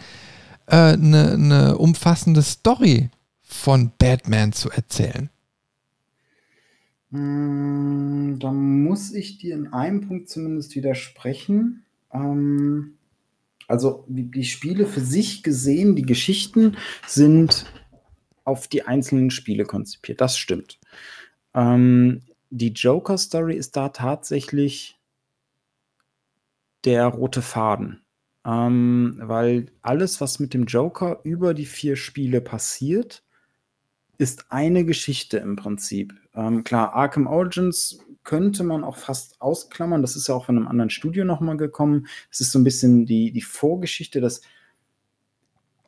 eine 0.65 1.31
äh, 1.31 1.37
ne 1.37 1.77
umfassende 1.77 2.41
Story 2.41 3.09
von 3.41 3.91
Batman 3.97 4.53
zu 4.53 4.71
erzählen. 4.71 5.29
Hm, 7.13 8.39
da 8.39 8.51
muss 8.51 9.13
ich 9.13 9.37
dir 9.37 9.53
in 9.53 9.71
einem 9.71 10.01
Punkt 10.01 10.29
zumindest 10.29 10.75
widersprechen. 10.75 11.85
Ähm, 12.11 12.97
also 13.67 14.03
die, 14.07 14.31
die 14.31 14.43
Spiele 14.43 14.87
für 14.87 14.99
sich 14.99 15.43
gesehen, 15.43 15.95
die 15.95 16.01
Geschichten 16.01 16.75
sind 17.05 17.65
auf 18.45 18.67
die 18.67 18.83
einzelnen 18.87 19.29
Spiele 19.29 19.63
konzipiert. 19.63 20.21
Das 20.21 20.37
stimmt. 20.37 20.79
Ähm, 21.53 22.21
die 22.49 22.69
Joker-Story 22.69 23.55
ist 23.55 23.77
da 23.77 23.89
tatsächlich 23.89 24.97
der 26.83 27.05
rote 27.05 27.43
Faden. 27.43 28.01
Ähm, 28.43 29.19
weil 29.21 29.67
alles, 29.83 30.19
was 30.19 30.39
mit 30.39 30.55
dem 30.55 30.65
Joker 30.65 31.19
über 31.23 31.53
die 31.53 31.67
vier 31.67 31.95
Spiele 31.95 32.41
passiert, 32.41 33.23
ist 34.17 34.51
eine 34.51 34.83
Geschichte 34.83 35.37
im 35.37 35.55
Prinzip. 35.55 36.13
Ähm, 36.35 36.63
klar, 36.63 36.93
Arkham 36.93 37.27
Origins 37.27 37.99
könnte 38.23 38.63
man 38.63 38.83
auch 38.83 38.97
fast 38.97 39.41
ausklammern. 39.41 40.01
Das 40.01 40.15
ist 40.15 40.27
ja 40.27 40.35
auch 40.35 40.45
von 40.45 40.57
einem 40.57 40.67
anderen 40.67 40.89
Studio 40.89 41.25
nochmal 41.25 41.57
gekommen. 41.57 42.07
Es 42.31 42.41
ist 42.41 42.51
so 42.51 42.59
ein 42.59 42.63
bisschen 42.63 43.05
die, 43.05 43.31
die 43.31 43.41
Vorgeschichte. 43.41 44.21
Das 44.21 44.41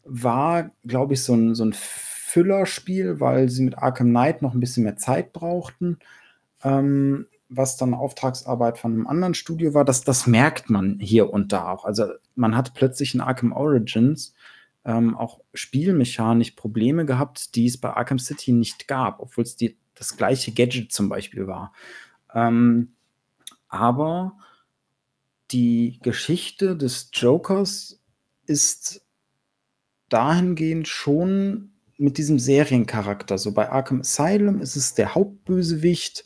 war, 0.04 0.72
glaube 0.86 1.14
ich, 1.14 1.24
so 1.24 1.34
ein, 1.34 1.56
so 1.56 1.66
ein 1.66 1.74
Füllerspiel, 1.74 3.20
weil 3.20 3.50
sie 3.50 3.64
mit 3.64 3.78
Arkham 3.78 4.10
Knight 4.10 4.42
noch 4.42 4.54
ein 4.54 4.60
bisschen 4.60 4.84
mehr 4.84 4.98
Zeit 4.98 5.34
brauchten. 5.34 6.00
ähm, 6.64 7.28
was 7.50 7.78
dann 7.78 7.94
Auftragsarbeit 7.94 8.78
von 8.78 8.94
einem 8.94 9.08
anderen 9.08 9.34
Studio 9.34 9.74
war, 9.74 9.86
das, 9.86 10.04
das 10.04 10.28
merkt 10.28 10.70
man 10.70 11.00
hier 11.00 11.32
und 11.32 11.52
da 11.54 11.70
auch. 11.72 11.86
Also 11.86 12.06
man 12.36 12.56
hat 12.56 12.74
plötzlich 12.74 13.14
in 13.14 13.22
Arkham 13.22 13.52
Origins 13.54 14.34
ähm, 14.84 15.16
auch 15.16 15.42
spielmechanisch 15.54 16.52
Probleme 16.52 17.06
gehabt, 17.06 17.56
die 17.56 17.68
es 17.68 17.78
bei 17.78 17.92
Arkham 17.92 18.20
City 18.20 18.52
nicht 18.52 18.88
gab, 18.88 19.20
obwohl 19.20 19.44
es 19.44 19.56
die, 19.56 19.78
das 19.96 20.18
gleiche 20.18 20.52
Gadget 20.52 20.92
zum 20.92 21.10
Beispiel 21.10 21.48
war. 21.48 21.74
Ähm, 22.34 22.94
aber 23.68 24.38
die 25.52 26.00
Geschichte 26.02 26.76
des 26.76 27.10
Jokers 27.14 28.00
ist 28.46 29.06
dahingehend 30.10 30.88
schon 30.88 31.72
mit 31.98 32.18
diesem 32.18 32.40
Seriencharakter. 32.40 33.38
So 33.38 33.54
bei 33.54 33.70
Arkham 33.70 34.02
Asylum 34.02 34.62
ist 34.62 34.76
es 34.76 34.94
der 34.94 35.16
Hauptbösewicht 35.16 36.26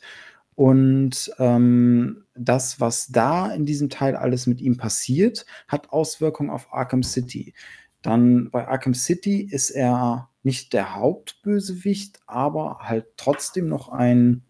und 0.54 1.32
ähm, 1.38 2.24
das, 2.34 2.80
was 2.80 3.08
da 3.08 3.52
in 3.52 3.66
diesem 3.66 3.88
Teil 3.88 4.16
alles 4.16 4.46
mit 4.46 4.60
ihm 4.60 4.76
passiert, 4.76 5.46
hat 5.68 5.90
Auswirkungen 5.90 6.50
auf 6.50 6.72
Arkham 6.72 7.02
City. 7.02 7.54
Dann 8.02 8.50
bei 8.50 8.66
Arkham 8.66 8.94
City 8.94 9.42
ist 9.42 9.70
er 9.70 10.29
nicht 10.42 10.72
der 10.72 10.94
Hauptbösewicht, 10.94 12.20
aber 12.26 12.78
halt 12.80 13.06
trotzdem 13.16 13.68
noch 13.68 13.88
ein 13.90 14.42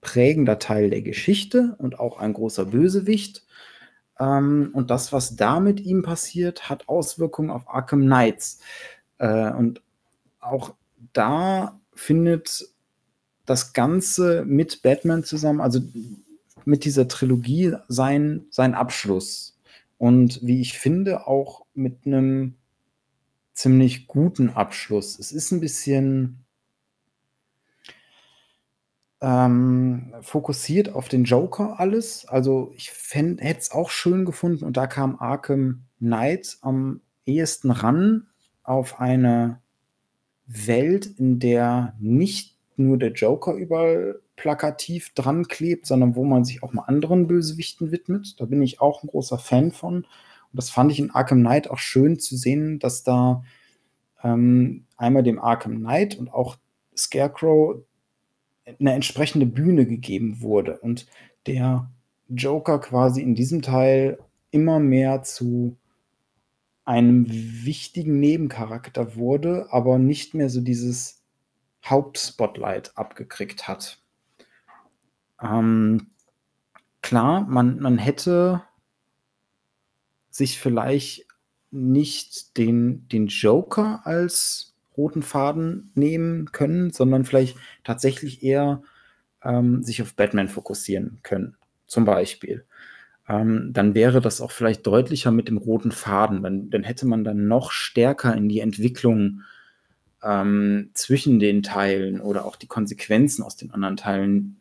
prägender 0.00 0.58
Teil 0.58 0.90
der 0.90 1.02
Geschichte 1.02 1.76
und 1.78 1.98
auch 2.00 2.18
ein 2.18 2.32
großer 2.32 2.66
Bösewicht. 2.66 3.46
Ähm, 4.18 4.70
und 4.72 4.90
das, 4.90 5.12
was 5.12 5.36
da 5.36 5.60
mit 5.60 5.80
ihm 5.80 6.02
passiert, 6.02 6.68
hat 6.68 6.88
Auswirkungen 6.88 7.50
auf 7.50 7.68
Arkham 7.68 8.02
Knights. 8.02 8.60
Äh, 9.18 9.52
und 9.52 9.80
auch 10.40 10.74
da 11.12 11.80
findet 11.94 12.68
das 13.46 13.72
Ganze 13.72 14.44
mit 14.44 14.82
Batman 14.82 15.24
zusammen, 15.24 15.60
also 15.60 15.80
mit 16.64 16.84
dieser 16.84 17.08
Trilogie, 17.08 17.74
sein, 17.88 18.46
sein 18.50 18.74
Abschluss. 18.74 19.58
Und 19.98 20.40
wie 20.42 20.60
ich 20.60 20.78
finde, 20.78 21.26
auch 21.26 21.64
mit 21.74 22.06
einem 22.06 22.54
ziemlich 23.62 24.08
guten 24.08 24.50
Abschluss. 24.50 25.20
Es 25.20 25.30
ist 25.30 25.52
ein 25.52 25.60
bisschen 25.60 26.44
ähm, 29.20 30.12
fokussiert 30.20 30.92
auf 30.92 31.08
den 31.08 31.22
Joker 31.22 31.78
alles. 31.78 32.26
Also 32.26 32.72
ich 32.74 32.90
hätte 33.12 33.58
es 33.58 33.70
auch 33.70 33.90
schön 33.90 34.24
gefunden 34.24 34.64
und 34.64 34.76
da 34.76 34.88
kam 34.88 35.16
Arkham 35.16 35.84
Knight 36.00 36.58
am 36.60 37.02
ehesten 37.24 37.70
ran 37.70 38.26
auf 38.64 38.98
eine 38.98 39.60
Welt, 40.46 41.06
in 41.06 41.38
der 41.38 41.94
nicht 42.00 42.58
nur 42.76 42.98
der 42.98 43.12
Joker 43.12 43.54
überall 43.54 44.20
plakativ 44.34 45.14
dran 45.14 45.46
klebt, 45.46 45.86
sondern 45.86 46.16
wo 46.16 46.24
man 46.24 46.44
sich 46.44 46.64
auch 46.64 46.72
mal 46.72 46.82
anderen 46.82 47.28
Bösewichten 47.28 47.92
widmet. 47.92 48.40
Da 48.40 48.44
bin 48.44 48.60
ich 48.60 48.80
auch 48.80 49.04
ein 49.04 49.06
großer 49.06 49.38
Fan 49.38 49.70
von. 49.70 50.04
Das 50.52 50.70
fand 50.70 50.92
ich 50.92 50.98
in 50.98 51.10
Arkham 51.10 51.40
Knight 51.40 51.70
auch 51.70 51.78
schön 51.78 52.18
zu 52.18 52.36
sehen, 52.36 52.78
dass 52.78 53.02
da 53.02 53.42
ähm, 54.22 54.86
einmal 54.96 55.22
dem 55.22 55.38
Arkham 55.38 55.78
Knight 55.78 56.16
und 56.16 56.32
auch 56.32 56.56
Scarecrow 56.96 57.82
eine 58.78 58.92
entsprechende 58.92 59.46
Bühne 59.46 59.86
gegeben 59.86 60.40
wurde 60.40 60.78
und 60.78 61.06
der 61.46 61.90
Joker 62.28 62.78
quasi 62.78 63.20
in 63.20 63.34
diesem 63.34 63.62
Teil 63.62 64.18
immer 64.50 64.78
mehr 64.78 65.22
zu 65.22 65.76
einem 66.84 67.26
wichtigen 67.28 68.20
Nebencharakter 68.20 69.16
wurde, 69.16 69.66
aber 69.70 69.98
nicht 69.98 70.34
mehr 70.34 70.48
so 70.48 70.60
dieses 70.60 71.22
Hauptspotlight 71.84 72.96
abgekriegt 72.96 73.68
hat. 73.68 74.00
Ähm, 75.40 76.08
klar, 77.02 77.42
man, 77.42 77.80
man 77.80 77.98
hätte 77.98 78.62
sich 80.32 80.58
vielleicht 80.58 81.26
nicht 81.70 82.56
den, 82.56 83.06
den 83.08 83.28
Joker 83.28 84.00
als 84.04 84.74
roten 84.96 85.22
Faden 85.22 85.92
nehmen 85.94 86.50
können, 86.52 86.90
sondern 86.90 87.24
vielleicht 87.24 87.56
tatsächlich 87.84 88.42
eher 88.42 88.82
ähm, 89.44 89.82
sich 89.82 90.02
auf 90.02 90.14
Batman 90.14 90.48
fokussieren 90.48 91.20
können, 91.22 91.56
zum 91.86 92.04
Beispiel. 92.04 92.64
Ähm, 93.28 93.70
dann 93.72 93.94
wäre 93.94 94.20
das 94.20 94.40
auch 94.40 94.50
vielleicht 94.50 94.86
deutlicher 94.86 95.30
mit 95.30 95.48
dem 95.48 95.58
roten 95.58 95.92
Faden. 95.92 96.42
Dann, 96.42 96.70
dann 96.70 96.82
hätte 96.82 97.06
man 97.06 97.24
dann 97.24 97.46
noch 97.46 97.70
stärker 97.70 98.34
in 98.34 98.48
die 98.48 98.60
Entwicklung 98.60 99.42
ähm, 100.22 100.90
zwischen 100.94 101.38
den 101.38 101.62
Teilen 101.62 102.20
oder 102.20 102.44
auch 102.44 102.56
die 102.56 102.66
Konsequenzen 102.66 103.42
aus 103.42 103.56
den 103.56 103.70
anderen 103.70 103.96
Teilen 103.96 104.60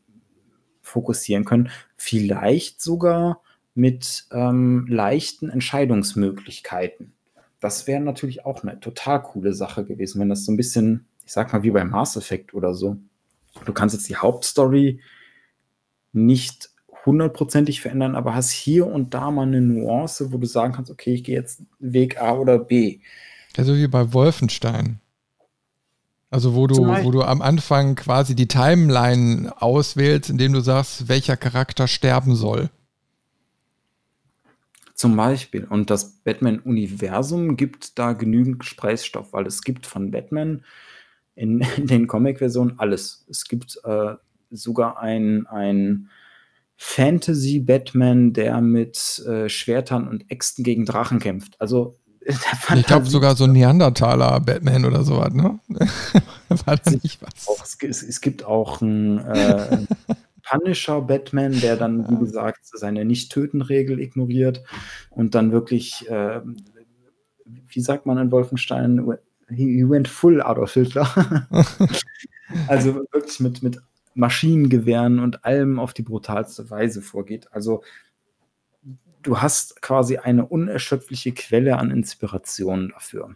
fokussieren 0.81 1.45
können. 1.45 1.69
Vielleicht 1.97 2.81
sogar 2.81 3.41
mit 3.73 4.25
ähm, 4.31 4.85
leichten 4.87 5.49
Entscheidungsmöglichkeiten 5.49 7.13
das 7.61 7.87
wäre 7.87 8.01
natürlich 8.01 8.43
auch 8.45 8.63
eine 8.63 8.79
total 8.79 9.21
coole 9.21 9.53
Sache 9.53 9.85
gewesen, 9.85 10.19
wenn 10.19 10.29
das 10.29 10.43
so 10.43 10.51
ein 10.51 10.57
bisschen, 10.57 11.05
ich 11.25 11.31
sag 11.31 11.53
mal, 11.53 11.63
wie 11.63 11.71
bei 11.71 11.85
Mass 11.85 12.17
Effect 12.17 12.53
oder 12.53 12.73
so. 12.73 12.97
Du 13.65 13.71
kannst 13.71 13.95
jetzt 13.95 14.09
die 14.09 14.17
Hauptstory 14.17 14.99
nicht 16.11 16.71
hundertprozentig 17.05 17.81
verändern, 17.81 18.15
aber 18.15 18.35
hast 18.35 18.51
hier 18.51 18.87
und 18.87 19.13
da 19.13 19.31
mal 19.31 19.43
eine 19.43 19.61
Nuance, 19.61 20.33
wo 20.33 20.37
du 20.37 20.47
sagen 20.47 20.73
kannst, 20.73 20.91
okay, 20.91 21.13
ich 21.13 21.23
gehe 21.23 21.35
jetzt 21.35 21.61
Weg 21.79 22.19
A 22.19 22.33
oder 22.33 22.59
B. 22.59 22.99
Ja, 23.55 23.63
so 23.63 23.75
wie 23.75 23.87
bei 23.87 24.11
Wolfenstein. 24.11 24.99
Also 26.31 26.55
wo 26.55 26.65
du, 26.65 26.77
wo 26.77 27.11
du 27.11 27.23
am 27.23 27.41
Anfang 27.41 27.95
quasi 27.95 28.35
die 28.35 28.47
Timeline 28.47 29.51
auswählst, 29.61 30.29
indem 30.29 30.53
du 30.53 30.61
sagst, 30.61 31.09
welcher 31.09 31.37
Charakter 31.37 31.87
sterben 31.87 32.35
soll. 32.35 32.69
Zum 35.01 35.15
Beispiel. 35.15 35.63
Und 35.63 35.89
das 35.89 36.11
Batman-Universum 36.23 37.57
gibt 37.57 37.97
da 37.97 38.13
genügend 38.13 38.59
Gesprächsstoff, 38.59 39.33
weil 39.33 39.47
es 39.47 39.63
gibt 39.63 39.87
von 39.87 40.11
Batman 40.11 40.63
in, 41.33 41.61
in 41.77 41.87
den 41.87 42.05
Comic-Versionen 42.05 42.77
alles. 42.77 43.25
Es 43.27 43.45
gibt 43.45 43.79
äh, 43.83 44.13
sogar 44.51 44.99
ein, 44.99 45.47
ein 45.47 46.09
Fantasy-Batman, 46.77 48.33
der 48.33 48.61
mit 48.61 49.25
äh, 49.25 49.49
Schwertern 49.49 50.07
und 50.07 50.29
Äxten 50.29 50.63
gegen 50.63 50.85
Drachen 50.85 51.17
kämpft. 51.17 51.59
Also 51.59 51.97
ich 52.75 52.85
glaube 52.85 53.07
sogar 53.07 53.35
so 53.35 53.45
ein 53.45 53.53
Neandertaler-Batman 53.53 54.85
oder 54.85 55.03
sowas, 55.03 55.33
ne? 55.33 55.57
War 56.49 56.77
da 56.77 56.91
nicht 56.91 57.19
was? 57.23 57.47
Auch, 57.47 57.63
es, 57.63 58.03
es, 58.03 58.21
gibt 58.21 58.43
auch 58.43 58.81
ein, 58.81 59.17
äh, 59.17 59.87
Punisher 60.51 61.01
Batman, 61.01 61.59
der 61.59 61.77
dann, 61.77 62.09
wie 62.09 62.19
gesagt, 62.25 62.59
seine 62.63 63.05
Nicht-Töten-Regel 63.05 63.99
ignoriert 63.99 64.63
und 65.09 65.35
dann 65.35 65.51
wirklich, 65.51 66.09
äh, 66.09 66.41
wie 67.45 67.81
sagt 67.81 68.05
man 68.05 68.17
in 68.17 68.31
Wolfenstein, 68.31 69.17
he, 69.49 69.87
went 69.87 70.07
full 70.07 70.41
out 70.41 70.57
of 70.57 70.73
Hitler. 70.73 71.07
also 72.67 72.95
wirklich 73.11 73.39
mit, 73.39 73.63
mit 73.63 73.77
Maschinengewehren 74.13 75.19
und 75.19 75.45
allem 75.45 75.79
auf 75.79 75.93
die 75.93 76.03
brutalste 76.03 76.69
Weise 76.69 77.01
vorgeht. 77.01 77.47
Also 77.51 77.83
du 79.21 79.41
hast 79.41 79.81
quasi 79.81 80.17
eine 80.17 80.45
unerschöpfliche 80.45 81.31
Quelle 81.33 81.77
an 81.77 81.91
Inspiration 81.91 82.89
dafür. 82.89 83.35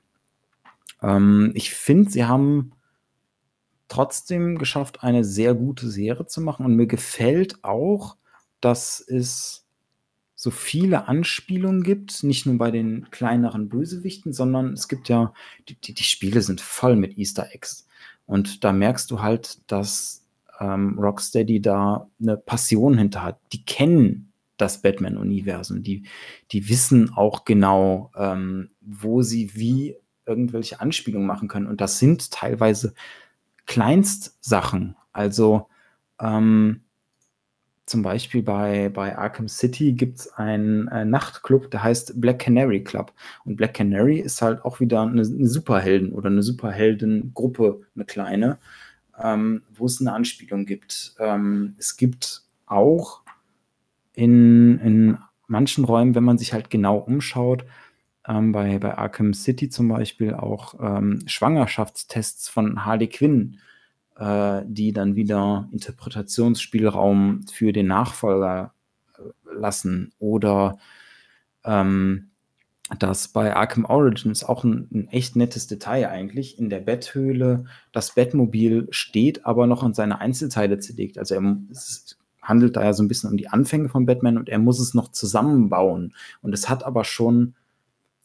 Ähm, 1.02 1.52
ich 1.54 1.74
finde, 1.74 2.10
sie 2.12 2.26
haben 2.26 2.72
trotzdem 3.88 4.58
geschafft, 4.58 5.04
eine 5.04 5.24
sehr 5.24 5.54
gute 5.54 5.90
Serie 5.90 6.26
zu 6.26 6.42
machen. 6.42 6.66
Und 6.66 6.76
mir 6.76 6.88
gefällt 6.88 7.64
auch, 7.64 8.18
dass 8.62 9.00
es 9.00 9.66
so 10.36 10.52
viele 10.52 11.08
Anspielungen 11.08 11.84
gibt, 11.84 12.24
nicht 12.24 12.46
nur 12.46 12.58
bei 12.58 12.70
den 12.70 13.10
kleineren 13.10 13.70
Bösewichten, 13.70 14.34
sondern 14.34 14.74
es 14.74 14.88
gibt 14.88 15.08
ja, 15.08 15.34
die, 15.70 15.76
die, 15.76 15.94
die 15.94 16.04
Spiele 16.04 16.42
sind 16.42 16.62
voll 16.62 16.96
mit 16.96 17.18
Easter 17.18 17.48
Eggs. 17.54 17.88
Und 18.26 18.64
da 18.64 18.74
merkst 18.74 19.10
du 19.12 19.22
halt, 19.22 19.60
dass 19.72 20.26
ähm, 20.60 21.00
Rocksteady 21.00 21.62
da 21.62 22.10
eine 22.20 22.38
Passion 22.38 22.98
hinter 22.98 23.24
hat. 23.24 23.40
Die 23.54 23.64
kennen 23.64 24.34
das 24.58 24.82
Batman-Universum. 24.82 25.84
Die, 25.84 26.04
die 26.52 26.70
wissen 26.70 27.14
auch 27.14 27.46
genau, 27.46 28.12
ähm, 28.16 28.72
wo 28.82 29.22
sie 29.22 29.54
wie 29.56 29.96
irgendwelche 30.26 30.80
Anspielungen 30.80 31.28
machen 31.28 31.48
können. 31.48 31.68
Und 31.68 31.82
das 31.82 32.00
sind 32.00 32.32
teilweise 32.32 32.94
Kleinstsachen. 33.66 34.96
Also 35.12 35.68
ähm, 36.20 36.82
zum 37.86 38.02
Beispiel 38.02 38.42
bei, 38.42 38.90
bei 38.90 39.16
Arkham 39.16 39.48
City 39.48 39.94
gibt 39.94 40.20
es 40.20 40.34
einen 40.34 40.88
äh, 40.88 41.06
Nachtclub, 41.06 41.70
der 41.70 41.84
heißt 41.84 42.20
Black 42.20 42.40
Canary 42.40 42.84
Club. 42.84 43.14
Und 43.44 43.58
Black 43.58 43.76
Canary 43.76 44.20
ist 44.20 44.42
halt 44.42 44.66
auch 44.66 44.80
wieder 44.80 45.04
eine, 45.04 45.22
eine 45.22 45.48
Superhelden- 45.48 46.12
oder 46.12 46.30
eine 46.30 46.42
Superheldengruppe, 46.42 47.82
eine 47.96 48.06
kleine, 48.06 48.58
ähm, 49.22 49.62
wo 49.74 49.86
es 49.86 50.02
eine 50.02 50.14
Anspielung 50.14 50.66
gibt. 50.66 51.16
Ähm, 51.20 51.76
es 51.78 51.96
gibt 51.96 52.44
auch 52.66 53.22
in, 54.14 54.80
in 54.80 55.18
manchen 55.48 55.86
Räumen, 55.86 56.16
wenn 56.16 56.24
man 56.24 56.40
sich 56.40 56.54
halt 56.54 56.72
genau 56.72 56.98
umschaut, 56.98 57.66
ähm, 58.28 58.52
bei, 58.52 58.80
bei 58.80 58.98
Arkham 58.98 59.34
City 59.34 59.70
zum 59.70 59.88
Beispiel 59.88 60.34
auch 60.34 60.76
ähm, 60.80 61.22
Schwangerschaftstests 61.26 62.50
von 62.50 62.86
Harley 62.86 63.08
Quinn 63.08 63.60
äh, 64.18 64.62
die 64.66 64.94
dann 64.94 65.16
wieder 65.16 65.68
Interpretationsspielraum 65.72 67.46
für 67.52 67.74
den 67.74 67.88
Nachfolger 67.88 68.74
äh, 69.18 69.54
lassen. 69.54 70.14
Oder 70.20 70.78
ähm, 71.64 72.30
dass 73.00 73.30
bei 73.30 73.56
Arkham 73.56 73.86
Origins 73.86 74.44
auch 74.44 74.64
ein, 74.64 74.88
ein, 74.94 75.08
echt 75.10 75.36
nettes 75.36 75.68
Detail 75.68 76.10
eigentlich 76.10 76.60
in 76.60 76.70
der 76.70 76.80
Betthöhle 76.80 77.66
das 77.92 78.14
Bettmobil 78.14 78.88
steht, 78.92 79.46
aber 79.46 79.66
noch 79.66 79.84
an 79.84 79.94
seine 79.94 80.22
Einzelteile 80.22 80.80
zerlegt. 80.80 81.18
Also 81.18 81.36
er, 81.36 81.58
es 81.72 82.18
handelt 82.42 82.76
da 82.76 82.84
ja 82.84 82.94
so 82.94 83.02
ein 83.02 83.08
bisschen 83.08 83.32
um 83.32 83.38
die 83.38 83.50
Anfänge 83.50 83.90
von 83.90 84.06
Batman 84.06 84.38
und 84.38 84.50
er 84.50 84.60
muss 84.60 84.80
es 84.80 84.94
noch 84.94 85.12
zusammenbauen. 85.12 86.14
Und 86.42 86.54
es 86.54 86.70
hat 86.70 86.84
aber 86.86 87.04
schon 87.04 87.56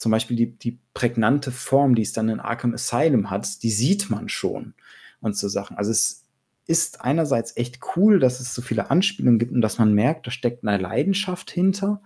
zum 0.01 0.12
Beispiel 0.12 0.35
die, 0.35 0.59
die 0.59 0.78
prägnante 0.94 1.52
Form, 1.52 1.94
die 1.94 2.01
es 2.01 2.14
dann 2.14 2.31
in 2.31 2.40
Arkham 2.40 2.72
Asylum 2.72 3.28
hat, 3.28 3.62
die 3.62 3.70
sieht 3.70 4.09
man 4.09 4.31
schon 4.31 4.72
und 5.20 5.36
so 5.36 5.47
Sachen. 5.47 5.77
Also 5.77 5.90
es 5.90 6.24
ist 6.66 7.02
einerseits 7.02 7.55
echt 7.59 7.81
cool, 7.94 8.18
dass 8.18 8.40
es 8.40 8.55
so 8.55 8.62
viele 8.62 8.90
Anspielungen 8.90 9.39
gibt 9.39 9.52
und 9.52 9.60
dass 9.60 9.78
man 9.78 9.93
merkt, 9.93 10.27
da 10.27 10.31
steckt 10.31 10.66
eine 10.66 10.82
Leidenschaft 10.82 11.51
hinter. 11.51 12.01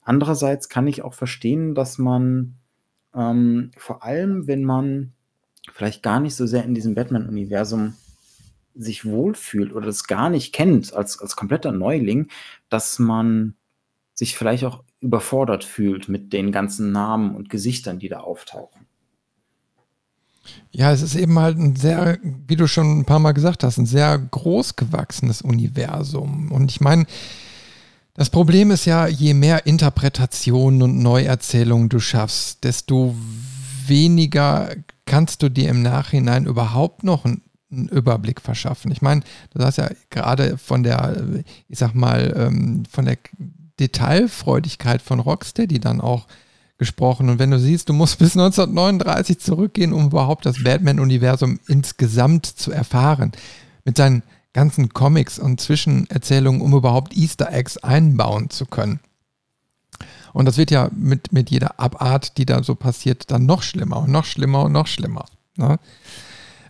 Andererseits 0.00 0.68
kann 0.68 0.86
ich 0.86 1.02
auch 1.02 1.14
verstehen, 1.14 1.74
dass 1.74 1.98
man 1.98 2.54
ähm, 3.16 3.72
vor 3.76 4.04
allem, 4.04 4.46
wenn 4.46 4.62
man 4.62 5.12
vielleicht 5.72 6.04
gar 6.04 6.20
nicht 6.20 6.36
so 6.36 6.46
sehr 6.46 6.62
in 6.62 6.74
diesem 6.74 6.94
Batman-Universum 6.94 7.94
sich 8.76 9.04
wohlfühlt 9.04 9.72
oder 9.72 9.86
das 9.86 10.04
gar 10.04 10.30
nicht 10.30 10.52
kennt 10.52 10.94
als, 10.94 11.20
als 11.20 11.34
kompletter 11.34 11.72
Neuling, 11.72 12.28
dass 12.68 13.00
man 13.00 13.56
sich 14.12 14.36
vielleicht 14.36 14.62
auch 14.62 14.84
überfordert 15.04 15.62
fühlt 15.62 16.08
mit 16.08 16.32
den 16.32 16.50
ganzen 16.50 16.90
Namen 16.90 17.36
und 17.36 17.50
Gesichtern, 17.50 17.98
die 17.98 18.08
da 18.08 18.20
auftauchen. 18.20 18.86
Ja, 20.72 20.92
es 20.92 21.02
ist 21.02 21.14
eben 21.14 21.38
halt 21.38 21.58
ein 21.58 21.76
sehr, 21.76 22.18
wie 22.22 22.56
du 22.56 22.66
schon 22.66 23.00
ein 23.00 23.04
paar 23.04 23.18
Mal 23.18 23.32
gesagt 23.32 23.62
hast, 23.62 23.78
ein 23.78 23.86
sehr 23.86 24.18
groß 24.18 24.76
gewachsenes 24.76 25.40
Universum. 25.42 26.50
Und 26.50 26.70
ich 26.70 26.80
meine, 26.80 27.06
das 28.14 28.30
Problem 28.30 28.70
ist 28.70 28.84
ja, 28.84 29.06
je 29.06 29.34
mehr 29.34 29.66
Interpretationen 29.66 30.82
und 30.82 31.02
Neuerzählungen 31.02 31.88
du 31.88 32.00
schaffst, 32.00 32.64
desto 32.64 33.14
weniger 33.86 34.74
kannst 35.04 35.42
du 35.42 35.48
dir 35.48 35.68
im 35.68 35.82
Nachhinein 35.82 36.46
überhaupt 36.46 37.04
noch 37.04 37.24
einen, 37.24 37.42
einen 37.70 37.88
Überblick 37.88 38.40
verschaffen. 38.40 38.90
Ich 38.92 39.02
meine, 39.02 39.22
du 39.52 39.62
hast 39.62 39.78
ja 39.78 39.90
gerade 40.10 40.58
von 40.58 40.82
der, 40.82 41.42
ich 41.68 41.78
sag 41.78 41.94
mal, 41.94 42.32
ähm, 42.36 42.84
von 42.90 43.04
der 43.04 43.18
Detailfreudigkeit 43.80 45.02
von 45.02 45.20
Rocksteady 45.20 45.80
dann 45.80 46.00
auch 46.00 46.26
gesprochen. 46.78 47.28
Und 47.28 47.38
wenn 47.38 47.50
du 47.50 47.58
siehst, 47.58 47.88
du 47.88 47.92
musst 47.92 48.18
bis 48.18 48.36
1939 48.36 49.38
zurückgehen, 49.38 49.92
um 49.92 50.06
überhaupt 50.06 50.46
das 50.46 50.62
Batman-Universum 50.62 51.60
insgesamt 51.66 52.46
zu 52.46 52.72
erfahren. 52.72 53.32
Mit 53.84 53.96
seinen 53.96 54.22
ganzen 54.52 54.90
Comics 54.90 55.38
und 55.38 55.60
Zwischenerzählungen, 55.60 56.60
um 56.60 56.72
überhaupt 56.74 57.16
Easter 57.16 57.52
Eggs 57.52 57.76
einbauen 57.78 58.50
zu 58.50 58.66
können. 58.66 59.00
Und 60.32 60.46
das 60.46 60.56
wird 60.56 60.70
ja 60.70 60.90
mit, 60.94 61.32
mit 61.32 61.50
jeder 61.50 61.78
Abart, 61.78 62.38
die 62.38 62.46
da 62.46 62.62
so 62.62 62.74
passiert, 62.74 63.30
dann 63.30 63.46
noch 63.46 63.62
schlimmer 63.62 63.98
und 63.98 64.10
noch 64.10 64.24
schlimmer 64.24 64.64
und 64.64 64.72
noch 64.72 64.86
schlimmer. 64.86 65.26
Ne? 65.56 65.78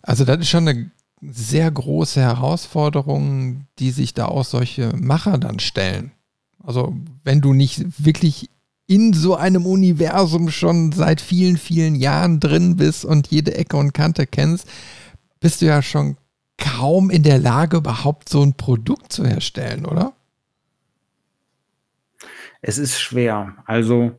Also 0.03 0.25
das 0.25 0.39
ist 0.41 0.49
schon 0.49 0.69
eine 0.69 0.91
sehr 1.23 1.71
große 1.71 2.21
Herausforderung, 2.21 3.67
die 3.79 3.91
sich 3.91 4.13
da 4.13 4.27
auch 4.27 4.45
solche 4.45 4.95
Macher 4.97 5.39
dann 5.39 5.61
stellen. 5.61 6.13
Also 6.65 6.97
wenn 7.23 7.41
du 7.41 7.53
nicht 7.53 8.05
wirklich 8.05 8.51
in 8.87 9.13
so 9.13 9.35
einem 9.35 9.67
Universum 9.67 10.51
schon 10.51 10.93
seit 10.93 11.21
vielen, 11.21 11.57
vielen 11.57 11.95
Jahren 11.95 12.41
drin 12.41 12.77
bist 12.77 13.05
und 13.05 13.29
jede 13.29 13.55
Ecke 13.55 13.77
und 13.77 13.95
Kante 13.95 14.27
kennst, 14.27 14.69
bist 15.41 15.63
du 15.63 15.67
ja 15.67 15.83
schon 15.83 16.17
kaum 16.59 17.11
in 17.11 17.23
der 17.23 17.39
Lage, 17.39 17.79
überhaupt 17.79 18.29
so 18.29 18.43
ein 18.43 18.55
Produkt 18.55 19.13
zu 19.13 19.27
herstellen, 19.27 19.87
oder? 19.87 20.13
Es 22.61 22.79
ist 22.79 22.99
schwer. 23.01 23.57
Also 23.67 24.19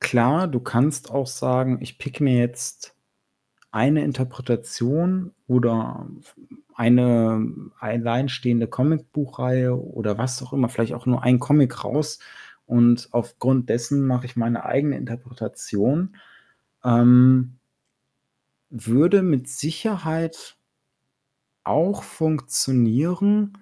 klar, 0.00 0.46
du 0.48 0.60
kannst 0.60 1.10
auch 1.10 1.26
sagen, 1.26 1.78
ich 1.80 1.98
pick 1.98 2.20
mir 2.20 2.38
jetzt 2.38 2.94
eine 3.70 4.04
Interpretation 4.04 5.32
oder 5.46 6.06
eine 6.76 7.70
alleinstehende 7.80 8.68
Comicbuchreihe 8.68 9.74
oder 9.74 10.18
was 10.18 10.42
auch 10.42 10.52
immer, 10.52 10.68
vielleicht 10.68 10.94
auch 10.94 11.06
nur 11.06 11.22
ein 11.22 11.38
Comic 11.38 11.84
raus 11.84 12.18
und 12.66 13.08
aufgrund 13.12 13.70
dessen 13.70 14.06
mache 14.06 14.26
ich 14.26 14.36
meine 14.36 14.64
eigene 14.64 14.96
Interpretation. 14.96 16.16
Ähm, 16.84 17.58
würde 18.68 19.22
mit 19.22 19.48
Sicherheit 19.48 20.56
auch 21.64 22.02
funktionieren, 22.02 23.58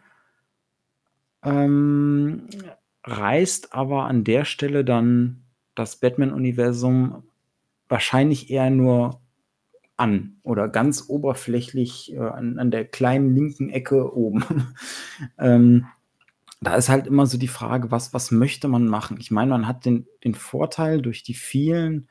ähm, 1.43 2.49
reißt 3.05 3.75
aber 3.75 4.05
an 4.05 4.25
der 4.25 4.45
Stelle 4.45 4.85
dann 4.85 5.45
das 5.77 5.97
Batman-Universum 5.97 7.23
wahrscheinlich 7.89 8.51
eher 8.51 8.71
nur 8.71 9.21
an 9.97 10.37
oder 10.43 10.69
ganz 10.69 11.05
oberflächlich 11.09 12.13
äh, 12.15 12.19
an, 12.19 12.59
an, 12.59 12.71
der 12.71 12.85
kleinen 12.85 13.35
linken 13.35 13.71
Ecke 13.71 14.15
oben. 14.15 14.45
ähm, 15.39 15.87
da 16.61 16.77
ist 16.77 16.89
halt 16.89 17.07
immer 17.07 17.27
so 17.27 17.39
die 17.39 17.49
Frage, 17.49 17.91
was, 17.91 18.15
was 18.15 18.31
möchte 18.31 18.69
man 18.69 18.87
machen? 18.87 19.19
Ich 19.21 19.31
meine, 19.31 19.51
man 19.51 19.69
hat 19.69 19.85
den, 19.85 20.07
den 20.25 20.35
Vorteil 20.35 21.03
durch 21.03 21.23
die 21.23 21.35
vielen 21.35 22.09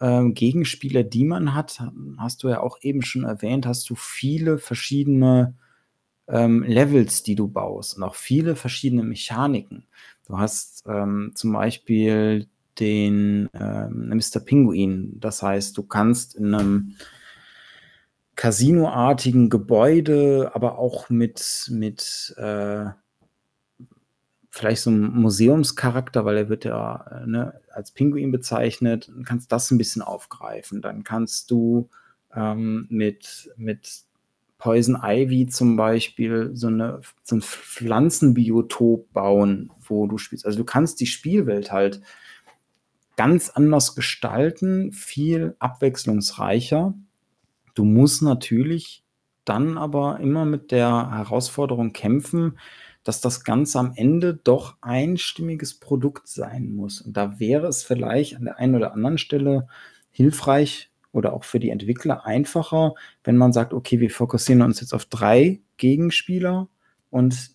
äh, 0.00 0.28
Gegenspieler, 0.30 1.04
die 1.04 1.24
man 1.24 1.54
hat, 1.54 1.82
hast 2.18 2.42
du 2.42 2.48
ja 2.48 2.60
auch 2.60 2.78
eben 2.80 3.02
schon 3.02 3.24
erwähnt, 3.24 3.66
hast 3.66 3.88
du 3.90 3.94
viele 3.94 4.58
verschiedene 4.58 5.54
ähm, 6.28 6.62
Levels, 6.62 7.22
die 7.22 7.34
du 7.34 7.48
baust 7.48 7.96
und 7.96 8.02
auch 8.02 8.14
viele 8.14 8.56
verschiedene 8.56 9.02
Mechaniken. 9.02 9.86
Du 10.26 10.38
hast 10.38 10.84
ähm, 10.86 11.32
zum 11.34 11.52
Beispiel 11.52 12.48
den 12.78 13.48
ähm, 13.54 14.08
Mr. 14.08 14.40
Pinguin. 14.40 15.18
Das 15.20 15.42
heißt, 15.42 15.76
du 15.76 15.82
kannst 15.82 16.34
in 16.34 16.54
einem 16.54 16.94
Casino-artigen 18.36 19.50
Gebäude, 19.50 20.50
aber 20.54 20.78
auch 20.78 21.10
mit, 21.10 21.68
mit 21.70 22.34
äh, 22.38 22.86
vielleicht 24.50 24.82
so 24.82 24.90
einem 24.90 25.12
Museumscharakter, 25.14 26.24
weil 26.24 26.36
er 26.36 26.48
wird 26.48 26.64
ja 26.64 27.22
ne, 27.26 27.60
als 27.72 27.90
Pinguin 27.90 28.32
bezeichnet, 28.32 29.10
kannst 29.24 29.52
das 29.52 29.70
ein 29.70 29.78
bisschen 29.78 30.02
aufgreifen. 30.02 30.82
Dann 30.82 31.04
kannst 31.04 31.50
du 31.50 31.88
ähm, 32.34 32.86
mit, 32.90 33.50
mit 33.56 34.04
Poison 34.58 34.98
Ivy 35.02 35.48
zum 35.48 35.76
Beispiel 35.76 36.50
so, 36.54 36.68
eine, 36.68 37.00
so 37.24 37.36
ein 37.36 37.42
Pflanzenbiotop 37.42 39.12
bauen, 39.12 39.72
wo 39.80 40.06
du 40.06 40.18
spielst. 40.18 40.46
Also 40.46 40.58
du 40.58 40.64
kannst 40.64 41.00
die 41.00 41.06
Spielwelt 41.06 41.72
halt 41.72 42.00
ganz 43.16 43.50
anders 43.50 43.94
gestalten, 43.94 44.92
viel 44.92 45.56
abwechslungsreicher. 45.58 46.94
Du 47.74 47.84
musst 47.84 48.22
natürlich 48.22 49.04
dann 49.44 49.78
aber 49.78 50.20
immer 50.20 50.44
mit 50.44 50.70
der 50.70 51.10
Herausforderung 51.10 51.92
kämpfen, 51.92 52.58
dass 53.04 53.20
das 53.20 53.44
Ganze 53.44 53.78
am 53.78 53.92
Ende 53.96 54.34
doch 54.34 54.76
ein 54.80 55.16
stimmiges 55.16 55.78
Produkt 55.78 56.28
sein 56.28 56.72
muss. 56.72 57.00
Und 57.00 57.16
da 57.16 57.40
wäre 57.40 57.66
es 57.66 57.82
vielleicht 57.82 58.36
an 58.36 58.44
der 58.44 58.58
einen 58.58 58.76
oder 58.76 58.92
anderen 58.92 59.18
Stelle 59.18 59.66
hilfreich 60.10 60.90
oder 61.10 61.32
auch 61.32 61.44
für 61.44 61.58
die 61.58 61.70
Entwickler 61.70 62.24
einfacher, 62.24 62.94
wenn 63.24 63.36
man 63.36 63.52
sagt, 63.52 63.74
okay, 63.74 64.00
wir 64.00 64.10
fokussieren 64.10 64.62
uns 64.62 64.80
jetzt 64.80 64.94
auf 64.94 65.04
drei 65.04 65.60
Gegenspieler 65.76 66.68
und 67.10 67.50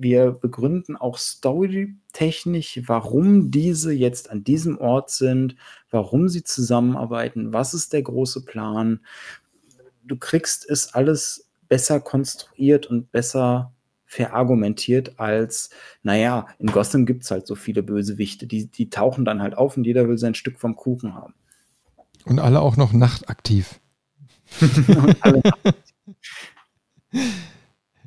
wir 0.00 0.32
begründen 0.32 0.96
auch 0.96 1.18
storytechnisch, 1.18 2.80
warum 2.86 3.50
diese 3.50 3.92
jetzt 3.92 4.30
an 4.30 4.44
diesem 4.44 4.78
Ort 4.78 5.10
sind, 5.10 5.56
warum 5.90 6.28
sie 6.28 6.42
zusammenarbeiten, 6.42 7.52
was 7.52 7.74
ist 7.74 7.92
der 7.92 8.02
große 8.02 8.44
Plan. 8.44 9.00
Du 10.02 10.16
kriegst 10.16 10.68
es 10.68 10.94
alles 10.94 11.50
besser 11.68 12.00
konstruiert 12.00 12.86
und 12.86 13.12
besser 13.12 13.72
verargumentiert 14.06 15.20
als, 15.20 15.70
naja, 16.02 16.46
in 16.58 16.66
Gotham 16.68 17.06
gibt 17.06 17.24
es 17.24 17.30
halt 17.30 17.46
so 17.46 17.54
viele 17.54 17.82
Bösewichte, 17.82 18.46
die, 18.46 18.66
die 18.66 18.90
tauchen 18.90 19.24
dann 19.24 19.40
halt 19.42 19.56
auf 19.56 19.76
und 19.76 19.84
jeder 19.84 20.08
will 20.08 20.18
sein 20.18 20.34
Stück 20.34 20.58
vom 20.58 20.74
Kuchen 20.76 21.14
haben. 21.14 21.34
Und 22.24 22.40
alle 22.40 22.60
auch 22.60 22.76
noch 22.76 22.92
nachtaktiv. 22.92 23.80
und 24.60 25.22
alle 25.22 25.40
nachtaktiv. 25.44 25.84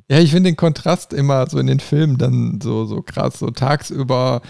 Ja, 0.08 0.18
ich 0.18 0.30
finde 0.32 0.50
den 0.50 0.56
Kontrast 0.56 1.14
immer 1.14 1.48
so 1.48 1.58
in 1.58 1.66
den 1.66 1.80
Filmen 1.80 2.18
dann 2.18 2.60
so, 2.62 2.84
so 2.84 3.00
krass. 3.00 3.38
So 3.38 3.50
tagsüber 3.50 4.42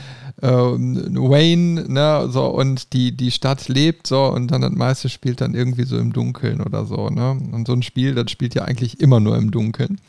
äh, 0.43 0.49
Wayne, 0.49 1.85
ne, 1.89 2.27
so 2.29 2.47
und 2.47 2.93
die, 2.93 3.17
die 3.17 3.31
Stadt 3.31 3.69
lebt 3.69 4.07
so 4.07 4.25
und 4.27 4.51
dann 4.51 4.63
das 4.63 4.73
meiste 4.73 5.09
spielt 5.09 5.41
dann 5.41 5.55
irgendwie 5.55 5.85
so 5.85 5.97
im 5.97 6.13
Dunkeln 6.13 6.61
oder 6.61 6.87
so, 6.87 7.09
ne? 7.09 7.39
Und 7.53 7.67
so 7.69 7.73
ein 7.73 7.83
Spiel, 7.83 8.15
das 8.15 8.31
spielt 8.31 8.55
ja 8.55 8.65
eigentlich 8.65 9.01
immer 9.01 9.21
nur 9.21 9.37
im 9.37 9.53
Dunkeln. 9.53 10.01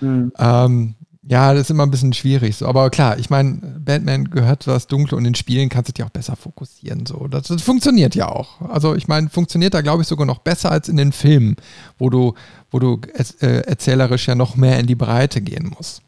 Mhm. 0.00 0.32
Ähm, 0.38 0.94
Ja, 1.26 1.54
das 1.54 1.62
ist 1.62 1.70
immer 1.70 1.84
ein 1.84 1.90
bisschen 1.90 2.12
schwierig. 2.12 2.56
So. 2.56 2.66
Aber 2.66 2.90
klar, 2.90 3.18
ich 3.18 3.30
meine, 3.30 3.54
Batman 3.54 4.28
gehört 4.30 4.62
zu 4.62 4.70
das 4.70 4.86
Dunkle 4.86 5.16
und 5.16 5.24
in 5.24 5.34
Spielen 5.34 5.70
kannst 5.70 5.88
du 5.88 5.92
dich 5.94 6.04
auch 6.04 6.10
besser 6.10 6.36
fokussieren. 6.36 7.06
So. 7.06 7.28
Das, 7.28 7.44
das 7.44 7.62
funktioniert 7.62 8.14
ja 8.14 8.28
auch. 8.28 8.60
Also 8.60 8.94
ich 8.94 9.08
meine, 9.08 9.30
funktioniert 9.30 9.72
da, 9.72 9.80
glaube 9.80 10.02
ich, 10.02 10.08
sogar 10.08 10.26
noch 10.26 10.40
besser 10.40 10.70
als 10.70 10.88
in 10.88 10.98
den 10.98 11.12
Filmen, 11.12 11.56
wo 11.98 12.10
du, 12.10 12.34
wo 12.70 12.78
du 12.78 13.00
äh, 13.40 13.62
erzählerisch 13.62 14.28
ja 14.28 14.34
noch 14.34 14.56
mehr 14.56 14.78
in 14.78 14.86
die 14.86 14.94
Breite 14.94 15.40
gehen 15.40 15.72
musst. 15.74 16.02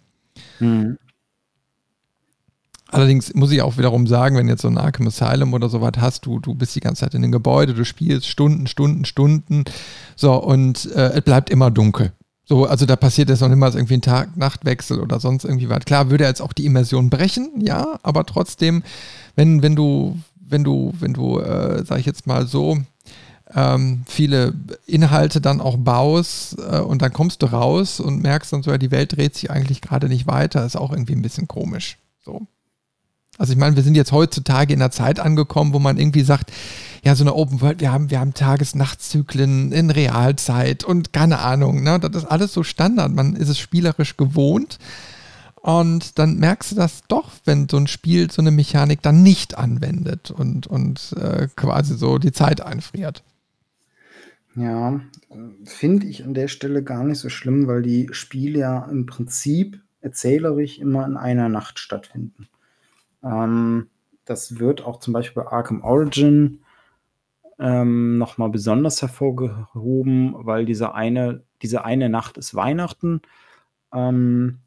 Mhm. 0.60 0.98
Allerdings 2.88 3.34
muss 3.34 3.50
ich 3.50 3.62
auch 3.62 3.78
wiederum 3.78 4.06
sagen, 4.06 4.36
wenn 4.36 4.48
jetzt 4.48 4.62
so 4.62 4.68
ein 4.68 4.78
Arkham 4.78 5.08
Asylum 5.08 5.54
oder 5.54 5.68
sowas 5.68 5.94
hast, 5.98 6.24
du, 6.26 6.38
du 6.38 6.54
bist 6.54 6.76
die 6.76 6.80
ganze 6.80 7.00
Zeit 7.00 7.14
in 7.14 7.22
dem 7.22 7.32
Gebäude, 7.32 7.74
du 7.74 7.84
spielst 7.84 8.28
Stunden, 8.28 8.66
Stunden, 8.68 9.04
Stunden, 9.04 9.64
so 10.14 10.34
und 10.34 10.86
äh, 10.94 11.14
es 11.14 11.22
bleibt 11.22 11.50
immer 11.50 11.70
dunkel. 11.70 12.12
So, 12.48 12.64
also 12.64 12.86
da 12.86 12.94
passiert 12.94 13.28
jetzt 13.28 13.40
noch 13.40 13.48
niemals 13.48 13.74
irgendwie 13.74 13.94
ein 13.94 14.02
Tag-Nacht-Wechsel 14.02 15.00
oder 15.00 15.18
sonst 15.18 15.44
irgendwie 15.44 15.68
was. 15.68 15.84
Klar, 15.84 16.10
würde 16.10 16.24
jetzt 16.24 16.40
auch 16.40 16.52
die 16.52 16.64
Immersion 16.64 17.10
brechen, 17.10 17.50
ja, 17.60 17.98
aber 18.04 18.24
trotzdem, 18.24 18.84
wenn, 19.34 19.62
wenn 19.62 19.74
du, 19.74 20.16
wenn 20.36 20.62
du, 20.62 20.94
wenn 21.00 21.12
du, 21.12 21.40
äh, 21.40 21.84
sag 21.84 21.98
ich 21.98 22.06
jetzt 22.06 22.28
mal 22.28 22.46
so, 22.46 22.78
ähm, 23.52 24.04
viele 24.06 24.54
Inhalte 24.86 25.40
dann 25.40 25.60
auch 25.60 25.76
baust 25.76 26.56
äh, 26.58 26.78
und 26.78 27.02
dann 27.02 27.12
kommst 27.12 27.42
du 27.42 27.46
raus 27.46 27.98
und 27.98 28.22
merkst 28.22 28.52
dann 28.52 28.62
so, 28.62 28.70
ja, 28.70 28.78
die 28.78 28.92
Welt 28.92 29.16
dreht 29.16 29.34
sich 29.34 29.50
eigentlich 29.50 29.80
gerade 29.80 30.08
nicht 30.08 30.28
weiter, 30.28 30.64
ist 30.64 30.76
auch 30.76 30.92
irgendwie 30.92 31.14
ein 31.14 31.22
bisschen 31.22 31.48
komisch. 31.48 31.98
So. 32.24 32.46
Also 33.38 33.52
ich 33.52 33.58
meine, 33.58 33.76
wir 33.76 33.82
sind 33.82 33.96
jetzt 33.96 34.12
heutzutage 34.12 34.72
in 34.72 34.80
einer 34.80 34.90
Zeit 34.90 35.20
angekommen, 35.20 35.72
wo 35.72 35.78
man 35.78 35.98
irgendwie 35.98 36.22
sagt, 36.22 36.52
ja, 37.04 37.14
so 37.14 37.22
eine 37.22 37.34
Open 37.34 37.60
World, 37.60 37.80
wir 37.80 37.92
haben, 37.92 38.10
wir 38.10 38.18
haben 38.18 38.34
Tages-Nacht-Zyklen 38.34 39.72
in 39.72 39.90
Realzeit 39.90 40.84
und 40.84 41.12
keine 41.12 41.38
Ahnung, 41.38 41.82
ne? 41.82 42.00
Das 42.00 42.24
ist 42.24 42.28
alles 42.28 42.52
so 42.52 42.62
Standard. 42.62 43.12
Man 43.12 43.36
ist 43.36 43.48
es 43.48 43.58
spielerisch 43.58 44.16
gewohnt. 44.16 44.78
Und 45.54 46.18
dann 46.18 46.36
merkst 46.36 46.72
du 46.72 46.76
das 46.76 47.02
doch, 47.08 47.32
wenn 47.44 47.68
so 47.68 47.76
ein 47.76 47.88
Spiel 47.88 48.30
so 48.30 48.40
eine 48.40 48.52
Mechanik 48.52 49.02
dann 49.02 49.22
nicht 49.22 49.58
anwendet 49.58 50.30
und, 50.30 50.66
und 50.66 51.12
äh, 51.20 51.48
quasi 51.56 51.96
so 51.96 52.18
die 52.18 52.32
Zeit 52.32 52.60
einfriert. 52.60 53.24
Ja, 54.54 55.00
finde 55.64 56.06
ich 56.06 56.24
an 56.24 56.34
der 56.34 56.48
Stelle 56.48 56.82
gar 56.82 57.04
nicht 57.04 57.18
so 57.18 57.28
schlimm, 57.28 57.66
weil 57.66 57.82
die 57.82 58.08
Spiele 58.12 58.60
ja 58.60 58.84
im 58.84 59.06
Prinzip 59.06 59.80
erzählerisch 60.00 60.78
immer 60.78 61.04
in 61.04 61.16
einer 61.16 61.48
Nacht 61.48 61.78
stattfinden. 61.78 62.48
Ähm, 63.26 63.88
das 64.24 64.58
wird 64.58 64.84
auch 64.84 65.00
zum 65.00 65.12
Beispiel 65.12 65.42
bei 65.42 65.50
Arkham 65.50 65.82
Origin 65.82 66.60
ähm, 67.58 68.18
nochmal 68.18 68.50
besonders 68.50 69.00
hervorgehoben, 69.02 70.34
weil 70.38 70.66
diese 70.66 70.94
eine, 70.94 71.42
diese 71.62 71.84
eine 71.84 72.08
Nacht 72.08 72.36
ist 72.38 72.54
Weihnachten. 72.54 73.22
Ähm, 73.92 74.58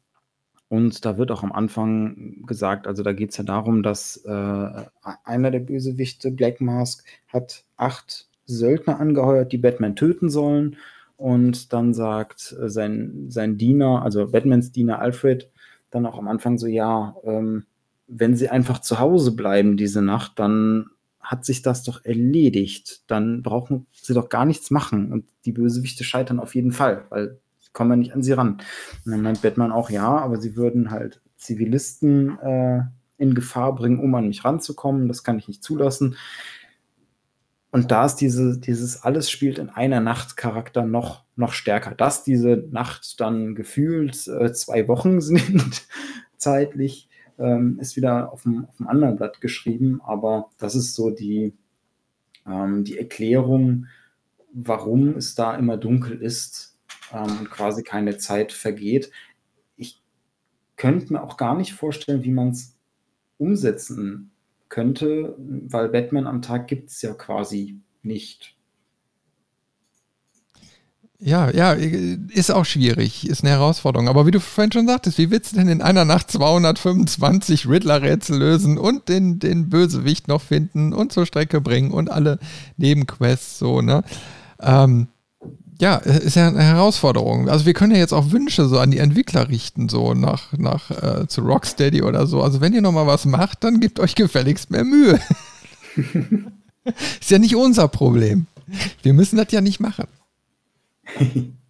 und 0.68 1.04
da 1.04 1.18
wird 1.18 1.30
auch 1.32 1.42
am 1.42 1.52
Anfang 1.52 2.44
gesagt, 2.46 2.86
also 2.86 3.02
da 3.02 3.12
geht 3.12 3.30
es 3.30 3.36
ja 3.36 3.44
darum, 3.44 3.82
dass 3.82 4.18
äh, 4.18 4.84
einer 5.24 5.50
der 5.50 5.60
Bösewichte, 5.60 6.30
Black 6.30 6.60
Mask, 6.60 7.04
hat 7.28 7.64
acht 7.76 8.28
Söldner 8.46 9.00
angeheuert, 9.00 9.52
die 9.52 9.58
Batman 9.58 9.96
töten 9.96 10.30
sollen. 10.30 10.76
Und 11.16 11.72
dann 11.72 11.92
sagt 11.92 12.56
äh, 12.60 12.68
sein, 12.68 13.26
sein 13.28 13.58
Diener, 13.58 14.02
also 14.02 14.28
Batmans 14.28 14.72
Diener 14.72 15.00
Alfred, 15.00 15.50
dann 15.90 16.06
auch 16.06 16.18
am 16.18 16.28
Anfang 16.28 16.56
so, 16.56 16.66
ja, 16.66 17.16
ähm, 17.24 17.66
wenn 18.10 18.36
sie 18.36 18.48
einfach 18.48 18.80
zu 18.80 18.98
Hause 18.98 19.32
bleiben 19.32 19.76
diese 19.76 20.02
Nacht, 20.02 20.38
dann 20.38 20.90
hat 21.20 21.44
sich 21.44 21.62
das 21.62 21.84
doch 21.84 22.04
erledigt. 22.04 23.02
Dann 23.06 23.42
brauchen 23.42 23.86
sie 23.92 24.14
doch 24.14 24.28
gar 24.28 24.44
nichts 24.44 24.70
machen. 24.70 25.12
Und 25.12 25.26
die 25.44 25.52
Bösewichte 25.52 26.02
scheitern 26.02 26.40
auf 26.40 26.54
jeden 26.54 26.72
Fall, 26.72 27.04
weil 27.10 27.38
sie 27.58 27.70
kommen 27.72 27.90
ja 27.90 27.96
nicht 27.96 28.14
an 28.14 28.22
sie 28.22 28.32
ran. 28.32 28.58
Und 29.04 29.12
dann 29.12 29.22
meint 29.22 29.42
Batman 29.42 29.70
auch, 29.70 29.90
ja, 29.90 30.08
aber 30.08 30.40
sie 30.40 30.56
würden 30.56 30.90
halt 30.90 31.20
Zivilisten 31.36 32.38
äh, 32.40 32.82
in 33.16 33.34
Gefahr 33.34 33.74
bringen, 33.74 34.00
um 34.00 34.14
an 34.14 34.26
mich 34.26 34.44
ranzukommen. 34.44 35.08
Das 35.08 35.22
kann 35.22 35.38
ich 35.38 35.46
nicht 35.46 35.62
zulassen. 35.62 36.16
Und 37.70 37.92
da 37.92 38.04
ist 38.04 38.16
diese, 38.16 38.58
dieses 38.58 39.02
alles 39.04 39.30
spielt 39.30 39.58
in 39.58 39.68
einer 39.68 40.00
Nacht 40.00 40.36
Charakter 40.36 40.84
noch, 40.84 41.24
noch 41.36 41.52
stärker. 41.52 41.94
Dass 41.94 42.24
diese 42.24 42.64
Nacht 42.70 43.20
dann 43.20 43.54
gefühlt 43.54 44.26
äh, 44.26 44.52
zwei 44.52 44.88
Wochen 44.88 45.20
sind, 45.20 45.82
zeitlich, 46.36 47.09
ähm, 47.40 47.78
ist 47.80 47.96
wieder 47.96 48.32
auf 48.32 48.42
dem, 48.42 48.66
auf 48.66 48.76
dem 48.76 48.88
anderen 48.88 49.16
Blatt 49.16 49.40
geschrieben, 49.40 50.00
aber 50.02 50.50
das 50.58 50.74
ist 50.74 50.94
so 50.94 51.10
die, 51.10 51.54
ähm, 52.46 52.84
die 52.84 52.98
Erklärung, 52.98 53.86
warum 54.52 55.16
es 55.16 55.34
da 55.34 55.56
immer 55.56 55.76
dunkel 55.76 56.20
ist 56.20 56.78
ähm, 57.12 57.38
und 57.40 57.50
quasi 57.50 57.82
keine 57.82 58.16
Zeit 58.18 58.52
vergeht. 58.52 59.10
Ich 59.76 60.02
könnte 60.76 61.12
mir 61.12 61.22
auch 61.22 61.36
gar 61.36 61.56
nicht 61.56 61.72
vorstellen, 61.72 62.24
wie 62.24 62.32
man 62.32 62.50
es 62.50 62.76
umsetzen 63.38 64.32
könnte, 64.68 65.34
weil 65.38 65.88
Batman 65.88 66.26
am 66.26 66.42
Tag 66.42 66.68
gibt 66.68 66.90
es 66.90 67.02
ja 67.02 67.14
quasi 67.14 67.80
nicht. 68.02 68.56
Ja, 71.22 71.50
ja, 71.50 71.72
ist 71.72 72.50
auch 72.50 72.64
schwierig, 72.64 73.28
ist 73.28 73.44
eine 73.44 73.52
Herausforderung. 73.52 74.08
Aber 74.08 74.26
wie 74.26 74.30
du 74.30 74.40
vorhin 74.40 74.72
schon 74.72 74.86
sagtest, 74.86 75.18
wie 75.18 75.30
willst 75.30 75.52
du 75.52 75.56
denn 75.56 75.68
in 75.68 75.82
einer 75.82 76.06
Nacht 76.06 76.30
225 76.30 77.68
Riddler-Rätsel 77.68 78.38
lösen 78.38 78.78
und 78.78 79.10
den, 79.10 79.38
den 79.38 79.68
Bösewicht 79.68 80.28
noch 80.28 80.40
finden 80.40 80.94
und 80.94 81.12
zur 81.12 81.26
Strecke 81.26 81.60
bringen 81.60 81.90
und 81.90 82.10
alle 82.10 82.38
Nebenquests 82.78 83.58
so, 83.58 83.82
ne? 83.82 84.02
Ähm, 84.60 85.08
ja, 85.78 85.96
ist 85.96 86.36
ja 86.36 86.48
eine 86.48 86.62
Herausforderung. 86.62 87.50
Also 87.50 87.66
wir 87.66 87.74
können 87.74 87.92
ja 87.92 87.98
jetzt 87.98 88.12
auch 88.12 88.32
Wünsche 88.32 88.66
so 88.66 88.78
an 88.78 88.90
die 88.90 88.98
Entwickler 88.98 89.48
richten, 89.50 89.90
so 89.90 90.14
nach, 90.14 90.52
nach 90.56 90.90
äh, 90.90 91.26
zu 91.26 91.42
Rocksteady 91.42 92.02
oder 92.02 92.26
so. 92.26 92.42
Also 92.42 92.62
wenn 92.62 92.72
ihr 92.72 92.82
nochmal 92.82 93.06
was 93.06 93.26
macht, 93.26 93.64
dann 93.64 93.80
gebt 93.80 94.00
euch 94.00 94.14
gefälligst 94.14 94.70
mehr 94.70 94.84
Mühe. 94.84 95.18
ist 97.20 97.30
ja 97.30 97.38
nicht 97.38 97.56
unser 97.56 97.88
Problem. 97.88 98.46
Wir 99.02 99.12
müssen 99.12 99.36
das 99.36 99.52
ja 99.52 99.60
nicht 99.60 99.80
machen. 99.80 100.06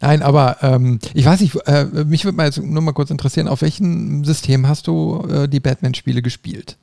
Nein, 0.00 0.22
aber 0.22 0.58
ähm, 0.62 1.00
ich 1.14 1.24
weiß 1.24 1.40
nicht, 1.40 1.56
äh, 1.66 1.86
mich 2.04 2.24
würde 2.24 2.36
mal 2.36 2.46
jetzt 2.46 2.62
nur 2.62 2.82
mal 2.82 2.92
kurz 2.92 3.10
interessieren, 3.10 3.48
auf 3.48 3.62
welchem 3.62 4.24
System 4.24 4.68
hast 4.68 4.86
du 4.86 5.26
äh, 5.28 5.48
die 5.48 5.60
Batman-Spiele 5.60 6.22
gespielt? 6.22 6.78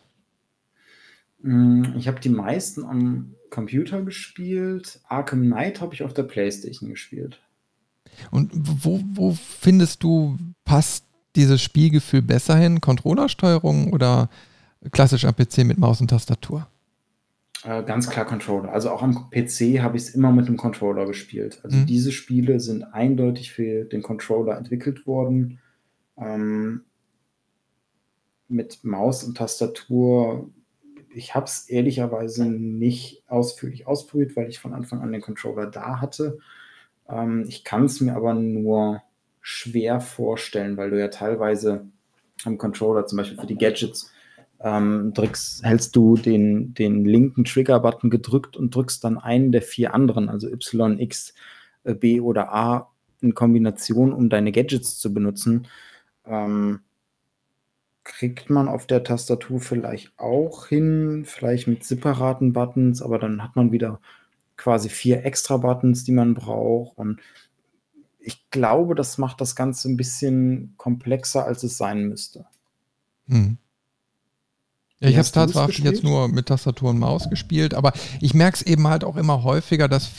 Mm, 1.42 1.84
ich 1.98 2.08
habe 2.08 2.20
die 2.20 2.30
meisten 2.30 2.84
am 2.84 3.36
Computer 3.50 4.02
gespielt. 4.02 5.00
Arkham 5.08 5.44
Knight 5.44 5.80
habe 5.80 5.94
ich 5.94 6.04
auf 6.04 6.14
der 6.14 6.24
Playstation 6.24 6.90
gespielt. 6.90 7.40
Und 8.32 8.52
wo, 8.54 9.02
wo 9.14 9.34
findest 9.34 10.04
du, 10.04 10.38
passt 10.64 11.06
dieses 11.36 11.62
Spielgefühl 11.62 12.22
besser 12.22 12.58
hin? 12.58 12.82
Controllersteuerung 12.82 13.94
oder 13.94 14.30
klassisch 14.92 15.26
am 15.26 15.36
PC 15.36 15.60
mit 15.60 15.78
Maus 15.78 16.02
und 16.02 16.10
Tastatur? 16.10 16.68
Äh, 17.66 17.84
ganz 17.84 18.10
klar 18.10 18.26
Controller. 18.26 18.72
Also 18.72 18.92
auch 18.92 19.02
am 19.02 19.30
PC 19.32 19.82
habe 19.82 19.98
ich 19.98 20.04
es 20.04 20.10
immer 20.10 20.32
mit 20.32 20.48
dem 20.48 20.58
Controller 20.58 21.06
gespielt. 21.06 21.60
Also 21.64 21.78
mhm. 21.78 21.86
diese 21.88 22.12
Spiele 22.12 22.60
sind 22.60 22.84
eindeutig 22.84 23.52
für 23.52 23.86
den 23.86 24.04
Controller 24.04 24.58
entwickelt 24.58 25.08
worden. 25.08 25.60
Ähm, 26.18 26.84
mit 28.48 28.84
Maus 28.84 29.24
und 29.24 29.38
Tastatur. 29.38 30.50
Ich 31.16 31.34
habe 31.34 31.46
es 31.46 31.68
ehrlicherweise 31.68 32.46
nicht 32.46 33.24
ausführlich 33.28 33.88
ausprobiert, 33.88 34.36
weil 34.36 34.50
ich 34.50 34.60
von 34.60 34.74
Anfang 34.74 35.02
an 35.02 35.12
den 35.12 35.22
Controller 35.22 35.66
da 35.66 36.00
hatte. 36.00 36.38
Ähm, 37.10 37.46
ich 37.48 37.64
kann 37.64 37.86
es 37.86 38.00
mir 38.00 38.16
aber 38.16 38.36
nur 38.36 39.02
schwer 39.42 40.02
vorstellen, 40.02 40.78
weil 40.78 40.92
du 40.92 41.00
ja 41.00 41.08
teilweise 41.08 41.88
am 42.44 42.60
Controller 42.60 43.08
zum 43.08 43.18
Beispiel 43.18 43.40
für 43.40 43.48
die 43.48 43.58
Gadgets 43.58 44.12
ähm, 44.62 45.14
drückst, 45.14 45.64
hältst 45.64 45.96
du 45.96 46.16
den, 46.16 46.74
den 46.74 47.06
linken 47.06 47.46
Trigger-Button 47.46 48.10
gedrückt 48.10 48.58
und 48.58 48.74
drückst 48.74 49.04
dann 49.04 49.18
einen 49.18 49.52
der 49.52 49.62
vier 49.62 49.94
anderen, 49.94 50.30
also 50.30 50.50
Y, 50.50 51.00
X, 51.00 51.34
äh, 51.84 51.94
B 51.94 52.20
oder 52.22 52.54
A 52.54 52.92
in 53.22 53.34
Kombination, 53.34 54.14
um 54.14 54.30
deine 54.30 54.52
Gadgets 54.52 54.98
zu 55.00 55.14
benutzen. 55.14 55.68
Ähm, 56.26 56.82
kriegt 58.04 58.50
man 58.50 58.68
auf 58.68 58.86
der 58.86 59.04
Tastatur 59.04 59.60
vielleicht 59.60 60.14
auch 60.18 60.68
hin, 60.68 61.24
vielleicht 61.26 61.68
mit 61.68 61.84
separaten 61.84 62.54
Buttons, 62.54 63.02
aber 63.02 63.20
dann 63.20 63.44
hat 63.44 63.56
man 63.56 63.72
wieder 63.72 64.00
quasi 64.58 64.90
vier 64.90 65.26
extra 65.26 65.58
Buttons, 65.58 66.04
die 66.04 66.12
man 66.12 66.34
braucht. 66.36 66.98
Und 66.98 67.20
ich 68.20 68.50
glaube, 68.52 68.96
das 68.96 69.18
macht 69.18 69.42
das 69.42 69.56
Ganze 69.56 69.90
ein 69.90 69.98
bisschen 69.98 70.76
komplexer, 70.78 71.46
als 71.46 71.64
es 71.64 71.78
sein 71.78 72.08
müsste. 72.08 72.46
Hm. 73.28 73.58
Ja, 75.02 75.10
ich 75.10 75.16
habe 75.16 75.26
es 75.26 75.32
tatsächlich 75.32 75.80
jetzt 75.80 76.04
nur 76.04 76.28
mit 76.30 76.46
Tastatur 76.48 76.90
und 76.90 77.00
Maus 77.00 77.30
gespielt, 77.30 77.74
aber 77.74 77.94
ich 78.22 78.34
merke 78.34 78.56
es 78.56 78.62
eben 78.62 78.88
halt 78.88 79.04
auch 79.04 79.18
immer 79.18 79.44
häufiger, 79.44 79.88
dass 79.88 80.10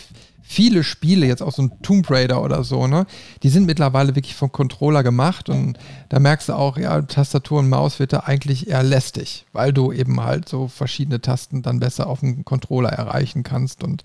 viele 0.42 0.84
Spiele, 0.84 1.26
jetzt 1.26 1.42
auch 1.42 1.52
so 1.52 1.62
ein 1.62 1.72
Tomb 1.82 2.08
Raider 2.08 2.40
oder 2.42 2.62
so, 2.62 2.86
ne, 2.86 3.06
die 3.42 3.48
sind 3.48 3.66
mittlerweile 3.66 4.14
wirklich 4.14 4.36
vom 4.36 4.52
Controller 4.52 5.02
gemacht 5.02 5.48
und 5.48 5.76
da 6.08 6.20
merkst 6.20 6.50
du 6.50 6.52
auch, 6.52 6.76
ja, 6.76 7.02
Tastatur 7.02 7.58
und 7.58 7.68
Maus 7.68 7.98
wird 7.98 8.12
da 8.12 8.20
eigentlich 8.20 8.68
eher 8.68 8.84
lästig, 8.84 9.46
weil 9.52 9.72
du 9.72 9.90
eben 9.92 10.20
halt 10.20 10.48
so 10.48 10.68
verschiedene 10.68 11.20
Tasten 11.20 11.62
dann 11.62 11.80
besser 11.80 12.06
auf 12.06 12.20
dem 12.20 12.44
Controller 12.44 12.90
erreichen 12.90 13.42
kannst 13.42 13.82
und 13.82 14.04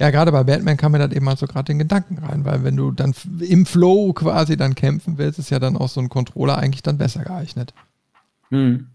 Ja, 0.00 0.10
gerade 0.10 0.32
bei 0.32 0.44
Batman 0.44 0.78
kam 0.78 0.92
mir 0.92 0.98
das 0.98 1.12
eben 1.12 1.26
mal 1.26 1.36
so 1.36 1.46
gerade 1.46 1.66
den 1.66 1.78
Gedanken 1.78 2.18
rein, 2.18 2.46
weil 2.46 2.64
wenn 2.64 2.74
du 2.74 2.90
dann 2.90 3.14
im 3.40 3.66
Flow 3.66 4.14
quasi 4.14 4.56
dann 4.56 4.74
kämpfen 4.74 5.18
willst, 5.18 5.38
ist 5.38 5.50
ja 5.50 5.58
dann 5.58 5.76
auch 5.76 5.90
so 5.90 6.00
ein 6.00 6.08
Controller 6.08 6.56
eigentlich 6.56 6.82
dann 6.82 6.96
besser 6.96 7.22
geeignet. 7.22 7.74
Hm. 8.48 8.86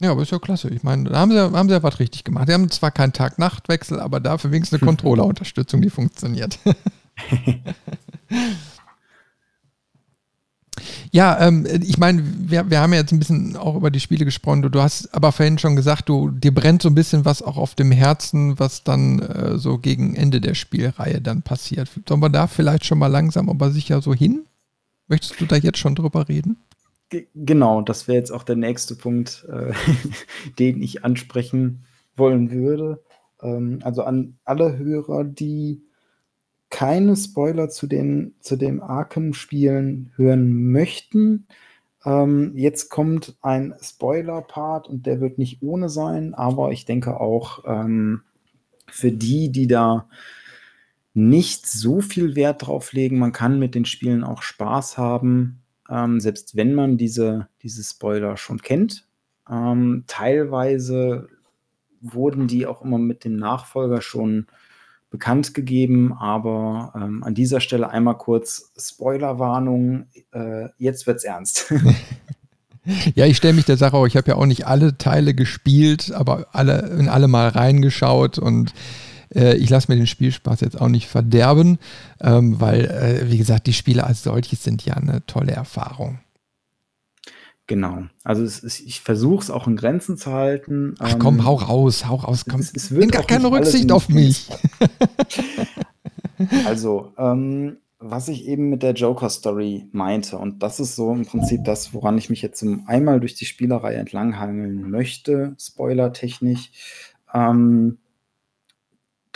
Ja, 0.00 0.10
aber 0.10 0.22
ist 0.22 0.32
ja 0.32 0.38
klasse. 0.38 0.68
Ich 0.68 0.82
meine, 0.82 1.08
da 1.10 1.18
haben 1.18 1.30
sie, 1.30 1.40
haben 1.40 1.68
sie 1.68 1.74
ja 1.74 1.82
was 1.82 1.98
richtig 2.00 2.24
gemacht. 2.24 2.48
Die 2.48 2.52
haben 2.52 2.70
zwar 2.70 2.90
keinen 2.90 3.14
Tag-Nacht-Wechsel, 3.14 3.98
aber 3.98 4.20
dafür 4.20 4.50
wenigstens 4.50 4.80
eine 4.80 4.86
Controller-Unterstützung, 4.86 5.80
die 5.80 5.90
funktioniert. 5.90 6.58
Ja, 11.10 11.40
ähm, 11.40 11.66
ich 11.82 11.98
meine, 11.98 12.22
wir, 12.24 12.68
wir 12.68 12.80
haben 12.80 12.92
ja 12.92 13.00
jetzt 13.00 13.12
ein 13.12 13.18
bisschen 13.18 13.56
auch 13.56 13.76
über 13.76 13.90
die 13.90 14.00
Spiele 14.00 14.24
gesprochen. 14.24 14.62
Du, 14.62 14.68
du 14.68 14.82
hast 14.82 15.14
aber 15.14 15.32
vorhin 15.32 15.58
schon 15.58 15.76
gesagt, 15.76 16.08
du, 16.08 16.30
dir 16.30 16.52
brennt 16.52 16.82
so 16.82 16.90
ein 16.90 16.94
bisschen 16.94 17.24
was 17.24 17.42
auch 17.42 17.56
auf 17.56 17.74
dem 17.74 17.90
Herzen, 17.90 18.58
was 18.58 18.84
dann 18.84 19.20
äh, 19.20 19.58
so 19.58 19.78
gegen 19.78 20.14
Ende 20.14 20.40
der 20.40 20.54
Spielreihe 20.54 21.20
dann 21.20 21.42
passiert. 21.42 21.88
Sollen 22.06 22.20
wir 22.20 22.28
da 22.28 22.46
vielleicht 22.46 22.84
schon 22.84 22.98
mal 22.98 23.06
langsam 23.06 23.48
aber 23.48 23.70
sicher 23.70 24.02
so 24.02 24.12
hin? 24.12 24.44
Möchtest 25.08 25.40
du 25.40 25.46
da 25.46 25.56
jetzt 25.56 25.78
schon 25.78 25.94
drüber 25.94 26.28
reden? 26.28 26.58
Genau, 27.10 27.82
das 27.82 28.08
wäre 28.08 28.18
jetzt 28.18 28.32
auch 28.32 28.42
der 28.42 28.56
nächste 28.56 28.96
Punkt, 28.96 29.46
äh, 29.48 29.72
den 30.58 30.82
ich 30.82 31.04
ansprechen 31.04 31.84
wollen 32.16 32.50
würde. 32.50 33.02
Ähm, 33.40 33.80
also 33.82 34.02
an 34.02 34.38
alle 34.44 34.76
Hörer, 34.76 35.24
die 35.24 35.82
keine 36.70 37.16
Spoiler 37.16 37.68
zu 37.68 37.86
den, 37.86 38.34
zu 38.40 38.56
den 38.56 38.80
Arkham-Spielen 38.80 40.12
hören 40.16 40.72
möchten. 40.72 41.46
Ähm, 42.04 42.52
jetzt 42.56 42.90
kommt 42.90 43.36
ein 43.40 43.74
Spoiler-Part 43.80 44.88
und 44.88 45.06
der 45.06 45.20
wird 45.20 45.38
nicht 45.38 45.62
ohne 45.62 45.88
sein, 45.88 46.34
aber 46.34 46.72
ich 46.72 46.86
denke 46.86 47.20
auch 47.20 47.64
ähm, 47.66 48.22
für 48.88 49.12
die, 49.12 49.52
die 49.52 49.68
da 49.68 50.08
nicht 51.14 51.66
so 51.66 52.00
viel 52.00 52.36
Wert 52.36 52.66
drauf 52.66 52.92
legen, 52.92 53.18
man 53.18 53.32
kann 53.32 53.58
mit 53.58 53.74
den 53.74 53.86
Spielen 53.86 54.22
auch 54.22 54.42
Spaß 54.42 54.98
haben, 54.98 55.62
ähm, 55.90 56.20
selbst 56.20 56.56
wenn 56.56 56.74
man 56.74 56.96
diese, 56.96 57.48
diese 57.62 57.82
Spoiler 57.82 58.36
schon 58.36 58.60
kennt. 58.60 59.06
Ähm, 59.50 60.04
teilweise 60.06 61.28
wurden 62.00 62.46
die 62.46 62.66
auch 62.66 62.82
immer 62.82 62.98
mit 62.98 63.24
dem 63.24 63.36
Nachfolger 63.36 64.02
schon 64.02 64.46
bekannt 65.10 65.54
gegeben, 65.54 66.12
aber 66.12 66.92
ähm, 66.94 67.22
an 67.22 67.34
dieser 67.34 67.60
Stelle 67.60 67.90
einmal 67.90 68.18
kurz 68.18 68.72
Spoilerwarnung, 68.76 70.06
äh, 70.32 70.68
jetzt 70.78 71.06
wird's 71.06 71.24
ernst. 71.24 71.72
ja, 73.14 73.26
ich 73.26 73.36
stelle 73.36 73.54
mich 73.54 73.64
der 73.64 73.76
Sache 73.76 73.96
auch, 73.96 74.06
ich 74.06 74.16
habe 74.16 74.28
ja 74.28 74.36
auch 74.36 74.46
nicht 74.46 74.66
alle 74.66 74.98
Teile 74.98 75.34
gespielt, 75.34 76.12
aber 76.12 76.48
alle 76.52 76.96
in 76.98 77.08
alle 77.08 77.28
mal 77.28 77.48
reingeschaut 77.48 78.38
und 78.38 78.74
äh, 79.34 79.56
ich 79.56 79.70
lasse 79.70 79.90
mir 79.90 79.96
den 79.96 80.06
Spielspaß 80.06 80.60
jetzt 80.60 80.80
auch 80.80 80.88
nicht 80.88 81.08
verderben, 81.08 81.78
ähm, 82.20 82.60
weil, 82.60 82.84
äh, 82.86 83.30
wie 83.30 83.38
gesagt, 83.38 83.66
die 83.66 83.72
Spiele 83.72 84.04
als 84.04 84.22
solches 84.22 84.62
sind 84.62 84.84
ja 84.84 84.94
eine 84.94 85.24
tolle 85.26 85.52
Erfahrung. 85.52 86.20
Genau. 87.66 88.04
Also 88.22 88.44
es 88.44 88.60
ist, 88.60 88.80
ich 88.80 89.00
versuche 89.00 89.42
es 89.42 89.50
auch 89.50 89.66
in 89.66 89.76
Grenzen 89.76 90.16
zu 90.16 90.32
halten. 90.32 90.94
Ach 91.00 91.18
komm, 91.18 91.38
ähm, 91.38 91.44
hau 91.44 91.54
raus, 91.54 92.06
hau 92.06 92.16
raus, 92.16 92.44
komm. 92.48 92.60
Es, 92.60 92.72
es 92.72 92.90
Nimm 92.90 93.10
gar 93.10 93.24
keine 93.24 93.50
Rücksicht 93.50 93.90
auf 93.90 94.08
mich. 94.08 94.48
also, 96.66 97.12
ähm, 97.18 97.78
was 97.98 98.28
ich 98.28 98.46
eben 98.46 98.68
mit 98.68 98.82
der 98.82 98.92
Joker-Story 98.92 99.88
meinte, 99.90 100.38
und 100.38 100.62
das 100.62 100.78
ist 100.78 100.94
so 100.94 101.12
im 101.12 101.26
Prinzip 101.26 101.64
das, 101.64 101.92
woran 101.92 102.18
ich 102.18 102.30
mich 102.30 102.42
jetzt 102.42 102.64
einmal 102.86 103.20
durch 103.20 103.34
die 103.34 103.46
Spielerei 103.46 103.94
entlanghangeln 103.94 104.88
möchte, 104.88 105.56
spoilertechnisch, 105.58 106.70
ähm, 107.34 107.98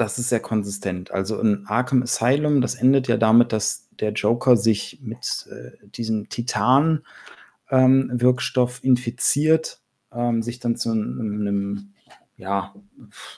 das 0.01 0.19
ist 0.19 0.31
sehr 0.31 0.41
konsistent. 0.41 1.11
Also 1.11 1.39
in 1.39 1.67
Arkham 1.67 2.03
Asylum, 2.03 2.63
das 2.63 2.75
endet 2.75 3.07
ja 3.07 3.19
damit, 3.19 3.53
dass 3.53 3.89
der 4.01 4.13
Joker 4.13 4.57
sich 4.57 4.99
mit 5.03 5.47
äh, 5.51 5.87
diesem 5.89 6.31
Titan 6.31 7.03
ähm, 7.71 8.19
infiziert, 8.83 9.81
ähm, 10.11 10.43
sich 10.43 10.59
dann 10.59 10.77
zu 10.77 10.93
einem, 10.93 11.41
einem 11.41 11.93
ja, 12.39 12.75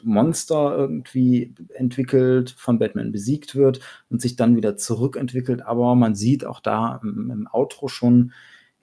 Monster 0.05 0.77
irgendwie 0.77 1.53
entwickelt, 1.75 2.55
von 2.57 2.79
Batman 2.79 3.11
besiegt 3.11 3.57
wird 3.57 3.81
und 4.09 4.23
sich 4.23 4.37
dann 4.37 4.55
wieder 4.55 4.77
zurückentwickelt. 4.77 5.63
Aber 5.63 5.97
man 5.97 6.15
sieht 6.15 6.47
auch 6.47 6.61
da 6.61 7.01
im, 7.03 7.31
im 7.31 7.49
Outro 7.51 7.89
schon, 7.89 8.33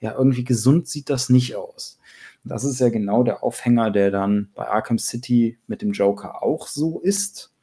ja, 0.00 0.14
irgendwie 0.14 0.44
gesund 0.44 0.86
sieht 0.86 1.08
das 1.08 1.30
nicht 1.30 1.56
aus. 1.56 1.98
Das 2.44 2.64
ist 2.64 2.78
ja 2.78 2.90
genau 2.90 3.22
der 3.22 3.42
Aufhänger, 3.42 3.90
der 3.90 4.10
dann 4.10 4.50
bei 4.54 4.68
Arkham 4.68 4.98
City 4.98 5.58
mit 5.66 5.80
dem 5.80 5.92
Joker 5.92 6.42
auch 6.42 6.66
so 6.66 7.00
ist. 7.00 7.54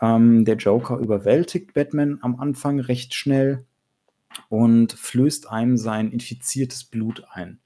Ähm, 0.00 0.44
der 0.44 0.56
Joker 0.56 0.98
überwältigt 0.98 1.74
Batman 1.74 2.18
am 2.22 2.38
Anfang 2.40 2.80
recht 2.80 3.14
schnell 3.14 3.64
und 4.48 4.92
flößt 4.92 5.50
einem 5.50 5.76
sein 5.76 6.10
infiziertes 6.10 6.84
Blut 6.84 7.24
ein. 7.30 7.60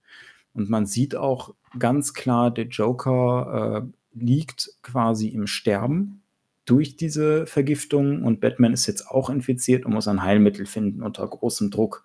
Und 0.52 0.70
man 0.70 0.86
sieht 0.86 1.16
auch 1.16 1.54
ganz 1.78 2.14
klar, 2.14 2.50
der 2.50 2.66
Joker 2.66 3.82
äh, 3.84 4.18
liegt 4.18 4.70
quasi 4.82 5.28
im 5.28 5.46
Sterben 5.46 6.22
durch 6.64 6.96
diese 6.96 7.46
Vergiftung 7.46 8.22
und 8.22 8.40
Batman 8.40 8.72
ist 8.72 8.86
jetzt 8.86 9.08
auch 9.08 9.30
infiziert 9.30 9.84
und 9.84 9.94
muss 9.94 10.08
ein 10.08 10.22
Heilmittel 10.22 10.66
finden 10.66 11.02
unter 11.02 11.26
großem 11.26 11.70
Druck. 11.70 12.04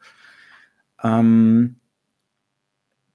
Ähm, 1.03 1.75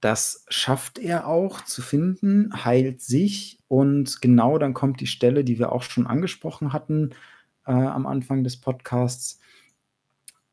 das 0.01 0.45
schafft 0.49 0.99
er 0.99 1.27
auch 1.27 1.61
zu 1.61 1.81
finden, 1.81 2.65
heilt 2.65 3.01
sich 3.01 3.59
und 3.67 4.21
genau 4.21 4.57
dann 4.57 4.73
kommt 4.73 4.99
die 4.99 5.07
Stelle, 5.07 5.43
die 5.43 5.59
wir 5.59 5.71
auch 5.71 5.83
schon 5.83 6.07
angesprochen 6.07 6.73
hatten 6.73 7.11
äh, 7.65 7.71
am 7.71 8.05
Anfang 8.07 8.43
des 8.43 8.57
Podcasts 8.57 9.39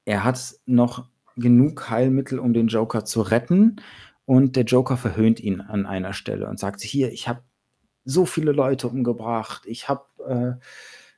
er 0.08 0.24
hat 0.24 0.54
noch 0.64 1.06
genug 1.36 1.90
Heilmittel, 1.90 2.38
um 2.38 2.54
den 2.54 2.68
Joker 2.68 3.04
zu 3.04 3.20
retten. 3.20 3.76
Und 4.24 4.56
der 4.56 4.64
Joker 4.64 4.96
verhöhnt 4.96 5.38
ihn 5.38 5.60
an 5.60 5.84
einer 5.84 6.14
Stelle 6.14 6.48
und 6.48 6.58
sagt: 6.58 6.80
Hier, 6.80 7.12
ich 7.12 7.28
habe 7.28 7.42
so 8.06 8.24
viele 8.24 8.52
Leute 8.52 8.88
umgebracht, 8.88 9.64
ich 9.66 9.90
habe 9.90 10.06
äh, 10.26 10.64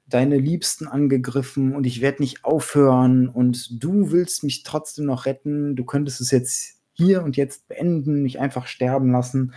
deine 0.06 0.38
Liebsten 0.38 0.88
angegriffen 0.88 1.76
und 1.76 1.86
ich 1.86 2.00
werde 2.00 2.20
nicht 2.20 2.44
aufhören 2.44 3.28
und 3.28 3.80
du 3.80 4.10
willst 4.10 4.42
mich 4.42 4.64
trotzdem 4.64 5.04
noch 5.04 5.24
retten. 5.24 5.76
Du 5.76 5.84
könntest 5.84 6.20
es 6.20 6.32
jetzt 6.32 6.79
hier 7.00 7.22
und 7.22 7.36
jetzt 7.36 7.68
beenden, 7.68 8.22
mich 8.22 8.40
einfach 8.40 8.66
sterben 8.66 9.12
lassen. 9.12 9.54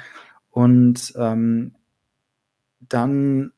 Und 0.50 1.14
ähm, 1.18 1.76
dann 2.80 3.54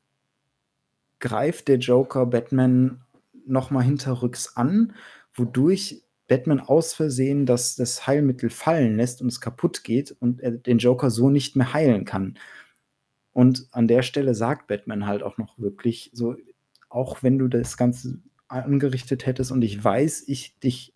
greift 1.18 1.68
der 1.68 1.78
Joker 1.78 2.26
Batman 2.26 3.02
nochmal 3.46 3.84
hinterrücks 3.84 4.56
an 4.56 4.92
wodurch 5.36 6.02
Batman 6.28 6.60
aus 6.60 6.92
Versehen 6.94 7.46
das, 7.46 7.76
das 7.76 8.06
Heilmittel 8.06 8.50
fallen 8.50 8.96
lässt 8.96 9.22
und 9.22 9.28
es 9.28 9.40
kaputt 9.40 9.84
geht 9.84 10.16
und 10.18 10.40
er 10.40 10.50
den 10.50 10.78
Joker 10.78 11.10
so 11.10 11.30
nicht 11.30 11.54
mehr 11.54 11.72
heilen 11.72 12.04
kann. 12.04 12.38
Und 13.32 13.68
an 13.70 13.86
der 13.86 14.02
Stelle 14.02 14.34
sagt 14.34 14.66
Batman 14.66 15.06
halt 15.06 15.22
auch 15.22 15.38
noch 15.38 15.58
wirklich 15.58 16.10
so, 16.12 16.36
auch 16.88 17.22
wenn 17.22 17.38
du 17.38 17.48
das 17.48 17.76
Ganze 17.76 18.18
angerichtet 18.48 19.26
hättest 19.26 19.52
und 19.52 19.62
ich 19.62 19.82
weiß, 19.82 20.24
ich 20.26 20.58
dich 20.58 20.94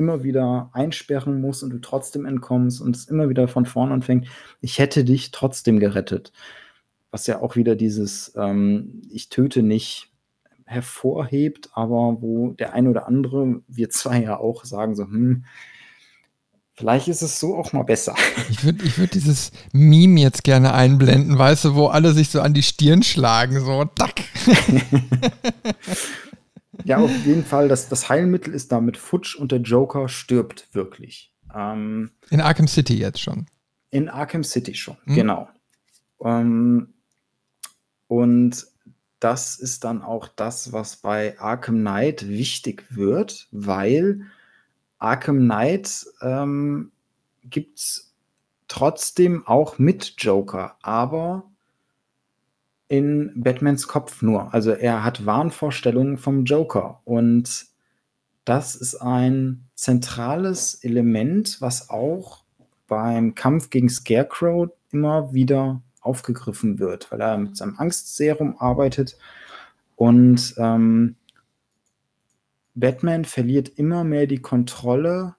immer 0.00 0.22
wieder 0.22 0.70
einsperren 0.72 1.42
muss 1.42 1.62
und 1.62 1.70
du 1.70 1.78
trotzdem 1.78 2.24
entkommst 2.24 2.80
und 2.80 2.96
es 2.96 3.04
immer 3.04 3.28
wieder 3.28 3.48
von 3.48 3.66
vorn 3.66 3.92
anfängt, 3.92 4.28
ich 4.62 4.78
hätte 4.78 5.04
dich 5.04 5.30
trotzdem 5.30 5.78
gerettet. 5.78 6.32
Was 7.10 7.26
ja 7.26 7.42
auch 7.42 7.54
wieder 7.54 7.76
dieses, 7.76 8.32
ähm, 8.34 9.02
ich 9.10 9.28
töte 9.28 9.62
nicht 9.62 10.10
hervorhebt, 10.64 11.68
aber 11.74 12.16
wo 12.22 12.52
der 12.52 12.72
eine 12.72 12.88
oder 12.88 13.06
andere, 13.06 13.60
wir 13.68 13.90
zwei 13.90 14.22
ja 14.22 14.38
auch 14.38 14.64
sagen 14.64 14.96
so, 14.96 15.04
hm, 15.04 15.44
vielleicht 16.72 17.08
ist 17.08 17.20
es 17.20 17.38
so 17.38 17.56
auch 17.56 17.74
mal 17.74 17.82
besser. 17.82 18.14
Ich 18.48 18.64
würde 18.64 18.82
ich 18.84 18.96
würd 18.96 19.12
dieses 19.12 19.52
Meme 19.72 20.18
jetzt 20.20 20.44
gerne 20.44 20.72
einblenden, 20.72 21.36
weißt 21.36 21.66
du, 21.66 21.74
wo 21.74 21.88
alle 21.88 22.14
sich 22.14 22.30
so 22.30 22.40
an 22.40 22.54
die 22.54 22.62
Stirn 22.62 23.02
schlagen, 23.02 23.60
so, 23.60 23.84
tack. 23.84 24.22
ja, 26.84 26.98
auf 26.98 27.26
jeden 27.26 27.44
Fall, 27.44 27.68
das, 27.68 27.88
das 27.88 28.08
Heilmittel 28.08 28.54
ist 28.54 28.72
damit 28.72 28.96
futsch 28.96 29.36
und 29.36 29.52
der 29.52 29.60
Joker 29.60 30.08
stirbt 30.08 30.68
wirklich. 30.72 31.32
Ähm, 31.54 32.10
in 32.30 32.40
Arkham 32.40 32.68
City 32.68 32.98
jetzt 32.98 33.20
schon. 33.20 33.46
In 33.90 34.08
Arkham 34.08 34.44
City 34.44 34.74
schon, 34.74 34.96
hm. 35.04 35.14
genau. 35.14 35.48
Ähm, 36.22 36.94
und 38.06 38.66
das 39.20 39.56
ist 39.56 39.84
dann 39.84 40.02
auch 40.02 40.28
das, 40.28 40.72
was 40.72 40.96
bei 40.96 41.38
Arkham 41.38 41.80
Knight 41.80 42.28
wichtig 42.28 42.84
wird, 42.90 43.48
weil 43.50 44.22
Arkham 44.98 45.40
Knight 45.40 46.06
ähm, 46.22 46.92
gibt 47.44 47.78
es 47.78 48.14
trotzdem 48.68 49.46
auch 49.46 49.78
mit 49.78 50.14
Joker, 50.18 50.76
aber 50.82 51.49
in 52.90 53.30
Batmans 53.36 53.86
Kopf 53.86 54.20
nur. 54.20 54.52
Also 54.52 54.72
er 54.72 55.04
hat 55.04 55.24
Wahnvorstellungen 55.24 56.18
vom 56.18 56.44
Joker 56.44 57.00
und 57.04 57.66
das 58.44 58.74
ist 58.74 58.96
ein 58.96 59.68
zentrales 59.76 60.74
Element, 60.82 61.60
was 61.60 61.88
auch 61.88 62.42
beim 62.88 63.36
Kampf 63.36 63.70
gegen 63.70 63.88
Scarecrow 63.88 64.70
immer 64.90 65.32
wieder 65.32 65.82
aufgegriffen 66.00 66.80
wird, 66.80 67.12
weil 67.12 67.20
er 67.20 67.38
mit 67.38 67.56
seinem 67.56 67.76
Angstserum 67.78 68.56
arbeitet 68.58 69.16
Und 69.94 70.54
ähm, 70.58 71.14
Batman 72.74 73.24
verliert 73.24 73.68
immer 73.68 74.02
mehr 74.02 74.26
die 74.26 74.42
Kontrolle 74.42 75.36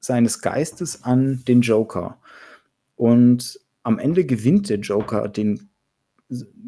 seines 0.00 0.40
Geistes 0.40 1.04
an 1.04 1.44
den 1.46 1.60
Joker. 1.60 2.16
Und 2.94 3.60
am 3.82 3.98
Ende 3.98 4.24
gewinnt 4.24 4.70
der 4.70 4.78
Joker 4.78 5.28
den 5.28 5.68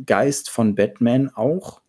Geist 0.07 0.51
von 0.51 0.75
Batman 0.75 1.31
auch 1.35 1.81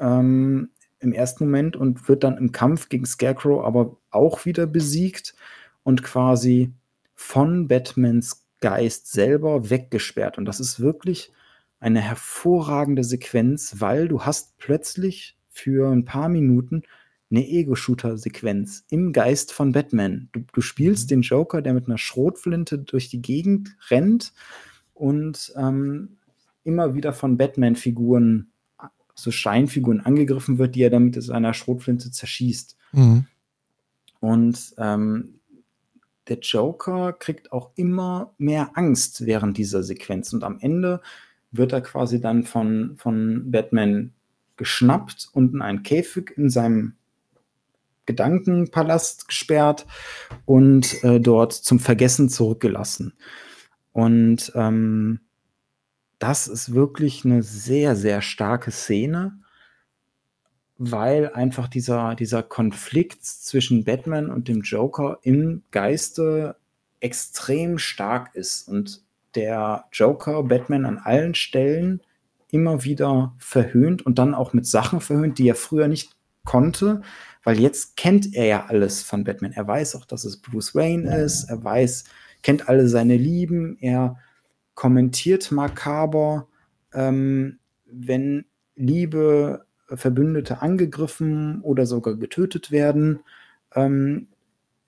ähm, 0.00 0.70
im 1.00 1.12
ersten 1.12 1.44
Moment 1.44 1.76
und 1.76 2.08
wird 2.08 2.24
dann 2.24 2.36
im 2.36 2.52
Kampf 2.52 2.88
gegen 2.88 3.06
Scarecrow 3.06 3.64
aber 3.64 3.96
auch 4.10 4.44
wieder 4.44 4.66
besiegt 4.66 5.34
und 5.82 6.02
quasi 6.02 6.72
von 7.14 7.68
Batmans 7.68 8.44
Geist 8.60 9.12
selber 9.12 9.70
weggesperrt. 9.70 10.36
Und 10.36 10.44
das 10.44 10.58
ist 10.58 10.80
wirklich 10.80 11.32
eine 11.80 12.00
hervorragende 12.00 13.04
Sequenz, 13.04 13.76
weil 13.78 14.08
du 14.08 14.22
hast 14.22 14.58
plötzlich 14.58 15.36
für 15.48 15.90
ein 15.90 16.04
paar 16.04 16.28
Minuten 16.28 16.82
eine 17.30 17.46
Ego-Shooter-Sequenz 17.46 18.84
im 18.90 19.12
Geist 19.12 19.52
von 19.52 19.72
Batman. 19.72 20.28
Du, 20.32 20.40
du 20.52 20.60
spielst 20.60 21.06
mhm. 21.06 21.08
den 21.08 21.22
Joker, 21.22 21.62
der 21.62 21.74
mit 21.74 21.86
einer 21.86 21.98
Schrotflinte 21.98 22.78
durch 22.78 23.08
die 23.08 23.22
Gegend 23.22 23.76
rennt 23.90 24.32
und 24.94 25.52
ähm, 25.56 26.17
immer 26.64 26.94
wieder 26.94 27.12
von 27.12 27.36
Batman-Figuren, 27.36 28.50
so 29.14 29.30
Scheinfiguren 29.30 30.00
angegriffen 30.00 30.58
wird, 30.58 30.74
die 30.74 30.82
er 30.82 30.90
dann 30.90 31.04
mit 31.04 31.22
seiner 31.22 31.54
Schrotflinte 31.54 32.10
zerschießt. 32.10 32.76
Mhm. 32.92 33.26
Und 34.20 34.74
ähm, 34.78 35.40
der 36.28 36.38
Joker 36.40 37.12
kriegt 37.12 37.52
auch 37.52 37.70
immer 37.74 38.34
mehr 38.38 38.72
Angst 38.74 39.24
während 39.26 39.56
dieser 39.56 39.82
Sequenz. 39.82 40.32
Und 40.32 40.44
am 40.44 40.58
Ende 40.60 41.00
wird 41.50 41.72
er 41.72 41.80
quasi 41.80 42.20
dann 42.20 42.44
von, 42.44 42.96
von 42.96 43.50
Batman 43.50 44.12
geschnappt 44.56 45.28
und 45.32 45.54
in 45.54 45.62
einen 45.62 45.82
Käfig 45.82 46.36
in 46.36 46.50
seinem 46.50 46.94
Gedankenpalast 48.06 49.28
gesperrt 49.28 49.86
und 50.44 51.02
äh, 51.04 51.20
dort 51.20 51.52
zum 51.52 51.78
Vergessen 51.78 52.28
zurückgelassen. 52.28 53.14
Und 53.92 54.52
ähm, 54.54 55.20
das 56.18 56.48
ist 56.48 56.74
wirklich 56.74 57.24
eine 57.24 57.42
sehr, 57.42 57.96
sehr 57.96 58.22
starke 58.22 58.70
Szene, 58.70 59.38
weil 60.76 61.32
einfach 61.32 61.68
dieser, 61.68 62.14
dieser 62.14 62.42
Konflikt 62.42 63.24
zwischen 63.24 63.84
Batman 63.84 64.30
und 64.30 64.48
dem 64.48 64.62
Joker 64.62 65.18
im 65.22 65.62
Geiste 65.70 66.56
extrem 67.00 67.78
stark 67.78 68.34
ist 68.34 68.68
und 68.68 69.02
der 69.34 69.84
Joker 69.92 70.42
Batman 70.44 70.84
an 70.84 70.98
allen 70.98 71.34
Stellen 71.34 72.00
immer 72.50 72.84
wieder 72.84 73.34
verhöhnt 73.38 74.04
und 74.06 74.18
dann 74.18 74.34
auch 74.34 74.52
mit 74.52 74.66
Sachen 74.66 75.00
verhöhnt, 75.00 75.38
die 75.38 75.48
er 75.48 75.54
früher 75.54 75.88
nicht 75.88 76.16
konnte, 76.44 77.02
weil 77.44 77.60
jetzt 77.60 77.96
kennt 77.96 78.34
er 78.34 78.46
ja 78.46 78.66
alles 78.66 79.02
von 79.02 79.24
Batman. 79.24 79.52
Er 79.52 79.66
weiß 79.66 79.96
auch, 79.96 80.06
dass 80.06 80.24
es 80.24 80.38
Bruce 80.38 80.74
Wayne 80.74 81.14
ist, 81.16 81.44
er 81.44 81.62
weiß, 81.62 82.04
kennt 82.42 82.68
alle 82.68 82.88
seine 82.88 83.16
Lieben, 83.16 83.76
er 83.80 84.16
kommentiert 84.78 85.50
makaber, 85.50 86.46
ähm, 86.94 87.58
wenn 87.86 88.44
liebe 88.76 89.66
Verbündete 89.88 90.62
angegriffen 90.62 91.62
oder 91.62 91.84
sogar 91.84 92.14
getötet 92.14 92.70
werden. 92.70 93.18
Ähm, 93.74 94.28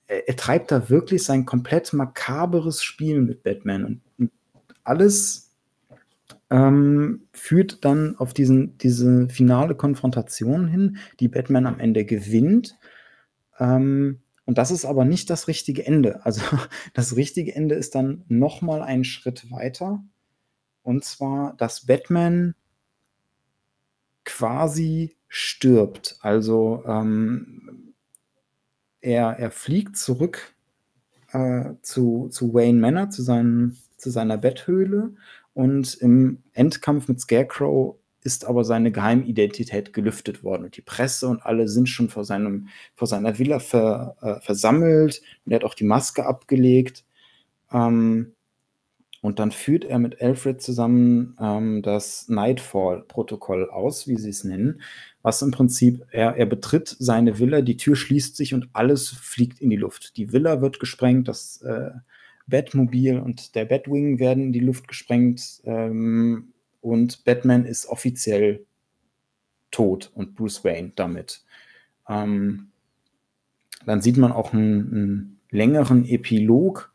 er, 0.06 0.28
er, 0.28 0.36
treibt 0.36 0.70
da 0.70 0.90
wirklich 0.90 1.24
sein 1.24 1.44
komplett 1.44 1.92
makaberes 1.92 2.84
Spiel 2.84 3.20
mit 3.20 3.42
Batman 3.42 3.84
und, 3.84 4.00
und 4.16 4.30
alles 4.84 5.56
ähm, 6.50 7.22
führt 7.32 7.84
dann 7.84 8.14
auf 8.16 8.32
diesen, 8.32 8.78
diese 8.78 9.28
finale 9.28 9.74
Konfrontation 9.74 10.68
hin, 10.68 10.98
die 11.18 11.26
Batman 11.26 11.66
am 11.66 11.80
Ende 11.80 12.04
gewinnt. 12.04 12.78
Ähm, 13.58 14.20
und 14.51 14.59
das 14.59 14.72
ist 14.72 14.85
aber 14.85 15.05
nicht 15.05 15.31
das 15.31 15.47
richtige 15.47 15.86
Ende. 15.86 16.27
Also 16.27 16.43
das 16.93 17.14
richtige 17.14 17.55
Ende 17.55 17.77
ist 17.77 17.94
dann 17.94 18.24
noch 18.27 18.62
mal 18.62 18.82
einen 18.82 19.05
Schritt 19.05 19.48
weiter. 19.52 20.02
Und 20.82 21.05
zwar, 21.05 21.55
dass 21.56 21.86
Batman 21.86 22.56
quasi 24.24 25.14
stirbt. 25.28 26.18
Also 26.20 26.82
ähm, 26.85 27.94
er, 29.01 29.39
er 29.39 29.52
fliegt 29.52 29.97
zurück 29.97 30.52
äh, 31.31 31.74
zu, 31.82 32.27
zu 32.28 32.52
Wayne 32.52 32.81
Manor, 32.81 33.10
zu, 33.10 33.22
seinem, 33.22 33.77
zu 33.98 34.10
seiner 34.10 34.36
Betthöhle. 34.36 35.14
Und 35.55 35.94
im 35.94 36.43
Endkampf 36.55 37.06
mit 37.06 37.20
Scarecrow 37.20 37.99
ist 38.22 38.44
aber 38.44 38.64
seine 38.64 38.92
Geheimidentität 38.92 39.92
gelüftet 39.92 40.44
worden. 40.44 40.64
Und 40.64 40.76
die 40.76 40.82
Presse 40.82 41.28
und 41.28 41.44
alle 41.44 41.68
sind 41.68 41.88
schon 41.88 42.09
vor, 42.09 42.24
seinem, 42.24 42.68
vor 42.94 43.06
seiner 43.06 43.38
Villa 43.38 43.59
ver, 43.59 44.16
äh, 44.20 44.40
versammelt. 44.40 45.22
Und 45.44 45.52
er 45.52 45.56
hat 45.56 45.64
auch 45.64 45.74
die 45.74 45.84
Maske 45.84 46.26
abgelegt. 46.26 47.05
Ähm, 47.72 48.32
und 49.22 49.38
dann 49.38 49.51
führt 49.51 49.84
er 49.84 49.98
mit 49.98 50.22
Alfred 50.22 50.62
zusammen 50.62 51.36
ähm, 51.38 51.82
das 51.82 52.28
Nightfall-Protokoll 52.28 53.68
aus, 53.68 54.09
wie 54.09 54.16
sie 54.16 54.30
es 54.30 54.44
nennen, 54.44 54.80
was 55.20 55.42
im 55.42 55.51
Prinzip, 55.51 56.06
er, 56.10 56.36
er 56.36 56.47
betritt 56.47 56.97
seine 56.98 57.38
Villa, 57.38 57.60
die 57.60 57.76
Tür 57.76 57.97
schließt 57.97 58.34
sich 58.34 58.55
und 58.55 58.70
alles 58.72 59.10
fliegt 59.10 59.60
in 59.60 59.68
die 59.68 59.76
Luft. 59.76 60.16
Die 60.16 60.32
Villa 60.32 60.62
wird 60.62 60.80
gesprengt, 60.80 61.28
das 61.28 61.60
äh, 61.60 61.90
Batmobil 62.47 63.18
und 63.18 63.55
der 63.55 63.66
Batwing 63.66 64.18
werden 64.18 64.44
in 64.44 64.52
die 64.52 64.60
Luft 64.60 64.88
gesprengt. 64.88 65.60
Ähm, 65.64 66.52
und 66.81 67.24
Batman 67.24 67.65
ist 67.65 67.86
offiziell 67.86 68.65
tot 69.70 70.11
und 70.15 70.35
Bruce 70.35 70.65
Wayne 70.65 70.93
damit. 70.97 71.44
Ähm, 72.09 72.69
dann 73.86 74.02
sieht 74.02 74.16
man 74.16 74.32
auch 74.32 74.52
einen, 74.52 74.93
einen 74.93 75.40
längeren 75.51 76.05
Epilog 76.05 76.93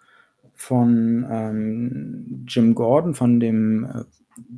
von 0.53 1.25
ähm, 1.29 2.45
Jim 2.47 2.75
Gordon, 2.75 3.13
von 3.13 3.39
dem 3.39 3.85
äh, 3.85 4.03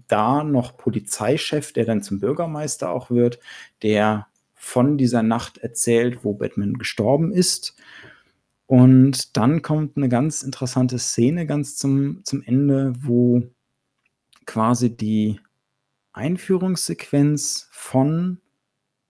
da 0.08 0.44
noch 0.44 0.78
Polizeichef, 0.78 1.74
der 1.74 1.86
dann 1.86 2.02
zum 2.02 2.20
Bürgermeister 2.20 2.90
auch 2.90 3.10
wird, 3.10 3.40
der 3.84 4.28
von 4.54 4.98
dieser 4.98 5.24
Nacht 5.24 5.60
erzählt, 5.60 6.24
wo 6.24 6.34
Batman 6.34 6.74
gestorben 6.74 7.32
ist. 7.32 7.76
Und 8.66 9.38
dann 9.38 9.62
kommt 9.62 9.96
eine 9.96 10.10
ganz 10.10 10.44
interessante 10.44 11.00
Szene 11.00 11.46
ganz 11.46 11.78
zum, 11.78 12.22
zum 12.24 12.44
Ende, 12.44 12.94
wo 13.00 13.44
quasi 14.48 14.98
die 14.98 15.40
Einführungssequenz 16.14 17.68
von 17.72 18.42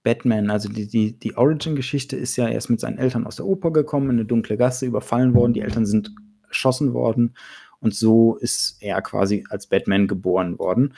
Batman, 0.03 0.49
also 0.49 0.67
die, 0.67 0.87
die, 0.87 1.17
die 1.17 1.37
Origin-Geschichte 1.37 2.17
ist 2.17 2.35
ja, 2.35 2.47
er 2.47 2.57
ist 2.57 2.69
mit 2.69 2.81
seinen 2.81 2.97
Eltern 2.97 3.25
aus 3.25 3.37
der 3.37 3.45
Oper 3.45 3.71
gekommen, 3.71 4.09
in 4.09 4.17
eine 4.17 4.25
dunkle 4.25 4.57
Gasse 4.57 4.85
überfallen 4.85 5.33
worden, 5.33 5.53
die 5.53 5.61
Eltern 5.61 5.85
sind 5.85 6.13
erschossen 6.47 6.93
worden 6.93 7.35
und 7.79 7.93
so 7.93 8.35
ist 8.35 8.77
er 8.81 9.01
quasi 9.01 9.45
als 9.49 9.67
Batman 9.67 10.07
geboren 10.07 10.57
worden. 10.59 10.95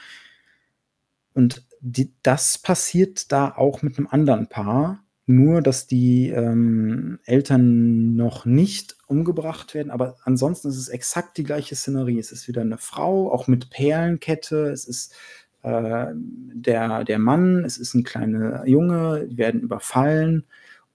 Und 1.34 1.66
die, 1.82 2.14
das 2.24 2.58
passiert 2.58 3.32
da 3.32 3.54
auch 3.56 3.82
mit 3.82 3.98
einem 3.98 4.08
anderen 4.08 4.48
Paar, 4.48 5.04
nur 5.30 5.62
dass 5.62 5.86
die 5.86 6.30
ähm, 6.30 7.20
Eltern 7.24 8.16
noch 8.16 8.46
nicht 8.46 8.98
umgebracht 9.06 9.76
werden, 9.76 9.92
aber 9.92 10.18
ansonsten 10.24 10.70
ist 10.70 10.78
es 10.78 10.88
exakt 10.88 11.38
die 11.38 11.44
gleiche 11.44 11.76
Szenerie. 11.76 12.18
Es 12.18 12.32
ist 12.32 12.48
wieder 12.48 12.62
eine 12.62 12.80
Frau, 12.80 13.32
auch 13.32 13.48
mit 13.48 13.70
Perlenkette, 13.70 14.72
es 14.72 14.86
ist 14.86 15.14
äh, 15.62 16.08
der, 16.16 17.04
der 17.04 17.20
Mann, 17.20 17.64
es 17.64 17.78
ist 17.78 17.94
ein 17.94 18.04
kleiner 18.04 18.66
Junge, 18.66 19.28
die 19.28 19.38
werden 19.38 19.62
überfallen. 19.62 20.46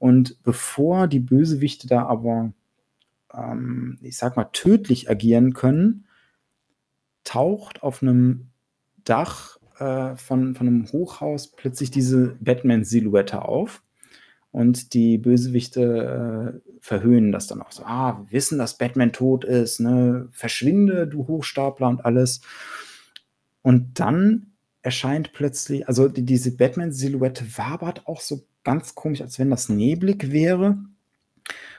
Und 0.01 0.43
bevor 0.43 1.07
die 1.07 1.21
Bösewichte 1.21 1.87
da 1.87 2.05
aber, 2.07 2.53
ähm, 3.33 3.99
ich 4.03 4.17
sag 4.17 4.37
mal, 4.37 4.49
tödlich 4.53 5.09
agieren 5.09 5.55
können, 5.55 6.07
taucht 7.23 7.85
auf 7.85 8.03
einem 8.03 8.49
Dach 9.05 9.59
äh, 9.79 10.17
von, 10.17 10.57
von 10.57 10.67
einem 10.67 10.91
Hochhaus 10.91 11.53
plötzlich 11.53 11.93
diese 11.93 12.37
Batman-Silhouette 12.41 13.43
auf 13.43 13.81
und 14.55 14.95
die 14.95 15.19
Bösewichte 15.19 16.63
äh, 16.63 16.71
verhöhnen 16.81 17.33
das 17.33 17.49
dann 17.49 17.61
auch 17.61 17.73
so. 17.73 17.83
Ah, 17.83 18.21
wir 18.21 18.31
wissen, 18.31 18.57
dass 18.57 18.79
Batman 18.79 19.13
tot 19.13 19.45
ist, 19.45 19.81
ne? 19.81 20.29
Verschwinde, 20.31 21.09
du 21.09 21.27
Hochstapler 21.27 21.89
und 21.89 22.05
alles. 22.05 22.41
Und 23.63 23.99
dann 23.99 24.53
erscheint 24.83 25.33
plötzlich, 25.33 25.89
also 25.89 26.07
die, 26.07 26.23
diese 26.23 26.57
Batman-Silhouette 26.57 27.59
wabert 27.59 28.07
auch 28.07 28.21
so 28.21 28.45
ganz 28.63 28.95
komisch, 28.95 29.23
als 29.23 29.41
wenn 29.41 29.51
das 29.51 29.69
neblig 29.69 30.31
wäre. 30.31 30.79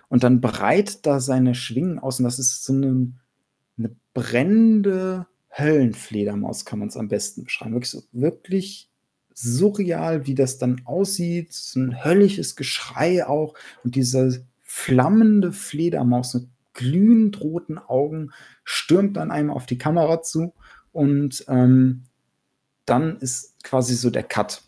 Und 0.10 0.26
dann 0.26 0.42
breit 0.42 1.06
da 1.06 1.22
seine 1.22 1.56
Schwingen 1.56 1.98
aus. 1.98 2.20
Und 2.20 2.26
das 2.26 2.40
ist 2.40 2.66
so 2.66 2.74
eine, 2.74 3.14
eine 3.78 3.96
brennende 4.14 5.28
Höllenfledermaus, 5.58 6.66
kann 6.66 6.80
man 6.80 6.90
es 6.90 6.98
am 6.98 7.08
besten 7.08 7.46
beschreiben. 7.46 7.72
Wirklich 7.72 7.92
so, 7.92 8.04
wirklich 8.12 8.90
surreal, 9.36 10.26
wie 10.26 10.34
das 10.34 10.58
dann 10.58 10.82
aussieht. 10.86 11.54
So 11.54 11.80
ein 11.80 12.04
höllisches 12.04 12.56
Geschrei 12.56 13.28
auch. 13.28 13.54
Und 13.84 13.96
diese 13.96 14.46
flammende 14.64 15.52
Fledermaus 15.54 16.34
mit 16.34 16.48
glühend 16.74 17.40
roten 17.42 17.78
Augen 17.78 18.32
stürmt 18.64 19.18
dann 19.18 19.32
einem 19.32 19.52
auf 19.52 19.66
die 19.68 19.78
Kamera 19.78 20.24
zu. 20.24 20.54
Und 20.92 21.46
ähm, 21.48 22.04
dann 22.86 23.18
ist 23.20 23.62
quasi 23.64 23.96
so 23.96 24.10
der 24.10 24.24
Cut. 24.24 24.64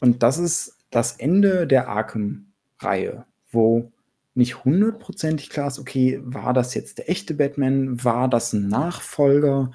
und 0.00 0.22
das 0.22 0.38
ist 0.38 0.76
das 0.90 1.12
Ende 1.12 1.66
der 1.66 1.88
Arkham-Reihe, 1.88 3.24
wo 3.50 3.90
nicht 4.34 4.64
hundertprozentig 4.64 5.50
klar 5.50 5.68
ist, 5.68 5.78
okay, 5.78 6.20
war 6.24 6.52
das 6.52 6.74
jetzt 6.74 6.98
der 6.98 7.10
echte 7.10 7.34
Batman? 7.34 8.02
War 8.04 8.28
das 8.28 8.52
ein 8.52 8.68
Nachfolger? 8.68 9.70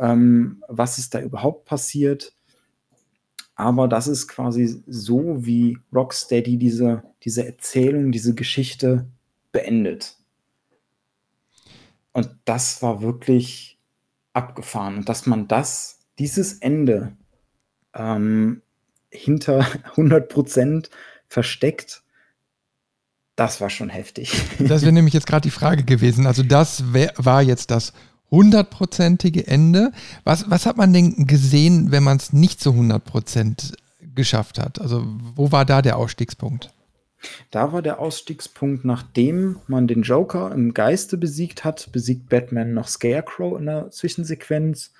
Ähm, 0.00 0.64
was 0.66 0.98
ist 0.98 1.14
da 1.14 1.20
überhaupt 1.20 1.66
passiert? 1.66 2.32
Aber 3.54 3.88
das 3.88 4.08
ist 4.08 4.26
quasi 4.26 4.82
so, 4.86 5.44
wie 5.44 5.78
Rocksteady 5.92 6.56
diese, 6.56 7.02
diese 7.22 7.46
Erzählung, 7.46 8.10
diese 8.10 8.34
Geschichte 8.34 9.06
beendet. 9.52 10.16
Und 12.12 12.30
das 12.46 12.82
war 12.82 13.02
wirklich 13.02 13.78
abgefahren. 14.32 14.96
Und 14.96 15.08
dass 15.10 15.26
man 15.26 15.46
das, 15.46 16.00
dieses 16.18 16.54
Ende 16.54 17.16
ähm, 17.94 18.62
hinter 19.10 19.60
100% 19.94 20.88
versteckt, 21.28 22.02
das 23.36 23.60
war 23.60 23.70
schon 23.70 23.88
heftig. 23.88 24.32
Das 24.58 24.82
wäre 24.82 24.92
nämlich 24.92 25.14
jetzt 25.14 25.26
gerade 25.26 25.42
die 25.42 25.50
Frage 25.50 25.84
gewesen. 25.84 26.26
Also 26.26 26.42
das 26.42 26.92
wär, 26.92 27.12
war 27.16 27.42
jetzt 27.42 27.70
das 27.70 27.92
hundertprozentige 28.30 29.46
Ende. 29.46 29.92
Was, 30.24 30.50
was 30.50 30.66
hat 30.66 30.76
man 30.76 30.92
denn 30.92 31.26
gesehen, 31.26 31.90
wenn 31.90 32.02
man 32.02 32.16
es 32.16 32.32
nicht 32.32 32.60
zu 32.60 32.70
100% 32.70 33.74
geschafft 34.14 34.58
hat? 34.58 34.80
Also 34.80 35.04
wo 35.34 35.52
war 35.52 35.64
da 35.64 35.82
der 35.82 35.96
Ausstiegspunkt? 35.96 36.70
Da 37.50 37.72
war 37.72 37.82
der 37.82 37.98
Ausstiegspunkt, 37.98 38.84
nachdem 38.84 39.56
man 39.66 39.86
den 39.86 40.02
Joker 40.02 40.52
im 40.52 40.72
Geiste 40.72 41.18
besiegt 41.18 41.64
hat, 41.64 41.92
besiegt 41.92 42.28
Batman 42.28 42.72
noch 42.72 42.88
Scarecrow 42.88 43.58
in 43.58 43.66
der 43.66 43.90
Zwischensequenz 43.90 44.92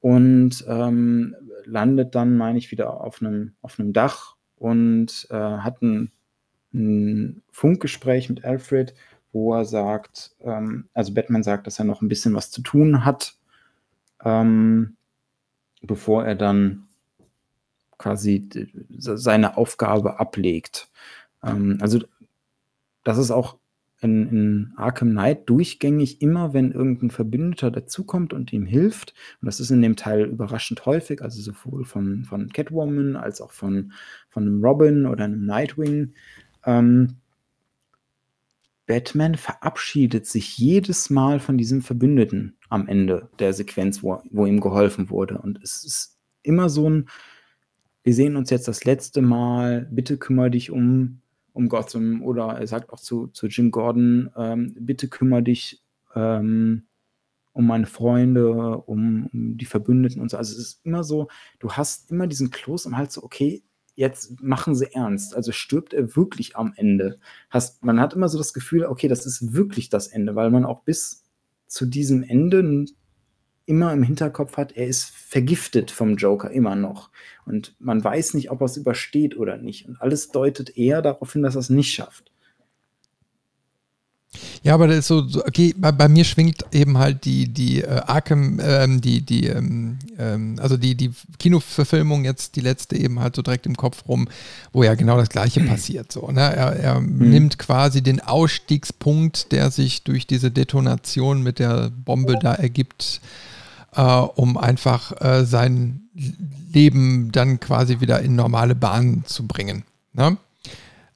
und 0.00 0.64
ähm, 0.68 1.34
landet 1.64 2.14
dann, 2.14 2.36
meine 2.36 2.58
ich, 2.58 2.70
wieder 2.70 3.00
auf 3.00 3.22
einem 3.22 3.54
auf 3.62 3.76
Dach 3.78 4.36
und 4.56 5.26
äh, 5.30 5.34
hat 5.34 5.80
ein, 5.82 6.12
ein 6.74 7.42
Funkgespräch 7.50 8.28
mit 8.28 8.44
Alfred 8.44 8.94
wo 9.32 9.54
er 9.54 9.64
sagt, 9.64 10.34
ähm, 10.40 10.88
also 10.94 11.14
Batman 11.14 11.42
sagt, 11.42 11.66
dass 11.66 11.78
er 11.78 11.84
noch 11.84 12.02
ein 12.02 12.08
bisschen 12.08 12.34
was 12.34 12.50
zu 12.50 12.62
tun 12.62 13.04
hat, 13.04 13.36
ähm, 14.24 14.96
bevor 15.82 16.24
er 16.24 16.34
dann 16.34 16.86
quasi 17.98 18.48
seine 18.90 19.56
Aufgabe 19.56 20.20
ablegt. 20.20 20.90
Ähm, 21.42 21.78
also 21.80 22.00
das 23.04 23.18
ist 23.18 23.30
auch 23.30 23.58
in, 24.00 24.28
in, 24.28 24.72
Arkham 24.76 25.10
Knight 25.10 25.48
durchgängig 25.48 26.20
immer, 26.20 26.52
wenn 26.52 26.72
irgendein 26.72 27.10
Verbündeter 27.10 27.70
dazukommt 27.70 28.32
und 28.32 28.52
ihm 28.52 28.66
hilft. 28.66 29.14
Und 29.40 29.46
das 29.46 29.60
ist 29.60 29.70
in 29.70 29.80
dem 29.80 29.96
Teil 29.96 30.26
überraschend 30.26 30.84
häufig, 30.84 31.22
also 31.22 31.40
sowohl 31.40 31.84
von, 31.84 32.24
von 32.24 32.50
Catwoman 32.52 33.16
als 33.16 33.40
auch 33.40 33.52
von, 33.52 33.92
von 34.28 34.42
einem 34.42 34.62
Robin 34.62 35.06
oder 35.06 35.24
einem 35.24 35.46
Nightwing. 35.46 36.12
Ähm, 36.64 37.16
Batman 38.86 39.34
verabschiedet 39.34 40.26
sich 40.26 40.56
jedes 40.58 41.10
Mal 41.10 41.40
von 41.40 41.58
diesem 41.58 41.82
Verbündeten 41.82 42.56
am 42.68 42.86
Ende 42.86 43.28
der 43.38 43.52
Sequenz, 43.52 44.02
wo, 44.02 44.22
wo 44.30 44.46
ihm 44.46 44.60
geholfen 44.60 45.10
wurde. 45.10 45.38
Und 45.38 45.60
es 45.62 45.84
ist 45.84 46.18
immer 46.42 46.68
so 46.68 46.88
ein, 46.88 47.08
wir 48.04 48.14
sehen 48.14 48.36
uns 48.36 48.50
jetzt 48.50 48.68
das 48.68 48.84
letzte 48.84 49.22
Mal, 49.22 49.88
bitte 49.90 50.16
kümmere 50.16 50.52
dich 50.52 50.70
um, 50.70 51.20
um 51.52 51.68
Gotham. 51.68 52.22
Oder 52.22 52.58
er 52.58 52.66
sagt 52.68 52.90
auch 52.90 53.00
zu, 53.00 53.26
zu 53.28 53.48
Jim 53.48 53.72
Gordon, 53.72 54.30
ähm, 54.36 54.76
bitte 54.78 55.08
kümmere 55.08 55.42
dich 55.42 55.82
ähm, 56.14 56.86
um 57.52 57.66
meine 57.66 57.86
Freunde, 57.86 58.52
um, 58.86 59.26
um, 59.32 59.56
die 59.56 59.64
Verbündeten 59.64 60.20
und 60.22 60.30
so. 60.30 60.36
Also 60.36 60.52
es 60.52 60.58
ist 60.58 60.84
immer 60.84 61.02
so, 61.02 61.28
du 61.58 61.72
hast 61.72 62.12
immer 62.12 62.28
diesen 62.28 62.50
Kloß 62.50 62.86
im 62.86 62.96
Hals, 62.96 63.14
so, 63.14 63.24
okay, 63.24 63.64
jetzt 63.96 64.40
machen 64.40 64.74
sie 64.74 64.94
ernst. 64.94 65.34
Also 65.34 65.50
stirbt 65.50 65.92
er 65.92 66.14
wirklich 66.14 66.56
am 66.56 66.72
Ende. 66.76 67.18
Hast, 67.50 67.84
man 67.84 67.98
hat 67.98 68.14
immer 68.14 68.28
so 68.28 68.38
das 68.38 68.52
Gefühl, 68.52 68.84
okay, 68.84 69.08
das 69.08 69.26
ist 69.26 69.54
wirklich 69.54 69.88
das 69.88 70.06
Ende, 70.06 70.36
weil 70.36 70.50
man 70.50 70.64
auch 70.64 70.82
bis 70.84 71.24
zu 71.66 71.86
diesem 71.86 72.22
Ende 72.22 72.86
immer 73.64 73.92
im 73.92 74.04
Hinterkopf 74.04 74.56
hat, 74.56 74.72
er 74.76 74.86
ist 74.86 75.10
vergiftet 75.10 75.90
vom 75.90 76.16
Joker 76.16 76.50
immer 76.50 76.76
noch. 76.76 77.10
Und 77.46 77.74
man 77.80 78.02
weiß 78.02 78.34
nicht, 78.34 78.50
ob 78.50 78.60
er 78.60 78.66
es 78.66 78.76
übersteht 78.76 79.36
oder 79.36 79.56
nicht. 79.56 79.88
Und 79.88 80.00
alles 80.00 80.30
deutet 80.30 80.76
eher 80.76 81.02
darauf 81.02 81.32
hin, 81.32 81.42
dass 81.42 81.56
er 81.56 81.60
es 81.60 81.70
nicht 81.70 81.92
schafft. 81.92 82.30
Ja, 84.62 84.74
aber 84.74 84.88
das 84.88 84.98
ist 84.98 85.06
so, 85.08 85.26
so 85.26 85.44
okay, 85.44 85.74
bei, 85.76 85.92
bei, 85.92 86.08
mir 86.08 86.24
schwingt 86.24 86.64
eben 86.72 86.98
halt 86.98 87.24
die, 87.24 87.52
die 87.52 87.82
äh, 87.82 88.00
Arkham, 88.06 88.60
ähm, 88.62 89.00
die, 89.00 89.20
die, 89.24 89.46
ähm, 89.46 89.98
ähm, 90.18 90.56
also 90.60 90.76
die, 90.76 90.94
die 90.94 91.10
Kinoverfilmung 91.38 92.24
jetzt, 92.24 92.56
die 92.56 92.60
letzte 92.60 92.96
eben 92.96 93.20
halt 93.20 93.36
so 93.36 93.42
direkt 93.42 93.66
im 93.66 93.76
Kopf 93.76 94.04
rum, 94.08 94.28
wo 94.72 94.82
ja 94.82 94.94
genau 94.94 95.16
das 95.16 95.28
Gleiche 95.28 95.60
passiert. 95.68 96.12
So, 96.12 96.30
ne? 96.30 96.40
Er, 96.40 96.76
er 96.76 97.00
mhm. 97.00 97.30
nimmt 97.30 97.58
quasi 97.58 98.02
den 98.02 98.20
Ausstiegspunkt, 98.20 99.52
der 99.52 99.70
sich 99.70 100.02
durch 100.02 100.26
diese 100.26 100.50
Detonation 100.50 101.42
mit 101.42 101.58
der 101.58 101.90
Bombe 101.90 102.38
da 102.40 102.54
ergibt, 102.54 103.20
äh, 103.94 104.02
um 104.02 104.56
einfach 104.56 105.20
äh, 105.20 105.44
sein 105.44 106.02
Leben 106.72 107.30
dann 107.32 107.60
quasi 107.60 108.00
wieder 108.00 108.20
in 108.20 108.34
normale 108.36 108.74
Bahnen 108.74 109.24
zu 109.26 109.46
bringen. 109.46 109.84
Ne? 110.12 110.36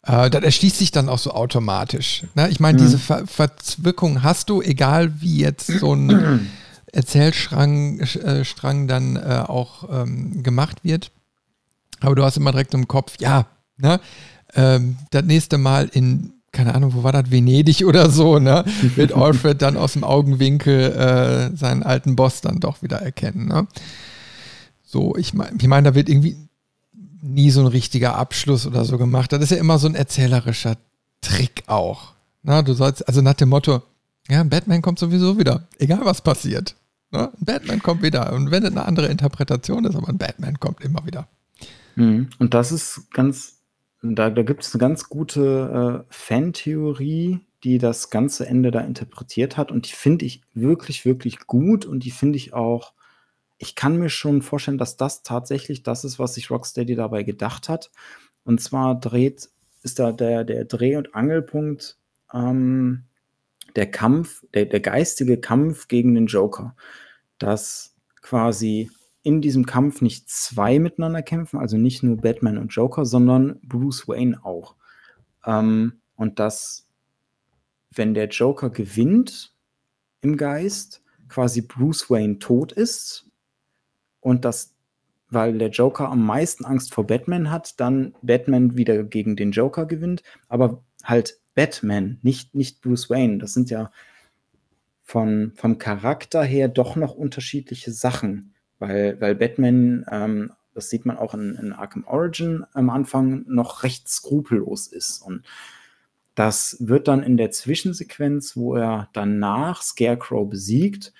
Äh, 0.03 0.31
das 0.31 0.43
erschließt 0.43 0.79
sich 0.79 0.91
dann 0.91 1.09
auch 1.09 1.19
so 1.19 1.33
automatisch. 1.33 2.25
Ne? 2.35 2.49
Ich 2.49 2.61
meine, 2.61 2.79
mhm. 2.79 2.83
diese 2.83 2.99
Ver 2.99 3.27
Verzwickung 3.27 4.23
hast 4.23 4.49
du, 4.51 4.63
egal 4.63 5.21
wie 5.21 5.39
jetzt 5.39 5.67
so 5.67 5.95
ein 5.95 6.51
Erzählstrang 6.93 8.01
äh, 8.01 8.45
Strang 8.45 8.89
dann 8.89 9.17
äh, 9.17 9.45
auch 9.47 9.89
ähm, 9.91 10.43
gemacht 10.43 10.85
wird. 10.85 11.13
Aber 12.01 12.15
du 12.15 12.25
hast 12.25 12.37
immer 12.37 12.53
direkt 12.53 12.75
im 12.75 12.89
Kopf, 12.89 13.15
ja, 13.21 13.47
ne? 13.77 14.01
Ähm, 14.55 14.97
das 15.11 15.25
nächste 15.25 15.59
Mal 15.59 15.89
in, 15.93 16.33
keine 16.51 16.75
Ahnung, 16.75 16.95
wo 16.95 17.03
war 17.05 17.13
das, 17.13 17.31
Venedig 17.31 17.85
oder 17.85 18.11
so, 18.11 18.39
ne? 18.39 18.65
Wird 18.97 19.13
Alfred 19.17 19.61
dann 19.63 19.77
aus 19.77 19.93
dem 19.93 20.03
Augenwinkel 20.03 20.93
äh, 20.93 21.57
seinen 21.57 21.83
alten 21.83 22.17
Boss 22.17 22.41
dann 22.41 22.59
doch 22.59 22.83
wieder 22.83 22.97
erkennen, 23.03 23.47
ne? 23.47 23.69
So, 24.83 25.15
ich 25.17 25.35
meine, 25.35 25.57
ich 25.61 25.69
mein, 25.69 25.85
da 25.85 25.95
wird 25.95 26.09
irgendwie 26.09 26.49
nie 27.23 27.51
so 27.51 27.61
ein 27.61 27.67
richtiger 27.67 28.17
Abschluss 28.17 28.67
oder 28.67 28.85
so 28.85 28.99
gemacht. 28.99 29.33
Das 29.33 29.43
ist 29.43 29.51
ja 29.51 29.59
immer 29.59 29.79
so 29.79 29.89
ein 29.89 29.95
erzählerischer 29.95 30.77
Trick 31.21 31.65
auch. 31.67 32.15
Na, 32.43 32.63
du 32.63 32.73
sollst, 32.73 33.07
also 33.07 33.21
nach 33.21 33.35
dem 33.35 33.51
Motto, 33.51 33.83
ja, 34.29 34.43
Batman 34.45 34.83
kommt 34.83 34.99
sowieso 34.99 35.39
wieder, 35.39 35.69
egal 35.79 36.01
was 36.05 36.23
passiert. 36.23 36.77
Na, 37.11 37.33
Batman 37.39 37.83
kommt 37.83 38.03
wieder. 38.03 38.33
Und 38.33 38.51
wenn 38.51 38.65
es 38.65 38.71
eine 38.71 38.85
andere 38.85 39.09
Interpretation 39.09 39.85
ist, 39.85 39.97
aber 39.97 40.09
ein 40.09 40.19
Batman 40.19 40.59
kommt 40.61 40.81
immer 40.83 41.05
wieder. 41.05 41.29
Mhm. 41.97 42.31
Und 42.39 42.55
das 42.55 42.73
ist 42.73 43.11
ganz, 43.13 43.59
da, 44.03 44.31
da 44.31 44.43
gibt 44.43 44.63
es 44.63 44.75
eine 44.75 44.81
ganz 44.81 45.09
gute 45.09 46.05
äh, 46.09 46.15
Fantheorie, 46.15 47.41
die 47.65 47.79
das 47.79 48.11
ganze 48.11 48.47
Ende 48.47 48.71
da 48.71 48.81
interpretiert 48.81 49.57
hat. 49.57 49.71
Und 49.71 49.89
die 49.89 49.95
finde 49.95 50.25
ich 50.25 50.43
wirklich, 50.55 51.05
wirklich 51.05 51.47
gut 51.47 51.85
und 51.85 52.05
die 52.05 52.11
finde 52.11 52.37
ich 52.37 52.55
auch 52.55 52.93
ich 53.63 53.75
kann 53.75 53.99
mir 53.99 54.09
schon 54.09 54.41
vorstellen, 54.41 54.79
dass 54.79 54.97
das 54.97 55.23
tatsächlich 55.23 55.83
das 55.83 56.03
ist, 56.05 56.19
was 56.19 56.35
sich 56.35 56.51
Rocksteady 56.51 56.95
dabei 56.95 57.25
gedacht 57.25 57.69
hat. 57.69 57.91
Und 58.43 58.63
zwar 58.63 58.99
dreht, 58.99 59.51
ist 59.83 59.99
da 59.99 60.13
der, 60.13 60.45
der 60.45 60.65
Dreh- 60.65 60.97
und 60.97 61.15
Angelpunkt 61.15 61.99
ähm, 62.33 63.05
der 63.77 63.91
Kampf, 63.91 64.43
der, 64.55 64.65
der 64.65 64.81
geistige 64.81 65.39
Kampf 65.39 65.89
gegen 65.89 66.15
den 66.15 66.27
Joker. 66.27 66.75
Dass 67.37 67.95
quasi 68.23 68.91
in 69.23 69.43
diesem 69.43 69.67
Kampf 69.67 70.01
nicht 70.01 70.31
zwei 70.31 70.79
miteinander 70.79 71.21
kämpfen, 71.21 71.59
also 71.59 71.77
nicht 71.77 72.03
nur 72.03 72.17
Batman 72.17 72.57
und 72.57 72.69
Joker, 72.71 73.05
sondern 73.05 73.61
Bruce 73.61 74.09
Wayne 74.09 74.43
auch. 74.43 74.75
Ähm, 75.45 76.01
und 76.17 76.39
dass, 76.39 76.89
wenn 77.91 78.15
der 78.15 78.29
Joker 78.29 78.71
gewinnt 78.71 79.55
im 80.23 80.39
Geist, 80.39 81.03
quasi 81.29 81.61
Bruce 81.61 82.09
Wayne 82.09 82.39
tot 82.39 82.73
ist 82.73 83.30
und 84.21 84.45
das, 84.45 84.75
weil 85.29 85.59
der 85.59 85.71
Joker 85.71 86.09
am 86.09 86.25
meisten 86.25 86.65
Angst 86.65 86.93
vor 86.95 87.07
Batman 87.07 87.51
hat, 87.51 87.81
dann 87.81 88.15
Batman 88.23 88.77
wieder 88.77 89.03
gegen 89.05 89.37
den 89.37 89.53
Joker 89.53 89.87
gewinnt, 89.87 90.23
aber 90.49 90.83
halt 91.05 91.39
Batman, 91.55 92.19
nicht, 92.23 92.55
nicht 92.55 92.81
Bruce 92.81 93.11
Wayne. 93.11 93.39
Das 93.39 93.55
sind 93.55 93.71
ja 93.71 93.91
von, 95.03 95.53
vom 95.57 95.79
Charakter 95.79 96.43
her 96.43 96.69
doch 96.69 96.97
noch 96.97 97.15
unterschiedliche 97.15 97.93
Sachen, 97.93 98.55
weil, 98.79 99.21
weil 99.21 99.35
Batman, 99.35 100.05
ähm, 100.11 100.53
das 100.75 100.89
sieht 100.89 101.05
man 101.05 101.19
auch 101.19 101.35
in, 101.35 101.57
in 101.57 101.73
Arkham 101.73 102.05
Origin 102.05 102.65
am 102.73 102.91
Anfang, 102.91 103.45
noch 103.49 103.83
recht 103.83 104.09
skrupellos 104.09 104.87
ist. 104.87 105.21
Und 105.21 105.45
das 106.37 106.77
wird 106.81 107.09
dann 107.09 107.23
in 107.23 107.37
der 107.37 107.51
Zwischensequenz, 107.51 108.57
wo 108.57 108.77
er 108.77 109.09
danach 109.13 109.83
Scarecrow 109.83 110.49
besiegt, 110.49 111.13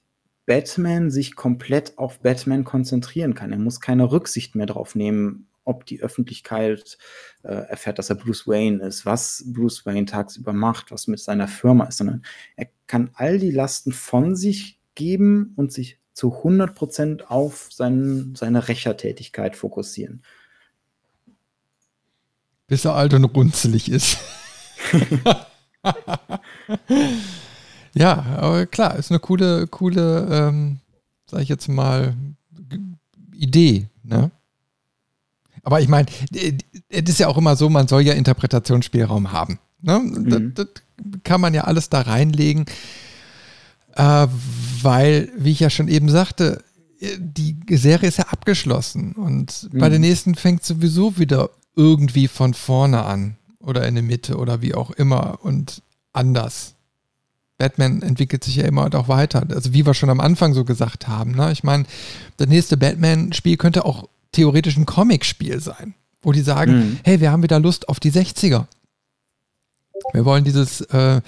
Batman 0.45 1.11
sich 1.11 1.35
komplett 1.35 1.97
auf 1.97 2.19
Batman 2.19 2.63
konzentrieren 2.63 3.35
kann. 3.35 3.51
Er 3.51 3.59
muss 3.59 3.79
keine 3.79 4.11
Rücksicht 4.11 4.55
mehr 4.55 4.65
darauf 4.65 4.95
nehmen, 4.95 5.47
ob 5.71 5.85
die 5.85 6.01
Öffentlichkeit 6.01 6.97
äh, 7.43 7.53
erfährt, 7.53 7.97
dass 7.97 8.09
er 8.09 8.17
Bruce 8.17 8.47
Wayne 8.47 8.85
ist, 8.85 9.05
was 9.05 9.43
Bruce 9.47 9.85
Wayne 9.85 10.05
tagsüber 10.05 10.53
macht, 10.53 10.91
was 10.91 11.07
mit 11.07 11.19
seiner 11.19 11.47
Firma 11.47 11.85
ist, 11.85 11.97
sondern 11.97 12.23
er 12.55 12.67
kann 12.87 13.09
all 13.13 13.39
die 13.39 13.51
Lasten 13.51 13.93
von 13.93 14.35
sich 14.35 14.79
geben 14.95 15.53
und 15.55 15.71
sich 15.71 15.97
zu 16.13 16.43
100% 16.43 17.23
auf 17.23 17.69
seinen, 17.71 18.35
seine 18.35 18.67
Rächertätigkeit 18.67 19.55
fokussieren. 19.55 20.23
Bis 22.67 22.85
er 22.85 22.95
alt 22.95 23.13
und 23.13 23.23
runzelig 23.25 23.89
ist. 23.89 24.17
ja, 27.93 28.21
aber 28.37 28.65
klar, 28.65 28.97
ist 28.97 29.11
eine 29.11 29.19
coole, 29.19 29.67
coole, 29.67 30.27
ähm, 30.31 30.79
sag 31.25 31.41
ich 31.41 31.49
jetzt 31.49 31.67
mal, 31.67 32.15
Idee, 33.33 33.87
ne? 34.03 34.31
Aber 35.63 35.81
ich 35.81 35.87
meine, 35.87 36.07
es 36.89 37.09
ist 37.09 37.19
ja 37.19 37.27
auch 37.27 37.37
immer 37.37 37.55
so, 37.55 37.69
man 37.69 37.87
soll 37.87 38.01
ja 38.01 38.13
Interpretationsspielraum 38.13 39.31
haben. 39.31 39.59
Ne? 39.81 39.99
Mhm. 39.99 40.29
Das, 40.29 40.65
das, 40.65 40.83
kann 41.23 41.41
man 41.41 41.55
ja 41.55 41.63
alles 41.63 41.89
da 41.89 42.01
reinlegen, 42.01 42.65
äh, 43.95 44.27
weil, 44.83 45.31
wie 45.35 45.51
ich 45.51 45.59
ja 45.59 45.71
schon 45.71 45.87
eben 45.87 46.09
sagte, 46.09 46.63
die 47.17 47.57
Serie 47.71 48.09
ist 48.09 48.19
ja 48.19 48.25
abgeschlossen 48.25 49.13
und 49.13 49.69
mhm. 49.71 49.79
bei 49.79 49.89
der 49.89 49.99
nächsten 49.99 50.35
fängt 50.35 50.63
sowieso 50.63 51.17
wieder 51.17 51.49
irgendwie 51.75 52.27
von 52.27 52.53
vorne 52.53 53.03
an 53.03 53.37
oder 53.59 53.87
in 53.87 53.95
der 53.95 54.03
Mitte 54.03 54.37
oder 54.37 54.61
wie 54.61 54.75
auch 54.75 54.91
immer 54.91 55.39
und 55.41 55.81
anders. 56.13 56.75
Batman 57.57 58.01
entwickelt 58.01 58.43
sich 58.43 58.55
ja 58.55 58.65
immer 58.65 58.85
und 58.85 58.95
auch 58.95 59.07
weiter. 59.07 59.45
Also 59.49 59.73
wie 59.73 59.85
wir 59.85 59.93
schon 59.93 60.09
am 60.09 60.19
Anfang 60.19 60.53
so 60.53 60.65
gesagt 60.65 61.07
haben. 61.07 61.31
Ne? 61.31 61.51
Ich 61.51 61.63
meine, 61.63 61.85
das 62.37 62.47
nächste 62.47 62.75
Batman-Spiel 62.75 63.57
könnte 63.57 63.85
auch 63.85 64.09
theoretisch 64.31 64.77
ein 64.77 64.85
Comic-Spiel 64.85 65.59
sein, 65.59 65.95
wo 66.21 66.31
die 66.31 66.41
sagen, 66.41 66.73
mhm. 66.73 66.99
hey, 67.03 67.19
wir 67.19 67.31
haben 67.31 67.43
wieder 67.43 67.59
Lust 67.59 67.89
auf 67.89 67.99
die 67.99 68.11
60er. 68.11 68.65
Wir 70.13 70.25
wollen 70.25 70.43
dieses 70.43 70.81
äh, 70.81 71.21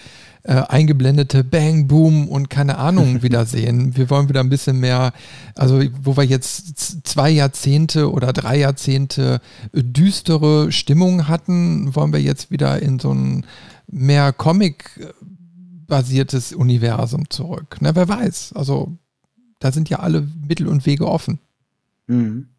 äh, 0.43 0.63
eingeblendete 0.67 1.43
Bang, 1.43 1.87
Boom 1.87 2.27
und 2.27 2.49
keine 2.49 2.77
Ahnung 2.77 3.23
wiedersehen. 3.23 3.95
Wir 3.95 4.09
wollen 4.09 4.27
wieder 4.29 4.39
ein 4.41 4.49
bisschen 4.49 4.79
mehr, 4.79 5.13
also 5.55 5.79
wo 6.01 6.17
wir 6.17 6.23
jetzt 6.23 7.05
zwei 7.07 7.29
Jahrzehnte 7.29 8.11
oder 8.11 8.33
drei 8.33 8.57
Jahrzehnte 8.57 9.41
düstere 9.73 10.71
Stimmung 10.71 11.27
hatten, 11.27 11.93
wollen 11.95 12.13
wir 12.13 12.21
jetzt 12.21 12.49
wieder 12.51 12.81
in 12.81 12.97
so 12.99 13.13
ein 13.13 13.45
mehr 13.87 14.33
Comic-basiertes 14.33 16.53
Universum 16.53 17.29
zurück. 17.29 17.77
Na, 17.79 17.95
wer 17.95 18.09
weiß. 18.09 18.53
Also 18.53 18.97
da 19.59 19.71
sind 19.71 19.89
ja 19.89 19.99
alle 19.99 20.27
Mittel 20.45 20.67
und 20.67 20.85
Wege 20.85 21.07
offen. 21.07 21.39
Mhm. 22.07 22.49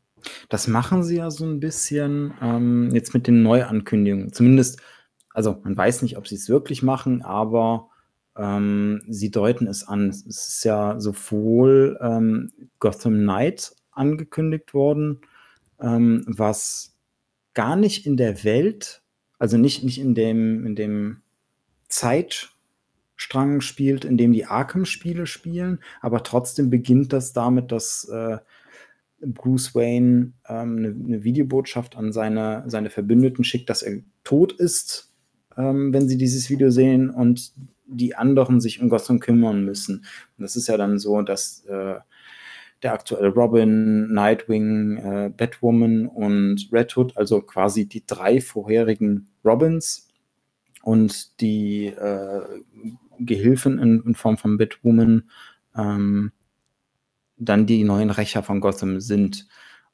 Das 0.48 0.68
machen 0.68 1.02
sie 1.02 1.16
ja 1.16 1.30
so 1.30 1.44
ein 1.44 1.60
bisschen 1.60 2.34
ähm, 2.40 2.90
jetzt 2.92 3.14
mit 3.14 3.26
den 3.26 3.42
Neuankündigungen. 3.42 4.32
Zumindest 4.32 4.80
also 5.34 5.60
man 5.64 5.76
weiß 5.76 6.02
nicht, 6.02 6.16
ob 6.16 6.26
sie 6.26 6.36
es 6.36 6.48
wirklich 6.48 6.82
machen, 6.82 7.22
aber 7.22 7.90
ähm, 8.38 9.02
sie 9.08 9.30
deuten 9.30 9.66
es 9.66 9.86
an. 9.86 10.08
Es 10.08 10.24
ist 10.24 10.64
ja 10.64 10.98
sowohl 10.98 11.98
ähm, 12.00 12.52
Gotham 12.78 13.18
Knight 13.18 13.74
angekündigt 13.90 14.72
worden, 14.72 15.20
ähm, 15.80 16.24
was 16.26 16.96
gar 17.52 17.76
nicht 17.76 18.06
in 18.06 18.16
der 18.16 18.44
Welt, 18.44 19.02
also 19.38 19.58
nicht, 19.58 19.82
nicht 19.82 20.00
in 20.00 20.14
dem, 20.14 20.64
in 20.64 20.76
dem 20.76 21.22
Zeitstrang 21.88 23.60
spielt, 23.60 24.04
in 24.04 24.16
dem 24.16 24.32
die 24.32 24.46
Arkham-Spiele 24.46 25.26
spielen, 25.26 25.80
aber 26.00 26.22
trotzdem 26.22 26.70
beginnt 26.70 27.12
das 27.12 27.32
damit, 27.32 27.72
dass 27.72 28.08
äh, 28.08 28.38
Bruce 29.26 29.74
Wayne 29.74 30.32
ähm, 30.48 30.76
eine, 30.76 30.88
eine, 30.88 31.24
Videobotschaft 31.24 31.96
an 31.96 32.12
seine, 32.12 32.64
seine 32.66 32.90
Verbündeten 32.90 33.44
schickt, 33.44 33.70
dass 33.70 33.82
er 33.82 34.00
tot 34.22 34.52
ist 34.52 35.14
ähm, 35.56 35.92
wenn 35.92 36.08
sie 36.08 36.18
dieses 36.18 36.50
Video 36.50 36.70
sehen 36.70 37.10
und 37.10 37.52
die 37.86 38.14
anderen 38.14 38.60
sich 38.60 38.80
um 38.80 38.88
Gotham 38.88 39.20
kümmern 39.20 39.64
müssen. 39.64 40.04
Und 40.36 40.42
das 40.42 40.56
ist 40.56 40.68
ja 40.68 40.76
dann 40.76 40.98
so, 40.98 41.22
dass 41.22 41.64
äh, 41.66 41.96
der 42.82 42.92
aktuelle 42.92 43.28
Robin, 43.28 44.12
Nightwing, 44.12 44.96
äh, 44.96 45.30
Batwoman 45.34 46.06
und 46.06 46.68
Red 46.72 46.96
Hood, 46.96 47.16
also 47.16 47.40
quasi 47.40 47.86
die 47.86 48.04
drei 48.06 48.40
vorherigen 48.40 49.28
Robins 49.44 50.08
und 50.82 51.40
die 51.40 51.86
äh, 51.86 52.40
Gehilfen 53.20 53.78
in, 53.78 54.02
in, 54.04 54.14
Form 54.14 54.36
von 54.36 54.58
Batwoman 54.58 55.30
ähm, 55.76 56.32
dann 57.44 57.66
die 57.66 57.84
neuen 57.84 58.10
Rächer 58.10 58.42
von 58.42 58.60
Gotham 58.60 59.00
sind. 59.00 59.46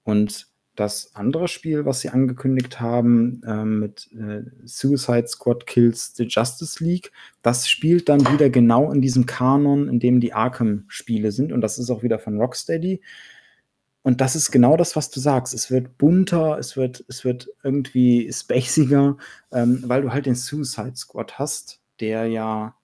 Und 0.02 0.48
das 0.76 1.14
andere 1.14 1.48
Spiel, 1.48 1.84
was 1.84 2.00
sie 2.00 2.08
angekündigt 2.08 2.80
haben, 2.80 3.42
äh, 3.44 3.64
mit 3.64 4.08
äh, 4.12 4.42
Suicide 4.64 5.26
Squad 5.28 5.66
Kills 5.66 6.14
the 6.14 6.24
Justice 6.24 6.82
League, 6.82 7.12
das 7.42 7.68
spielt 7.68 8.08
dann 8.08 8.20
wieder 8.32 8.48
genau 8.50 8.90
in 8.90 9.02
diesem 9.02 9.26
Kanon, 9.26 9.88
in 9.88 10.00
dem 10.00 10.20
die 10.20 10.32
Arkham-Spiele 10.32 11.32
sind. 11.32 11.52
Und 11.52 11.60
das 11.60 11.78
ist 11.78 11.90
auch 11.90 12.02
wieder 12.02 12.18
von 12.18 12.38
Rocksteady. 12.40 13.02
Und 14.02 14.20
das 14.22 14.34
ist 14.34 14.50
genau 14.50 14.76
das, 14.76 14.96
was 14.96 15.10
du 15.10 15.20
sagst. 15.20 15.52
Es 15.52 15.70
wird 15.70 15.98
bunter, 15.98 16.58
es 16.58 16.76
wird, 16.76 17.04
es 17.08 17.24
wird 17.24 17.48
irgendwie 17.62 18.32
spaciger, 18.32 19.18
ähm, 19.52 19.82
weil 19.86 20.02
du 20.02 20.12
halt 20.12 20.26
den 20.26 20.34
Suicide 20.34 20.96
Squad 20.96 21.38
hast, 21.38 21.80
der 22.00 22.26
ja, 22.26 22.74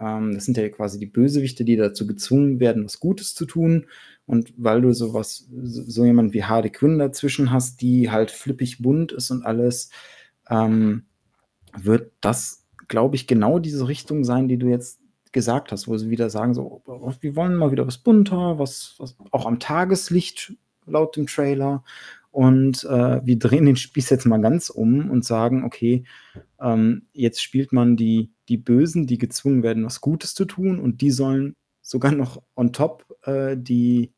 ähm, 0.00 0.34
das 0.34 0.44
sind 0.44 0.56
ja 0.56 0.68
quasi 0.68 0.98
die 0.98 1.06
Bösewichte, 1.06 1.64
die 1.64 1.76
dazu 1.76 2.06
gezwungen 2.06 2.60
werden, 2.60 2.84
was 2.84 3.00
Gutes 3.00 3.34
zu 3.34 3.46
tun. 3.46 3.86
Und 4.26 4.52
weil 4.56 4.80
du 4.80 4.92
sowas, 4.92 5.48
so 5.50 6.04
jemand 6.04 6.32
wie 6.32 6.44
Harley 6.44 6.70
Quinn 6.70 6.98
dazwischen 6.98 7.50
hast, 7.50 7.80
die 7.80 8.10
halt 8.10 8.30
flippig 8.30 8.78
bunt 8.80 9.12
ist 9.12 9.30
und 9.30 9.44
alles, 9.44 9.90
ähm, 10.48 11.04
wird 11.76 12.12
das, 12.20 12.66
glaube 12.88 13.16
ich, 13.16 13.26
genau 13.26 13.58
diese 13.58 13.88
Richtung 13.88 14.24
sein, 14.24 14.48
die 14.48 14.58
du 14.58 14.68
jetzt 14.68 15.00
gesagt 15.32 15.72
hast, 15.72 15.88
wo 15.88 15.96
sie 15.96 16.10
wieder 16.10 16.30
sagen, 16.30 16.54
so, 16.54 16.82
wir 17.20 17.36
wollen 17.36 17.56
mal 17.56 17.72
wieder 17.72 17.86
was 17.86 17.98
bunter, 17.98 18.58
was, 18.58 18.96
was 18.98 19.16
auch 19.30 19.46
am 19.46 19.58
Tageslicht 19.58 20.54
laut 20.86 21.16
dem 21.16 21.26
Trailer. 21.26 21.84
Und 22.32 22.84
äh, 22.84 23.24
wir 23.24 23.38
drehen 23.38 23.66
den 23.66 23.76
Spieß 23.76 24.08
jetzt 24.10 24.24
mal 24.24 24.40
ganz 24.40 24.70
um 24.70 25.10
und 25.10 25.24
sagen, 25.24 25.64
okay, 25.64 26.04
ähm, 26.60 27.02
jetzt 27.12 27.42
spielt 27.42 27.72
man 27.72 27.96
die, 27.96 28.30
die 28.48 28.56
Bösen, 28.56 29.06
die 29.06 29.18
gezwungen 29.18 29.62
werden, 29.62 29.84
was 29.84 30.00
Gutes 30.00 30.34
zu 30.34 30.46
tun, 30.46 30.80
und 30.80 31.02
die 31.02 31.10
sollen 31.10 31.56
sogar 31.82 32.12
noch 32.12 32.42
on 32.56 32.72
top 32.72 33.04
äh, 33.24 33.54
die, 33.56 34.12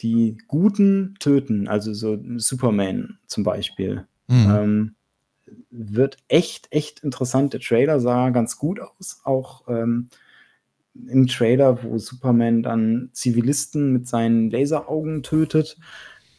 die 0.00 0.38
Guten 0.46 1.16
töten, 1.18 1.66
also 1.66 1.92
so 1.92 2.18
Superman 2.36 3.18
zum 3.26 3.42
Beispiel. 3.42 4.06
Mhm. 4.28 4.54
Ähm, 4.56 4.94
wird 5.70 6.18
echt, 6.28 6.68
echt 6.70 7.00
interessant. 7.00 7.52
Der 7.52 7.60
Trailer 7.60 7.98
sah 8.00 8.30
ganz 8.30 8.58
gut 8.58 8.80
aus. 8.80 9.20
Auch 9.24 9.66
ähm, 9.68 10.08
im 10.94 11.26
Trailer, 11.26 11.82
wo 11.82 11.98
Superman 11.98 12.62
dann 12.62 13.10
Zivilisten 13.12 13.92
mit 13.92 14.06
seinen 14.06 14.50
Laseraugen 14.50 15.22
tötet. 15.22 15.76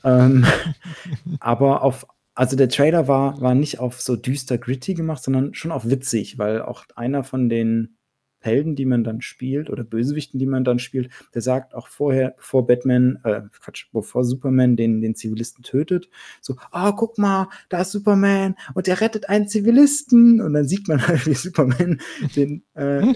Ähm, 0.06 0.46
aber 1.42 1.82
auf, 1.82 2.06
also 2.34 2.56
der 2.56 2.70
Trailer 2.70 3.08
war, 3.10 3.42
war 3.42 3.56
nicht 3.56 3.80
auf 3.80 4.02
so 4.02 4.16
düster 4.16 4.58
gritty 4.58 4.94
gemacht, 4.94 5.24
sondern 5.24 5.54
schon 5.54 5.72
auf 5.72 5.90
witzig, 5.90 6.38
weil 6.38 6.62
auch 6.62 6.86
einer 6.96 7.24
von 7.24 7.50
den 7.50 7.98
Helden, 8.46 8.76
die 8.76 8.86
man 8.86 9.04
dann 9.04 9.22
spielt, 9.22 9.70
oder 9.70 9.84
Bösewichten, 9.84 10.40
die 10.40 10.46
man 10.46 10.64
dann 10.64 10.78
spielt, 10.78 11.10
der 11.34 11.42
sagt 11.42 11.74
auch 11.74 11.88
vorher, 11.88 12.36
bevor 12.38 12.68
Batman, 12.68 13.20
äh, 13.24 13.42
Quatsch, 13.60 13.88
bevor 13.92 14.24
Superman 14.24 14.76
den, 14.76 15.02
den 15.02 15.16
Zivilisten 15.16 15.64
tötet, 15.64 16.10
so, 16.42 16.56
ah, 16.72 16.90
oh, 16.90 16.94
guck 16.94 17.18
mal, 17.18 17.50
da 17.70 17.82
ist 17.82 17.92
Superman 17.92 18.56
und 18.76 18.86
der 18.86 19.02
rettet 19.02 19.30
einen 19.30 19.48
Zivilisten. 19.48 20.42
Und 20.42 20.54
dann 20.54 20.68
sieht 20.68 20.88
man 20.88 21.02
halt, 21.08 21.26
wie 21.26 21.34
Superman 21.34 22.00
den 22.36 22.64
äh, 22.76 23.16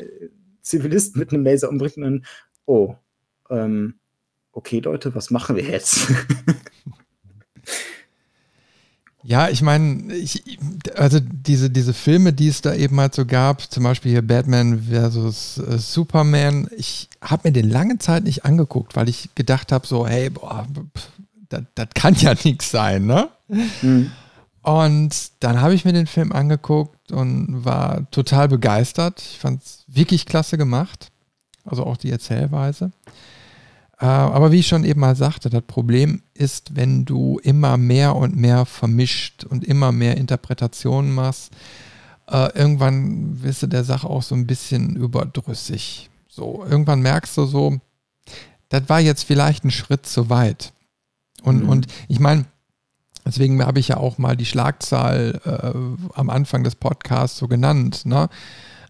Zivilisten 0.61 1.19
mit 1.19 1.31
einem 1.31 1.43
Laser 1.43 1.69
umbringt 1.69 1.97
und 1.97 2.03
dann, 2.03 2.25
oh, 2.65 2.95
ähm, 3.51 3.98
okay, 4.59 4.79
Leute, 4.81 5.15
was 5.15 5.31
machen 5.31 5.55
wir 5.55 5.63
jetzt? 5.63 6.11
Ja, 9.21 9.49
ich 9.49 9.61
meine, 9.61 10.13
also 10.95 11.19
diese, 11.21 11.69
diese 11.69 11.93
Filme, 11.93 12.31
die 12.33 12.47
es 12.47 12.61
da 12.61 12.73
eben 12.73 12.99
halt 12.99 13.13
so 13.13 13.25
gab, 13.25 13.61
zum 13.69 13.83
Beispiel 13.83 14.11
hier 14.11 14.21
Batman 14.21 14.83
versus 14.89 15.57
äh, 15.57 15.77
Superman, 15.77 16.69
ich 16.75 17.09
habe 17.21 17.49
mir 17.49 17.51
den 17.51 17.69
lange 17.69 17.99
Zeit 17.99 18.23
nicht 18.23 18.45
angeguckt, 18.45 18.95
weil 18.95 19.09
ich 19.09 19.29
gedacht 19.35 19.71
habe, 19.71 19.85
so, 19.85 20.07
hey, 20.07 20.29
boah, 20.29 20.65
das 21.49 21.89
kann 21.93 22.15
ja 22.15 22.33
nichts 22.43 22.71
sein, 22.71 23.05
ne? 23.05 23.29
Mhm. 23.81 24.09
Und 24.61 25.31
dann 25.41 25.61
habe 25.61 25.73
ich 25.73 25.85
mir 25.85 25.93
den 25.93 26.07
Film 26.07 26.31
angeguckt 26.31 27.11
und 27.11 27.65
war 27.65 28.09
total 28.11 28.47
begeistert. 28.47 29.21
Ich 29.21 29.37
fand 29.37 29.61
es 29.63 29.83
wirklich 29.87 30.25
klasse 30.25 30.57
gemacht. 30.57 31.11
Also 31.65 31.85
auch 31.85 31.97
die 31.97 32.09
Erzählweise. 32.09 32.91
Äh, 33.99 34.05
aber 34.05 34.51
wie 34.51 34.59
ich 34.59 34.67
schon 34.67 34.85
eben 34.85 35.01
mal 35.01 35.15
sagte, 35.15 35.49
das 35.49 35.63
Problem 35.63 36.21
ist, 36.33 36.75
wenn 36.75 37.05
du 37.05 37.39
immer 37.43 37.77
mehr 37.77 38.15
und 38.15 38.35
mehr 38.35 38.65
vermischt 38.65 39.43
und 39.43 39.65
immer 39.65 39.91
mehr 39.91 40.17
Interpretationen 40.17 41.13
machst, 41.13 41.51
äh, 42.27 42.57
irgendwann 42.57 43.43
wirst 43.43 43.63
du 43.63 43.67
der 43.67 43.83
Sache 43.83 44.09
auch 44.09 44.23
so 44.23 44.35
ein 44.35 44.47
bisschen 44.47 44.95
überdrüssig. 44.95 46.09
So, 46.27 46.63
irgendwann 46.69 47.01
merkst 47.01 47.37
du 47.37 47.45
so, 47.45 47.79
das 48.69 48.87
war 48.87 49.01
jetzt 49.01 49.23
vielleicht 49.23 49.65
ein 49.65 49.71
Schritt 49.71 50.05
zu 50.05 50.29
weit. 50.29 50.71
Und, 51.43 51.63
mhm. 51.63 51.69
und 51.69 51.87
ich 52.07 52.19
meine, 52.19 52.45
deswegen 53.25 53.61
habe 53.65 53.79
ich 53.79 53.89
ja 53.89 53.97
auch 53.97 54.17
mal 54.17 54.37
die 54.37 54.45
Schlagzahl 54.45 55.41
äh, 55.43 56.17
am 56.17 56.29
Anfang 56.29 56.63
des 56.63 56.75
Podcasts 56.75 57.37
so 57.37 57.49
genannt. 57.49 58.05
Ne? 58.05 58.29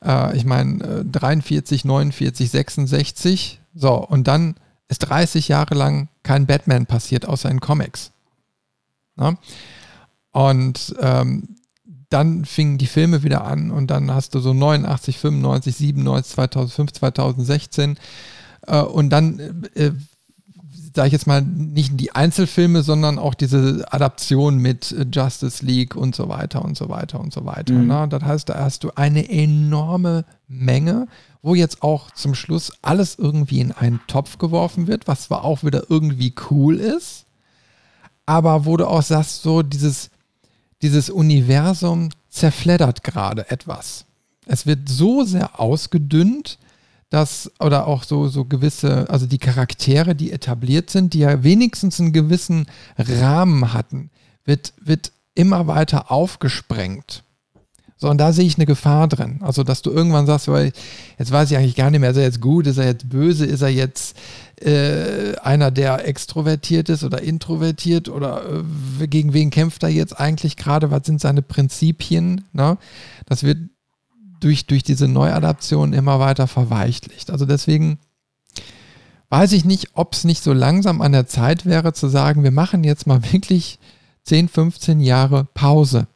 Äh, 0.03 0.37
ich 0.37 0.45
meine, 0.45 1.05
43, 1.05 1.85
49, 1.85 2.51
66. 2.51 3.61
So, 3.73 3.95
und 3.95 4.27
dann 4.27 4.55
ist 4.89 4.99
30 4.99 5.47
Jahre 5.47 5.75
lang 5.75 6.09
kein 6.23 6.45
Batman 6.45 6.85
passiert, 6.85 7.25
außer 7.25 7.49
in 7.49 7.61
Comics. 7.61 8.11
Ne? 9.15 9.37
Und 10.31 10.95
ähm, 10.99 11.55
dann 12.09 12.43
fingen 12.43 12.79
die 12.79 12.87
Filme 12.87 13.23
wieder 13.23 13.45
an 13.45 13.71
und 13.71 13.87
dann 13.87 14.11
hast 14.11 14.33
du 14.33 14.39
so 14.39 14.53
89, 14.53 15.17
95, 15.19 15.75
97, 15.75 16.33
2005, 16.33 16.91
2016 16.93 17.99
äh, 18.67 18.81
und 18.81 19.11
dann 19.11 19.67
äh, 19.75 19.91
sage 20.99 21.07
ich 21.07 21.13
jetzt 21.13 21.27
mal, 21.27 21.41
nicht 21.41 21.97
die 21.97 22.13
Einzelfilme, 22.13 22.83
sondern 22.83 23.19
auch 23.19 23.33
diese 23.33 23.85
Adaption 23.89 24.57
mit 24.57 24.93
Justice 25.13 25.65
League 25.65 25.95
und 25.95 26.13
so 26.13 26.27
weiter 26.27 26.65
und 26.65 26.75
so 26.75 26.89
weiter 26.89 27.21
und 27.21 27.31
so 27.31 27.45
weiter. 27.45 27.73
Mhm. 27.73 27.87
Ne? 27.87 28.07
Das 28.09 28.21
heißt, 28.21 28.49
da 28.49 28.59
hast 28.59 28.83
du 28.83 28.91
eine 28.95 29.29
enorme 29.29 30.25
Menge, 30.49 31.07
wo 31.41 31.55
jetzt 31.55 31.83
auch 31.83 32.11
zum 32.11 32.35
Schluss 32.35 32.73
alles 32.81 33.15
irgendwie 33.17 33.61
in 33.61 33.71
einen 33.71 34.01
Topf 34.07 34.39
geworfen 34.39 34.87
wird, 34.87 35.07
was 35.07 35.21
zwar 35.21 35.45
auch 35.45 35.63
wieder 35.63 35.83
irgendwie 35.87 36.33
cool 36.51 36.75
ist, 36.75 37.23
aber 38.25 38.65
wo 38.65 38.75
du 38.75 38.85
auch 38.85 39.01
sagst, 39.01 39.41
so 39.41 39.61
dieses, 39.61 40.09
dieses 40.81 41.09
Universum 41.09 42.09
zerfleddert 42.29 43.05
gerade 43.05 43.49
etwas. 43.49 44.03
Es 44.47 44.65
wird 44.65 44.89
so 44.89 45.23
sehr 45.23 45.61
ausgedünnt, 45.61 46.59
dass, 47.09 47.51
oder 47.59 47.87
auch 47.87 48.03
so, 48.03 48.27
so 48.27 48.45
gewisse, 48.45 49.09
also 49.09 49.25
die 49.25 49.39
Charaktere, 49.39 50.15
die 50.15 50.31
etabliert 50.31 50.89
sind, 50.89 51.13
die 51.13 51.19
ja 51.19 51.43
wenigstens 51.43 51.99
einen 51.99 52.13
gewissen 52.13 52.67
Rahmen 52.97 53.73
hatten, 53.73 54.11
wird, 54.45 54.73
wird 54.79 55.11
immer 55.33 55.67
weiter 55.67 56.11
aufgesprengt. 56.11 57.23
So, 58.01 58.09
und 58.09 58.17
da 58.17 58.31
sehe 58.31 58.45
ich 58.45 58.55
eine 58.55 58.65
Gefahr 58.65 59.09
drin. 59.09 59.39
Also, 59.41 59.63
dass 59.63 59.81
du 59.81 59.91
irgendwann 59.91 60.25
sagst, 60.25 60.47
weil 60.47 60.71
jetzt 61.17 61.31
weiß 61.31 61.51
ich 61.51 61.57
eigentlich 61.57 61.75
gar 61.75 61.89
nicht 61.91 61.99
mehr, 61.99 62.11
ist 62.11 62.17
er 62.17 62.23
jetzt 62.23 62.39
gut, 62.39 62.65
ist 62.65 62.77
er 62.77 62.85
jetzt 62.85 63.09
böse, 63.09 63.45
ist 63.45 63.61
er 63.61 63.69
jetzt 63.69 64.15
äh, 64.61 65.35
einer, 65.43 65.69
der 65.69 66.07
extrovertiert 66.07 66.87
ist 66.87 67.03
oder 67.03 67.21
introvertiert 67.21 68.07
oder 68.07 68.63
äh, 69.01 69.07
gegen 69.07 69.33
wen 69.33 69.49
kämpft 69.49 69.83
er 69.83 69.89
jetzt 69.89 70.17
eigentlich 70.17 70.55
gerade, 70.55 70.91
was 70.91 71.05
sind 71.05 71.19
seine 71.19 71.41
Prinzipien? 71.41 72.45
Ne? 72.53 72.77
Das 73.25 73.43
wird 73.43 73.57
durch, 74.39 74.65
durch 74.65 74.83
diese 74.83 75.07
Neuadaption 75.07 75.93
immer 75.93 76.19
weiter 76.19 76.47
verweichlicht. 76.47 77.31
Also 77.31 77.45
deswegen 77.45 77.99
weiß 79.29 79.51
ich 79.51 79.65
nicht, 79.65 79.89
ob 79.93 80.13
es 80.13 80.23
nicht 80.23 80.43
so 80.43 80.53
langsam 80.53 81.01
an 81.01 81.11
der 81.11 81.27
Zeit 81.27 81.65
wäre 81.65 81.93
zu 81.93 82.07
sagen, 82.07 82.43
wir 82.43 82.51
machen 82.51 82.83
jetzt 82.83 83.07
mal 83.07 83.21
wirklich 83.31 83.79
10, 84.23 84.49
15 84.49 84.99
Jahre 84.99 85.47
Pause 85.53 86.07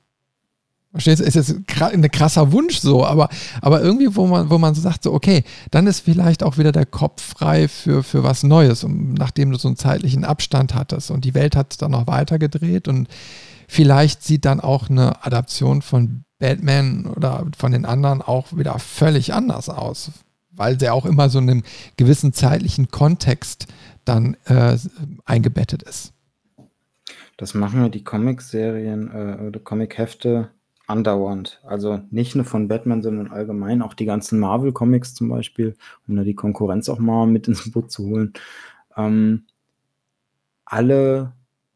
Verstehst 0.94 1.22
du? 1.22 1.26
Ist 1.26 1.34
jetzt 1.34 1.56
ein 1.80 2.12
krasser 2.12 2.52
Wunsch 2.52 2.78
so, 2.78 3.04
aber, 3.04 3.30
aber 3.62 3.82
irgendwie, 3.82 4.16
wo 4.16 4.28
man, 4.28 4.52
wo 4.52 4.60
man 4.60 4.76
so 4.76 4.82
sagt, 4.82 5.02
so, 5.02 5.12
okay, 5.12 5.44
dann 5.72 5.88
ist 5.88 6.02
vielleicht 6.02 6.44
auch 6.44 6.60
wieder 6.60 6.72
der 6.72 6.86
Kopf 6.86 7.20
frei 7.20 7.68
für, 7.68 8.04
für 8.04 8.24
was 8.24 8.44
Neues, 8.44 8.84
um, 8.84 9.16
nachdem 9.16 9.50
du 9.50 9.58
so 9.58 9.68
einen 9.68 9.76
zeitlichen 9.76 10.24
Abstand 10.24 10.76
hattest. 10.76 11.10
Und 11.10 11.26
die 11.26 11.34
Welt 11.34 11.56
hat 11.56 11.82
dann 11.82 11.92
noch 11.92 12.06
weiter 12.06 12.38
gedreht 12.38 12.88
und 12.88 13.08
vielleicht 13.68 14.22
sieht 14.24 14.46
dann 14.46 14.60
auch 14.60 14.88
eine 14.88 15.26
Adaption 15.26 15.82
von 15.82 16.26
Batman 16.40 17.06
oder 17.06 17.46
von 17.58 17.72
den 17.72 17.86
anderen 17.86 18.22
auch 18.22 18.56
wieder 18.56 18.78
völlig 18.80 19.34
anders 19.34 19.70
aus, 19.70 20.12
weil 20.52 20.78
der 20.78 20.94
auch 20.94 21.06
immer 21.06 21.30
so 21.30 21.40
in 21.40 21.50
einem 21.50 21.64
gewissen 21.98 22.34
zeitlichen 22.34 22.90
Kontext 22.90 23.68
dann 24.06 24.36
äh, 24.46 24.78
eingebettet 25.26 25.84
ist. 25.84 26.14
Das 27.38 27.54
machen 27.54 27.82
ja 27.82 27.90
die 27.90 28.04
Comic-Serien 28.04 29.10
äh, 29.12 29.44
oder 29.44 29.60
Comic-Hefte 29.60 30.50
andauernd. 30.88 31.62
Also 31.64 32.02
nicht 32.12 32.36
nur 32.36 32.46
von 32.46 32.68
Batman, 32.68 33.02
sondern 33.02 33.32
allgemein 33.32 33.82
auch 33.82 33.94
die 33.94 34.06
ganzen 34.06 34.40
Marvel-Comics 34.40 35.16
zum 35.16 35.30
Beispiel, 35.30 35.76
um 36.08 36.16
da 36.16 36.24
die 36.24 36.36
Konkurrenz 36.36 36.90
auch 36.90 37.00
mal 37.00 37.26
mit 37.26 37.48
ins 37.48 37.72
Boot 37.72 37.92
zu 37.92 38.06
holen. 38.06 38.34
Ähm, 38.96 39.46
alle 40.66 41.34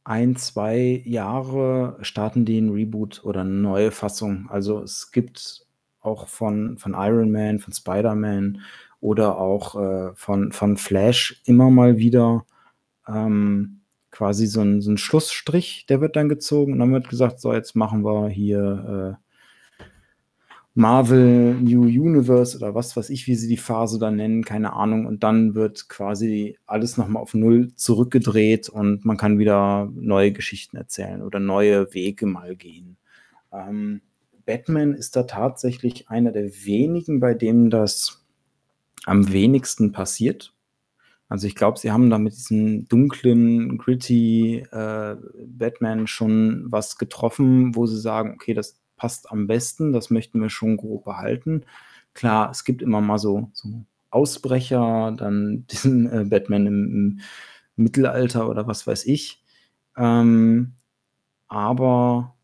ein, 0.07 0.37
zwei 0.37 1.01
Jahre 1.05 1.97
starten 2.01 2.45
die 2.45 2.59
ein 2.59 2.69
Reboot 2.69 3.25
oder 3.25 3.41
eine 3.41 3.49
neue 3.49 3.91
Fassung. 3.91 4.47
Also 4.49 4.81
es 4.81 5.11
gibt 5.11 5.65
auch 5.99 6.29
von, 6.29 6.77
von 6.77 6.93
Iron 6.93 7.29
Man, 7.29 7.59
von 7.59 7.73
Spider-Man 7.73 8.61
oder 9.01 9.37
auch 9.37 9.75
äh, 9.75 10.15
von, 10.15 10.53
von 10.53 10.77
Flash 10.77 11.41
immer 11.45 11.69
mal 11.69 11.97
wieder 11.97 12.45
ähm, 13.05 13.81
quasi 14.09 14.47
so 14.47 14.61
ein, 14.61 14.81
so 14.81 14.91
ein 14.91 14.97
Schlussstrich, 14.97 15.85
der 15.87 15.99
wird 15.99 16.15
dann 16.15 16.29
gezogen 16.29 16.73
und 16.73 16.79
dann 16.79 16.93
wird 16.93 17.09
gesagt, 17.09 17.41
so 17.41 17.51
jetzt 17.51 17.75
machen 17.75 18.05
wir 18.05 18.29
hier 18.29 19.19
äh, 19.19 19.26
Marvel 20.77 21.55
New 21.55 21.85
Universe 21.85 22.55
oder 22.55 22.75
was 22.75 22.95
weiß 22.95 23.09
ich, 23.09 23.25
wie 23.25 23.33
sie 23.33 23.47
die 23.47 23.57
Phase 23.57 23.97
dann 23.97 24.17
nennen, 24.17 24.45
keine 24.45 24.73
Ahnung. 24.73 25.07
Und 25.07 25.23
dann 25.23 25.55
wird 25.55 25.89
quasi 25.89 26.59
alles 26.67 26.97
nochmal 26.97 27.23
auf 27.23 27.33
Null 27.33 27.73
zurückgedreht 27.75 28.69
und 28.69 29.03
man 29.03 29.17
kann 29.17 29.39
wieder 29.39 29.91
neue 29.95 30.31
Geschichten 30.31 30.77
erzählen 30.77 31.23
oder 31.23 31.39
neue 31.39 31.95
Wege 31.95 32.27
mal 32.27 32.55
gehen. 32.55 32.97
Ähm, 33.51 34.01
Batman 34.45 34.93
ist 34.93 35.15
da 35.15 35.23
tatsächlich 35.23 36.09
einer 36.09 36.31
der 36.31 36.51
wenigen, 36.63 37.19
bei 37.19 37.33
dem 37.33 37.71
das 37.71 38.23
am 39.07 39.33
wenigsten 39.33 39.91
passiert. 39.91 40.53
Also 41.27 41.47
ich 41.47 41.55
glaube, 41.55 41.79
sie 41.79 41.91
haben 41.91 42.11
da 42.11 42.19
mit 42.19 42.33
diesem 42.33 42.87
dunklen, 42.87 43.79
gritty 43.79 44.59
äh, 44.71 45.15
Batman 45.47 46.05
schon 46.05 46.67
was 46.67 46.99
getroffen, 46.99 47.75
wo 47.75 47.87
sie 47.87 47.99
sagen, 47.99 48.33
okay, 48.35 48.53
das 48.53 48.79
passt 48.97 49.31
am 49.31 49.47
besten, 49.47 49.93
das 49.93 50.09
möchten 50.09 50.41
wir 50.41 50.49
schon 50.49 50.77
grob 50.77 51.05
behalten. 51.05 51.65
Klar, 52.13 52.49
es 52.51 52.63
gibt 52.63 52.81
immer 52.81 53.01
mal 53.01 53.19
so, 53.19 53.49
so 53.53 53.85
Ausbrecher, 54.09 55.13
dann 55.17 55.65
diesen 55.71 56.11
äh, 56.11 56.25
Batman 56.25 56.67
im, 56.67 56.93
im, 56.93 57.19
Mittelalter 57.79 58.49
oder 58.49 58.65
was 58.65 58.87
weiß 58.87 59.05
ich. 59.05 59.43
Ähm, 59.95 60.73
aber 61.47 62.35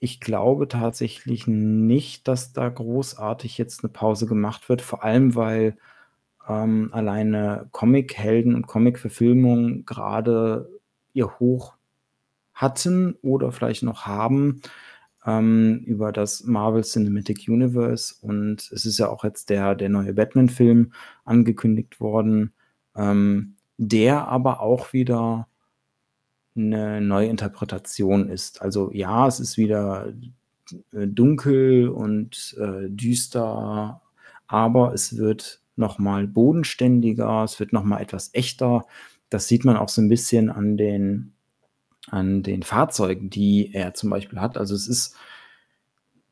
ich 0.00 0.20
glaube 0.20 0.68
tatsächlich 0.68 1.46
nicht, 1.46 2.26
dass 2.26 2.54
da 2.54 2.68
großartig 2.68 3.58
jetzt 3.58 3.84
eine 3.84 3.92
Pause 3.92 4.26
gemacht 4.26 4.70
wird, 4.70 4.80
vor 4.82 5.04
allem 5.04 5.34
weil 5.34 5.76
ähm, 6.48 6.90
alleine 6.92 7.68
Comic-Helden 7.72 8.54
und 8.54 8.66
Comic-Verfilmungen 8.66 9.84
gerade 9.84 10.70
ihr 11.12 11.38
Hoch 11.38 11.76
hatten 12.54 13.16
oder 13.22 13.52
vielleicht 13.52 13.82
noch 13.82 14.06
haben 14.06 14.62
ähm, 15.26 15.82
über 15.84 16.12
das 16.12 16.44
Marvel 16.44 16.84
Cinematic 16.84 17.48
Universe. 17.48 18.14
Und 18.22 18.70
es 18.72 18.86
ist 18.86 18.98
ja 18.98 19.08
auch 19.08 19.24
jetzt 19.24 19.50
der, 19.50 19.74
der 19.74 19.88
neue 19.88 20.14
Batman-Film 20.14 20.92
angekündigt 21.24 22.00
worden, 22.00 22.52
ähm, 22.94 23.56
der 23.76 24.28
aber 24.28 24.60
auch 24.60 24.92
wieder 24.92 25.48
eine 26.56 27.00
neue 27.00 27.28
Interpretation 27.28 28.28
ist. 28.28 28.62
Also 28.62 28.90
ja, 28.92 29.26
es 29.26 29.40
ist 29.40 29.58
wieder 29.58 30.12
äh, 30.92 31.06
dunkel 31.06 31.88
und 31.88 32.56
äh, 32.58 32.88
düster, 32.88 34.00
aber 34.46 34.94
es 34.94 35.18
wird 35.18 35.60
nochmal 35.76 36.26
bodenständiger, 36.26 37.44
es 37.44 37.60
wird 37.60 37.72
nochmal 37.72 38.00
etwas 38.00 38.30
echter. 38.32 38.86
Das 39.28 39.48
sieht 39.48 39.64
man 39.64 39.76
auch 39.76 39.90
so 39.90 40.00
ein 40.00 40.08
bisschen 40.08 40.50
an 40.50 40.76
den, 40.78 41.34
an 42.08 42.42
den 42.42 42.62
Fahrzeugen, 42.62 43.30
die 43.30 43.72
er 43.72 43.94
zum 43.94 44.10
Beispiel 44.10 44.40
hat. 44.40 44.56
Also 44.56 44.74
es 44.74 44.88
ist 44.88 45.16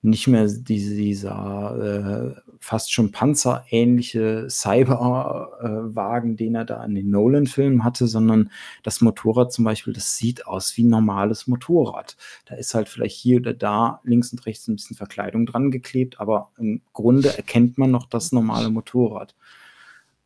nicht 0.04 0.28
mehr 0.28 0.46
dieser 0.46 2.36
äh, 2.36 2.40
fast 2.60 2.92
schon 2.92 3.10
panzerähnliche 3.10 4.48
Cyberwagen, 4.50 6.34
äh, 6.34 6.36
den 6.36 6.54
er 6.56 6.66
da 6.66 6.84
in 6.84 6.94
den 6.94 7.08
Nolan-Filmen 7.08 7.84
hatte, 7.84 8.06
sondern 8.06 8.50
das 8.82 9.00
Motorrad 9.00 9.50
zum 9.50 9.64
Beispiel, 9.64 9.94
das 9.94 10.18
sieht 10.18 10.46
aus 10.46 10.76
wie 10.76 10.84
ein 10.84 10.90
normales 10.90 11.46
Motorrad. 11.46 12.18
Da 12.44 12.54
ist 12.54 12.74
halt 12.74 12.90
vielleicht 12.90 13.16
hier 13.16 13.38
oder 13.40 13.54
da 13.54 14.00
links 14.04 14.30
und 14.30 14.44
rechts 14.44 14.68
ein 14.68 14.76
bisschen 14.76 14.94
Verkleidung 14.96 15.46
dran 15.46 15.70
geklebt, 15.70 16.20
aber 16.20 16.50
im 16.58 16.82
Grunde 16.92 17.34
erkennt 17.34 17.78
man 17.78 17.90
noch 17.90 18.06
das 18.06 18.30
normale 18.30 18.68
Motorrad. 18.68 19.34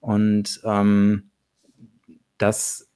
Und 0.00 0.60
ähm, 0.64 1.30
das 2.36 2.87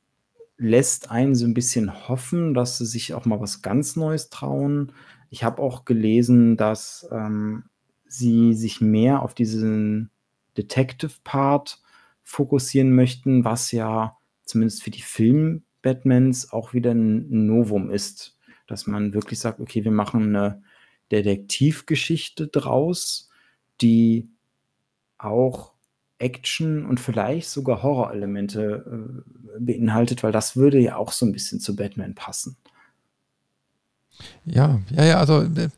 lässt 0.62 1.10
einen 1.10 1.34
so 1.34 1.44
ein 1.44 1.54
bisschen 1.54 2.08
hoffen, 2.08 2.54
dass 2.54 2.78
sie 2.78 2.86
sich 2.86 3.14
auch 3.14 3.24
mal 3.26 3.40
was 3.40 3.62
ganz 3.62 3.96
Neues 3.96 4.30
trauen 4.30 4.92
ich 5.32 5.42
habe 5.44 5.62
auch 5.62 5.86
gelesen, 5.86 6.58
dass 6.58 7.08
ähm, 7.10 7.64
sie 8.06 8.52
sich 8.52 8.82
mehr 8.82 9.22
auf 9.22 9.32
diesen 9.32 10.10
Detective-Part 10.58 11.80
fokussieren 12.22 12.94
möchten, 12.94 13.42
was 13.42 13.72
ja 13.72 14.18
zumindest 14.44 14.82
für 14.82 14.90
die 14.90 15.00
Film-Batmans 15.00 16.52
auch 16.52 16.74
wieder 16.74 16.90
ein 16.90 17.46
Novum 17.46 17.88
ist. 17.88 18.38
Dass 18.66 18.86
man 18.86 19.14
wirklich 19.14 19.38
sagt, 19.38 19.58
okay, 19.58 19.84
wir 19.84 19.90
machen 19.90 20.36
eine 20.36 20.62
Detektivgeschichte 21.10 22.48
draus, 22.48 23.30
die 23.80 24.28
auch 25.16 25.72
Action 26.22 26.86
und 26.86 27.00
vielleicht 27.00 27.50
sogar 27.50 27.82
Horrorelemente 27.82 28.84
äh, 28.86 29.60
beinhaltet, 29.60 30.22
weil 30.22 30.32
das 30.32 30.56
würde 30.56 30.78
ja 30.78 30.96
auch 30.96 31.12
so 31.12 31.26
ein 31.26 31.32
bisschen 31.32 31.60
zu 31.60 31.76
Batman 31.76 32.14
passen. 32.14 32.56
Ja, 34.44 34.80
ja, 34.94 35.04
ja, 35.04 35.18
also 35.18 35.42
äh, 35.42 35.68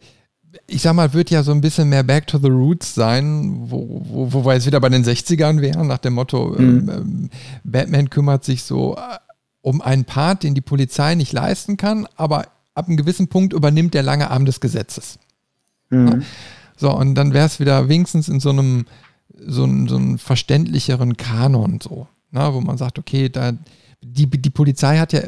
ich 0.67 0.83
sag 0.83 0.95
mal, 0.95 1.13
wird 1.13 1.31
ja 1.31 1.43
so 1.43 1.53
ein 1.53 1.61
bisschen 1.61 1.89
mehr 1.89 2.03
Back 2.03 2.27
to 2.27 2.39
the 2.39 2.49
Roots 2.49 2.95
sein, 2.95 3.71
wo, 3.71 4.03
wo, 4.05 4.33
wo 4.33 4.45
wir 4.45 4.55
jetzt 4.55 4.67
wieder 4.67 4.81
bei 4.81 4.89
den 4.89 5.05
60ern 5.05 5.61
wären, 5.61 5.87
nach 5.87 5.99
dem 5.99 6.15
Motto, 6.15 6.55
mhm. 6.57 6.89
ähm, 6.89 7.31
Batman 7.65 8.11
kümmert 8.11 8.45
sich 8.45 8.63
so 8.63 8.97
äh, 8.97 9.19
um 9.63 9.81
einen 9.81 10.05
Part, 10.05 10.43
den 10.43 10.55
die 10.55 10.61
Polizei 10.61 11.15
nicht 11.15 11.33
leisten 11.33 11.77
kann, 11.77 12.07
aber 12.17 12.47
ab 12.75 12.87
einem 12.87 12.97
gewissen 12.97 13.29
Punkt 13.29 13.53
übernimmt 13.53 13.95
der 13.95 14.03
lange 14.03 14.31
Arm 14.31 14.45
des 14.45 14.61
Gesetzes. 14.61 15.19
Mhm. 15.91 16.07
Ja? 16.07 16.19
So, 16.77 16.97
und 16.97 17.15
dann 17.15 17.33
wäre 17.33 17.47
es 17.47 17.61
wieder 17.61 17.89
wenigstens 17.89 18.29
in 18.29 18.41
so 18.41 18.51
einem, 18.51 18.87
so, 19.39 19.67
so 19.87 19.97
einem 19.97 20.19
verständlicheren 20.19 21.17
Kanon 21.17 21.81
so, 21.83 22.09
ne? 22.31 22.53
wo 22.53 22.61
man 22.61 22.79
sagt, 22.79 22.99
okay, 22.99 23.29
da, 23.29 23.53
die, 24.03 24.27
die 24.27 24.51
Polizei 24.51 24.99
hat 24.99 25.13
ja 25.13 25.23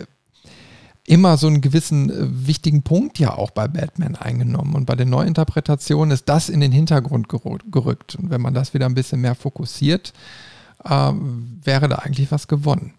immer 1.07 1.37
so 1.37 1.47
einen 1.47 1.61
gewissen 1.61 2.11
äh, 2.11 2.47
wichtigen 2.47 2.83
Punkt 2.83 3.19
ja 3.19 3.35
auch 3.35 3.51
bei 3.51 3.69
Batman 3.69 4.17
eingenommen. 4.17 4.75
Und 4.75 4.87
bei 4.87 4.97
den 4.97 5.09
Neuinterpretationen 5.09 6.13
ist 6.13 6.29
das 6.29 6.49
in 6.49 6.61
den 6.61 6.73
Hintergrund 6.73 7.29
gerückt. 7.29 8.17
Und 8.17 8.31
wenn 8.31 8.41
man 8.41 8.55
das 8.55 8.75
wieder 8.75 8.87
ein 8.87 8.95
bisschen 8.95 9.21
mehr 9.21 9.35
fokussiert, 9.35 10.13
äh, 10.85 11.13
wäre 11.63 11.89
da 11.89 11.97
eigentlich 11.97 12.33
was 12.33 12.49
gewonnen. 12.49 12.95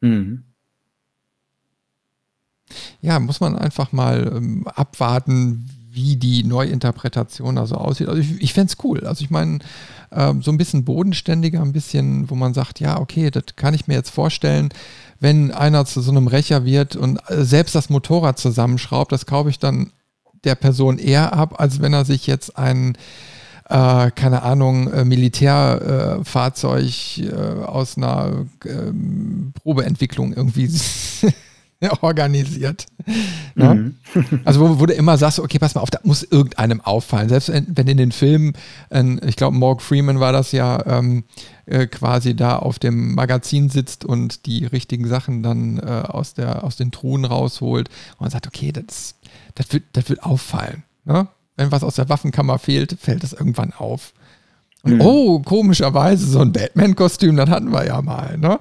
Mhm. 0.00 0.44
Ja, 3.00 3.18
muss 3.20 3.40
man 3.40 3.56
einfach 3.56 3.92
mal 3.92 4.32
ähm, 4.36 4.66
abwarten, 4.66 5.68
wie 5.90 6.16
die 6.16 6.44
Neuinterpretation 6.44 7.58
also 7.58 7.76
aussieht. 7.76 8.08
Also 8.08 8.20
ich, 8.20 8.40
ich 8.40 8.52
fände 8.52 8.72
es 8.72 8.84
cool. 8.84 9.06
Also 9.06 9.24
ich 9.24 9.30
meine, 9.30 9.60
äh, 10.16 10.32
so 10.40 10.50
ein 10.50 10.56
bisschen 10.56 10.84
bodenständiger, 10.84 11.60
ein 11.60 11.72
bisschen, 11.72 12.30
wo 12.30 12.34
man 12.34 12.54
sagt, 12.54 12.80
ja, 12.80 12.98
okay, 12.98 13.30
das 13.30 13.44
kann 13.56 13.74
ich 13.74 13.86
mir 13.86 13.94
jetzt 13.94 14.10
vorstellen 14.10 14.70
wenn 15.20 15.52
einer 15.52 15.84
zu 15.86 16.00
so 16.00 16.10
einem 16.10 16.26
Rächer 16.26 16.64
wird 16.64 16.96
und 16.96 17.18
äh, 17.28 17.44
selbst 17.44 17.74
das 17.74 17.90
Motorrad 17.90 18.38
zusammenschraubt, 18.38 19.12
das 19.12 19.26
kaufe 19.26 19.50
ich 19.50 19.58
dann 19.58 19.92
der 20.44 20.54
Person 20.54 20.98
eher 20.98 21.32
ab, 21.32 21.60
als 21.60 21.80
wenn 21.80 21.92
er 21.92 22.04
sich 22.04 22.26
jetzt 22.26 22.58
ein, 22.58 22.96
äh, 23.68 24.10
keine 24.10 24.42
Ahnung, 24.42 24.92
äh, 24.92 25.04
Militärfahrzeug 25.04 27.18
äh, 27.18 27.64
aus 27.64 27.96
einer 27.96 28.46
ähm, 28.64 29.52
Probeentwicklung 29.62 30.34
irgendwie 30.34 30.70
organisiert. 32.00 32.86
Ne? 33.54 33.94
Mhm. 34.14 34.40
also 34.44 34.60
wo, 34.60 34.80
wo, 34.80 34.86
du 34.86 34.94
immer 34.94 35.18
sagst, 35.18 35.38
okay, 35.38 35.58
pass 35.58 35.74
mal 35.74 35.82
auf, 35.82 35.90
da 35.90 36.00
muss 36.02 36.22
irgendeinem 36.22 36.80
auffallen. 36.80 37.28
Selbst 37.28 37.48
wenn 37.48 37.88
in 37.88 37.96
den 37.96 38.12
Filmen, 38.12 38.54
ich 39.24 39.36
glaube, 39.36 39.56
Morgan 39.56 39.80
Freeman 39.80 40.20
war 40.20 40.32
das 40.32 40.52
ja, 40.52 40.84
ähm, 40.86 41.24
äh, 41.66 41.86
quasi 41.86 42.34
da 42.34 42.56
auf 42.56 42.78
dem 42.78 43.14
Magazin 43.14 43.68
sitzt 43.68 44.04
und 44.04 44.46
die 44.46 44.64
richtigen 44.64 45.06
Sachen 45.06 45.42
dann 45.42 45.78
äh, 45.78 46.04
aus, 46.06 46.34
der, 46.34 46.64
aus 46.64 46.76
den 46.76 46.92
Truhen 46.92 47.24
rausholt 47.24 47.88
und 48.12 48.20
man 48.20 48.30
sagt, 48.30 48.46
okay, 48.46 48.72
das, 48.72 49.16
das, 49.54 49.72
wird, 49.72 49.84
das 49.92 50.08
wird 50.08 50.22
auffallen. 50.22 50.84
Ne? 51.04 51.28
Wenn 51.56 51.72
was 51.72 51.82
aus 51.82 51.96
der 51.96 52.08
Waffenkammer 52.08 52.58
fehlt, 52.58 52.96
fällt 53.00 53.22
das 53.22 53.32
irgendwann 53.32 53.72
auf. 53.72 54.12
Und 54.82 54.94
mhm. 54.94 55.00
oh, 55.00 55.40
komischerweise, 55.40 56.26
so 56.26 56.40
ein 56.40 56.52
Batman-Kostüm, 56.52 57.36
das 57.36 57.50
hatten 57.50 57.72
wir 57.72 57.84
ja 57.84 58.00
mal. 58.02 58.38
Ne? 58.38 58.60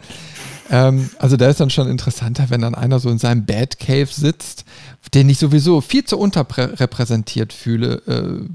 Ähm, 0.70 1.10
also 1.20 1.38
da 1.38 1.48
ist 1.50 1.60
dann 1.60 1.70
schon 1.70 1.90
interessanter, 1.90 2.50
wenn 2.50 2.62
dann 2.62 2.76
einer 2.76 3.00
so 3.00 3.10
in 3.10 3.20
seinem 3.20 3.46
Batcave 3.46 4.08
sitzt, 4.08 4.66
den 5.14 5.30
ich 5.30 5.38
sowieso 5.38 5.82
viel 5.82 6.04
zu 6.04 6.18
unterrepräsentiert 6.18 7.54
fühle, 7.54 8.02
äh, 8.08 8.50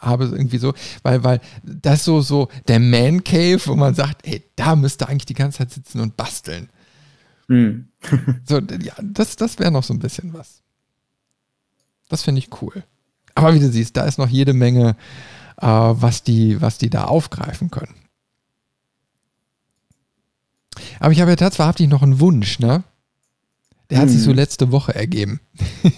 habe 0.00 0.24
irgendwie 0.24 0.58
so, 0.58 0.74
weil, 1.02 1.24
weil 1.24 1.40
das 1.62 2.04
so, 2.04 2.20
so 2.20 2.48
der 2.68 2.80
Man 2.80 3.24
Cave, 3.24 3.60
wo 3.66 3.74
man 3.74 3.94
sagt, 3.94 4.26
ey, 4.26 4.42
da 4.56 4.76
müsste 4.76 5.08
eigentlich 5.08 5.26
die 5.26 5.34
ganze 5.34 5.58
Zeit 5.58 5.72
sitzen 5.72 6.00
und 6.00 6.16
basteln. 6.16 6.68
Mhm. 7.48 7.88
so, 8.46 8.58
ja, 8.58 8.94
das, 9.02 9.36
das 9.36 9.58
wäre 9.58 9.70
noch 9.70 9.84
so 9.84 9.94
ein 9.94 9.98
bisschen 9.98 10.32
was. 10.34 10.62
Das 12.08 12.22
finde 12.22 12.40
ich 12.40 12.50
cool. 12.60 12.84
Aber 13.34 13.54
wie 13.54 13.60
du 13.60 13.70
siehst, 13.70 13.96
da 13.96 14.04
ist 14.04 14.18
noch 14.18 14.28
jede 14.28 14.52
Menge, 14.52 14.96
äh, 15.58 15.66
was, 15.66 16.22
die, 16.22 16.60
was 16.60 16.78
die 16.78 16.90
da 16.90 17.04
aufgreifen 17.04 17.70
können. 17.70 17.94
Aber 21.00 21.12
ich 21.12 21.20
habe 21.20 21.30
ja 21.30 21.36
tatsächlich 21.36 21.88
noch 21.88 22.02
einen 22.02 22.20
Wunsch, 22.20 22.58
ne? 22.58 22.84
Der 23.90 23.98
hat 23.98 24.06
hm. 24.06 24.12
sich 24.12 24.22
so 24.22 24.30
hm. 24.30 24.36
letzte 24.36 24.72
Woche 24.72 24.94
ergeben. 24.94 25.40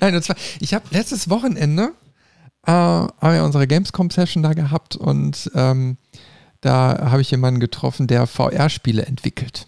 Nein, 0.00 0.14
und 0.14 0.22
zwar, 0.22 0.36
ich 0.60 0.74
habe 0.74 0.84
letztes 0.90 1.28
Wochenende 1.28 1.92
äh, 2.66 2.70
haben 2.70 3.34
wir 3.34 3.44
unsere 3.44 3.66
Gamescom-Session 3.66 4.42
da 4.42 4.52
gehabt 4.52 4.96
und 4.96 5.50
ähm, 5.54 5.96
da 6.60 7.10
habe 7.10 7.22
ich 7.22 7.30
jemanden 7.30 7.60
getroffen, 7.60 8.06
der 8.06 8.26
VR-Spiele 8.26 9.06
entwickelt. 9.06 9.66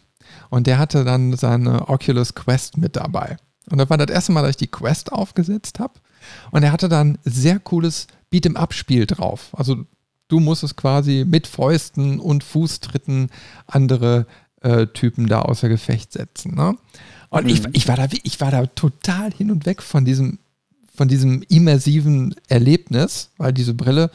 Und 0.50 0.66
der 0.66 0.78
hatte 0.78 1.04
dann 1.04 1.34
seine 1.36 1.88
Oculus 1.88 2.34
Quest 2.34 2.76
mit 2.76 2.96
dabei. 2.96 3.38
Und 3.70 3.78
das 3.78 3.88
war 3.88 3.96
das 3.96 4.10
erste 4.10 4.32
Mal, 4.32 4.42
dass 4.42 4.50
ich 4.50 4.56
die 4.56 4.66
Quest 4.66 5.12
aufgesetzt 5.12 5.78
habe. 5.80 5.94
Und 6.50 6.62
er 6.62 6.72
hatte 6.72 6.88
dann 6.90 7.18
sehr 7.24 7.58
cooles 7.58 8.06
Beat'em-up-Spiel 8.30 9.06
drauf. 9.06 9.48
Also 9.52 9.86
Du 10.32 10.40
musstest 10.40 10.78
quasi 10.78 11.26
mit 11.28 11.46
Fäusten 11.46 12.18
und 12.18 12.42
Fußtritten 12.42 13.28
andere 13.66 14.26
äh, 14.62 14.86
Typen 14.86 15.26
da 15.26 15.42
außer 15.42 15.68
Gefecht 15.68 16.10
setzen. 16.10 16.54
Ne? 16.54 16.74
Und 17.28 17.44
mhm. 17.44 17.50
ich, 17.50 17.62
ich, 17.74 17.86
war 17.86 17.96
da, 17.96 18.08
ich 18.22 18.40
war 18.40 18.50
da 18.50 18.64
total 18.64 19.30
hin 19.30 19.50
und 19.50 19.66
weg 19.66 19.82
von 19.82 20.06
diesem, 20.06 20.38
von 20.94 21.06
diesem 21.06 21.42
immersiven 21.50 22.34
Erlebnis, 22.48 23.28
weil 23.36 23.52
diese 23.52 23.74
Brille 23.74 24.10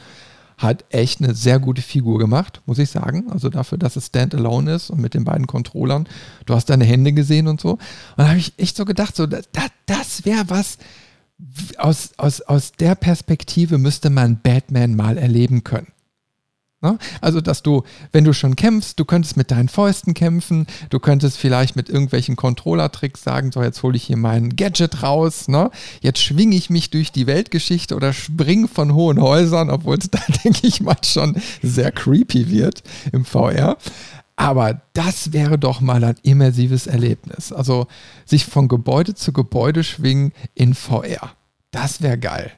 hat 0.56 0.86
echt 0.90 1.22
eine 1.22 1.36
sehr 1.36 1.60
gute 1.60 1.82
Figur 1.82 2.18
gemacht, 2.18 2.62
muss 2.66 2.80
ich 2.80 2.90
sagen. 2.90 3.30
Also 3.30 3.48
dafür, 3.48 3.78
dass 3.78 3.94
es 3.94 4.06
standalone 4.06 4.74
ist 4.74 4.90
und 4.90 5.00
mit 5.00 5.14
den 5.14 5.22
beiden 5.22 5.46
Controllern. 5.46 6.08
Du 6.46 6.54
hast 6.54 6.68
deine 6.68 6.84
Hände 6.84 7.12
gesehen 7.12 7.46
und 7.46 7.60
so. 7.60 7.74
Und 7.74 7.80
da 8.16 8.26
habe 8.30 8.38
ich 8.38 8.54
echt 8.56 8.76
so 8.76 8.84
gedacht, 8.84 9.14
so, 9.14 9.28
das, 9.28 9.48
das 9.86 10.24
wäre 10.24 10.50
was, 10.50 10.78
aus, 11.76 12.10
aus, 12.16 12.40
aus 12.40 12.72
der 12.72 12.96
Perspektive 12.96 13.78
müsste 13.78 14.10
man 14.10 14.40
Batman 14.42 14.96
mal 14.96 15.16
erleben 15.16 15.62
können. 15.62 15.92
Ne? 16.80 16.96
Also, 17.20 17.40
dass 17.40 17.64
du, 17.64 17.82
wenn 18.12 18.22
du 18.22 18.32
schon 18.32 18.54
kämpfst, 18.54 19.00
du 19.00 19.04
könntest 19.04 19.36
mit 19.36 19.50
deinen 19.50 19.68
Fäusten 19.68 20.14
kämpfen, 20.14 20.68
du 20.90 21.00
könntest 21.00 21.36
vielleicht 21.36 21.74
mit 21.74 21.88
irgendwelchen 21.88 22.36
Controller-Tricks 22.36 23.24
sagen, 23.24 23.50
so 23.50 23.62
jetzt 23.62 23.82
hole 23.82 23.96
ich 23.96 24.04
hier 24.04 24.16
mein 24.16 24.54
Gadget 24.54 25.02
raus, 25.02 25.48
ne? 25.48 25.72
jetzt 26.02 26.20
schwinge 26.20 26.54
ich 26.54 26.70
mich 26.70 26.90
durch 26.90 27.10
die 27.10 27.26
Weltgeschichte 27.26 27.96
oder 27.96 28.12
springe 28.12 28.68
von 28.68 28.94
hohen 28.94 29.20
Häusern, 29.20 29.70
obwohl 29.70 29.98
es 29.98 30.08
da, 30.10 30.20
denke 30.44 30.68
ich 30.68 30.80
mal, 30.80 30.96
schon 31.04 31.36
sehr 31.62 31.90
creepy 31.90 32.48
wird 32.48 32.84
im 33.10 33.24
VR. 33.24 33.76
Aber 34.36 34.80
das 34.92 35.32
wäre 35.32 35.58
doch 35.58 35.80
mal 35.80 36.04
ein 36.04 36.14
immersives 36.22 36.86
Erlebnis. 36.86 37.52
Also 37.52 37.88
sich 38.24 38.46
von 38.46 38.68
Gebäude 38.68 39.16
zu 39.16 39.32
Gebäude 39.32 39.82
schwingen 39.82 40.32
in 40.54 40.74
VR. 40.74 41.32
Das 41.72 42.02
wäre 42.02 42.18
geil. 42.18 42.52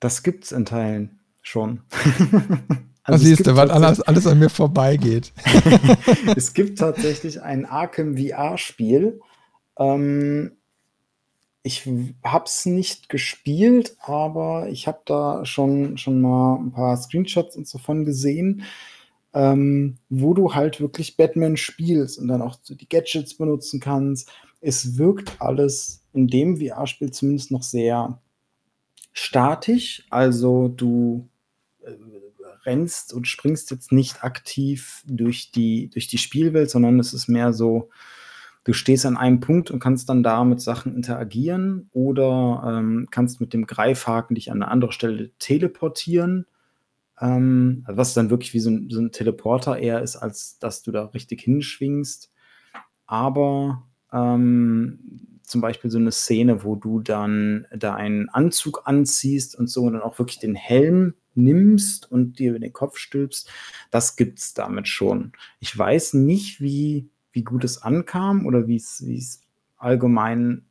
Das 0.00 0.22
gibt 0.22 0.44
es 0.44 0.52
in 0.52 0.64
Teilen 0.64 1.18
schon. 1.44 1.82
also 3.04 3.24
siehst 3.24 3.46
du, 3.46 3.54
weil 3.54 3.70
alles, 3.70 4.00
alles 4.00 4.26
an 4.26 4.40
mir 4.40 4.50
vorbeigeht. 4.50 5.32
es 6.36 6.54
gibt 6.54 6.78
tatsächlich 6.78 7.42
ein 7.42 7.66
Arkham 7.66 8.16
VR-Spiel. 8.16 9.20
Ähm, 9.78 10.52
ich 11.62 11.88
habe 12.22 12.44
es 12.44 12.66
nicht 12.66 13.08
gespielt, 13.08 13.96
aber 14.00 14.68
ich 14.68 14.86
habe 14.86 15.00
da 15.06 15.46
schon, 15.46 15.96
schon 15.96 16.20
mal 16.20 16.56
ein 16.56 16.72
paar 16.72 16.96
Screenshots 16.96 17.56
und 17.56 17.66
so 17.66 17.78
von 17.78 18.04
gesehen, 18.04 18.64
ähm, 19.32 19.96
wo 20.10 20.34
du 20.34 20.54
halt 20.54 20.80
wirklich 20.80 21.16
Batman 21.16 21.56
spielst 21.56 22.18
und 22.18 22.28
dann 22.28 22.42
auch 22.42 22.58
so 22.62 22.74
die 22.74 22.88
Gadgets 22.88 23.34
benutzen 23.34 23.80
kannst. 23.80 24.30
Es 24.60 24.98
wirkt 24.98 25.40
alles 25.40 26.02
in 26.12 26.28
dem 26.28 26.58
VR-Spiel 26.58 27.10
zumindest 27.10 27.50
noch 27.50 27.62
sehr 27.62 28.20
statisch. 29.14 30.06
Also 30.10 30.68
du 30.68 31.28
rennst 32.64 33.12
und 33.12 33.28
springst 33.28 33.70
jetzt 33.70 33.92
nicht 33.92 34.24
aktiv 34.24 35.02
durch 35.06 35.50
die, 35.50 35.90
durch 35.90 36.08
die 36.08 36.18
Spielwelt, 36.18 36.70
sondern 36.70 36.98
es 36.98 37.12
ist 37.12 37.28
mehr 37.28 37.52
so, 37.52 37.90
du 38.64 38.72
stehst 38.72 39.06
an 39.06 39.16
einem 39.16 39.40
Punkt 39.40 39.70
und 39.70 39.80
kannst 39.80 40.08
dann 40.08 40.22
da 40.22 40.44
mit 40.44 40.60
Sachen 40.60 40.94
interagieren 40.94 41.88
oder 41.92 42.62
ähm, 42.66 43.08
kannst 43.10 43.40
mit 43.40 43.52
dem 43.52 43.66
Greifhaken 43.66 44.34
dich 44.34 44.50
an 44.50 44.62
eine 44.62 44.70
andere 44.70 44.92
Stelle 44.92 45.30
teleportieren. 45.38 46.46
Ähm, 47.20 47.84
was 47.86 48.12
dann 48.12 48.30
wirklich 48.30 48.54
wie 48.54 48.60
so 48.60 48.70
ein, 48.70 48.90
so 48.90 49.00
ein, 49.00 49.12
Teleporter 49.12 49.78
eher 49.78 50.02
ist, 50.02 50.16
als 50.16 50.58
dass 50.58 50.82
du 50.82 50.90
da 50.90 51.04
richtig 51.06 51.42
hinschwingst. 51.42 52.32
Aber 53.06 53.84
ähm, 54.12 54.98
zum 55.42 55.60
Beispiel 55.60 55.90
so 55.90 55.98
eine 55.98 56.10
Szene, 56.10 56.64
wo 56.64 56.74
du 56.74 56.98
dann 57.00 57.66
da 57.70 57.94
einen 57.94 58.28
Anzug 58.30 58.82
anziehst 58.86 59.56
und 59.56 59.68
so 59.68 59.82
und 59.82 59.92
dann 59.92 60.02
auch 60.02 60.18
wirklich 60.18 60.40
den 60.40 60.56
Helm 60.56 61.14
nimmst 61.36 62.10
und 62.10 62.38
dir 62.38 62.54
in 62.54 62.62
den 62.62 62.72
Kopf 62.72 62.98
stülpst, 62.98 63.50
das 63.90 64.16
gibt 64.16 64.38
es 64.38 64.54
damit 64.54 64.88
schon. 64.88 65.32
Ich 65.60 65.76
weiß 65.76 66.14
nicht, 66.14 66.60
wie, 66.60 67.08
wie 67.32 67.42
gut 67.42 67.64
es 67.64 67.82
ankam 67.82 68.46
oder 68.46 68.66
wie 68.68 68.76
es 68.76 69.40
allgemein 69.76 70.66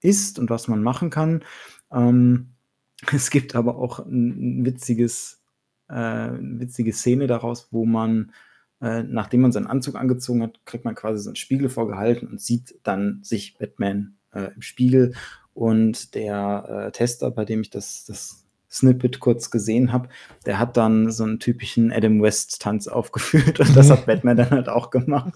ist 0.00 0.38
und 0.38 0.50
was 0.50 0.68
man 0.68 0.82
machen 0.82 1.10
kann. 1.10 1.44
Ähm, 1.90 2.54
es 3.12 3.30
gibt 3.30 3.54
aber 3.54 3.76
auch 3.76 4.00
ein, 4.00 4.64
witziges, 4.64 5.42
äh, 5.88 5.94
eine 5.94 6.60
witzige 6.60 6.92
Szene 6.92 7.26
daraus, 7.26 7.68
wo 7.70 7.84
man, 7.84 8.32
äh, 8.80 9.02
nachdem 9.02 9.42
man 9.42 9.52
seinen 9.52 9.66
Anzug 9.66 9.96
angezogen 9.96 10.42
hat, 10.42 10.60
kriegt 10.64 10.84
man 10.84 10.94
quasi 10.94 11.22
so 11.22 11.30
einen 11.30 11.36
Spiegel 11.36 11.68
vorgehalten 11.68 12.28
und 12.28 12.40
sieht 12.40 12.78
dann 12.82 13.20
sich 13.22 13.56
Batman 13.58 14.16
äh, 14.32 14.50
im 14.54 14.62
Spiegel. 14.62 15.14
Und 15.54 16.14
der 16.14 16.86
äh, 16.86 16.92
Tester, 16.92 17.30
bei 17.30 17.44
dem 17.44 17.60
ich 17.60 17.70
das, 17.70 18.04
das 18.06 18.41
Snippet 18.72 19.20
kurz 19.20 19.50
gesehen 19.50 19.92
habe, 19.92 20.08
der 20.46 20.58
hat 20.58 20.76
dann 20.76 21.10
so 21.10 21.24
einen 21.24 21.38
typischen 21.38 21.92
Adam 21.92 22.22
West-Tanz 22.22 22.88
aufgeführt 22.88 23.60
und 23.60 23.76
das 23.76 23.90
hat 23.90 24.06
Batman 24.06 24.36
dann 24.36 24.50
halt 24.50 24.68
auch 24.68 24.90
gemacht. 24.90 25.34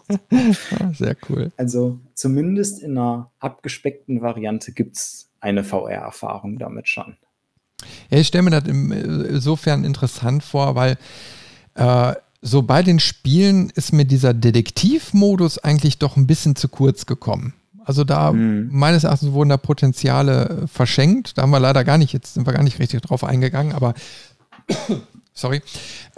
Sehr 0.94 1.16
cool. 1.28 1.52
Also 1.56 2.00
zumindest 2.14 2.82
in 2.82 2.92
einer 2.92 3.30
abgespeckten 3.38 4.22
Variante 4.22 4.72
gibt 4.72 4.96
es 4.96 5.28
eine 5.40 5.64
VR-Erfahrung 5.64 6.58
damit 6.58 6.88
schon. 6.88 7.16
Ja, 8.10 8.18
ich 8.18 8.26
stelle 8.28 8.42
mir 8.42 8.50
das 8.50 8.66
insofern 8.66 9.84
interessant 9.84 10.42
vor, 10.42 10.74
weil 10.74 10.96
äh, 11.74 12.14
so 12.40 12.62
bei 12.62 12.82
den 12.82 13.00
Spielen 13.00 13.70
ist 13.74 13.92
mir 13.92 14.04
dieser 14.04 14.32
Detektivmodus 14.32 15.58
eigentlich 15.58 15.98
doch 15.98 16.16
ein 16.16 16.26
bisschen 16.26 16.56
zu 16.56 16.68
kurz 16.68 17.04
gekommen. 17.04 17.54
Also 17.86 18.02
da 18.02 18.32
mhm. 18.32 18.68
meines 18.72 19.04
Erachtens 19.04 19.32
wurden 19.32 19.48
da 19.48 19.56
Potenziale 19.56 20.64
äh, 20.64 20.66
verschenkt. 20.66 21.38
Da 21.38 21.42
haben 21.42 21.52
wir 21.52 21.60
leider 21.60 21.84
gar 21.84 21.98
nicht, 21.98 22.12
jetzt 22.12 22.34
sind 22.34 22.44
wir 22.44 22.52
gar 22.52 22.64
nicht 22.64 22.80
richtig 22.80 23.00
drauf 23.00 23.22
eingegangen, 23.22 23.72
aber 23.72 23.94
sorry. 25.32 25.62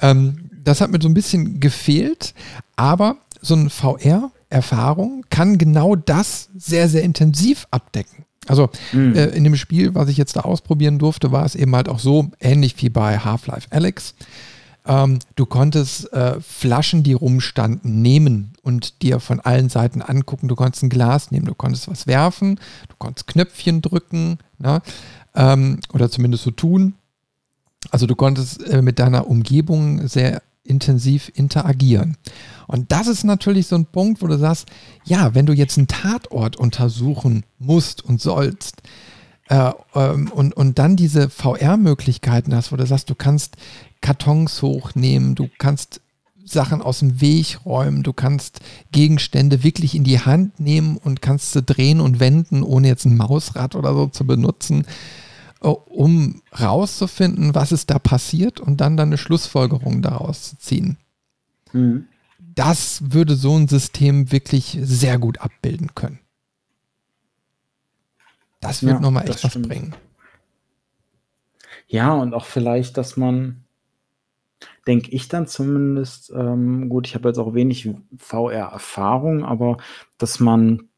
Ähm, 0.01 0.49
das 0.65 0.81
hat 0.81 0.90
mir 0.90 0.99
so 1.01 1.09
ein 1.09 1.15
bisschen 1.15 1.61
gefehlt, 1.61 2.32
aber 2.77 3.19
so 3.43 3.55
eine 3.55 3.69
VR-Erfahrung 3.69 5.24
kann 5.28 5.59
genau 5.59 5.95
das 5.95 6.49
sehr, 6.57 6.89
sehr 6.89 7.03
intensiv 7.03 7.66
abdecken. 7.70 8.24
Also 8.47 8.70
mhm. 8.93 9.15
äh, 9.15 9.27
in 9.27 9.45
dem 9.45 9.57
Spiel, 9.57 9.95
was 9.95 10.09
ich 10.09 10.16
jetzt 10.16 10.36
da 10.36 10.40
ausprobieren 10.40 10.99
durfte, 10.99 11.32
war 11.32 11.45
es 11.45 11.55
eben 11.55 11.77
halt 11.77 11.90
auch 11.90 11.99
so 11.99 12.31
ähnlich 12.40 12.81
wie 12.82 12.89
bei 12.89 13.19
Half-Life 13.19 13.69
Alex. 13.70 14.15
Ähm, 14.89 15.19
du 15.36 15.47
konntest 15.47 16.12
äh, 16.15 16.40
Flaschen, 16.40 17.02
die 17.02 17.12
rumstanden, 17.12 18.01
nehmen 18.01 18.55
und 18.62 19.02
dir 19.02 19.20
von 19.20 19.39
allen 19.39 19.69
Seiten 19.69 20.01
angucken. 20.01 20.48
Du 20.48 20.56
konntest 20.56 20.82
ein 20.82 20.89
Glas 20.89 21.31
nehmen, 21.31 21.47
du 21.47 21.55
konntest 21.55 21.89
was 21.89 22.06
werfen, 22.06 22.59
du 22.89 22.94
konntest 22.98 23.27
Knöpfchen 23.27 23.82
drücken 23.82 24.39
ne? 24.59 24.81
ähm, 25.35 25.81
oder 25.93 26.10
zumindest 26.10 26.44
so 26.44 26.51
tun. 26.51 26.94
Also 27.90 28.06
du 28.06 28.16
konntest 28.16 28.66
äh, 28.66 28.82
mit 28.82 28.98
deiner 28.98 29.28
Umgebung 29.28 30.09
sehr 30.09 30.43
intensiv 30.65 31.31
interagieren. 31.35 32.16
Und 32.66 32.90
das 32.90 33.06
ist 33.06 33.24
natürlich 33.24 33.66
so 33.66 33.77
ein 33.77 33.86
Punkt, 33.86 34.23
wo 34.23 34.27
du 34.27 34.39
sagst, 34.39 34.66
ja, 35.05 35.35
wenn 35.35 35.47
du 35.47 35.52
jetzt 35.52 35.78
einen 35.78 35.86
Tatort 35.86 36.56
untersuchen 36.56 37.44
musst 37.59 38.05
und 38.05 38.20
sollst, 38.20 38.82
äh, 39.48 39.73
ähm, 39.94 40.31
und, 40.31 40.55
und 40.55 40.78
dann 40.78 40.97
diese 40.97 41.31
VR-Möglichkeiten 41.31 42.55
hast, 42.55 42.70
wo 42.70 42.77
du 42.77 42.86
sagst, 42.86 43.09
du 43.09 43.15
kannst 43.15 43.56
Kartons 44.01 44.62
hochnehmen, 44.62 45.35
du 45.35 45.49
kannst 45.59 46.01
Sachen 46.45 46.83
aus 46.83 47.01
dem 47.01 47.20
Weg 47.20 47.65
räumen, 47.65 48.03
du 48.03 48.12
kannst 48.12 48.61
Gegenstände 48.93 49.62
wirklich 49.62 49.95
in 49.95 50.05
die 50.05 50.20
Hand 50.20 50.61
nehmen 50.61 50.97
und 50.97 51.23
kannst 51.23 51.53
sie 51.53 51.62
drehen 51.62 52.01
und 52.01 52.20
wenden, 52.20 52.62
ohne 52.62 52.89
jetzt 52.89 53.05
ein 53.05 53.16
Mausrad 53.16 53.75
oder 53.75 53.95
so 53.95 54.07
zu 54.07 54.27
benutzen, 54.27 54.87
äh, 55.61 55.69
um 55.69 56.43
rauszufinden, 56.59 57.55
was 57.55 57.73
ist 57.73 57.91
da 57.91 57.99
passiert 57.99 58.61
und 58.61 58.81
dann 58.81 58.97
dann 58.97 59.11
eine 59.11 59.19
Schlussfolgerung 59.19 60.03
daraus 60.03 60.51
zu 60.51 60.59
ziehen. 60.59 60.97
Mhm. 61.73 62.07
Das 62.55 63.12
würde 63.12 63.37
so 63.37 63.57
ein 63.57 63.69
System 63.69 64.33
wirklich 64.33 64.79
sehr 64.81 65.19
gut 65.19 65.39
abbilden 65.39 65.95
können. 65.95 66.19
Das 68.61 68.83
wird 68.83 68.95
ja, 68.95 69.01
nochmal 69.01 69.29
echt 69.29 69.45
was 69.45 69.61
bringen. 69.62 69.95
Ja, 71.87 72.12
und 72.15 72.35
auch 72.35 72.45
vielleicht, 72.45 72.97
dass 72.97 73.16
man 73.16 73.65
denke 74.86 75.10
ich 75.10 75.28
dann 75.28 75.47
zumindest, 75.47 76.32
ähm, 76.35 76.89
gut, 76.89 77.06
ich 77.06 77.14
habe 77.14 77.28
jetzt 77.28 77.39
auch 77.39 77.55
wenig 77.55 77.90
VR-Erfahrung, 78.16 79.44
aber 79.44 79.78
dass 80.18 80.40
man 80.40 80.89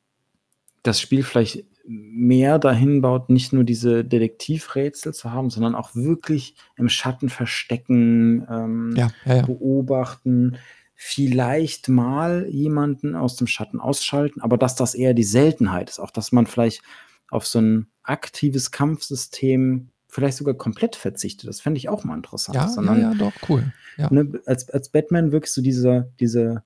das 0.83 1.01
Spiel 1.01 1.23
vielleicht 1.23 1.65
mehr 1.87 2.59
dahin 2.59 3.01
baut, 3.01 3.31
nicht 3.31 3.53
nur 3.53 3.65
diese 3.65 4.05
Detektivrätsel 4.05 5.13
zu 5.13 5.33
haben, 5.33 5.51
sondern 5.51 5.75
auch 5.75 5.95
wirklich 5.95 6.55
im 6.77 6.89
Schatten 6.89 7.29
verstecken, 7.29 8.47
ähm, 8.49 8.95
ja, 8.97 9.11
ja, 9.25 9.37
ja. 9.37 9.47
beobachten, 9.47 10.57
vielleicht 10.95 11.89
mal 11.89 12.47
jemanden 12.49 13.15
aus 13.15 13.37
dem 13.37 13.47
Schatten 13.47 13.81
ausschalten, 13.81 14.41
aber 14.41 14.59
dass 14.59 14.77
das 14.77 14.95
eher 14.95 15.15
die 15.15 15.25
Seltenheit 15.25 15.89
ist, 15.89 15.99
auch 15.99 16.11
dass 16.11 16.31
man 16.31 16.47
vielleicht 16.47 16.83
auf 17.31 17.47
so 17.47 17.59
ein 17.59 17.87
aktives 18.03 18.71
Kampfsystem 18.71 19.89
vielleicht 20.11 20.37
sogar 20.37 20.55
komplett 20.55 20.97
verzichtet. 20.97 21.49
Das 21.49 21.61
fände 21.61 21.79
ich 21.79 21.89
auch 21.89 22.05
mal 22.05 22.17
interessant. 22.17 22.57
Ja, 22.57 22.69
Sondern, 22.69 23.01
ja, 23.01 23.13
ja, 23.13 23.19
doch, 23.19 23.33
cool. 23.49 23.73
Ja. 23.97 24.09
Ne, 24.13 24.41
als, 24.47 24.69
als 24.71 24.89
Batman 24.91 25.33
wirklich 25.33 25.53
so 25.53 25.63
diese, 25.63 26.13
diese 26.21 26.63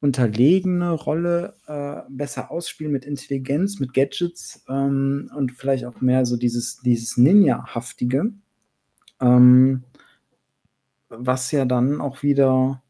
unterlegene 0.00 0.90
Rolle 0.90 1.54
äh, 1.66 2.02
besser 2.10 2.50
ausspielen 2.50 2.92
mit 2.92 3.06
Intelligenz, 3.06 3.80
mit 3.80 3.94
Gadgets 3.94 4.62
ähm, 4.68 5.30
und 5.34 5.52
vielleicht 5.52 5.86
auch 5.86 6.00
mehr 6.00 6.26
so 6.26 6.36
dieses, 6.36 6.80
dieses 6.82 7.16
Ninja-haftige, 7.16 8.32
ähm, 9.20 9.84
was 11.08 11.50
ja 11.52 11.64
dann 11.64 12.00
auch 12.00 12.22
wieder 12.22 12.82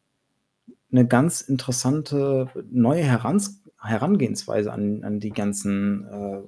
eine 0.90 1.06
ganz 1.06 1.40
interessante 1.40 2.48
neue 2.70 3.04
Herans 3.04 3.60
Herangehensweise 3.80 4.72
an, 4.72 5.04
an 5.04 5.20
die 5.20 5.30
ganzen, 5.30 6.06
äh, 6.06 6.42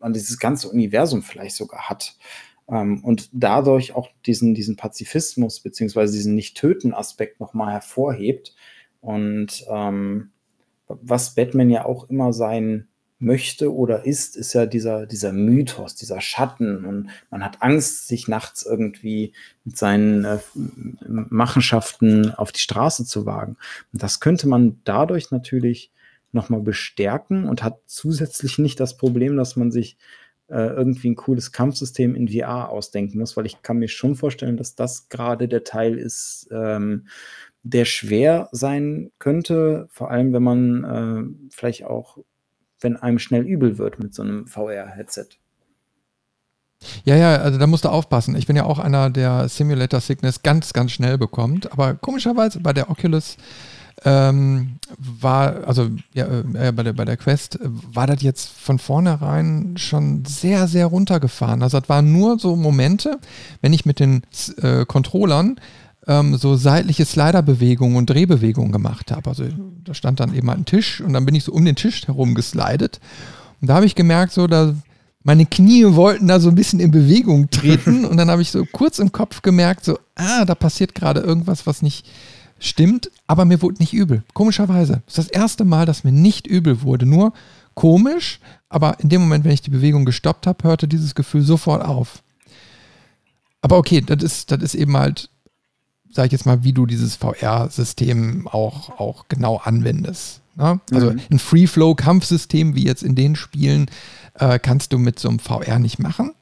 an 0.00 0.12
dieses 0.12 0.38
ganze 0.38 0.68
Universum 0.68 1.22
vielleicht 1.22 1.56
sogar 1.56 1.88
hat. 1.88 2.16
Ähm, 2.70 3.02
und 3.04 3.30
dadurch 3.32 3.94
auch 3.94 4.10
diesen, 4.26 4.54
diesen 4.54 4.76
Pazifismus 4.76 5.60
beziehungsweise 5.60 6.14
diesen 6.14 6.34
Nicht-Töten-Aspekt 6.34 7.40
nochmal 7.40 7.72
hervorhebt. 7.72 8.54
Und 9.00 9.64
ähm, 9.68 10.30
was 10.86 11.34
Batman 11.34 11.70
ja 11.70 11.84
auch 11.84 12.08
immer 12.08 12.32
sein 12.32 12.88
möchte 13.20 13.74
oder 13.74 14.06
ist, 14.06 14.36
ist 14.36 14.52
ja 14.52 14.66
dieser, 14.66 15.06
dieser 15.06 15.32
Mythos, 15.32 15.96
dieser 15.96 16.20
Schatten. 16.20 16.84
Und 16.84 17.10
man 17.30 17.44
hat 17.44 17.62
Angst, 17.62 18.06
sich 18.06 18.28
nachts 18.28 18.64
irgendwie 18.64 19.32
mit 19.64 19.76
seinen 19.76 20.24
äh, 20.24 20.38
Machenschaften 21.06 22.32
auf 22.34 22.52
die 22.52 22.60
Straße 22.60 23.04
zu 23.04 23.26
wagen. 23.26 23.56
Und 23.92 24.02
das 24.02 24.20
könnte 24.20 24.48
man 24.48 24.80
dadurch 24.84 25.30
natürlich 25.30 25.90
nochmal 26.30 26.60
bestärken 26.60 27.48
und 27.48 27.62
hat 27.62 27.80
zusätzlich 27.86 28.58
nicht 28.58 28.78
das 28.78 28.96
Problem, 28.96 29.36
dass 29.36 29.56
man 29.56 29.70
sich 29.70 29.96
irgendwie 30.54 31.10
ein 31.10 31.16
cooles 31.16 31.52
Kampfsystem 31.52 32.14
in 32.14 32.28
VR 32.28 32.70
ausdenken 32.70 33.18
muss, 33.18 33.36
weil 33.36 33.46
ich 33.46 33.62
kann 33.62 33.78
mir 33.78 33.88
schon 33.88 34.14
vorstellen, 34.14 34.56
dass 34.56 34.74
das 34.74 35.08
gerade 35.08 35.48
der 35.48 35.64
Teil 35.64 35.98
ist, 35.98 36.48
ähm, 36.50 37.06
der 37.62 37.84
schwer 37.84 38.48
sein 38.52 39.10
könnte, 39.18 39.88
vor 39.90 40.10
allem 40.10 40.32
wenn 40.32 40.42
man 40.42 40.84
äh, 40.84 41.50
vielleicht 41.50 41.84
auch, 41.84 42.18
wenn 42.80 42.96
einem 42.96 43.18
schnell 43.18 43.42
übel 43.42 43.78
wird 43.78 43.98
mit 43.98 44.14
so 44.14 44.22
einem 44.22 44.46
VR-Headset. 44.46 45.28
Ja, 47.04 47.16
ja, 47.16 47.36
also 47.36 47.58
da 47.58 47.66
musst 47.66 47.84
du 47.84 47.88
aufpassen. 47.88 48.36
Ich 48.36 48.46
bin 48.46 48.56
ja 48.56 48.64
auch 48.64 48.78
einer, 48.78 49.10
der 49.10 49.48
Simulator 49.48 50.00
Sickness 50.00 50.42
ganz, 50.42 50.72
ganz 50.72 50.92
schnell 50.92 51.18
bekommt. 51.18 51.72
Aber 51.72 51.94
komischerweise 51.94 52.60
bei 52.60 52.72
der 52.72 52.88
Oculus 52.88 53.36
ähm, 54.04 54.78
war, 54.98 55.66
also 55.66 55.90
ja, 56.14 56.26
äh, 56.26 56.72
bei, 56.72 56.82
der, 56.82 56.92
bei 56.92 57.04
der 57.04 57.16
Quest, 57.16 57.58
war 57.62 58.06
das 58.06 58.22
jetzt 58.22 58.48
von 58.48 58.78
vornherein 58.78 59.74
schon 59.76 60.24
sehr, 60.24 60.68
sehr 60.68 60.86
runtergefahren. 60.86 61.62
Also 61.62 61.80
das 61.80 61.88
waren 61.88 62.12
nur 62.12 62.38
so 62.38 62.56
Momente, 62.56 63.18
wenn 63.60 63.72
ich 63.72 63.86
mit 63.86 64.00
den 64.00 64.22
äh, 64.62 64.84
Controllern 64.84 65.60
ähm, 66.06 66.36
so 66.36 66.56
seitliche 66.56 67.04
Sliderbewegungen 67.04 67.96
und 67.96 68.10
Drehbewegungen 68.10 68.72
gemacht 68.72 69.10
habe. 69.10 69.30
Also 69.30 69.44
da 69.84 69.94
stand 69.94 70.20
dann 70.20 70.34
eben 70.34 70.50
ein 70.50 70.64
Tisch 70.64 71.00
und 71.00 71.12
dann 71.12 71.26
bin 71.26 71.34
ich 71.34 71.44
so 71.44 71.52
um 71.52 71.64
den 71.64 71.76
Tisch 71.76 72.06
herum 72.06 72.34
geslidet. 72.34 73.00
Und 73.60 73.68
da 73.68 73.74
habe 73.74 73.86
ich 73.86 73.94
gemerkt, 73.94 74.32
so, 74.32 74.46
da 74.46 74.74
meine 75.24 75.46
Knie 75.46 75.84
wollten 75.94 76.28
da 76.28 76.40
so 76.40 76.48
ein 76.48 76.54
bisschen 76.54 76.80
in 76.80 76.90
Bewegung 76.90 77.50
treten 77.50 78.04
und 78.06 78.16
dann 78.16 78.30
habe 78.30 78.42
ich 78.42 78.50
so 78.50 78.64
kurz 78.64 78.98
im 78.98 79.12
Kopf 79.12 79.42
gemerkt, 79.42 79.84
so, 79.84 79.98
ah, 80.14 80.44
da 80.44 80.54
passiert 80.54 80.94
gerade 80.94 81.20
irgendwas, 81.20 81.66
was 81.66 81.82
nicht 81.82 82.06
Stimmt, 82.58 83.10
aber 83.26 83.44
mir 83.44 83.62
wurde 83.62 83.78
nicht 83.78 83.92
übel. 83.92 84.22
Komischerweise. 84.34 85.02
Das 85.06 85.18
ist 85.18 85.28
das 85.28 85.40
erste 85.40 85.64
Mal, 85.64 85.86
dass 85.86 86.04
mir 86.04 86.12
nicht 86.12 86.46
übel 86.46 86.82
wurde. 86.82 87.06
Nur 87.06 87.32
komisch, 87.74 88.40
aber 88.68 88.98
in 89.00 89.08
dem 89.08 89.20
Moment, 89.20 89.44
wenn 89.44 89.52
ich 89.52 89.62
die 89.62 89.70
Bewegung 89.70 90.04
gestoppt 90.04 90.46
habe, 90.46 90.64
hörte 90.64 90.88
dieses 90.88 91.14
Gefühl 91.14 91.42
sofort 91.42 91.84
auf. 91.84 92.22
Aber 93.60 93.76
okay, 93.76 94.00
das 94.00 94.22
ist, 94.22 94.50
das 94.50 94.62
ist 94.62 94.74
eben 94.74 94.96
halt, 94.96 95.30
sag 96.10 96.26
ich 96.26 96.32
jetzt 96.32 96.46
mal, 96.46 96.64
wie 96.64 96.72
du 96.72 96.86
dieses 96.86 97.16
VR-System 97.16 98.48
auch, 98.48 98.98
auch 98.98 99.26
genau 99.28 99.58
anwendest. 99.58 100.40
Ne? 100.56 100.80
Also 100.92 101.12
mhm. 101.12 101.20
ein 101.30 101.38
Free-Flow-Kampfsystem, 101.38 102.74
wie 102.74 102.84
jetzt 102.84 103.02
in 103.02 103.14
den 103.14 103.36
Spielen, 103.36 103.90
äh, 104.34 104.58
kannst 104.58 104.92
du 104.92 104.98
mit 104.98 105.18
so 105.18 105.28
einem 105.28 105.38
VR 105.38 105.78
nicht 105.78 105.98
machen. 105.98 106.32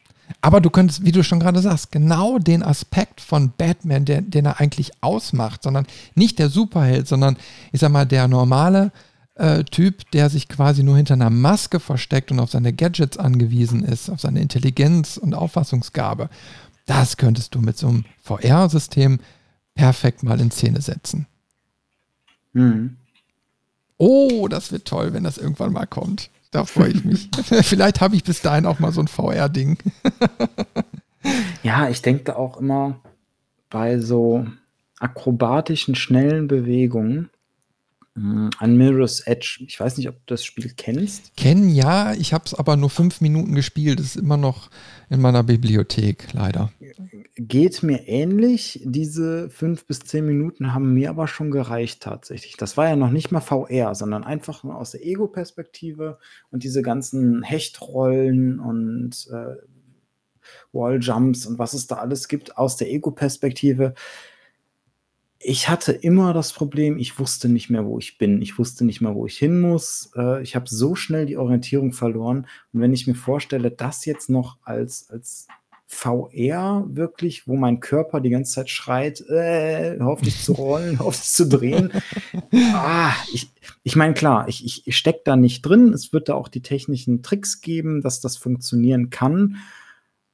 Aber 0.40 0.60
du 0.60 0.70
könntest, 0.70 1.04
wie 1.04 1.12
du 1.12 1.22
schon 1.22 1.40
gerade 1.40 1.60
sagst, 1.60 1.92
genau 1.92 2.38
den 2.38 2.62
Aspekt 2.62 3.20
von 3.20 3.52
Batman, 3.56 4.04
den, 4.04 4.30
den 4.30 4.46
er 4.46 4.60
eigentlich 4.60 4.92
ausmacht, 5.00 5.62
sondern 5.62 5.86
nicht 6.14 6.38
der 6.38 6.48
Superheld, 6.48 7.08
sondern 7.08 7.36
ich 7.72 7.80
sag 7.80 7.90
mal, 7.90 8.06
der 8.06 8.28
normale 8.28 8.92
äh, 9.34 9.64
Typ, 9.64 10.10
der 10.12 10.30
sich 10.30 10.48
quasi 10.48 10.82
nur 10.82 10.96
hinter 10.96 11.14
einer 11.14 11.30
Maske 11.30 11.80
versteckt 11.80 12.30
und 12.30 12.40
auf 12.40 12.50
seine 12.50 12.72
Gadgets 12.72 13.18
angewiesen 13.18 13.84
ist, 13.84 14.08
auf 14.08 14.20
seine 14.20 14.40
Intelligenz 14.40 15.16
und 15.16 15.34
Auffassungsgabe, 15.34 16.28
das 16.86 17.16
könntest 17.16 17.54
du 17.54 17.60
mit 17.60 17.76
so 17.76 17.88
einem 17.88 18.04
VR-System 18.22 19.20
perfekt 19.74 20.22
mal 20.22 20.40
in 20.40 20.50
Szene 20.50 20.80
setzen. 20.80 21.26
Mhm. 22.52 22.96
Oh, 23.98 24.48
das 24.48 24.72
wird 24.72 24.86
toll, 24.86 25.12
wenn 25.12 25.24
das 25.24 25.38
irgendwann 25.38 25.72
mal 25.72 25.86
kommt. 25.86 26.30
Da 26.50 26.64
freue 26.64 26.90
ich 26.90 27.04
mich. 27.04 27.28
Vielleicht 27.62 28.00
habe 28.00 28.16
ich 28.16 28.24
bis 28.24 28.40
dahin 28.40 28.66
auch 28.66 28.78
mal 28.78 28.92
so 28.92 29.00
ein 29.00 29.08
VR-Ding. 29.08 29.78
ja, 31.62 31.88
ich 31.88 32.02
denke 32.02 32.36
auch 32.36 32.58
immer 32.58 33.00
bei 33.70 33.98
so 33.98 34.46
akrobatischen, 34.98 35.94
schnellen 35.94 36.48
Bewegungen 36.48 37.30
hm, 38.14 38.50
an 38.58 38.76
Mirror's 38.76 39.20
Edge. 39.20 39.58
Ich 39.66 39.78
weiß 39.78 39.98
nicht, 39.98 40.08
ob 40.08 40.14
du 40.14 40.34
das 40.34 40.44
Spiel 40.44 40.72
kennst. 40.76 41.36
Kennen 41.36 41.68
ja, 41.68 42.14
ich 42.14 42.32
habe 42.32 42.44
es 42.46 42.54
aber 42.54 42.76
nur 42.76 42.90
fünf 42.90 43.20
Minuten 43.20 43.54
gespielt. 43.54 43.98
Das 43.98 44.06
ist 44.06 44.16
immer 44.16 44.38
noch 44.38 44.70
in 45.10 45.20
meiner 45.20 45.42
Bibliothek, 45.42 46.28
leider. 46.32 46.72
Geht 47.38 47.82
mir 47.82 48.08
ähnlich. 48.08 48.80
Diese 48.84 49.50
fünf 49.50 49.86
bis 49.86 50.00
zehn 50.00 50.24
Minuten 50.24 50.72
haben 50.72 50.94
mir 50.94 51.10
aber 51.10 51.28
schon 51.28 51.50
gereicht 51.50 52.02
tatsächlich. 52.02 52.56
Das 52.56 52.76
war 52.76 52.88
ja 52.88 52.96
noch 52.96 53.10
nicht 53.10 53.30
mal 53.30 53.40
VR, 53.40 53.94
sondern 53.94 54.24
einfach 54.24 54.64
nur 54.64 54.76
aus 54.76 54.92
der 54.92 55.04
Ego-Perspektive 55.04 56.18
und 56.50 56.64
diese 56.64 56.80
ganzen 56.80 57.42
Hechtrollen 57.42 58.58
und 58.58 59.28
äh, 59.30 59.56
Walljumps 60.72 61.46
und 61.46 61.58
was 61.58 61.74
es 61.74 61.86
da 61.86 61.96
alles 61.96 62.28
gibt 62.28 62.56
aus 62.56 62.76
der 62.76 62.90
Ego-Perspektive 62.90 63.94
ich 65.48 65.68
hatte 65.68 65.92
immer 65.92 66.32
das 66.32 66.52
Problem, 66.52 66.98
ich 66.98 67.18
wusste 67.18 67.48
nicht 67.48 67.70
mehr, 67.70 67.86
wo 67.86 67.98
ich 67.98 68.18
bin. 68.18 68.42
Ich 68.42 68.58
wusste 68.58 68.84
nicht 68.84 69.00
mehr, 69.00 69.14
wo 69.14 69.26
ich 69.26 69.38
hin 69.38 69.60
muss. 69.60 70.10
Äh, 70.16 70.42
ich 70.42 70.56
habe 70.56 70.68
so 70.68 70.96
schnell 70.96 71.26
die 71.26 71.36
Orientierung 71.36 71.92
verloren. 71.92 72.46
Und 72.72 72.80
wenn 72.80 72.92
ich 72.92 73.06
mir 73.06 73.14
vorstelle, 73.14 73.70
das 73.70 74.04
jetzt 74.06 74.30
noch 74.30 74.58
als, 74.62 75.08
als 75.10 75.46
VR 75.86 76.84
wirklich, 76.88 77.46
wo 77.46 77.56
mein 77.56 77.80
Körper 77.80 78.20
die 78.20 78.30
ganze 78.30 78.54
Zeit 78.54 78.70
schreit, 78.70 79.20
äh, 79.28 79.98
auf 80.00 80.20
dich 80.20 80.42
zu 80.42 80.52
rollen, 80.52 80.98
auf 80.98 81.16
dich 81.16 81.30
zu 81.30 81.48
drehen. 81.48 81.92
ah, 82.74 83.12
ich 83.32 83.50
ich 83.86 83.94
meine, 83.94 84.14
klar, 84.14 84.48
ich, 84.48 84.64
ich, 84.64 84.84
ich 84.88 84.96
stecke 84.96 85.20
da 85.24 85.36
nicht 85.36 85.62
drin. 85.62 85.92
Es 85.92 86.12
wird 86.12 86.28
da 86.28 86.34
auch 86.34 86.48
die 86.48 86.60
technischen 86.60 87.22
Tricks 87.22 87.60
geben, 87.60 88.00
dass 88.00 88.20
das 88.20 88.36
funktionieren 88.36 89.10
kann. 89.10 89.58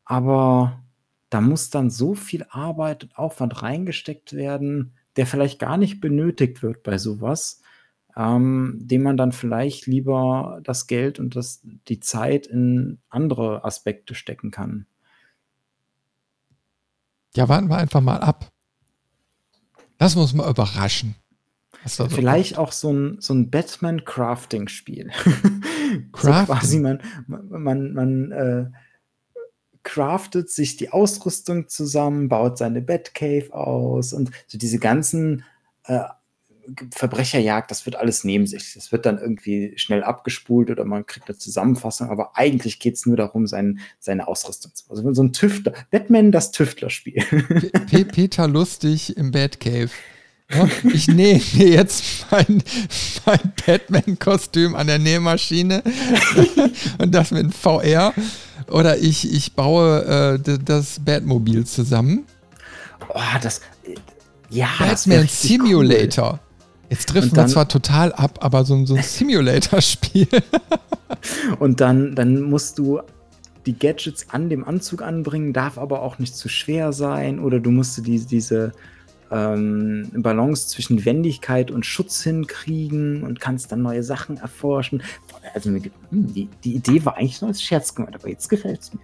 Aber 0.07 0.83
da 1.29 1.43
muss 1.43 1.69
dann 1.69 1.91
so 1.91 2.15
viel 2.15 2.47
Arbeit 2.49 3.05
und 3.05 3.19
Aufwand 3.19 3.61
reingesteckt 3.63 4.33
werden, 4.33 4.95
der 5.17 5.27
vielleicht 5.27 5.59
gar 5.59 5.77
nicht 5.77 6.01
benötigt 6.01 6.63
wird 6.63 6.83
bei 6.83 6.97
sowas, 6.97 7.61
ähm, 8.17 8.79
dem 8.81 9.03
man 9.03 9.19
dann 9.19 9.33
vielleicht 9.33 9.87
lieber 9.87 10.61
das 10.63 10.87
Geld 10.87 11.19
und 11.19 11.37
das, 11.37 11.61
die 11.89 12.01
Zeit 12.01 12.47
in 12.47 13.01
andere 13.11 13.67
Aspekte 13.67 14.15
stecken 14.15 14.51
kann. 14.51 14.87
Ja, 17.35 17.49
warten 17.49 17.69
wir 17.69 17.79
einfach 17.79 18.01
mal 18.01 18.19
ab. 18.19 18.51
Lass 19.99 20.17
uns 20.17 20.35
mal 20.35 20.51
überraschen. 20.51 21.15
So 21.85 22.09
Vielleicht 22.09 22.57
kommt. 22.57 22.69
auch 22.69 22.73
so 22.73 22.93
ein, 22.93 23.21
so 23.21 23.35
ein 23.35 23.51
Batman-Crafting-Spiel. 23.51 25.11
Crafting. 25.11 26.11
so 26.17 26.31
quasi 26.53 26.79
man, 26.79 27.03
man, 27.27 27.63
man, 27.63 27.93
man 27.93 28.33
äh, 28.33 28.67
craftet 29.83 30.51
sich 30.51 30.77
die 30.77 30.91
Ausrüstung 30.91 31.69
zusammen, 31.69 32.29
baut 32.29 32.59
seine 32.59 32.83
Batcave 32.83 33.53
aus 33.53 34.13
und 34.13 34.31
so 34.47 34.59
diese 34.59 34.79
ganzen 34.79 35.45
äh, 35.85 36.05
Verbrecherjagd, 36.91 37.71
das 37.71 37.87
wird 37.87 37.97
alles 37.97 38.25
neben 38.25 38.47
sich. 38.47 38.75
Das 38.75 38.93
wird 38.93 39.07
dann 39.07 39.19
irgendwie 39.19 39.73
schnell 39.77 40.03
abgespult 40.03 40.71
oder 40.71 40.85
man 40.85 41.07
kriegt 41.07 41.29
eine 41.29 41.39
Zusammenfassung, 41.39 42.11
aber 42.11 42.37
eigentlich 42.37 42.79
geht 42.79 42.95
es 42.95 43.07
nur 43.07 43.17
darum, 43.17 43.47
sein, 43.47 43.81
seine 43.99 44.29
Ausrüstung 44.29 44.75
zu 44.75 44.85
Also 44.89 45.13
so 45.13 45.23
ein 45.23 45.33
Tüftler, 45.33 45.73
Batman 45.91 46.33
das 46.33 46.53
Tüftlerspiel. 46.53 47.25
Peter 48.13 48.47
Lustig 48.47 49.17
im 49.17 49.31
Batcave. 49.31 49.91
Ja, 50.51 50.69
ich 50.93 51.09
nähe 51.09 51.41
mir 51.55 51.69
jetzt 51.69 52.27
mein, 52.31 52.63
mein 53.25 53.53
Batman-Kostüm 53.67 54.75
an 54.75 54.87
der 54.87 54.99
Nähmaschine 54.99 55.83
und 56.99 57.15
das 57.15 57.31
mit 57.31 57.55
VR. 57.55 58.13
Oder 58.69 58.99
ich, 58.99 59.33
ich 59.33 59.55
baue 59.55 60.39
äh, 60.45 60.59
das 60.65 61.01
Batmobil 61.01 61.65
zusammen. 61.67 62.27
Oh, 63.09 63.21
das. 63.43 63.61
Ja, 64.51 64.69
Batman 64.79 65.27
Simulator. 65.27 66.33
Cool. 66.33 66.52
Jetzt 66.93 67.09
trifft 67.09 67.35
man 67.35 67.49
zwar 67.49 67.69
total 67.69 68.13
ab, 68.13 68.41
aber 68.43 68.67
so, 68.67 68.85
so 68.85 68.95
ein 68.95 69.03
Simulator-Spiel. 69.03 70.29
und 71.59 71.81
dann, 71.81 72.15
dann 72.15 72.43
musst 72.43 72.79
du 72.79 73.01
die 73.65 73.79
Gadgets 73.79 74.27
an 74.29 74.51
dem 74.51 74.63
Anzug 74.63 75.01
anbringen, 75.01 75.55
darf 75.55 75.79
aber 75.79 76.03
auch 76.03 76.19
nicht 76.19 76.37
zu 76.37 76.51
schwer 76.51 76.93
sein. 76.93 77.39
Oder 77.39 77.61
du 77.61 77.71
musst 77.71 78.07
die, 78.07 78.21
diese 78.27 78.73
ähm, 79.31 80.11
Balance 80.13 80.69
zwischen 80.69 81.03
Wendigkeit 81.07 81.71
und 81.71 81.87
Schutz 81.87 82.23
hinkriegen 82.23 83.23
und 83.23 83.41
kannst 83.41 83.73
dann 83.73 83.81
neue 83.81 84.03
Sachen 84.03 84.37
erforschen. 84.37 85.03
Also 85.55 85.71
hm, 85.71 85.83
die, 86.11 86.51
die 86.63 86.75
Idee 86.75 87.03
war 87.07 87.17
eigentlich 87.17 87.41
nur 87.41 87.49
als 87.49 87.63
Scherz 87.63 87.95
gemeint, 87.95 88.17
aber 88.17 88.29
jetzt 88.29 88.51
gefällt 88.51 88.83
es 88.83 88.93
mir. 88.93 89.01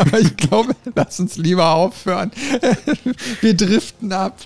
aber 0.00 0.20
ich 0.20 0.36
glaube, 0.36 0.74
lass 0.94 1.18
uns 1.18 1.38
lieber 1.38 1.70
aufhören. 1.70 2.30
wir 3.40 3.54
driften 3.54 4.12
ab. 4.12 4.36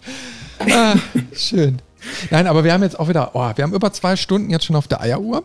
Ah, 0.61 0.95
schön. 1.35 1.83
Nein, 2.31 2.47
aber 2.47 2.65
wir 2.65 2.73
haben 2.73 2.83
jetzt 2.83 2.99
auch 2.99 3.09
wieder, 3.09 3.31
oh, 3.35 3.51
wir 3.55 3.63
haben 3.63 3.75
über 3.75 3.93
zwei 3.93 4.17
Stunden 4.17 4.51
jetzt 4.51 4.65
schon 4.65 4.77
auf 4.77 4.89
der 4.89 5.01
Eieruhr. 5.01 5.45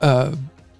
Äh, 0.00 0.30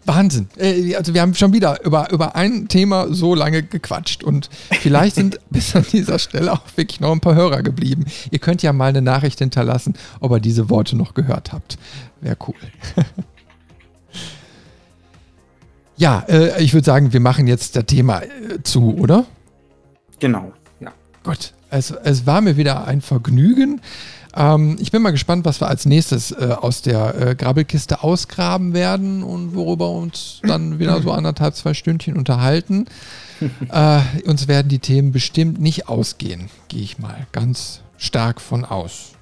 Wahnsinn. 0.05 0.49
Äh, 0.57 0.95
also 0.97 1.15
wir 1.15 1.21
haben 1.21 1.35
schon 1.35 1.53
wieder 1.53 1.85
über, 1.85 2.11
über 2.11 2.35
ein 2.35 2.69
Thema 2.69 3.13
so 3.13 3.35
lange 3.35 3.63
gequatscht 3.63 4.25
und 4.25 4.51
vielleicht 4.81 5.15
sind 5.17 5.39
bis 5.51 5.77
an 5.77 5.87
dieser 5.91 6.19
Stelle 6.19 6.53
auch 6.53 6.63
wirklich 6.77 7.01
noch 7.01 7.13
ein 7.13 7.21
paar 7.21 7.35
Hörer 7.35 7.63
geblieben. 7.63 8.07
Ihr 8.31 8.39
könnt 8.39 8.63
ja 8.63 8.73
mal 8.73 8.89
eine 8.89 9.03
Nachricht 9.03 9.39
hinterlassen, 9.39 9.95
ob 10.21 10.33
ihr 10.33 10.41
diese 10.41 10.71
Worte 10.71 10.97
noch 10.97 11.15
gehört 11.15 11.53
habt. 11.53 11.79
Wäre 12.21 12.37
cool. 12.49 12.55
ja, 15.97 16.25
äh, 16.29 16.63
ich 16.63 16.75
würde 16.75 16.85
sagen, 16.85 17.13
wir 17.13 17.21
machen 17.21 17.47
jetzt 17.47 17.77
das 17.77 17.87
Thema 17.87 18.23
äh, 18.23 18.63
zu, 18.65 18.97
oder? 18.97 19.27
Genau, 20.19 20.53
ja. 20.81 20.93
Gut, 21.23 21.53
also 21.71 21.97
es 22.03 22.27
war 22.27 22.41
mir 22.41 22.57
wieder 22.57 22.87
ein 22.87 23.01
Vergnügen. 23.01 23.81
Ähm, 24.35 24.77
ich 24.81 24.91
bin 24.91 25.03
mal 25.03 25.11
gespannt, 25.11 25.45
was 25.45 25.61
wir 25.61 25.69
als 25.69 25.87
nächstes 25.87 26.33
äh, 26.33 26.57
aus 26.59 26.83
der 26.83 27.15
äh, 27.21 27.35
Grabbelkiste 27.35 28.03
ausgraben 28.03 28.73
werden 28.75 29.23
und 29.23 29.55
worüber 29.55 29.91
uns 29.91 30.41
dann 30.43 30.79
wieder 30.79 31.01
so 31.03 31.13
anderthalb, 31.13 31.55
zwei 31.55 31.75
Stündchen 31.75 32.17
unterhalten. 32.17 32.87
äh, 33.71 34.01
uns 34.25 34.49
werden 34.49 34.69
die 34.69 34.79
Themen 34.79 35.13
bestimmt 35.13 35.61
nicht 35.61 35.89
ausgehen, 35.89 36.49
gehe 36.69 36.83
ich 36.83 36.99
mal 36.99 37.27
ganz 37.33 37.81
stark 37.99 38.41
von 38.41 38.65
aus. 38.65 39.13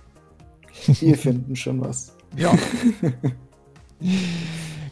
Wir 0.87 1.17
finden 1.19 1.57
schon 1.57 1.81
was. 1.81 2.13
Ja. 2.37 2.53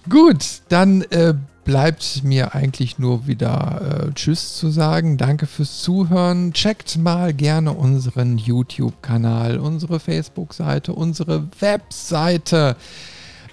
Gut, 0.09 0.63
dann 0.69 1.03
äh, 1.03 1.35
bleibt 1.65 2.23
mir 2.25 2.55
eigentlich 2.55 2.99
nur 2.99 3.27
wieder 3.27 4.07
äh, 4.09 4.15
Tschüss 4.15 4.57
zu 4.57 4.71
sagen. 4.71 5.19
Danke 5.19 5.47
fürs 5.47 5.83
Zuhören. 5.83 6.53
Checkt 6.55 6.97
mal 6.97 7.35
gerne 7.35 7.73
unseren 7.73 8.39
YouTube-Kanal, 8.39 9.59
unsere 9.59 10.01
Facebook-Seite, 10.01 10.95
unsere 10.95 11.49
Webseite, 11.61 12.77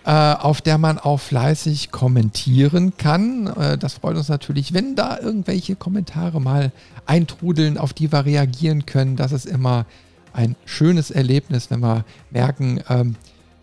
äh, 0.05 0.11
auf 0.11 0.61
der 0.61 0.77
man 0.77 0.97
auch 0.97 1.19
fleißig 1.19 1.91
kommentieren 1.91 2.95
kann. 2.95 3.47
Äh, 3.47 3.77
das 3.77 3.95
freut 3.95 4.15
uns 4.15 4.29
natürlich, 4.29 4.73
wenn 4.73 4.95
da 4.95 5.19
irgendwelche 5.19 5.75
Kommentare 5.75 6.39
mal 6.39 6.71
eintrudeln, 7.05 7.77
auf 7.77 7.91
die 7.91 8.11
wir 8.13 8.23
reagieren 8.23 8.85
können. 8.85 9.17
Das 9.17 9.33
ist 9.33 9.45
immer 9.45 9.85
ein 10.31 10.55
schönes 10.65 11.11
Erlebnis, 11.11 11.69
wenn 11.69 11.81
wir 11.81 12.05
merken, 12.31 12.81
ähm, 12.87 13.15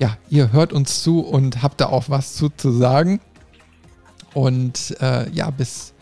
ja, 0.02 0.16
ihr 0.30 0.50
hört 0.52 0.72
uns 0.72 1.04
zu 1.04 1.20
und 1.20 1.62
habt 1.62 1.80
da 1.80 1.86
auch 1.86 2.06
was 2.08 2.34
zu, 2.34 2.48
zu 2.48 2.72
sagen. 2.72 3.20
Und 4.34 4.96
äh, 5.00 5.30
ja, 5.30 5.48
bis 5.50 5.92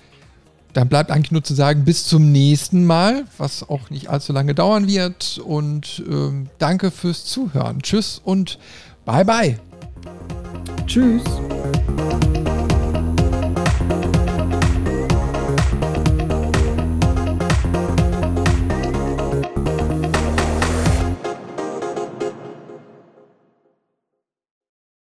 dann 0.72 0.88
bleibt 0.88 1.10
eigentlich 1.10 1.32
nur 1.32 1.44
zu 1.44 1.52
sagen, 1.52 1.84
bis 1.84 2.06
zum 2.06 2.32
nächsten 2.32 2.86
Mal, 2.86 3.26
was 3.36 3.68
auch 3.68 3.90
nicht 3.90 4.08
allzu 4.08 4.32
lange 4.32 4.54
dauern 4.54 4.86
wird. 4.86 5.38
Und 5.44 6.02
ähm, 6.08 6.48
danke 6.56 6.90
fürs 6.90 7.26
Zuhören. 7.26 7.82
Tschüss 7.82 8.22
und 8.24 8.58
bye 9.04 9.22
bye. 9.22 9.60
Tschüss. 10.86 11.24